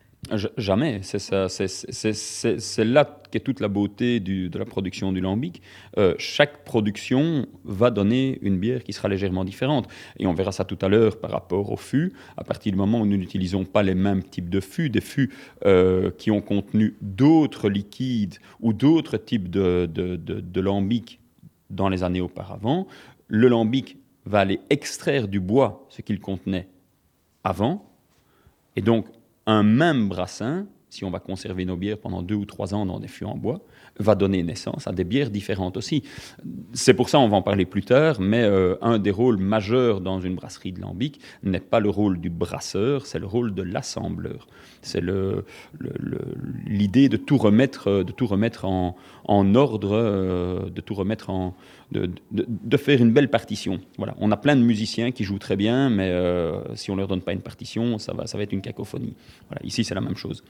Jamais. 0.59 1.01
C'est 1.03 2.85
là 2.85 3.21
qu'est 3.31 3.41
toute 3.41 3.61
la 3.61 3.69
beauté 3.69 4.21
de 4.21 4.59
la 4.59 4.65
production 4.65 5.13
du 5.13 5.21
lambic. 5.21 5.63
Euh, 5.99 6.15
chaque 6.19 6.63
production 6.65 7.47
va 7.65 7.91
donner 7.91 8.39
une 8.43 8.59
bière 8.59 8.85
qui 8.85 8.93
sera 8.93 9.09
légèrement 9.09 9.45
différente. 9.45 9.89
Et 10.19 10.27
on 10.27 10.35
verra 10.35 10.53
ça 10.53 10.65
tout 10.65 10.79
à 10.83 10.89
l'heure 10.89 11.19
par 11.19 11.31
rapport 11.31 11.73
au 11.73 11.77
fût. 11.77 12.13
À 12.37 12.45
partir 12.45 12.71
du 12.71 12.79
moment 12.79 13.01
où 13.01 13.07
nous 13.07 13.17
n'utilisons 13.17 13.65
pas 13.65 13.83
les 13.83 13.95
mêmes 13.95 14.23
types 14.23 14.51
de 14.51 14.61
fûts, 14.61 14.91
des 14.91 15.01
fûts 15.01 15.33
euh, 15.65 16.11
qui 16.17 16.31
ont 16.31 16.43
contenu 16.43 16.97
d'autres 17.01 17.69
liquides 17.69 18.37
ou 18.61 18.73
d'autres 18.73 19.17
types 19.17 19.49
de, 19.51 19.87
de 19.87 20.61
lambic 20.61 21.19
dans 21.71 21.89
les 21.89 22.05
années 22.05 22.21
auparavant, 22.21 22.87
le 23.27 23.49
lambic 23.49 23.97
va 24.25 24.41
aller 24.41 24.61
extraire 24.71 25.29
du 25.29 25.41
bois 25.41 25.87
ce 25.89 26.03
qu'il 26.03 26.21
contenait 26.21 26.69
avant. 27.45 27.91
Et 28.77 28.83
donc, 28.83 29.07
un 29.47 29.63
même 29.63 30.09
brassin, 30.09 30.67
si 30.91 31.05
on 31.05 31.11
va 31.11 31.21
conserver 31.21 31.65
nos 31.65 31.77
bières 31.77 31.99
pendant 31.99 32.23
deux 32.23 32.35
ou 32.35 32.45
trois 32.45 32.75
ans 32.75 32.85
dans 32.85 33.01
des 33.01 33.09
fûts 33.09 33.25
en 33.25 33.37
bois, 33.37 33.61
va 33.99 34.15
donner 34.15 34.43
naissance 34.43 34.87
à 34.87 34.93
des 34.93 35.05
bières 35.05 35.31
différentes 35.31 35.77
aussi. 35.77 36.03
C'est 36.73 36.95
pour 36.95 37.09
ça, 37.09 37.19
on 37.19 37.29
va 37.29 37.37
en 37.37 37.43
parler 37.43 37.65
plus 37.65 37.83
tard, 37.83 38.21
mais 38.21 38.43
euh, 38.43 38.77
un 38.83 38.99
des 38.99 39.11
rôles 39.11 39.39
majeurs 39.39 40.01
dans 40.01 40.21
une 40.21 40.35
brasserie 40.35 40.73
de 40.73 40.81
lambic 40.81 41.21
n'est 41.43 41.61
pas 41.61 41.81
le 41.81 41.91
rôle 41.91 42.21
du 42.21 42.31
brasseur, 42.31 43.07
c'est 43.07 43.19
le 43.19 43.27
rôle 43.27 43.55
de 43.55 43.63
l'assembleur. 43.63 44.47
C'est 44.83 45.03
l'idée 46.67 47.09
de 47.09 47.17
tout 47.17 47.39
remettre, 47.39 48.03
de 48.03 48.13
tout 48.13 48.27
remettre 48.27 48.65
en, 48.65 48.95
ordre, 49.55 49.91
euh, 49.93 50.71
de 50.71 50.81
tout 50.81 50.95
remettre 50.95 51.31
en, 51.31 51.55
de, 51.93 52.77
faire 52.77 53.01
une 53.01 53.13
belle 53.13 53.29
partition. 53.29 53.81
Voilà. 53.99 54.15
On 54.19 54.31
a 54.31 54.37
plein 54.37 54.57
de 54.57 54.63
musiciens 54.63 55.13
qui 55.13 55.25
jouent 55.25 55.39
très 55.39 55.57
bien, 55.57 55.91
mais 55.91 56.11
euh, 56.11 56.75
si 56.75 56.91
on 56.91 56.97
leur 56.97 57.09
donne 57.09 57.23
pas 57.23 57.33
une 57.33 57.43
partition, 57.43 57.99
ça 57.99 58.13
va, 58.13 58.27
ça 58.27 58.39
va 58.39 58.45
être 58.45 58.53
une 58.53 58.63
cacophonie. 58.63 59.15
Ici, 59.63 59.85
c'est 59.85 59.95
la 59.95 60.01
même 60.01 60.17
chose. 60.17 60.43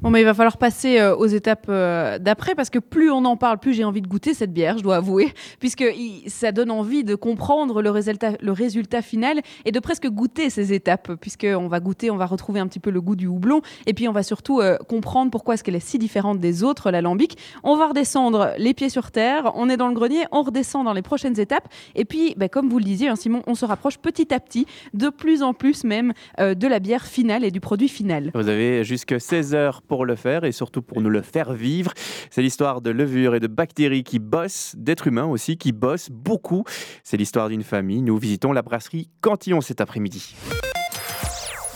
Bon, 0.00 0.10
mais 0.10 0.20
il 0.20 0.24
va 0.24 0.32
falloir 0.32 0.58
passer 0.58 1.00
euh, 1.00 1.16
aux 1.16 1.26
étapes 1.26 1.66
euh, 1.68 2.20
d'après 2.20 2.54
parce 2.54 2.70
que 2.70 2.78
plus 2.78 3.10
on 3.10 3.24
en 3.24 3.36
parle, 3.36 3.58
plus 3.58 3.74
j'ai 3.74 3.82
envie 3.82 4.00
de 4.00 4.06
goûter 4.06 4.32
cette 4.32 4.52
bière, 4.52 4.78
je 4.78 4.84
dois 4.84 4.94
avouer, 4.94 5.32
puisque 5.58 5.84
ça 6.28 6.52
donne 6.52 6.70
envie 6.70 7.02
de 7.02 7.16
comprendre 7.16 7.82
le 7.82 7.90
résultat, 7.90 9.02
final 9.02 9.40
et 9.64 9.72
de 9.72 9.80
presque 9.80 10.06
goûter 10.06 10.50
ces 10.50 10.72
étapes, 10.72 11.14
puisqu'on 11.20 11.66
va 11.66 11.80
goûter, 11.80 12.12
on 12.12 12.16
va 12.16 12.26
retrouver 12.26 12.60
un 12.60 12.68
petit 12.68 12.78
peu 12.78 12.90
le 12.90 13.00
goût 13.00 13.16
du 13.16 13.26
houblon 13.26 13.60
et 13.86 13.94
puis 13.94 14.06
on 14.06 14.12
va 14.12 14.22
surtout 14.22 14.60
euh, 14.60 14.76
comprendre 14.88 15.32
pourquoi 15.32 15.54
est-ce 15.54 15.64
qu'elle 15.64 15.74
est 15.74 15.80
si 15.80 15.98
différente 15.98 16.38
des 16.38 16.62
autres, 16.62 16.92
l'alambic. 16.92 17.36
On 17.64 17.76
va 17.76 17.88
redescendre 17.88 18.52
les 18.56 18.74
pieds 18.74 18.90
sur 18.90 19.10
terre, 19.10 19.50
on 19.56 19.68
est 19.68 19.76
dans 19.76 19.88
le 19.88 19.94
grenier, 19.94 20.26
on 20.30 20.42
redescend 20.42 20.84
dans 20.84 20.92
les 20.92 21.02
prochaines 21.02 21.40
étapes 21.40 21.66
et 21.96 22.04
puis, 22.04 22.34
bah, 22.36 22.48
comme 22.48 22.68
vous 22.68 22.78
le 22.78 22.84
disiez, 22.84 23.08
hein, 23.08 23.16
Simon, 23.16 23.42
on 23.48 23.56
se 23.56 23.64
rapproche 23.64 23.98
petit 23.98 24.32
à 24.32 24.38
petit, 24.38 24.64
de 24.94 25.08
plus 25.08 25.42
en 25.42 25.54
plus 25.54 25.82
même, 25.82 26.12
de 26.38 26.68
la 26.68 26.78
bière 26.78 27.04
finale 27.04 27.42
et 27.42 27.50
du 27.50 27.58
produit 27.58 27.88
final. 27.88 28.30
Vous 28.34 28.48
avez 28.48 28.84
jusque 28.84 29.20
16 29.20 29.56
heures 29.56 29.82
pour 29.88 30.04
le 30.04 30.14
faire 30.14 30.44
et 30.44 30.52
surtout 30.52 30.82
pour 30.82 31.00
nous 31.00 31.10
le 31.10 31.22
faire 31.22 31.52
vivre. 31.52 31.92
C'est 32.30 32.42
l'histoire 32.42 32.80
de 32.80 32.90
levures 32.90 33.34
et 33.34 33.40
de 33.40 33.48
bactéries 33.48 34.04
qui 34.04 34.18
bossent, 34.18 34.74
d'êtres 34.76 35.08
humains 35.08 35.26
aussi 35.26 35.56
qui 35.56 35.72
bossent 35.72 36.10
beaucoup. 36.10 36.64
C'est 37.02 37.16
l'histoire 37.16 37.48
d'une 37.48 37.64
famille. 37.64 38.02
Nous 38.02 38.18
visitons 38.18 38.52
la 38.52 38.62
brasserie 38.62 39.08
Cantillon 39.20 39.60
cet 39.60 39.80
après-midi. 39.80 40.36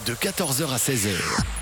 De 0.07 0.15
14h 0.15 0.65
à 0.65 0.79
16h, 0.79 1.15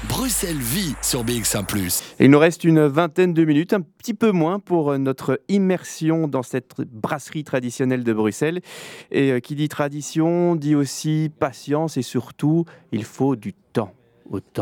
Bruxelles 0.08 0.56
vit 0.56 0.94
sur 1.02 1.24
BX1⁇ 1.26 1.66
Il 2.20 2.30
nous 2.30 2.38
reste 2.38 2.64
une 2.64 2.86
vingtaine 2.86 3.34
de 3.34 3.44
minutes, 3.44 3.74
un 3.74 3.82
petit 3.82 4.14
peu 4.14 4.30
moins 4.30 4.58
pour 4.58 4.98
notre 4.98 5.42
immersion 5.48 6.26
dans 6.26 6.42
cette 6.42 6.72
brasserie 6.90 7.44
traditionnelle 7.44 8.02
de 8.02 8.12
Bruxelles. 8.14 8.62
Et 9.10 9.32
euh, 9.32 9.40
qui 9.40 9.56
dit 9.56 9.68
tradition 9.68 10.56
dit 10.56 10.74
aussi 10.74 11.30
patience 11.38 11.98
et 11.98 12.02
surtout, 12.02 12.64
il 12.92 13.04
faut 13.04 13.36
du 13.36 13.52
temps. 13.52 13.92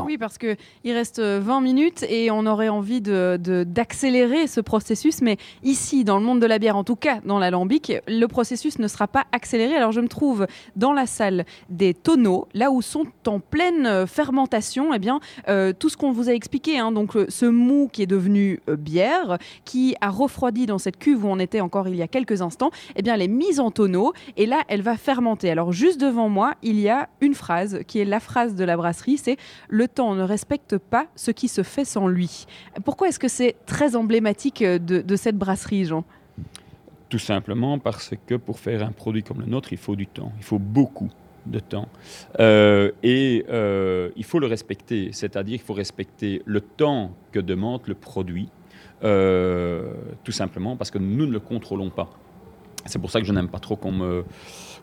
Oui, 0.06 0.18
parce 0.18 0.38
qu'il 0.38 0.56
reste 0.84 1.20
20 1.20 1.60
minutes 1.60 2.04
et 2.08 2.30
on 2.30 2.46
aurait 2.46 2.68
envie 2.68 3.00
d'accélérer 3.00 4.44
de, 4.44 4.48
ce 4.48 4.60
processus. 4.60 5.20
Mais 5.20 5.36
ici, 5.62 6.04
dans 6.04 6.18
le 6.18 6.24
monde 6.24 6.40
de 6.40 6.46
la 6.46 6.58
bière, 6.58 6.76
en 6.76 6.84
tout 6.84 6.96
cas 6.96 7.20
dans 7.24 7.38
l'alambic, 7.38 7.92
le 8.06 8.26
processus 8.26 8.78
ne 8.78 8.88
sera 8.88 9.08
pas 9.08 9.26
accéléré. 9.32 9.74
Alors 9.76 9.92
je 9.92 10.00
me 10.00 10.08
trouve 10.08 10.46
dans 10.76 10.92
la 10.92 11.06
salle 11.06 11.44
des 11.68 11.94
tonneaux, 11.94 12.48
là 12.54 12.70
où 12.70 12.82
sont 12.82 13.04
en 13.26 13.40
pleine 13.40 14.06
fermentation 14.06 14.94
eh 14.94 14.98
bien, 14.98 15.20
euh, 15.48 15.72
tout 15.78 15.88
ce 15.88 15.96
qu'on 15.96 16.12
vous 16.12 16.28
a 16.28 16.32
expliqué. 16.32 16.78
Hein. 16.78 16.92
donc 16.92 17.12
ce 17.28 17.46
mou 17.46 17.88
qui 17.92 18.02
est 18.02 18.06
devenu 18.06 18.60
euh, 18.68 18.76
bière, 18.76 19.38
qui 19.64 19.94
a 20.00 20.10
refroidi 20.10 20.66
dans 20.66 20.78
cette 20.78 20.98
cuve 20.98 21.24
où 21.24 21.28
on 21.28 21.38
était 21.38 21.60
encore 21.60 21.88
il 21.88 21.96
y 21.96 22.02
a 22.02 22.08
quelques 22.08 22.42
instants, 22.42 22.70
eh 22.96 23.02
bien, 23.02 23.14
elle 23.14 23.22
est 23.22 23.28
mise 23.28 23.60
en 23.60 23.70
tonneau 23.70 24.12
et 24.36 24.46
là, 24.46 24.62
elle 24.68 24.82
va 24.82 24.96
fermenter. 24.96 25.50
Alors 25.50 25.72
juste 25.72 26.00
devant 26.00 26.28
moi, 26.28 26.54
il 26.62 26.80
y 26.80 26.88
a 26.88 27.08
une 27.20 27.34
phrase 27.34 27.80
qui 27.86 27.98
est 27.98 28.04
la 28.04 28.20
phrase 28.20 28.54
de 28.54 28.64
la 28.64 28.76
brasserie, 28.76 29.18
c'est 29.18 29.36
le 29.68 29.88
temps 29.88 30.14
ne 30.14 30.22
respecte 30.22 30.78
pas 30.78 31.06
ce 31.16 31.30
qui 31.30 31.48
se 31.48 31.62
fait 31.62 31.84
sans 31.84 32.08
lui. 32.08 32.46
Pourquoi 32.84 33.08
est-ce 33.08 33.18
que 33.18 33.28
c'est 33.28 33.56
très 33.66 33.96
emblématique 33.96 34.62
de, 34.62 35.16
cette 35.16 35.36
brasserie, 35.36 35.84
Jean? 35.84 36.04
Tout 37.08 37.18
simplement 37.18 37.78
parce 37.78 38.12
que 38.26 38.34
pour 38.34 38.58
faire 38.58 38.82
un 38.84 38.92
produit 38.92 39.22
comme 39.22 39.40
le 39.40 39.46
nôtre, 39.46 39.72
il 39.72 39.78
faut 39.78 39.96
du 39.96 40.06
temps, 40.06 40.32
il 40.38 40.44
faut 40.44 40.58
beaucoup 40.58 41.08
de 41.46 41.58
temps. 41.58 41.88
Euh, 42.40 42.92
et 43.02 43.44
euh, 43.48 44.10
il 44.16 44.24
faut 44.24 44.38
le 44.38 44.46
respecter, 44.46 45.10
c'est-à-dire 45.12 45.56
qu'il 45.56 45.66
faut 45.66 45.74
respecter 45.74 46.42
le 46.44 46.60
temps 46.60 47.12
que 47.32 47.40
demande 47.40 47.82
le 47.86 47.94
produit, 47.94 48.48
euh, 49.04 49.92
tout 50.24 50.32
simplement 50.32 50.76
parce 50.76 50.90
que 50.90 50.98
nous 50.98 51.26
ne 51.26 51.32
le 51.32 51.40
contrôlons 51.40 51.90
pas. 51.90 52.10
C'est 52.84 52.98
pour 52.98 53.10
ça 53.10 53.20
que 53.20 53.26
je 53.26 53.32
n'aime 53.32 53.48
pas 53.48 53.58
trop 53.58 53.76
qu'on 53.76 53.92
me 53.92 54.24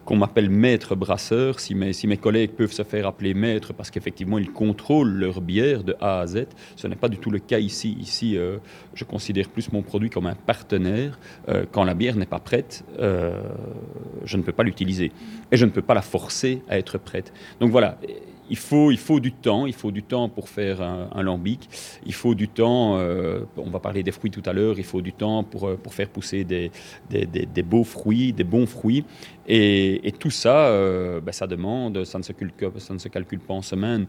qu'on 0.06 0.16
m'appelle 0.16 0.50
maître 0.50 0.96
brasseur, 0.96 1.60
si 1.60 1.74
mes, 1.76 1.92
si 1.92 2.08
mes 2.08 2.18
collègues 2.18 2.52
peuvent 2.52 2.72
se 2.72 2.84
faire 2.84 3.08
appeler 3.08 3.34
maître 3.34 3.74
parce 3.74 3.90
qu'effectivement 3.90 4.38
ils 4.38 4.52
contrôlent 4.52 5.14
leur 5.14 5.42
bière 5.42 5.84
de 5.84 5.96
A 6.00 6.22
à 6.22 6.28
Z, 6.28 6.46
ce 6.76 6.88
n'est 6.88 6.96
pas 6.96 7.10
du 7.10 7.18
tout 7.18 7.32
le 7.32 7.40
cas 7.40 7.60
ici. 7.60 7.98
Ici, 8.00 8.38
euh, 8.38 8.58
je 8.94 9.04
considère 9.04 9.50
plus 9.50 9.72
mon 9.72 9.82
produit 9.82 10.10
comme 10.10 10.28
un 10.28 10.36
partenaire. 10.36 11.20
Euh, 11.50 11.66
quand 11.72 11.84
la 11.84 11.96
bière 11.96 12.16
n'est 12.16 12.26
pas 12.26 12.40
prête, 12.40 12.84
euh, 13.00 13.42
je 14.24 14.38
ne 14.38 14.44
peux 14.44 14.52
pas 14.52 14.64
l'utiliser 14.64 15.12
et 15.52 15.58
je 15.58 15.66
ne 15.66 15.72
peux 15.72 15.82
pas 15.82 15.96
la 15.96 16.04
forcer 16.04 16.62
à 16.70 16.78
être 16.78 16.98
prête. 16.98 17.34
Donc 17.60 17.72
voilà, 17.72 17.98
il 18.50 18.58
faut, 18.58 18.92
il 18.92 18.98
faut 18.98 19.20
du 19.20 19.32
temps, 19.32 19.66
il 19.66 19.74
faut 19.74 19.92
du 19.92 20.04
temps 20.04 20.30
pour 20.30 20.50
faire 20.50 20.82
un, 20.82 21.24
lambic, 21.24 21.70
il 22.06 22.14
faut 22.14 22.36
du 22.36 22.48
temps, 22.48 22.98
euh, 22.98 23.42
on 23.58 23.70
va 23.70 23.80
parler 23.80 24.04
des 24.04 24.12
fruits 24.12 24.32
tout 24.32 24.44
à 24.46 24.54
l'heure, 24.54 24.78
il 24.78 24.84
faut 24.84 25.02
du 25.02 25.14
temps 25.14 25.44
pour, 25.44 25.68
euh, 25.68 25.76
pour 25.82 25.94
faire 25.94 26.10
pousser 26.10 26.44
des, 26.44 26.72
des, 27.10 27.64
beaux 27.64 27.84
fruits, 27.84 28.34
des 28.34 28.44
bons 28.44 28.66
fruits. 28.66 29.06
Et, 29.48 30.14
tout 30.20 30.30
ça, 30.30 30.68
euh, 30.68 31.20
ben, 31.22 31.32
ça 31.32 31.48
demande, 31.48 32.04
ça 32.04 32.18
ne, 32.18 32.24
se 32.24 32.32
calcule, 32.32 32.72
ça 32.78 32.94
ne 32.94 33.00
se 33.00 33.08
calcule 33.08 33.40
pas 33.40 33.54
en 33.54 33.62
semaine 33.62 34.08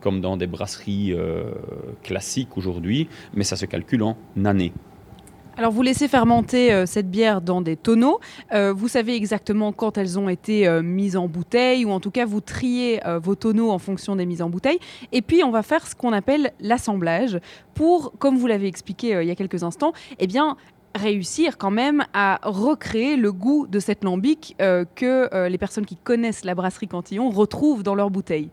comme 0.00 0.20
dans 0.20 0.36
des 0.36 0.46
brasseries 0.46 1.14
classiques 2.02 2.56
aujourd'hui, 2.56 3.08
mais 3.34 3.44
ça 3.44 3.56
se 3.56 3.66
calcule 3.66 4.02
en 4.02 4.16
années. 4.44 4.72
Alors 5.58 5.70
vous 5.70 5.82
laissez 5.82 6.08
fermenter 6.08 6.72
euh, 6.72 6.86
cette 6.86 7.10
bière 7.10 7.42
dans 7.42 7.60
des 7.60 7.76
tonneaux. 7.76 8.20
Euh, 8.52 8.72
vous 8.72 8.88
savez 8.88 9.14
exactement 9.14 9.72
quand 9.72 9.98
elles 9.98 10.18
ont 10.18 10.30
été 10.30 10.66
euh, 10.66 10.80
mises 10.80 11.14
en 11.14 11.28
bouteille 11.28 11.84
ou 11.84 11.90
en 11.90 12.00
tout 12.00 12.10
cas 12.10 12.24
vous 12.24 12.40
triez 12.40 13.00
vos 13.22 13.34
tonneaux 13.34 13.70
en 13.70 13.78
fonction 13.78 14.16
des 14.16 14.24
mises 14.24 14.40
en 14.40 14.48
bouteille. 14.48 14.78
Et 15.12 15.20
puis 15.20 15.44
on 15.44 15.50
va 15.50 15.62
faire 15.62 15.86
ce 15.86 15.94
qu'on 15.94 16.12
appelle 16.14 16.52
l'assemblage 16.60 17.38
pour, 17.74 18.12
comme 18.18 18.38
vous 18.38 18.46
l'avez 18.46 18.66
expliqué 18.66 19.18
il 19.20 19.28
y 19.28 19.30
a 19.30 19.34
quelques 19.34 19.62
instants, 19.62 19.92
eh 20.18 20.26
bien 20.26 20.56
réussir 20.94 21.58
quand 21.58 21.70
même 21.70 22.04
à 22.14 22.38
recréer 22.42 23.16
le 23.16 23.32
goût 23.32 23.66
de 23.66 23.78
cette 23.78 24.04
lambic 24.04 24.56
que 24.58 25.46
les 25.48 25.58
personnes 25.58 25.86
qui 25.86 25.96
connaissent 25.96 26.44
la 26.44 26.54
brasserie 26.54 26.88
Cantillon 26.88 27.30
retrouvent 27.30 27.82
dans 27.82 27.94
leur 27.94 28.10
bouteille. 28.10 28.50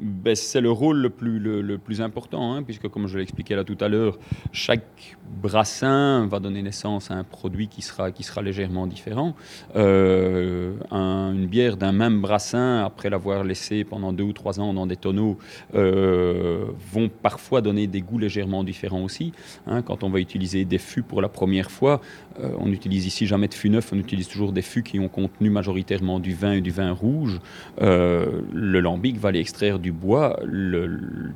Ben, 0.00 0.34
c'est 0.34 0.60
le 0.60 0.72
rôle 0.72 0.98
le 0.98 1.78
plus, 1.78 2.00
important, 2.00 2.54
hein, 2.54 2.64
puisque 2.64 2.88
comme 2.88 3.06
je 3.06 3.16
l'ai 3.16 3.22
expliqué 3.22 3.54
là 3.54 3.62
tout 3.62 3.76
à 3.80 3.88
l'heure, 3.88 4.18
chaque 4.50 5.16
brassin 5.40 6.26
va 6.26 6.40
donner 6.40 6.62
naissance 6.62 7.12
à 7.12 7.14
un 7.14 7.22
produit 7.22 7.68
qui 7.68 7.80
sera, 7.80 8.10
légèrement 8.42 8.88
différent. 8.88 9.36
Euh, 9.76 10.74
une 10.90 11.46
bière 11.46 11.76
d'un 11.76 11.92
même 11.92 12.20
brassin, 12.20 12.84
après 12.84 13.08
l'avoir 13.08 13.44
laissé 13.44 13.84
pendant 13.84 14.12
deux 14.12 14.24
ou 14.24 14.32
trois 14.32 14.58
ans 14.58 14.74
dans 14.74 14.86
des 14.86 14.96
tonneaux, 14.96 15.38
euh, 15.74 16.64
vont 16.92 17.08
parfois 17.08 17.60
donner 17.60 17.86
des 17.86 18.00
goûts 18.00 18.18
légèrement 18.18 18.64
différents 18.64 19.04
aussi. 19.04 19.32
Hein. 19.66 19.82
quand 19.82 20.02
on 20.02 20.10
va 20.10 20.18
utiliser 20.18 20.64
des 20.64 20.78
fûts 20.78 21.02
pour 21.02 21.22
la 21.22 21.28
première 21.28 21.70
fois, 21.70 22.00
euh, 22.40 22.50
on 22.58 22.66
n'utilise 22.66 23.06
ici 23.06 23.26
jamais 23.26 23.46
de 23.46 23.54
fûts 23.54 23.70
neufs, 23.70 23.92
on 23.92 23.98
utilise 23.98 24.26
toujours 24.26 24.52
des 24.52 24.62
fûts 24.62 24.82
qui 24.82 24.98
ont 24.98 25.08
contenu 25.08 25.50
majoritairement 25.50 26.18
du 26.18 26.34
vin 26.34 26.52
et 26.54 26.60
du 26.60 26.72
vin 26.72 26.90
rouge. 26.90 27.40
le 27.78 28.80
lambic 28.80 29.18
va 29.18 29.28
aller 29.28 29.40
extraire 29.40 29.78
du 29.84 29.92
bois, 29.92 30.40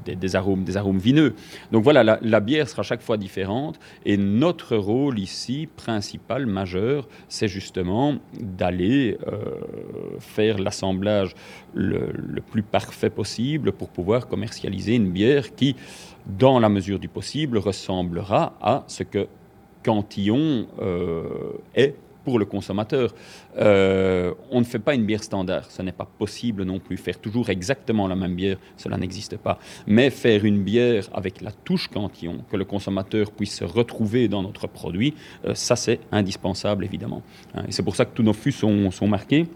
des, 0.07 0.37
arômes, 0.37 0.65
des 0.65 0.77
arômes 0.79 0.99
vineux. 0.99 1.35
Donc 1.71 1.85
voilà, 1.85 2.19
la, 2.35 2.41
bière 2.41 2.67
sera 2.69 2.83
chaque 2.83 3.03
fois 3.03 3.19
différente. 3.19 3.79
Et 4.07 4.17
notre 4.17 4.77
rôle 4.77 5.19
ici, 5.19 5.69
principal, 5.77 6.47
majeur, 6.47 7.07
c'est 7.29 7.47
justement 7.49 8.17
d'aller 8.41 9.19
euh, 9.27 9.37
faire 10.19 10.57
l'assemblage 10.59 11.35
le, 11.75 12.41
plus 12.51 12.63
parfait 12.63 13.11
possible 13.11 13.73
pour 13.73 13.91
pouvoir 13.91 14.27
commercialiser 14.27 14.95
une 14.95 15.11
bière 15.11 15.55
qui, 15.55 15.77
dans 16.27 16.59
la 16.59 16.71
mesure 16.71 16.99
du 16.99 17.09
possible, 17.09 17.59
ressemblera 17.59 18.55
à 18.63 18.85
ce 18.87 19.03
que 19.03 19.27
Cantillon 19.85 20.67
euh, 20.81 21.25
est 21.75 21.95
pour 22.29 22.39
le 22.39 22.45
consommateur. 22.45 23.15
Euh, 23.57 24.35
on 24.51 24.59
ne 24.61 24.65
fait 24.65 24.79
pas 24.79 24.95
une 24.95 25.07
bière 25.07 25.25
standard, 25.25 25.65
ce 25.71 25.81
n'est 25.81 25.93
pas 25.93 26.09
possible 26.19 26.65
non 26.65 26.79
plus. 26.79 26.99
Faire 26.99 27.19
toujours 27.19 27.49
exactement 27.49 28.07
la 28.07 28.17
même 28.17 28.35
bière, 28.35 28.59
cela 28.77 28.99
n'existe 28.99 29.39
pas. 29.39 29.59
Mais 29.87 30.11
faire 30.11 30.45
une 30.45 30.63
bière 30.63 31.05
avec 31.15 31.41
la 31.41 31.53
touche 31.53 31.89
cantillon, 31.89 32.45
que 32.51 32.59
le 32.59 32.67
consommateur 32.67 33.31
puisse 33.31 33.55
se 33.57 33.65
retrouver 33.65 34.29
dans 34.29 34.43
notre 34.43 34.67
produit, 34.67 35.15
euh, 35.47 35.55
ça 35.55 35.75
c'est 35.75 36.01
indispensable 36.13 36.85
évidemment. 36.85 37.23
Hein, 37.55 37.65
et 37.67 37.73
c'est 37.73 37.83
pour 37.83 37.97
ça 37.97 38.05
que 38.05 38.15
tous 38.15 38.23
nos 38.23 38.35
fûts 38.35 38.53
sont, 38.53 38.91
sont 38.91 39.09
marqués. 39.09 39.47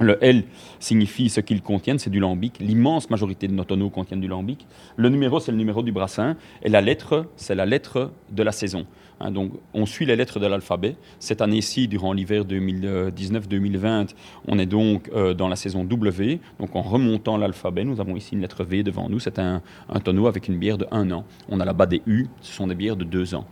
Le 0.00 0.18
L 0.22 0.42
signifie 0.80 1.30
ce 1.30 1.40
qu'ils 1.40 1.62
contiennent, 1.62 2.00
c'est 2.00 2.10
du 2.10 2.18
lambic. 2.18 2.58
L'immense 2.58 3.08
majorité 3.10 3.46
de 3.46 3.54
nos 3.54 3.64
tonneaux 3.64 3.90
contiennent 3.90 4.20
du 4.20 4.26
lambic. 4.26 4.66
Le 4.96 5.08
numéro, 5.08 5.38
c'est 5.38 5.52
le 5.52 5.56
numéro 5.56 5.82
du 5.82 5.92
brassin. 5.92 6.36
Et 6.64 6.68
la 6.68 6.80
lettre, 6.80 7.26
c'est 7.36 7.54
la 7.54 7.64
lettre 7.64 8.10
de 8.30 8.42
la 8.42 8.50
saison. 8.50 8.86
Hein, 9.20 9.30
donc, 9.30 9.52
on 9.72 9.86
suit 9.86 10.06
les 10.06 10.16
lettres 10.16 10.40
de 10.40 10.46
l'alphabet. 10.46 10.96
Cette 11.18 11.40
année-ci, 11.40 11.88
durant 11.88 12.12
l'hiver 12.12 12.44
2019-2020, 12.44 14.14
on 14.48 14.58
est 14.58 14.66
donc 14.66 15.10
euh, 15.14 15.34
dans 15.34 15.48
la 15.48 15.56
saison 15.56 15.84
W. 15.84 16.40
Donc, 16.58 16.74
en 16.74 16.82
remontant 16.82 17.36
l'alphabet, 17.36 17.84
nous 17.84 18.00
avons 18.00 18.16
ici 18.16 18.34
une 18.34 18.40
lettre 18.40 18.64
V 18.64 18.82
devant 18.82 19.08
nous. 19.08 19.20
C'est 19.20 19.38
un, 19.38 19.62
un, 19.88 20.00
tonneau 20.00 20.26
avec 20.26 20.48
une 20.48 20.58
bière 20.58 20.78
de 20.78 20.86
1 20.90 21.10
an. 21.12 21.24
On 21.48 21.60
a 21.60 21.64
là-bas 21.64 21.86
des 21.86 22.02
U, 22.06 22.26
ce 22.40 22.52
sont 22.52 22.66
des 22.66 22.74
bières 22.74 22.96
de 22.96 23.04
2 23.04 23.34
ans. 23.34 23.46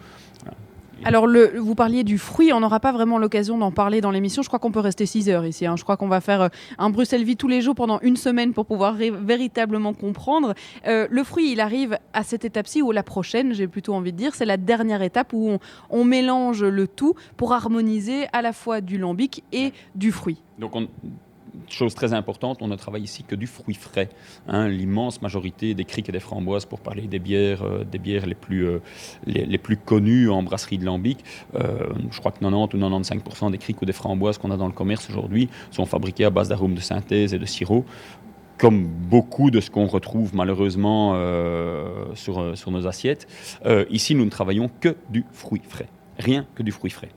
Alors, 1.04 1.26
le, 1.26 1.58
vous 1.58 1.74
parliez 1.74 2.04
du 2.04 2.16
fruit, 2.16 2.52
on 2.52 2.60
n'aura 2.60 2.78
pas 2.78 2.92
vraiment 2.92 3.18
l'occasion 3.18 3.58
d'en 3.58 3.72
parler 3.72 4.00
dans 4.00 4.12
l'émission. 4.12 4.42
Je 4.42 4.48
crois 4.48 4.60
qu'on 4.60 4.70
peut 4.70 4.80
rester 4.80 5.04
6 5.04 5.28
heures 5.30 5.44
ici. 5.44 5.66
Hein. 5.66 5.74
Je 5.76 5.82
crois 5.82 5.96
qu'on 5.96 6.08
va 6.08 6.20
faire 6.20 6.42
euh, 6.42 6.48
un 6.78 6.90
Bruxelles 6.90 7.24
Vie 7.24 7.36
tous 7.36 7.48
les 7.48 7.60
jours 7.60 7.74
pendant 7.74 7.98
une 8.02 8.16
semaine 8.16 8.52
pour 8.52 8.66
pouvoir 8.66 8.94
véritablement 8.94 9.94
comprendre. 9.94 10.54
Euh, 10.86 11.08
le 11.10 11.24
fruit, 11.24 11.52
il 11.52 11.60
arrive 11.60 11.98
à 12.12 12.22
cette 12.22 12.44
étape-ci, 12.44 12.82
ou 12.82 12.92
la 12.92 13.02
prochaine, 13.02 13.52
j'ai 13.52 13.66
plutôt 13.66 13.94
envie 13.94 14.12
de 14.12 14.16
dire. 14.16 14.34
C'est 14.34 14.44
la 14.44 14.56
dernière 14.56 15.02
étape 15.02 15.32
où 15.32 15.48
on, 15.48 15.58
on, 15.90 16.04
mélange 16.04 16.62
le 16.62 16.86
tout 16.86 17.14
pour 17.36 17.52
harmoniser 17.52 18.26
à 18.32 18.42
la 18.42 18.52
fois 18.52 18.80
du 18.80 18.98
lambic 18.98 19.42
et 19.52 19.72
du 19.96 20.12
fruit. 20.12 20.40
Donc, 20.58 20.76
on, 20.76 20.86
chose 21.68 21.94
très 21.94 22.12
importante, 22.12 22.58
on 22.60 22.68
ne 22.68 22.76
travaille 22.76 23.02
ici 23.02 23.24
que 23.24 23.34
du 23.34 23.46
fruit 23.46 23.74
frais. 23.74 24.08
Hein. 24.48 24.68
L'immense 24.68 25.22
majorité 25.22 25.74
des 25.74 25.84
criques 25.84 26.08
et 26.08 26.12
des 26.12 26.20
framboises, 26.20 26.64
pour 26.64 26.80
parler 26.80 27.02
des 27.02 27.18
bières, 27.18 27.62
euh, 27.62 27.84
des 27.84 27.98
bières 27.98 28.26
les 28.26 28.34
plus, 28.34 28.66
euh, 28.66 28.78
les, 29.26 29.58
plus 29.58 29.76
connues 29.76 30.30
en 30.30 30.42
brasserie 30.42 30.78
de 30.78 30.84
lambic, 30.84 31.24
euh, 31.54 31.88
je 32.10 32.18
crois 32.18 32.32
que 32.32 32.40
90 32.40 32.74
ou 32.74 32.78
95% 32.78 33.50
des 33.50 33.58
criques 33.58 33.82
ou 33.82 33.84
des 33.84 33.92
framboises 33.92 34.38
qu'on 34.38 34.50
a 34.50 34.56
dans 34.56 34.66
le 34.66 34.72
commerce 34.72 35.08
aujourd'hui 35.10 35.48
sont 35.70 35.86
fabriquées 35.86 36.24
à 36.24 36.30
base 36.30 36.48
d'arômes 36.48 36.74
de 36.74 36.80
synthèse 36.80 37.34
et 37.34 37.38
de 37.38 37.46
sirop 37.46 37.84
comme 38.58 38.86
beaucoup 38.86 39.50
de 39.50 39.60
ce 39.60 39.70
qu'on 39.70 39.86
retrouve 39.86 40.36
malheureusement 40.36 41.16
sur, 42.14 42.56
sur 42.56 42.70
nos 42.70 42.86
assiettes. 42.86 43.26
ici, 43.90 44.14
nous 44.14 44.24
ne 44.24 44.30
travaillons 44.30 44.70
que 44.80 44.94
du 45.10 45.24
fruit 45.32 45.62
frais. 45.68 45.88
Rien 46.18 46.46
que 46.54 46.62
du 46.62 46.70
fruit 46.70 46.90
frais. 46.90 47.08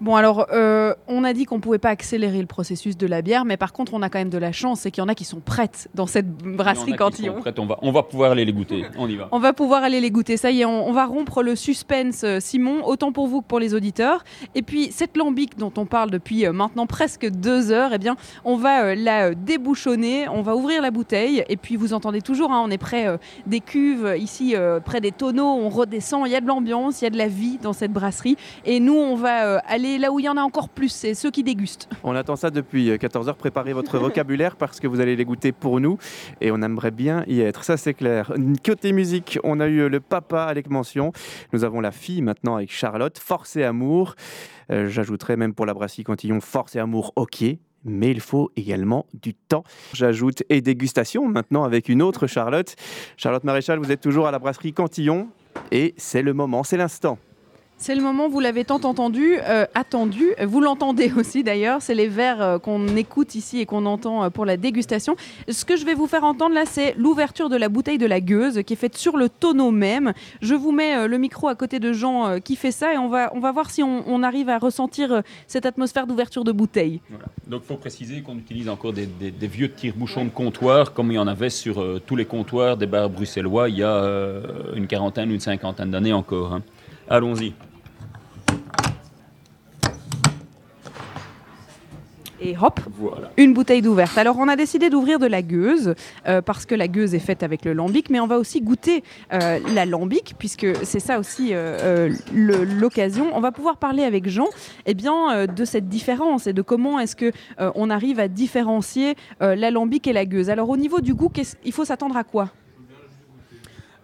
Bon, 0.00 0.16
alors, 0.16 0.48
euh, 0.52 0.92
on 1.06 1.22
a 1.22 1.32
dit 1.32 1.44
qu'on 1.44 1.56
ne 1.56 1.60
pouvait 1.60 1.78
pas 1.78 1.90
accélérer 1.90 2.40
le 2.40 2.46
processus 2.46 2.96
de 2.96 3.06
la 3.06 3.22
bière, 3.22 3.44
mais 3.44 3.56
par 3.56 3.72
contre, 3.72 3.94
on 3.94 4.02
a 4.02 4.08
quand 4.08 4.18
même 4.18 4.28
de 4.28 4.38
la 4.38 4.50
chance, 4.50 4.80
c'est 4.80 4.90
qu'il 4.90 5.00
y 5.00 5.04
en 5.04 5.08
a 5.08 5.14
qui 5.14 5.24
sont 5.24 5.38
prêtes 5.38 5.88
dans 5.94 6.08
cette 6.08 6.28
brasserie 6.28 6.96
Cantillon. 6.96 7.36
On 7.58 7.66
va, 7.66 7.78
on 7.80 7.92
va 7.92 8.02
pouvoir 8.02 8.32
aller 8.32 8.44
les 8.44 8.52
goûter. 8.52 8.86
On 8.98 9.08
y 9.08 9.14
va. 9.14 9.28
on 9.30 9.38
va 9.38 9.52
pouvoir 9.52 9.84
aller 9.84 10.00
les 10.00 10.10
goûter. 10.10 10.36
Ça 10.36 10.50
y 10.50 10.62
est, 10.62 10.64
on, 10.64 10.92
va 10.92 11.06
rompre 11.06 11.44
le 11.44 11.54
suspense, 11.54 12.24
euh, 12.24 12.40
Simon, 12.40 12.84
autant 12.84 13.12
pour 13.12 13.28
vous 13.28 13.40
que 13.40 13.46
pour 13.46 13.60
les 13.60 13.72
auditeurs. 13.72 14.24
Et 14.56 14.62
puis, 14.62 14.90
cette 14.90 15.16
lambic 15.16 15.56
dont 15.56 15.72
on 15.76 15.86
parle 15.86 16.10
depuis 16.10 16.44
euh, 16.44 16.52
maintenant 16.52 16.86
presque 16.86 17.30
deux 17.30 17.70
heures, 17.70 17.92
eh 17.92 17.98
bien, 17.98 18.16
on 18.44 18.56
va 18.56 18.96
la 18.96 19.32
débouchonner, 19.34 20.28
on 20.28 20.42
va 20.42 20.56
ouvrir 20.56 20.82
la 20.82 20.90
bouteille, 20.90 21.44
et 21.48 21.56
puis 21.56 21.76
vous 21.76 21.92
entendez 21.92 22.20
toujours, 22.20 22.50
hein, 22.50 22.62
on 22.64 22.70
est 22.70 22.78
près 22.78 23.06
des 23.46 23.60
cuves, 23.60 24.14
ici, 24.18 24.54
près 24.84 25.00
des 25.00 25.12
tonneaux, 25.12 25.44
on 25.44 25.68
redescend, 25.68 26.26
il 26.26 26.32
y 26.32 26.36
a 26.36 26.40
de 26.40 26.46
l'ambiance, 26.46 27.00
il 27.00 27.04
y 27.04 27.06
a 27.06 27.10
de 27.10 27.18
la 27.18 27.28
vie 27.28 27.58
dans 27.62 27.72
cette 27.72 27.92
brasserie. 27.92 28.36
Et 28.64 28.80
nous, 28.80 28.94
on 28.94 29.14
va 29.14 29.58
aller 29.58 29.83
là 29.98 30.10
où 30.10 30.18
il 30.18 30.24
y 30.24 30.28
en 30.28 30.36
a 30.36 30.42
encore 30.42 30.68
plus, 30.68 30.88
c'est 30.88 31.14
ceux 31.14 31.30
qui 31.30 31.42
dégustent. 31.42 31.88
On 32.02 32.14
attend 32.14 32.36
ça 32.36 32.50
depuis 32.50 32.98
14 32.98 33.28
euh. 33.28 33.32
Préparez 33.34 33.72
votre 33.72 33.98
vocabulaire 33.98 34.56
parce 34.56 34.80
que 34.80 34.86
vous 34.86 35.00
allez 35.00 35.14
les 35.14 35.24
goûter 35.24 35.52
pour 35.52 35.80
nous 35.80 35.98
et 36.40 36.50
on 36.50 36.62
aimerait 36.62 36.90
bien 36.90 37.24
y 37.26 37.40
être. 37.40 37.64
Ça, 37.64 37.76
c'est 37.76 37.94
clair. 37.94 38.32
Côté 38.64 38.92
musique, 38.92 39.38
on 39.44 39.60
a 39.60 39.66
eu 39.66 39.80
euh, 39.80 39.88
le 39.88 40.00
papa 40.00 40.44
avec 40.44 40.70
mention. 40.70 41.12
Nous 41.52 41.64
avons 41.64 41.80
la 41.80 41.90
fille 41.90 42.22
maintenant 42.22 42.56
avec 42.56 42.72
Charlotte, 42.72 43.18
Force 43.18 43.56
et 43.56 43.64
Amour. 43.64 44.14
Euh, 44.70 44.88
j'ajouterais 44.88 45.36
même 45.36 45.54
pour 45.54 45.66
la 45.66 45.74
brasserie 45.74 46.04
Cantillon, 46.04 46.40
Force 46.40 46.76
et 46.76 46.78
Amour, 46.78 47.12
ok 47.16 47.44
mais 47.86 48.10
il 48.10 48.20
faut 48.20 48.50
également 48.56 49.04
du 49.12 49.34
temps. 49.34 49.62
J'ajoute 49.92 50.42
et 50.48 50.62
dégustation 50.62 51.28
maintenant 51.28 51.64
avec 51.64 51.90
une 51.90 52.00
autre 52.00 52.26
Charlotte. 52.26 52.74
Charlotte 53.18 53.44
Maréchal, 53.44 53.78
vous 53.78 53.92
êtes 53.92 54.00
toujours 54.00 54.26
à 54.26 54.30
la 54.30 54.38
brasserie 54.38 54.72
Cantillon 54.72 55.28
et 55.70 55.92
c'est 55.98 56.22
le 56.22 56.32
moment, 56.32 56.64
c'est 56.64 56.78
l'instant. 56.78 57.18
C'est 57.76 57.94
le 57.94 58.02
moment, 58.02 58.28
vous 58.28 58.38
l'avez 58.38 58.64
tant 58.64 58.80
entendu, 58.84 59.36
euh, 59.40 59.66
attendu. 59.74 60.32
Vous 60.42 60.60
l'entendez 60.60 61.12
aussi 61.16 61.42
d'ailleurs. 61.42 61.82
C'est 61.82 61.94
les 61.94 62.06
verres 62.06 62.40
euh, 62.40 62.58
qu'on 62.58 62.96
écoute 62.96 63.34
ici 63.34 63.60
et 63.60 63.66
qu'on 63.66 63.84
entend 63.84 64.24
euh, 64.24 64.30
pour 64.30 64.46
la 64.46 64.56
dégustation. 64.56 65.16
Ce 65.48 65.64
que 65.64 65.76
je 65.76 65.84
vais 65.84 65.94
vous 65.94 66.06
faire 66.06 66.24
entendre 66.24 66.54
là, 66.54 66.64
c'est 66.66 66.94
l'ouverture 66.96 67.48
de 67.48 67.56
la 67.56 67.68
bouteille 67.68 67.98
de 67.98 68.06
la 68.06 68.20
gueuse 68.20 68.62
qui 68.64 68.74
est 68.74 68.76
faite 68.76 68.96
sur 68.96 69.16
le 69.16 69.28
tonneau 69.28 69.72
même. 69.72 70.12
Je 70.40 70.54
vous 70.54 70.70
mets 70.70 71.08
le 71.08 71.18
micro 71.18 71.48
à 71.48 71.56
côté 71.56 71.80
de 71.80 71.92
Jean 71.92 72.38
qui 72.40 72.56
fait 72.56 72.70
ça 72.70 72.94
et 72.94 72.98
on 72.98 73.08
va, 73.08 73.32
on 73.34 73.40
va 73.40 73.50
voir 73.52 73.70
si 73.70 73.82
on, 73.82 74.22
arrive 74.22 74.48
à 74.48 74.58
ressentir 74.58 75.22
cette 75.46 75.66
atmosphère 75.66 76.06
d'ouverture 76.06 76.44
de 76.44 76.52
bouteille. 76.52 77.00
Donc 77.46 77.62
il 77.64 77.66
faut 77.66 77.76
préciser 77.76 78.22
qu'on 78.22 78.36
utilise 78.36 78.68
encore 78.68 78.92
des, 78.92 79.08
vieux 79.42 79.70
tire-bouchons 79.70 80.24
de 80.24 80.30
comptoir 80.30 80.92
comme 80.92 81.10
il 81.10 81.16
y 81.16 81.18
en 81.18 81.26
avait 81.26 81.50
sur 81.50 82.00
tous 82.06 82.16
les 82.16 82.24
comptoirs 82.24 82.76
des 82.76 82.86
bars 82.86 83.10
bruxellois 83.10 83.68
il 83.68 83.78
y 83.78 83.82
a 83.82 84.40
une 84.74 84.86
quarantaine 84.86 85.30
une 85.30 85.40
cinquantaine 85.40 85.90
d'années 85.90 86.12
encore. 86.12 86.54
Hein. 86.54 86.62
Allons-y. 87.08 87.54
et 92.44 92.56
hop, 92.60 92.80
une 93.36 93.54
bouteille 93.54 93.82
d'ouverte. 93.82 94.18
Alors 94.18 94.36
on 94.38 94.48
a 94.48 94.56
décidé 94.56 94.90
d'ouvrir 94.90 95.18
de 95.18 95.26
la 95.26 95.42
gueuse 95.42 95.94
euh, 96.28 96.42
parce 96.42 96.66
que 96.66 96.74
la 96.74 96.88
gueuse 96.88 97.14
est 97.14 97.20
faite 97.20 97.42
avec 97.42 97.64
le 97.64 97.72
lambic, 97.72 98.10
mais 98.10 98.20
on 98.20 98.26
va 98.26 98.38
aussi 98.38 98.60
goûter 98.60 99.02
euh, 99.32 99.58
la 99.74 99.86
lambic 99.86 100.34
puisque 100.38 100.66
c'est 100.84 101.00
ça 101.00 101.18
aussi 101.18 101.50
euh, 101.52 102.10
l'occasion. 102.32 103.30
On 103.32 103.40
va 103.40 103.50
pouvoir 103.50 103.78
parler 103.78 104.04
avec 104.04 104.28
Jean 104.28 104.48
eh 104.86 104.94
bien, 104.94 105.46
de 105.46 105.64
cette 105.64 105.88
différence 105.88 106.46
et 106.46 106.52
de 106.52 106.62
comment 106.62 107.00
est-ce 107.00 107.16
que 107.16 107.32
on 107.58 107.90
arrive 107.90 108.20
à 108.20 108.28
différencier 108.28 109.14
la 109.40 109.70
lambic 109.70 110.06
et 110.06 110.12
la 110.12 110.26
gueuse. 110.26 110.50
Alors 110.50 110.68
au 110.68 110.76
niveau 110.76 111.00
du 111.00 111.14
goût, 111.14 111.30
il 111.64 111.72
faut 111.72 111.84
s'attendre 111.84 112.16
à 112.16 112.24
quoi? 112.24 112.50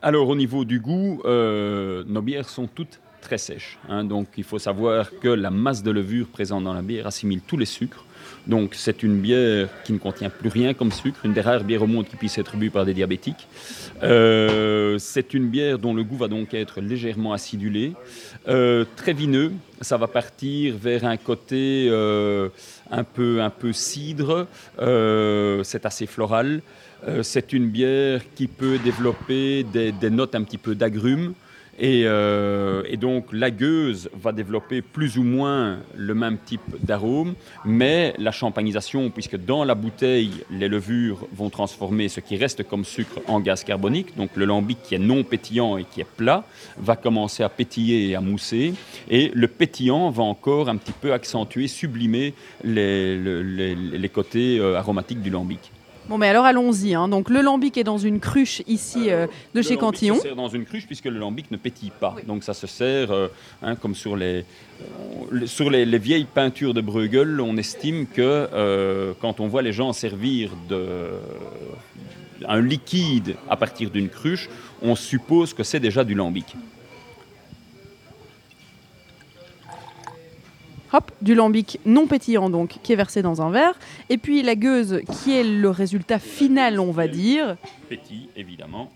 Alors 0.02 0.28
au 0.28 0.36
niveau 0.36 0.64
du 0.64 0.80
goût, 0.80 1.20
euh, 1.24 2.04
nos 2.06 2.22
bières 2.22 2.48
sont 2.48 2.66
toutes 2.66 3.00
très 3.20 3.36
sèches. 3.36 3.78
Hein. 3.88 4.04
donc 4.04 4.28
il 4.38 4.44
faut 4.44 4.58
savoir 4.58 5.10
que 5.20 5.28
la 5.28 5.50
masse 5.50 5.82
de 5.82 5.90
levure 5.90 6.26
présente 6.28 6.64
dans 6.64 6.72
la 6.72 6.80
bière 6.80 7.06
assimile 7.06 7.42
tous 7.46 7.58
les 7.58 7.66
sucres. 7.66 8.04
Donc 8.46 8.74
c'est 8.74 9.02
une 9.02 9.20
bière 9.20 9.68
qui 9.84 9.92
ne 9.92 9.98
contient 9.98 10.30
plus 10.30 10.48
rien 10.48 10.72
comme 10.72 10.90
sucre, 10.90 11.26
une 11.26 11.34
des 11.34 11.42
rares 11.42 11.64
bières 11.64 11.82
au 11.82 11.86
monde 11.86 12.06
qui 12.06 12.16
puisse 12.16 12.38
être 12.38 12.56
bue 12.56 12.70
par 12.70 12.86
des 12.86 12.94
diabétiques. 12.94 13.46
Euh, 14.02 14.96
c'est 14.98 15.34
une 15.34 15.48
bière 15.48 15.78
dont 15.78 15.92
le 15.92 16.02
goût 16.02 16.16
va 16.16 16.28
donc 16.28 16.54
être 16.54 16.80
légèrement 16.80 17.34
acidulé, 17.34 17.92
euh, 18.48 18.86
très 18.96 19.12
vineux. 19.12 19.52
Ça 19.82 19.98
va 19.98 20.06
partir 20.06 20.74
vers 20.78 21.04
un 21.04 21.18
côté 21.18 21.90
un 22.90 23.04
peu 23.04 23.42
un 23.42 23.50
peu 23.50 23.74
cidre. 23.74 24.46
c'est 24.78 25.84
assez 25.84 26.06
floral. 26.06 26.62
Euh, 27.08 27.22
c'est 27.22 27.52
une 27.52 27.68
bière 27.68 28.20
qui 28.34 28.46
peut 28.46 28.78
développer 28.78 29.62
des, 29.64 30.10
notes 30.10 30.34
un 30.34 30.42
petit 30.42 30.58
peu 30.58 30.74
d'agrumes. 30.74 31.32
Et, 31.82 32.02
euh, 32.04 32.82
et 32.90 32.98
donc 32.98 33.28
la 33.32 33.50
gueuse 33.50 34.10
va 34.12 34.32
développer 34.32 34.82
plus 34.82 35.16
ou 35.16 35.22
moins 35.22 35.78
le 35.96 36.14
même 36.14 36.36
type 36.44 36.60
d'arôme, 36.82 37.32
mais 37.64 38.12
la 38.18 38.32
champagnisation, 38.32 39.08
puisque 39.08 39.36
dans 39.38 39.64
la 39.64 39.74
bouteille, 39.74 40.30
les 40.50 40.68
levures 40.68 41.26
vont 41.34 41.48
transformer 41.48 42.10
ce 42.10 42.20
qui 42.20 42.36
reste 42.36 42.68
comme 42.68 42.84
sucre 42.84 43.20
en 43.28 43.40
gaz 43.40 43.64
carbonique, 43.64 44.14
donc 44.14 44.28
le 44.34 44.44
lambic 44.44 44.82
qui 44.82 44.94
est 44.94 44.98
non 44.98 45.22
pétillant 45.24 45.78
et 45.78 45.84
qui 45.84 46.02
est 46.02 46.06
plat, 46.18 46.44
va 46.76 46.96
commencer 46.96 47.42
à 47.44 47.48
pétiller 47.48 48.10
et 48.10 48.14
à 48.14 48.20
mousser, 48.20 48.74
et 49.08 49.30
le 49.32 49.48
pétillant 49.48 50.10
va 50.10 50.24
encore 50.24 50.68
un 50.68 50.76
petit 50.76 50.92
peu 50.92 51.14
accentuer, 51.14 51.66
sublimer 51.66 52.34
les, 52.62 53.16
le- 53.16 53.42
les- 53.42 53.74
les 53.74 54.08
côtés 54.10 54.58
euh, 54.58 54.76
aromatiques 54.76 55.22
du 55.22 55.30
lambic. 55.30 55.72
Bon, 56.10 56.18
mais 56.18 56.26
alors 56.26 56.44
allons-y. 56.44 56.92
hein. 56.94 57.06
Donc 57.06 57.30
le 57.30 57.40
lambic 57.40 57.76
est 57.78 57.84
dans 57.84 57.96
une 57.96 58.18
cruche 58.18 58.62
ici 58.66 59.10
euh, 59.12 59.28
de 59.54 59.62
chez 59.62 59.76
lambic 59.76 59.80
Cantillon. 59.80 60.16
se 60.16 60.22
sert 60.22 60.34
dans 60.34 60.48
une 60.48 60.64
cruche 60.64 60.84
puisque 60.84 61.04
le 61.04 61.20
lambic 61.20 61.48
ne 61.52 61.56
pétille 61.56 61.92
pas. 62.00 62.16
Donc 62.26 62.42
ça 62.42 62.52
se 62.52 62.66
sert 62.66 63.12
euh, 63.12 63.28
hein, 63.62 63.76
comme 63.76 63.94
sur 63.94 64.16
les, 64.16 64.44
euh, 65.32 65.46
sur 65.46 65.70
les, 65.70 65.84
les 65.86 65.98
vieilles 65.98 66.26
peintures 66.26 66.74
de 66.74 66.80
Bruegel. 66.80 67.40
On 67.40 67.56
estime 67.56 68.08
que 68.08 68.20
euh, 68.52 69.12
quand 69.20 69.38
on 69.38 69.46
voit 69.46 69.62
les 69.62 69.72
gens 69.72 69.92
servir 69.92 70.50
de, 70.68 71.10
un 72.48 72.60
liquide 72.60 73.36
à 73.48 73.56
partir 73.56 73.90
d'une 73.90 74.08
cruche, 74.08 74.48
on 74.82 74.96
suppose 74.96 75.54
que 75.54 75.62
c'est 75.62 75.78
déjà 75.78 76.02
du 76.02 76.14
lambic. 76.14 76.56
Hop, 80.92 81.12
du 81.22 81.34
lambic 81.34 81.78
non 81.86 82.06
pétillant 82.06 82.50
donc 82.50 82.78
qui 82.82 82.92
est 82.92 82.96
versé 82.96 83.22
dans 83.22 83.42
un 83.42 83.50
verre. 83.50 83.78
Et 84.08 84.18
puis 84.18 84.42
la 84.42 84.56
gueuse 84.56 85.00
qui 85.12 85.36
est 85.36 85.44
le 85.44 85.70
résultat 85.70 86.18
final, 86.18 86.80
on 86.80 86.90
va 86.90 87.06
dire. 87.06 87.56
Pétille, 87.88 88.28
évidemment. 88.36 88.90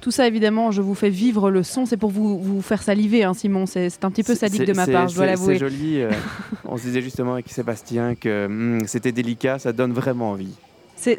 Tout 0.00 0.10
ça, 0.10 0.26
évidemment, 0.26 0.70
je 0.70 0.82
vous 0.82 0.94
fais 0.94 1.08
vivre 1.08 1.50
le 1.50 1.62
son. 1.62 1.86
C'est 1.86 1.96
pour 1.96 2.10
vous, 2.10 2.38
vous 2.38 2.60
faire 2.60 2.82
saliver, 2.82 3.24
hein, 3.24 3.32
Simon. 3.32 3.64
C'est 3.64 3.88
c'est 3.88 4.04
un 4.04 4.10
petit 4.10 4.22
peu 4.22 4.34
sadique 4.34 4.64
de 4.66 4.74
ma 4.74 4.86
part, 4.86 5.08
je 5.08 5.14
dois 5.14 5.24
l'avouer. 5.24 5.54
C'est 5.54 5.60
joli. 5.60 6.02
euh, 6.02 6.10
on 6.66 6.76
se 6.76 6.82
disait 6.82 7.00
justement 7.00 7.32
avec 7.32 7.48
Sébastien 7.48 8.14
que 8.14 8.44
hum, 8.44 8.80
c'était 8.86 9.12
délicat, 9.12 9.58
ça 9.58 9.72
donne 9.72 9.92
vraiment 9.92 10.32
envie. 10.32 10.54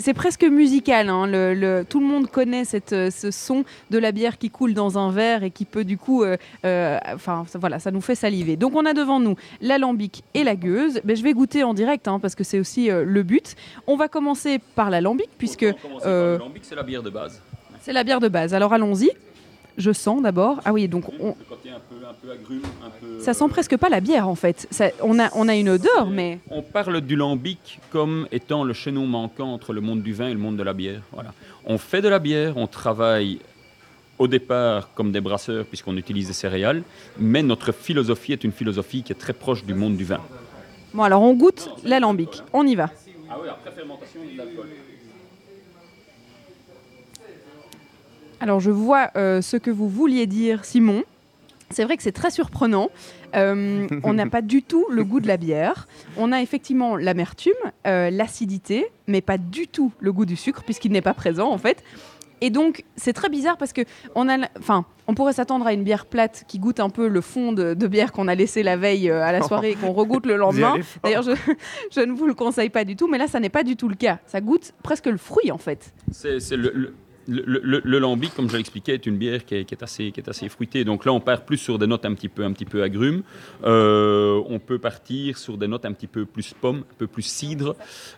C'est 0.01 0.13
presque 0.13 0.43
musical. 0.43 1.09
hein, 1.09 1.27
le- 1.27 1.53
le- 1.53 1.85
tout 1.87 1.99
le 1.99 2.05
monde 2.07 2.27
connaît 2.29 2.65
cette, 2.65 2.93
euh, 2.93 3.11
ce 3.11 3.29
son 3.29 3.63
de 3.91 3.97
la 3.99 4.11
bière 4.11 4.37
qui 4.37 4.49
coule 4.49 4.73
dans 4.73 4.97
un 4.97 5.11
verre 5.11 5.43
et 5.43 5.51
qui 5.51 5.65
peut 5.65 5.83
du 5.83 5.97
coup, 5.97 6.23
euh, 6.23 6.37
euh, 6.65 6.97
enfin 7.13 7.45
voilà, 7.55 7.77
ça 7.79 7.91
nous 7.91 8.01
fait 8.01 8.15
saliver. 8.15 8.55
Donc 8.55 8.75
on 8.75 8.85
a 8.85 8.93
devant 8.93 9.19
nous 9.19 9.35
l'alambic 9.61 10.23
et 10.33 10.43
la 10.43 10.55
gueuse. 10.55 11.01
Ben, 11.03 11.15
je 11.15 11.21
vais 11.23 11.33
goûter 11.33 11.63
en 11.63 11.73
direct 11.73 12.07
hein, 12.07 12.19
parce 12.19 12.33
que 12.35 12.43
c'est 12.43 12.59
aussi 12.59 12.89
euh, 12.89 13.03
le 13.05 13.21
but. 13.23 13.55
On 13.85 13.95
va 13.95 14.07
commencer 14.07 14.59
par 14.75 14.89
l'alambic 14.89 15.29
puisque 15.37 15.63
Autant 15.63 15.77
commencer 15.81 16.03
par 16.05 16.11
euh, 16.13 16.33
le 16.33 16.39
lambic, 16.39 16.63
c'est 16.65 16.75
la 16.75 16.83
bière 16.83 17.03
de 17.03 17.09
base. 17.11 17.41
c'est 17.81 17.93
la 17.93 18.03
bière 18.03 18.19
de 18.19 18.27
base. 18.27 18.53
Alors 18.53 18.73
allons-y. 18.73 19.11
Je 19.77 19.91
sens 19.91 20.21
d'abord. 20.21 20.59
Ah 20.63 20.71
oui, 20.71 20.87
donc 20.87 21.05
on- 21.19 21.35
ça 23.19 23.33
sent 23.33 23.45
presque 23.49 23.75
pas 23.77 23.89
la 23.89 23.99
bière 23.99 24.27
en 24.27 24.35
fait. 24.35 24.67
Ça- 24.71 24.91
on, 25.01 25.19
a, 25.19 25.29
on 25.35 25.47
a 25.47 25.55
une 25.55 25.69
odeur, 25.69 26.07
mais 26.09 26.39
On 26.49 26.61
parle 26.61 27.01
du 27.01 27.15
lambic 27.15 27.79
comme 27.89 28.27
étant 28.31 28.63
le 28.63 28.73
chaînon 28.73 29.05
manquant 29.05 29.51
entre 29.53 29.73
le 29.73 29.81
monde 29.81 30.01
du 30.01 30.13
vin 30.13 30.27
et 30.29 30.33
le 30.33 30.39
monde 30.39 30.57
de 30.57 30.63
la 30.63 30.73
bière. 30.73 31.01
Voilà. 31.11 31.33
On 31.65 31.77
fait 31.77 32.01
de 32.01 32.07
la 32.07 32.19
bière, 32.19 32.55
on 32.57 32.67
travaille 32.67 33.39
au 34.17 34.27
départ 34.27 34.93
comme 34.93 35.11
des 35.11 35.19
brasseurs 35.21 35.65
puisqu'on 35.65 35.97
utilise 35.97 36.27
des 36.27 36.33
céréales, 36.33 36.83
mais 37.17 37.43
notre 37.43 37.71
philosophie 37.73 38.31
est 38.33 38.43
une 38.45 38.53
philosophie 38.53 39.03
qui 39.03 39.11
est 39.11 39.15
très 39.19 39.33
proche 39.33 39.65
du 39.65 39.73
monde 39.73 39.97
du 39.97 40.05
vin. 40.05 40.21
bon 40.93 41.03
alors 41.03 41.21
on 41.21 41.33
goûte 41.33 41.69
l'alambic. 41.83 42.43
On 42.53 42.65
y 42.65 42.75
va. 42.75 42.89
Ah 43.29 43.37
oui, 43.41 43.49
après 43.49 43.71
fermentation 43.71 44.21
de 44.21 44.37
l'alcool. 44.37 44.67
Alors 48.39 48.59
je 48.59 48.71
vois 48.71 49.11
euh, 49.15 49.41
ce 49.41 49.57
que 49.57 49.71
vous 49.71 49.89
vouliez 49.89 50.27
dire, 50.27 50.65
Simon. 50.65 51.03
C'est 51.71 51.83
vrai 51.83 51.97
que 51.97 52.03
c'est 52.03 52.11
très 52.11 52.29
surprenant. 52.29 52.89
Euh, 53.35 53.87
on 54.03 54.13
n'a 54.13 54.27
pas 54.27 54.41
du 54.41 54.61
tout 54.61 54.85
le 54.89 55.03
goût 55.03 55.19
de 55.19 55.27
la 55.27 55.37
bière. 55.37 55.87
On 56.15 56.31
a 56.31 56.41
effectivement 56.41 56.95
l'amertume, 56.95 57.53
euh, 57.87 58.09
l'acidité, 58.11 58.87
mais 59.07 59.21
pas 59.21 59.37
du 59.37 59.67
tout 59.67 59.91
le 59.99 60.13
goût 60.13 60.25
du 60.25 60.35
sucre 60.35 60.63
puisqu'il 60.63 60.91
n'est 60.91 61.01
pas 61.01 61.13
présent 61.15 61.49
en 61.51 61.57
fait. 61.57 61.83
Et 62.41 62.49
donc 62.49 62.83
c'est 62.95 63.13
très 63.13 63.29
bizarre 63.29 63.57
parce 63.57 63.73
que 63.73 63.81
on 64.13 64.29
a, 64.29 64.37
enfin, 64.59 64.85
on 65.07 65.15
pourrait 65.15 65.33
s'attendre 65.33 65.65
à 65.65 65.73
une 65.73 65.83
bière 65.83 66.05
plate 66.05 66.43
qui 66.47 66.59
goûte 66.59 66.79
un 66.79 66.89
peu 66.89 67.07
le 67.07 67.21
fond 67.21 67.51
de, 67.51 67.73
de 67.73 67.87
bière 67.87 68.11
qu'on 68.11 68.27
a 68.27 68.35
laissé 68.35 68.61
la 68.61 68.77
veille 68.77 69.09
euh, 69.09 69.23
à 69.23 69.31
la 69.31 69.41
soirée 69.41 69.71
et 69.71 69.75
qu'on 69.75 69.91
regoute 69.91 70.25
le 70.25 70.35
lendemain. 70.35 70.75
D'ailleurs, 71.03 71.23
je, 71.23 71.31
je 71.91 72.01
ne 72.01 72.11
vous 72.11 72.27
le 72.27 72.33
conseille 72.33 72.69
pas 72.69 72.83
du 72.83 72.95
tout, 72.95 73.07
mais 73.07 73.17
là, 73.17 73.27
ça 73.27 73.39
n'est 73.39 73.49
pas 73.49 73.63
du 73.63 73.75
tout 73.75 73.87
le 73.87 73.95
cas. 73.95 74.19
Ça 74.27 74.41
goûte 74.41 74.73
presque 74.83 75.07
le 75.07 75.17
fruit 75.17 75.51
en 75.51 75.57
fait. 75.57 75.93
C'est 76.11 76.39
c'est 76.39 76.57
le, 76.57 76.71
le, 76.75 76.93
le- 77.27 77.99
lambic, 77.99 78.33
comme 78.35 78.49
je 78.49 78.57
l'expliquais, 78.57 78.93
est 78.93 79.05
une 79.05 79.17
bière 79.17 79.45
qui 79.45 79.55
est, 79.55 79.83
assez, 79.83 80.49
fruitée. 80.49 80.83
Donc 80.83 81.05
là, 81.05 81.13
on 81.13 81.19
part 81.19 81.41
plus 81.41 81.57
sur 81.57 81.79
des 81.79 81.87
notes 81.87 82.05
un 82.05 82.13
petit 82.13 82.29
peu, 82.29 82.83
agrumes. 82.83 83.23
Euh, 83.63 84.41
on 84.47 84.59
peut 84.59 84.79
partir 84.79 85.37
sur 85.37 85.57
des 85.57 85.67
notes 85.67 85.85
un 85.85 85.93
petit 85.93 86.07
peu 86.07 86.25
plus 86.25 86.53
pomme, 86.53 86.79
un 86.79 86.95
peu 86.97 87.07
plus 87.07 87.23
cidre. 87.23 87.75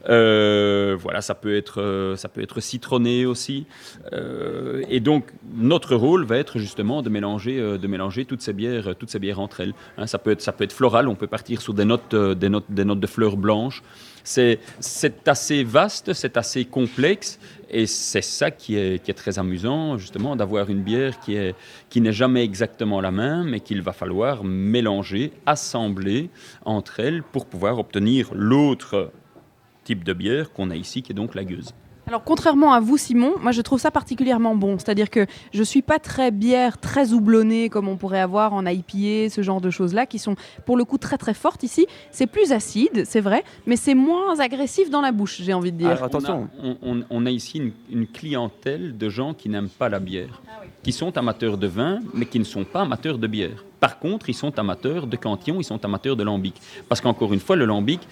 Euh, 0.10 0.98
voilà, 1.00 1.22
ça 1.22 1.36
peut 1.36 1.56
être, 1.56 1.82
euh, 1.82 2.16
ça 2.16 2.30
peut 2.30 2.42
être 2.42 2.60
citronné 2.60 3.26
aussi. 3.26 3.66
Et 4.90 5.00
donc, 5.00 5.32
notre 5.56 5.96
rôle 5.96 6.26
va 6.26 6.38
être 6.38 6.60
justement 6.60 7.02
de 7.02 7.10
mélanger, 7.10 7.78
de 7.78 7.88
mélanger 7.88 8.26
toutes 8.26 8.42
ces 8.42 8.54
bières, 8.54 8.96
toutes 8.98 9.10
ces 9.10 9.20
bières 9.20 9.40
entre 9.40 9.62
elles. 9.62 9.74
Hein, 9.98 10.08
ça 10.08 10.18
peut 10.18 10.32
être, 10.32 10.74
floral. 10.74 11.08
On 11.08 11.16
peut 11.16 11.28
partir 11.28 11.62
sur 11.62 11.74
des 11.74 11.86
notes 11.86 12.14
de 12.14 13.08
fleurs 13.08 13.38
blanches. 13.38 13.84
C'est 14.28 15.28
assez 15.28 15.64
vaste, 15.64 16.14
c'est 16.14 16.36
assez 16.36 16.66
complexe, 16.66 17.40
et 17.70 17.86
c'est 17.86 18.22
ça 18.22 18.52
qui 18.52 18.76
est, 18.76 19.14
très 19.14 19.40
amusant, 19.40 19.98
justement, 19.98 20.36
d'avoir 20.36 20.70
une 20.70 20.82
bière 20.82 21.20
qui 21.22 21.36
est 21.36 21.56
qui 21.90 22.02
n'est 22.02 22.12
jamais 22.12 22.44
exactement 22.44 23.00
la 23.00 23.12
même, 23.12 23.54
et 23.54 23.62
qu'il 23.62 23.82
va 23.82 23.94
falloir 23.94 24.44
mélanger, 24.44 25.32
assembler 25.46 26.30
entre 26.66 27.00
elles 27.00 27.24
pour 27.24 27.46
pouvoir 27.46 27.80
obtenir 27.80 28.30
l'autre 28.34 29.12
type 29.86 30.04
de 30.04 30.12
bière 30.12 30.52
qu'on 30.52 30.72
a 30.72 30.76
ici, 30.76 31.02
qui 31.02 31.14
est 31.14 31.16
donc 31.16 31.34
la 31.34 31.46
gueuse. 31.46 31.74
Alors 32.08 32.24
contrairement 32.24 32.72
à 32.72 32.80
vous 32.80 32.96
Simon, 32.98 33.34
moi 33.42 33.52
je 33.52 33.62
trouve 33.62 33.80
ça 33.80 33.92
particulièrement 33.92 34.56
bon. 34.56 34.78
C'est-à-dire 34.80 35.10
que 35.10 35.26
je 35.54 35.62
suis 35.62 35.82
pas 35.82 36.00
très 36.00 36.32
bière, 36.32 36.78
très 36.78 37.12
houblonnée 37.12 37.68
comme 37.68 37.90
on 37.90 37.98
pourrait 37.98 38.22
avoir 38.22 38.54
en 38.54 38.66
IPA, 38.66 39.30
ce 39.30 39.42
genre 39.42 39.60
de 39.60 39.70
choses-là 39.70 40.06
qui 40.06 40.18
sont 40.18 40.36
pour 40.66 40.78
le 40.78 40.86
coup 40.86 40.98
très 40.98 41.18
très 41.18 41.34
fortes 41.34 41.64
ici. 41.64 41.86
C'est 42.12 42.28
plus 42.28 42.54
acide, 42.54 43.04
c'est 43.06 43.20
vrai, 43.20 43.44
mais 43.66 43.76
c'est 43.76 43.94
moins 43.94 44.40
agressif 44.40 44.90
dans 44.90 45.02
la 45.02 45.12
bouche, 45.12 45.42
j'ai 45.42 45.54
envie 45.54 45.74
de 45.74 45.78
dire. 45.80 45.90
Alors, 45.90 46.04
attention. 46.06 46.48
On 46.64 46.72
a, 46.72 46.76
on- 46.82 46.96
on- 47.00 47.04
on 47.10 47.26
a 47.26 47.30
ici 47.30 47.58
une, 47.58 47.72
une 47.92 48.08
clientèle 48.08 48.98
de 48.98 49.10
gens 49.10 49.34
qui 49.34 49.50
n'aiment 49.50 49.68
pas 49.70 49.90
la 49.90 50.00
bière, 50.00 50.42
qui 50.84 50.94
sont 50.94 51.18
amateurs 51.18 51.58
de 51.58 51.68
vin, 51.68 52.00
mais 52.14 52.26
qui 52.26 52.40
ne 52.40 52.46
sont 52.46 52.64
pas 52.64 52.82
amateurs 52.84 53.18
de 53.18 53.28
bière. 53.28 53.66
Par 53.82 54.00
contre, 54.00 54.30
ils 54.30 54.34
sont 54.34 54.58
amateurs 54.58 55.06
de 55.08 55.16
cantillon, 55.18 55.58
ils 55.60 55.64
sont 55.66 55.84
amateurs 55.86 56.16
de 56.16 56.24
lambic. 56.24 56.56
Parce 56.90 57.00
qu'encore 57.02 57.32
une 57.34 57.40
fois, 57.40 57.56
le 57.56 57.66
lambic, 57.66 58.08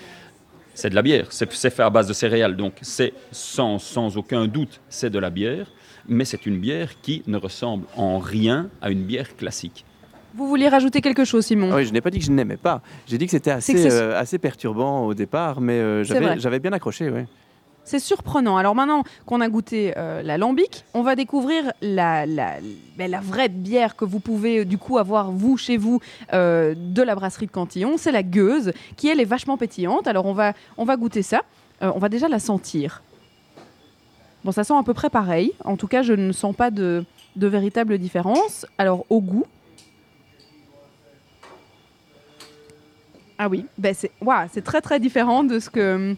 c'est 0.76 0.92
de 0.92 0.96
la 0.96 1.02
bière, 1.02 1.28
c'est 1.32 1.52
fait 1.52 1.82
à 1.82 1.90
base 1.90 2.08
de 2.08 2.14
céréales, 2.14 2.56
donc 2.56 2.74
c'est 2.82 3.14
sans, 3.32 3.80
sans 3.80 4.18
aucun 4.18 4.46
doute, 4.46 4.82
c'est 4.90 5.10
de 5.10 5.18
la 5.18 5.32
bière, 5.32 5.72
mais 6.08 6.26
c'est 6.26 6.46
une 6.46 6.60
bière 6.60 7.02
qui 7.02 7.24
ne 7.26 7.38
ressemble 7.38 7.86
en 7.96 8.20
rien 8.20 8.70
à 8.82 8.92
une 8.92 9.04
bière 9.04 9.36
classique. 9.36 9.86
Vous 10.36 10.48
vouliez 10.48 10.68
rajouter 10.68 11.00
quelque 11.02 11.24
chose 11.24 11.46
Simon? 11.46 11.70
Ah 11.72 11.78
oui, 11.78 11.86
je 11.86 11.94
n'ai 11.94 12.02
pas 12.02 12.12
dit 12.12 12.20
que 12.20 12.26
je 12.26 12.32
n'aimais 12.32 12.58
pas. 12.58 12.82
J'ai 13.08 13.18
dit 13.18 13.26
que 13.26 13.32
c'était 13.32 13.52
assez, 13.52 13.90
euh, 13.90 14.20
assez 14.20 14.38
perturbant 14.38 15.06
au 15.06 15.14
départ, 15.14 15.62
mais 15.62 15.80
euh, 15.80 16.04
j'avais 16.04 16.60
bien 16.60 16.74
accroché. 16.74 17.10
Ouais. 17.10 17.26
C'est 17.86 18.00
surprenant. 18.00 18.58
Alors 18.58 18.74
maintenant 18.74 19.04
qu'on 19.28 19.42
a 19.42 19.48
goûté 19.48 19.94
euh, 19.96 20.24
on 20.96 21.04
va 21.04 21.16
découvrir 21.16 21.72
la, 21.82 22.26
ben, 22.26 23.12
la 23.12 23.20
vraie 23.20 23.48
bière 23.48 23.96
que 23.96 24.06
vous 24.06 24.20
pouvez 24.20 24.60
euh, 24.60 24.66
du 24.66 24.80
coup 24.80 24.98
avoir 24.98 25.32
vous 25.32 25.56
chez 25.56 25.78
vous 25.78 26.00
euh, 26.34 26.74
de 26.76 27.02
la 27.04 27.14
brasserie 27.14 27.46
de 27.46 27.52
Cantillon. 27.52 27.98
C'est 27.98 28.12
la 28.12 28.24
gueuse 28.24 28.74
qui 28.98 29.08
elle 29.08 29.22
est 29.22 29.26
vachement 29.26 29.56
pétillante. 29.56 30.08
Alors 30.08 30.26
on 30.26 30.34
va, 30.34 30.54
on 30.78 30.84
va 30.84 30.98
goûter 30.98 31.22
ça. 31.22 31.44
Euh, 31.84 31.92
on 31.94 32.00
va 32.00 32.10
déjà 32.10 32.28
la 32.28 32.40
sentir. 32.40 33.04
Bon, 34.44 34.52
ça 34.52 34.64
sent 34.64 34.74
à 34.76 34.84
peu 34.84 34.96
près 34.96 35.12
pareil. 35.12 35.54
En 35.64 35.78
tout 35.78 35.88
cas, 35.88 36.02
je 36.02 36.14
ne 36.14 36.32
sens 36.32 36.56
pas 36.56 36.72
de, 36.72 37.06
de 37.36 37.48
véritable 37.48 38.00
différence. 38.00 38.66
Alors 38.80 39.06
au 39.10 39.22
goût. 39.22 39.46
Ah 43.38 43.48
oui, 43.48 43.66
ben 43.78 43.94
c'est 43.94 44.12
c'est 44.52 44.64
très 44.64 44.82
très 44.82 45.00
différent 45.00 45.44
de 45.44 45.60
ce 45.60 45.70
que 45.70 46.16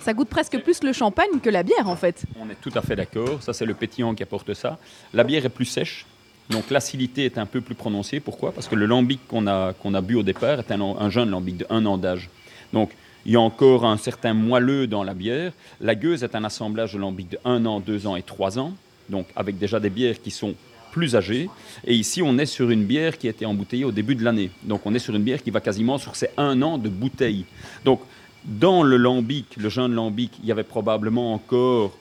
ça 0.00 0.12
goûte 0.14 0.28
presque 0.28 0.58
plus 0.60 0.82
le 0.82 0.92
champagne 0.92 1.40
que 1.42 1.50
la 1.50 1.62
bière 1.62 1.88
en 1.88 1.96
fait. 1.96 2.24
On 2.40 2.48
est 2.50 2.60
tout 2.60 2.72
à 2.74 2.82
fait 2.82 2.96
d'accord, 2.96 3.42
ça 3.42 3.52
c'est 3.52 3.66
le 3.66 3.74
pétillant 3.74 4.14
qui 4.14 4.22
apporte 4.22 4.54
ça. 4.54 4.78
La 5.12 5.24
bière 5.24 5.44
est 5.44 5.50
plus 5.50 5.66
sèche, 5.66 6.06
donc 6.50 6.70
l'acidité 6.70 7.24
est 7.24 7.38
un 7.38 7.46
peu 7.46 7.60
plus 7.60 7.74
prononcée. 7.74 8.20
Pourquoi? 8.20 8.52
Parce 8.52 8.68
que 8.68 8.74
le 8.74 8.86
lambic 8.86 9.20
qu'on 9.28 9.46
a, 9.46 9.72
a 9.72 10.00
bu 10.00 10.14
au 10.16 10.22
départ 10.22 10.58
est 10.58 10.70
un, 10.70 10.80
un 10.80 11.10
jeune 11.10 11.30
lambic 11.30 11.56
de 11.56 11.66
un 11.70 11.84
an 11.86 11.98
d'âge. 11.98 12.30
Donc 12.72 12.90
il 13.24 13.32
y 13.32 13.36
a 13.36 13.40
encore 13.40 13.84
un 13.84 13.96
certain 13.96 14.34
moelleux 14.34 14.86
dans 14.86 15.04
la 15.04 15.14
bière. 15.14 15.52
La 15.80 15.94
gueuse 15.94 16.24
est 16.24 16.34
un 16.34 16.44
assemblage 16.44 16.94
de 16.94 16.98
lambic 16.98 17.28
de 17.30 17.38
1 17.44 17.64
an, 17.66 17.80
2 17.80 18.06
ans 18.06 18.16
et 18.16 18.22
3 18.22 18.58
ans, 18.58 18.72
donc 19.08 19.26
avec 19.36 19.58
déjà 19.58 19.78
des 19.78 19.90
bières 19.90 20.20
qui 20.20 20.30
sont 20.30 20.54
plus 20.90 21.14
âgées. 21.14 21.48
Et 21.86 21.94
ici, 21.94 22.20
on 22.20 22.36
est 22.38 22.46
sur 22.46 22.70
une 22.70 22.84
bière 22.84 23.16
qui 23.16 23.26
a 23.28 23.30
été 23.30 23.46
embouteillée 23.46 23.84
au 23.84 23.92
début 23.92 24.14
de 24.14 24.24
l'année. 24.24 24.50
Donc 24.64 24.82
on 24.84 24.94
est 24.94 24.98
sur 24.98 25.14
une 25.14 25.22
bière 25.22 25.42
qui 25.42 25.50
va 25.50 25.60
quasiment 25.60 25.98
sur 25.98 26.16
ses 26.16 26.30
1 26.36 26.60
an 26.62 26.78
de 26.78 26.88
bouteille. 26.88 27.44
Donc 27.84 28.00
dans 28.44 28.82
le 28.82 28.96
lambic, 28.96 29.56
le 29.56 29.68
jeune 29.68 29.94
lambic, 29.94 30.32
il 30.42 30.48
y 30.48 30.52
avait 30.52 30.64
probablement 30.64 31.34
encore 31.34 31.96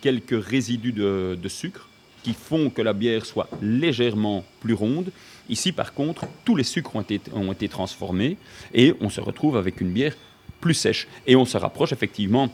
quelques 0.00 0.44
résidus 0.44 0.92
de, 0.92 1.38
de 1.40 1.48
sucre 1.48 1.88
qui 2.22 2.34
font 2.34 2.70
que 2.70 2.82
la 2.82 2.92
bière 2.92 3.24
soit 3.24 3.48
légèrement 3.62 4.44
plus 4.60 4.74
ronde. 4.74 5.10
Ici, 5.48 5.70
par 5.70 5.94
contre, 5.94 6.26
tous 6.44 6.56
les 6.56 6.64
sucres 6.64 6.96
ont 6.96 7.02
été, 7.02 7.20
ont 7.32 7.52
été 7.52 7.68
transformés 7.68 8.36
et 8.74 8.94
on 9.00 9.08
se 9.08 9.20
retrouve 9.20 9.56
avec 9.56 9.80
une 9.80 9.90
bière 9.90 10.14
plus 10.60 10.74
sèche. 10.74 11.06
Et 11.26 11.36
on 11.36 11.44
se 11.44 11.56
rapproche 11.56 11.92
effectivement 11.92 12.50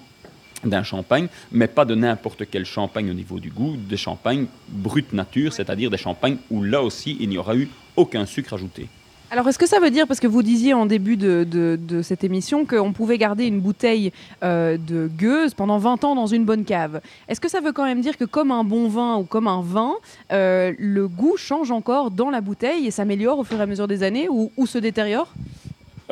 d'un 0.62 0.82
champagne, 0.82 1.28
mais 1.50 1.68
pas 1.68 1.84
de 1.84 1.94
n'importe 1.94 2.44
quel 2.50 2.64
champagne 2.64 3.10
au 3.10 3.14
niveau 3.14 3.40
du 3.40 3.50
goût, 3.50 3.76
des 3.76 3.96
champagnes 3.96 4.46
brut 4.68 5.12
nature, 5.12 5.52
c'est-à-dire 5.52 5.90
des 5.90 5.96
champagnes 5.96 6.36
où 6.50 6.62
là 6.62 6.82
aussi 6.82 7.16
il 7.18 7.30
n'y 7.30 7.38
aura 7.38 7.56
eu 7.56 7.68
aucun 7.96 8.26
sucre 8.26 8.52
ajouté. 8.52 8.88
Alors, 9.32 9.48
est-ce 9.48 9.58
que 9.58 9.66
ça 9.66 9.80
veut 9.80 9.88
dire, 9.88 10.06
parce 10.06 10.20
que 10.20 10.26
vous 10.26 10.42
disiez 10.42 10.74
en 10.74 10.84
début 10.84 11.16
de, 11.16 11.46
de- 11.50 12.02
cette 12.02 12.22
émission 12.22 12.66
qu'on 12.66 12.92
pouvait 12.92 13.16
garder 13.16 13.46
une 13.46 13.60
bouteille 13.60 14.12
euh, 14.44 14.76
de 14.76 15.08
gueuse 15.16 15.54
pendant 15.54 15.78
20 15.78 16.04
ans 16.04 16.14
dans 16.14 16.26
une 16.26 16.44
bonne 16.44 16.66
cave? 16.66 17.00
Est-ce 17.28 17.40
que 17.40 17.48
ça 17.48 17.60
veut 17.60 17.72
quand 17.72 17.84
même 17.86 18.02
dire 18.02 18.18
que 18.18 18.26
comme 18.26 18.50
un 18.50 18.62
bon 18.62 18.88
vin 18.88 19.16
ou 19.16 19.22
comme 19.22 19.48
un 19.48 19.62
vin, 19.62 19.94
euh, 20.32 20.74
le 20.78 21.08
goût 21.08 21.38
change 21.38 21.70
encore 21.70 22.10
dans 22.10 22.28
la 22.28 22.42
bouteille 22.42 22.86
et 22.86 22.90
s'améliore 22.90 23.38
au 23.38 23.44
fur 23.44 23.58
et 23.58 23.62
à 23.62 23.66
mesure 23.66 23.88
des 23.88 24.02
années 24.02 24.28
ou 24.28 24.66
se 24.66 24.76
détériore? 24.76 25.32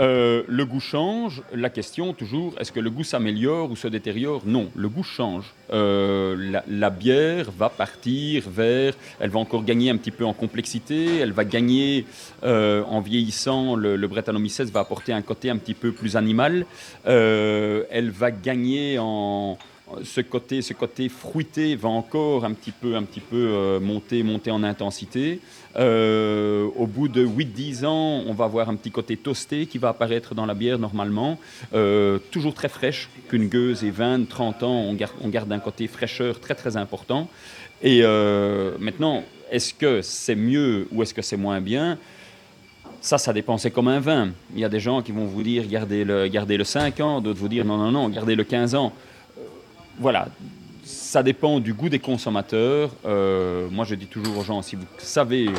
Euh, 0.00 0.44
le 0.48 0.64
goût 0.64 0.80
change. 0.80 1.42
La 1.52 1.68
question 1.68 2.14
toujours, 2.14 2.54
est-ce 2.58 2.72
que 2.72 2.80
le 2.80 2.90
goût 2.90 3.04
s'améliore 3.04 3.70
ou 3.70 3.76
se 3.76 3.86
détériore? 3.86 4.42
Non, 4.46 4.70
le 4.74 4.88
goût 4.88 5.02
change. 5.02 5.52
Euh, 5.72 6.62
la, 6.66 6.90
bière 6.90 7.50
va 7.56 7.68
partir 7.68 8.44
vers, 8.48 8.94
elle 9.20 9.30
va 9.30 9.38
encore 9.38 9.62
gagner 9.62 9.90
un 9.90 9.96
petit 9.96 10.10
peu 10.10 10.24
en 10.24 10.32
complexité, 10.32 11.18
elle 11.18 11.32
va 11.32 11.44
gagner 11.44 12.06
euh, 12.44 12.82
en 12.84 13.00
vieillissant, 13.00 13.76
le, 13.76 13.96
le 13.96 14.06
va 14.06 14.80
apporter 14.80 15.12
un 15.12 15.22
côté 15.22 15.50
un 15.50 15.56
petit 15.56 15.74
peu 15.74 15.92
plus 15.92 16.16
animal, 16.16 16.66
elle 17.04 18.10
va 18.10 18.30
gagner 18.30 18.98
en 18.98 19.58
ce 20.02 20.20
côté, 20.20 20.62
ce 20.62 20.72
côté 20.72 21.08
fruité 21.08 21.76
va 21.76 21.88
encore 21.88 22.44
un 22.44 22.52
petit 22.52 22.70
peu, 22.70 22.96
un 22.96 23.02
petit 23.02 23.20
peu 23.20 23.36
euh, 23.36 23.80
monter, 23.80 24.22
monter 24.22 24.50
en 24.50 24.62
intensité. 24.62 25.40
Euh, 25.76 26.66
au 26.76 26.86
bout 26.86 27.08
de 27.08 27.24
8-10 27.24 27.86
ans, 27.86 28.22
on 28.26 28.32
va 28.32 28.44
avoir 28.44 28.68
un 28.68 28.76
petit 28.76 28.90
côté 28.90 29.16
toasté 29.16 29.66
qui 29.66 29.78
va 29.78 29.90
apparaître 29.90 30.34
dans 30.34 30.46
la 30.46 30.54
bière 30.54 30.78
normalement. 30.78 31.38
Euh, 31.74 32.18
toujours 32.30 32.54
très 32.54 32.68
fraîche, 32.68 33.08
qu'une 33.28 33.48
gueuse 33.48 33.84
et 33.84 33.90
20, 33.90 34.28
30 34.28 34.62
ans, 34.62 34.94
on 35.20 35.28
garde, 35.28 35.52
un 35.52 35.58
côté 35.58 35.86
fraîcheur 35.86 36.40
très 36.40 36.54
très 36.54 36.76
important. 36.76 37.28
Et 37.82 38.02
maintenant, 38.78 39.24
est-ce 39.50 39.72
que 39.72 40.02
c'est 40.02 40.34
mieux 40.34 40.86
ou 40.92 41.02
est-ce 41.02 41.14
que 41.14 41.22
c'est 41.22 41.38
moins 41.38 41.60
bien? 41.60 41.98
Ça, 43.00 43.16
ça 43.16 43.32
dépend. 43.32 43.56
C'est 43.56 43.70
comme 43.70 43.88
un 43.88 44.00
vin. 44.00 44.30
Il 44.54 44.60
y 44.60 44.64
a 44.64 44.68
des 44.68 44.80
gens 44.80 45.00
qui 45.00 45.12
vont 45.12 45.24
vous 45.24 45.42
dire 45.42 45.66
gardez 45.66 46.04
le, 46.04 46.28
gardez 46.28 46.58
le 46.58 46.64
5 46.64 47.00
ans, 47.00 47.20
d'autres 47.22 47.38
vous 47.38 47.48
dire 47.48 47.64
non, 47.64 47.78
non, 47.78 47.90
non, 47.90 48.08
gardez 48.10 48.34
le 48.34 48.44
15 48.44 48.74
ans. 48.74 48.92
Voilà. 50.00 50.28
Ça 50.82 51.22
dépend 51.22 51.60
du 51.60 51.74
goût 51.74 51.90
des 51.90 51.98
consommateurs. 51.98 52.90
Euh, 53.04 53.68
moi, 53.70 53.84
je 53.84 53.94
dis 53.94 54.06
toujours 54.06 54.38
aux 54.38 54.42
gens 54.42 54.62
si 54.62 54.74
vous 54.74 54.86
savez 54.96 55.50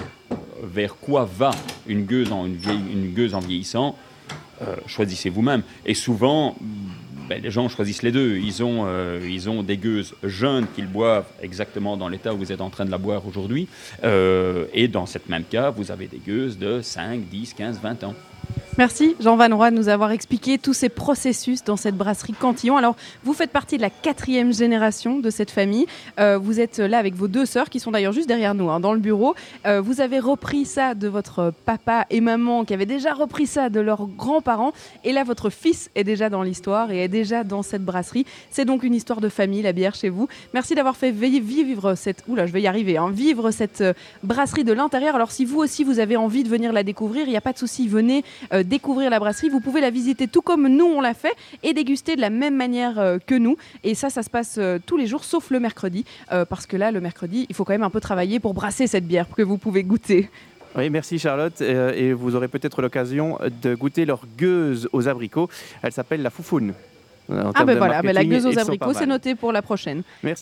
vers 0.63 0.95
quoi 0.95 1.30
va 1.31 1.51
une 1.88 2.05
gueuse 2.05 2.31
en, 2.31 3.39
vieillissant, 3.39 3.95
euh, 4.63 4.76
choisissez 4.88 5.30
vous-même. 5.30 5.61
Et 5.85 5.93
souvent, 5.93 6.55
ben, 7.30 7.39
les 7.39 7.51
gens 7.51 7.69
choisissent 7.69 8.01
les 8.01 8.11
deux. 8.11 8.38
Ils 8.38 8.63
ont, 8.63 8.85
euh, 8.88 9.19
ils 9.23 9.47
ont 9.47 9.61
des 9.61 9.77
gueuses 9.77 10.15
jeunes 10.23 10.65
qu'ils 10.76 10.88
boivent 10.88 11.30
exactement 11.43 11.95
dans 11.95 12.09
l'état 12.09 12.34
où 12.34 12.38
vous 12.38 12.51
êtes 12.51 12.61
en 12.61 12.72
train 12.72 12.85
de 12.85 12.91
la 12.91 12.97
boire 12.97 13.27
aujourd'hui. 13.27 13.68
Et 14.03 14.88
dans 14.88 15.05
cette 15.05 15.30
même 15.30 15.43
cas, 15.43 15.69
vous 15.69 15.91
avez 15.91 16.07
des 16.07 16.18
gueuses 16.18 16.57
de 16.57 16.81
5, 16.81 17.30
10, 17.30 17.53
15, 17.53 17.80
20 17.80 18.03
ans. 18.05 18.15
Merci 18.82 19.16
Jean 19.20 19.36
Van 19.36 19.56
Roy 19.56 19.70
de 19.70 19.76
nous 19.76 19.90
avoir 19.90 20.10
expliqué 20.10 20.58
tous 20.58 20.74
ces 20.74 20.90
processus 20.90 21.64
dans 21.64 21.78
cette 21.78 21.94
brasserie 21.94 22.34
Cantillon. 22.34 22.78
Alors, 22.78 22.95
vous 23.24 23.34
faites 23.34 23.52
partie 23.52 23.78
de 23.78 23.84
la 23.84 23.91
quatrième 23.91 24.52
génération 24.52 25.20
de 25.20 25.30
cette 25.30 25.52
famille. 25.52 25.86
Euh, 26.20 26.40
vous 26.40 26.60
êtes 26.60 26.80
là 26.80 26.98
avec 26.98 27.14
vos 27.14 27.28
deux 27.28 27.45
sœurs 27.45 27.70
qui 27.70 27.80
sont 27.80 27.91
d'ailleurs 27.91 28.12
juste 28.12 28.28
derrière 28.28 28.56
nous, 28.56 28.72
hein, 28.72 28.80
dans 28.80 28.94
le 28.94 28.99
bureau. 28.99 29.36
Euh, 29.68 29.82
vous 29.82 30.02
avez 30.02 30.18
repris 30.18 30.66
ça 30.66 30.95
de 30.95 31.08
votre 31.08 31.53
papa 31.64 32.08
et 32.10 32.22
maman 32.22 32.66
qui 32.66 32.74
avaient 32.74 32.88
déjà 32.88 33.14
repris 33.14 33.45
ça 33.45 33.70
de 33.70 33.80
leurs 33.80 34.08
grands-parents. 34.08 34.74
Et 35.03 35.14
là, 35.14 35.24
votre 35.24 35.52
fils 35.52 35.91
est 35.94 36.03
déjà 36.03 36.32
dans 36.32 36.41
l'histoire 36.41 36.90
et 36.90 37.03
est 37.03 37.08
déjà 37.08 37.44
dans 37.44 37.62
cette 37.62 37.86
brasserie. 37.86 38.26
C'est 38.49 38.66
donc 38.66 38.82
une 38.82 38.95
histoire 38.95 39.22
de 39.22 39.30
famille, 39.30 39.62
la 39.62 39.74
bière 39.74 39.94
chez 39.94 40.10
vous. 40.10 40.28
Merci 40.56 40.74
d'avoir 40.74 40.98
fait 40.98 41.12
vivre 41.12 41.94
cette... 41.94 42.24
Je 42.28 42.52
vais 42.52 42.64
y 42.64 42.68
arriver. 42.68 42.98
hein, 42.98 43.12
vivre 43.12 43.52
cette 43.52 43.82
euh, 43.82 43.94
brasserie 44.24 44.64
de 44.64 44.74
l'intérieur. 44.74 45.14
Alors, 45.14 45.30
si 45.30 45.45
vous 45.45 45.60
aussi, 45.60 45.84
vous 45.84 45.99
avez 45.99 46.18
envie 46.18 46.44
de 46.44 46.49
venir 46.49 46.74
la 46.74 46.82
découvrir, 46.82 47.28
il 47.28 47.30
n'y 47.30 47.38
a 47.38 47.41
pas 47.41 47.53
de 47.53 47.60
souci. 47.60 47.88
Venez 47.88 48.24
découvrir 48.72 49.10
la 49.10 49.19
brasserie. 49.19 49.49
Vous 49.49 49.60
pouvez 49.60 49.81
la 49.81 49.91
visiter 49.91 50.27
tout 50.27 50.41
comme 50.41 50.68
nous 50.68 50.85
on 50.85 51.02
l'a 51.02 51.14
fait 51.14 51.34
et 51.61 51.73
déguster 51.73 52.15
de 52.15 52.22
la 52.22 52.30
même 52.30 52.56
manière 52.56 52.98
euh, 52.98 53.18
que 53.23 53.35
nous. 53.35 53.57
Et 53.84 53.93
ça, 53.95 54.10
ça 54.10 54.23
se 54.23 54.30
passe 54.30 54.56
euh, 54.57 54.80
tous 54.84 54.98
les 54.98 55.07
jours, 55.07 55.26
sauf 55.26 55.52
le 55.52 55.60
mercredi, 55.60 56.06
euh, 56.31 56.45
parce 56.45 56.65
que 56.65 56.77
là, 56.77 56.91
le 56.91 57.02
mercredi, 57.02 57.45
il 57.49 57.56
faut 57.56 57.65
quand 57.65 57.73
même 57.73 57.84
un 57.84 57.89
peu 57.89 57.99
travailler 57.99 58.39
pour 58.39 58.53
brasser 58.53 58.88
cette 58.88 59.06
bière 59.06 59.27
que 59.30 59.41
vous 59.41 59.57
pouvez 59.57 59.84
goûter. 59.84 60.30
Oui, 60.77 60.89
merci 60.89 61.19
Charlotte. 61.19 61.60
Et 61.60 62.14
vous 62.14 62.38
aurez 62.38 62.48
peut-être 62.48 62.81
l'occasion 62.81 63.38
de 63.61 63.76
goûter 63.76 64.06
leur 64.06 64.22
gueuse 64.38 64.88
aux 64.93 65.10
abricots. 65.10 65.49
Elle 65.84 65.91
s'appelle 65.91 66.22
la 66.22 66.30
foufoune. 66.30 66.73
En 67.30 67.52
Ah 67.53 67.65
ben 67.65 67.77
voilà, 67.77 68.02
ben 68.02 68.14
la 68.14 68.23
gueuse 68.23 68.45
aux 68.45 68.57
abricots, 68.57 68.93
c'est 68.93 69.06
noté 69.06 69.35
pour 69.35 69.52
la 69.52 69.61
prochaine. 69.61 70.03
Merci. 70.23 70.39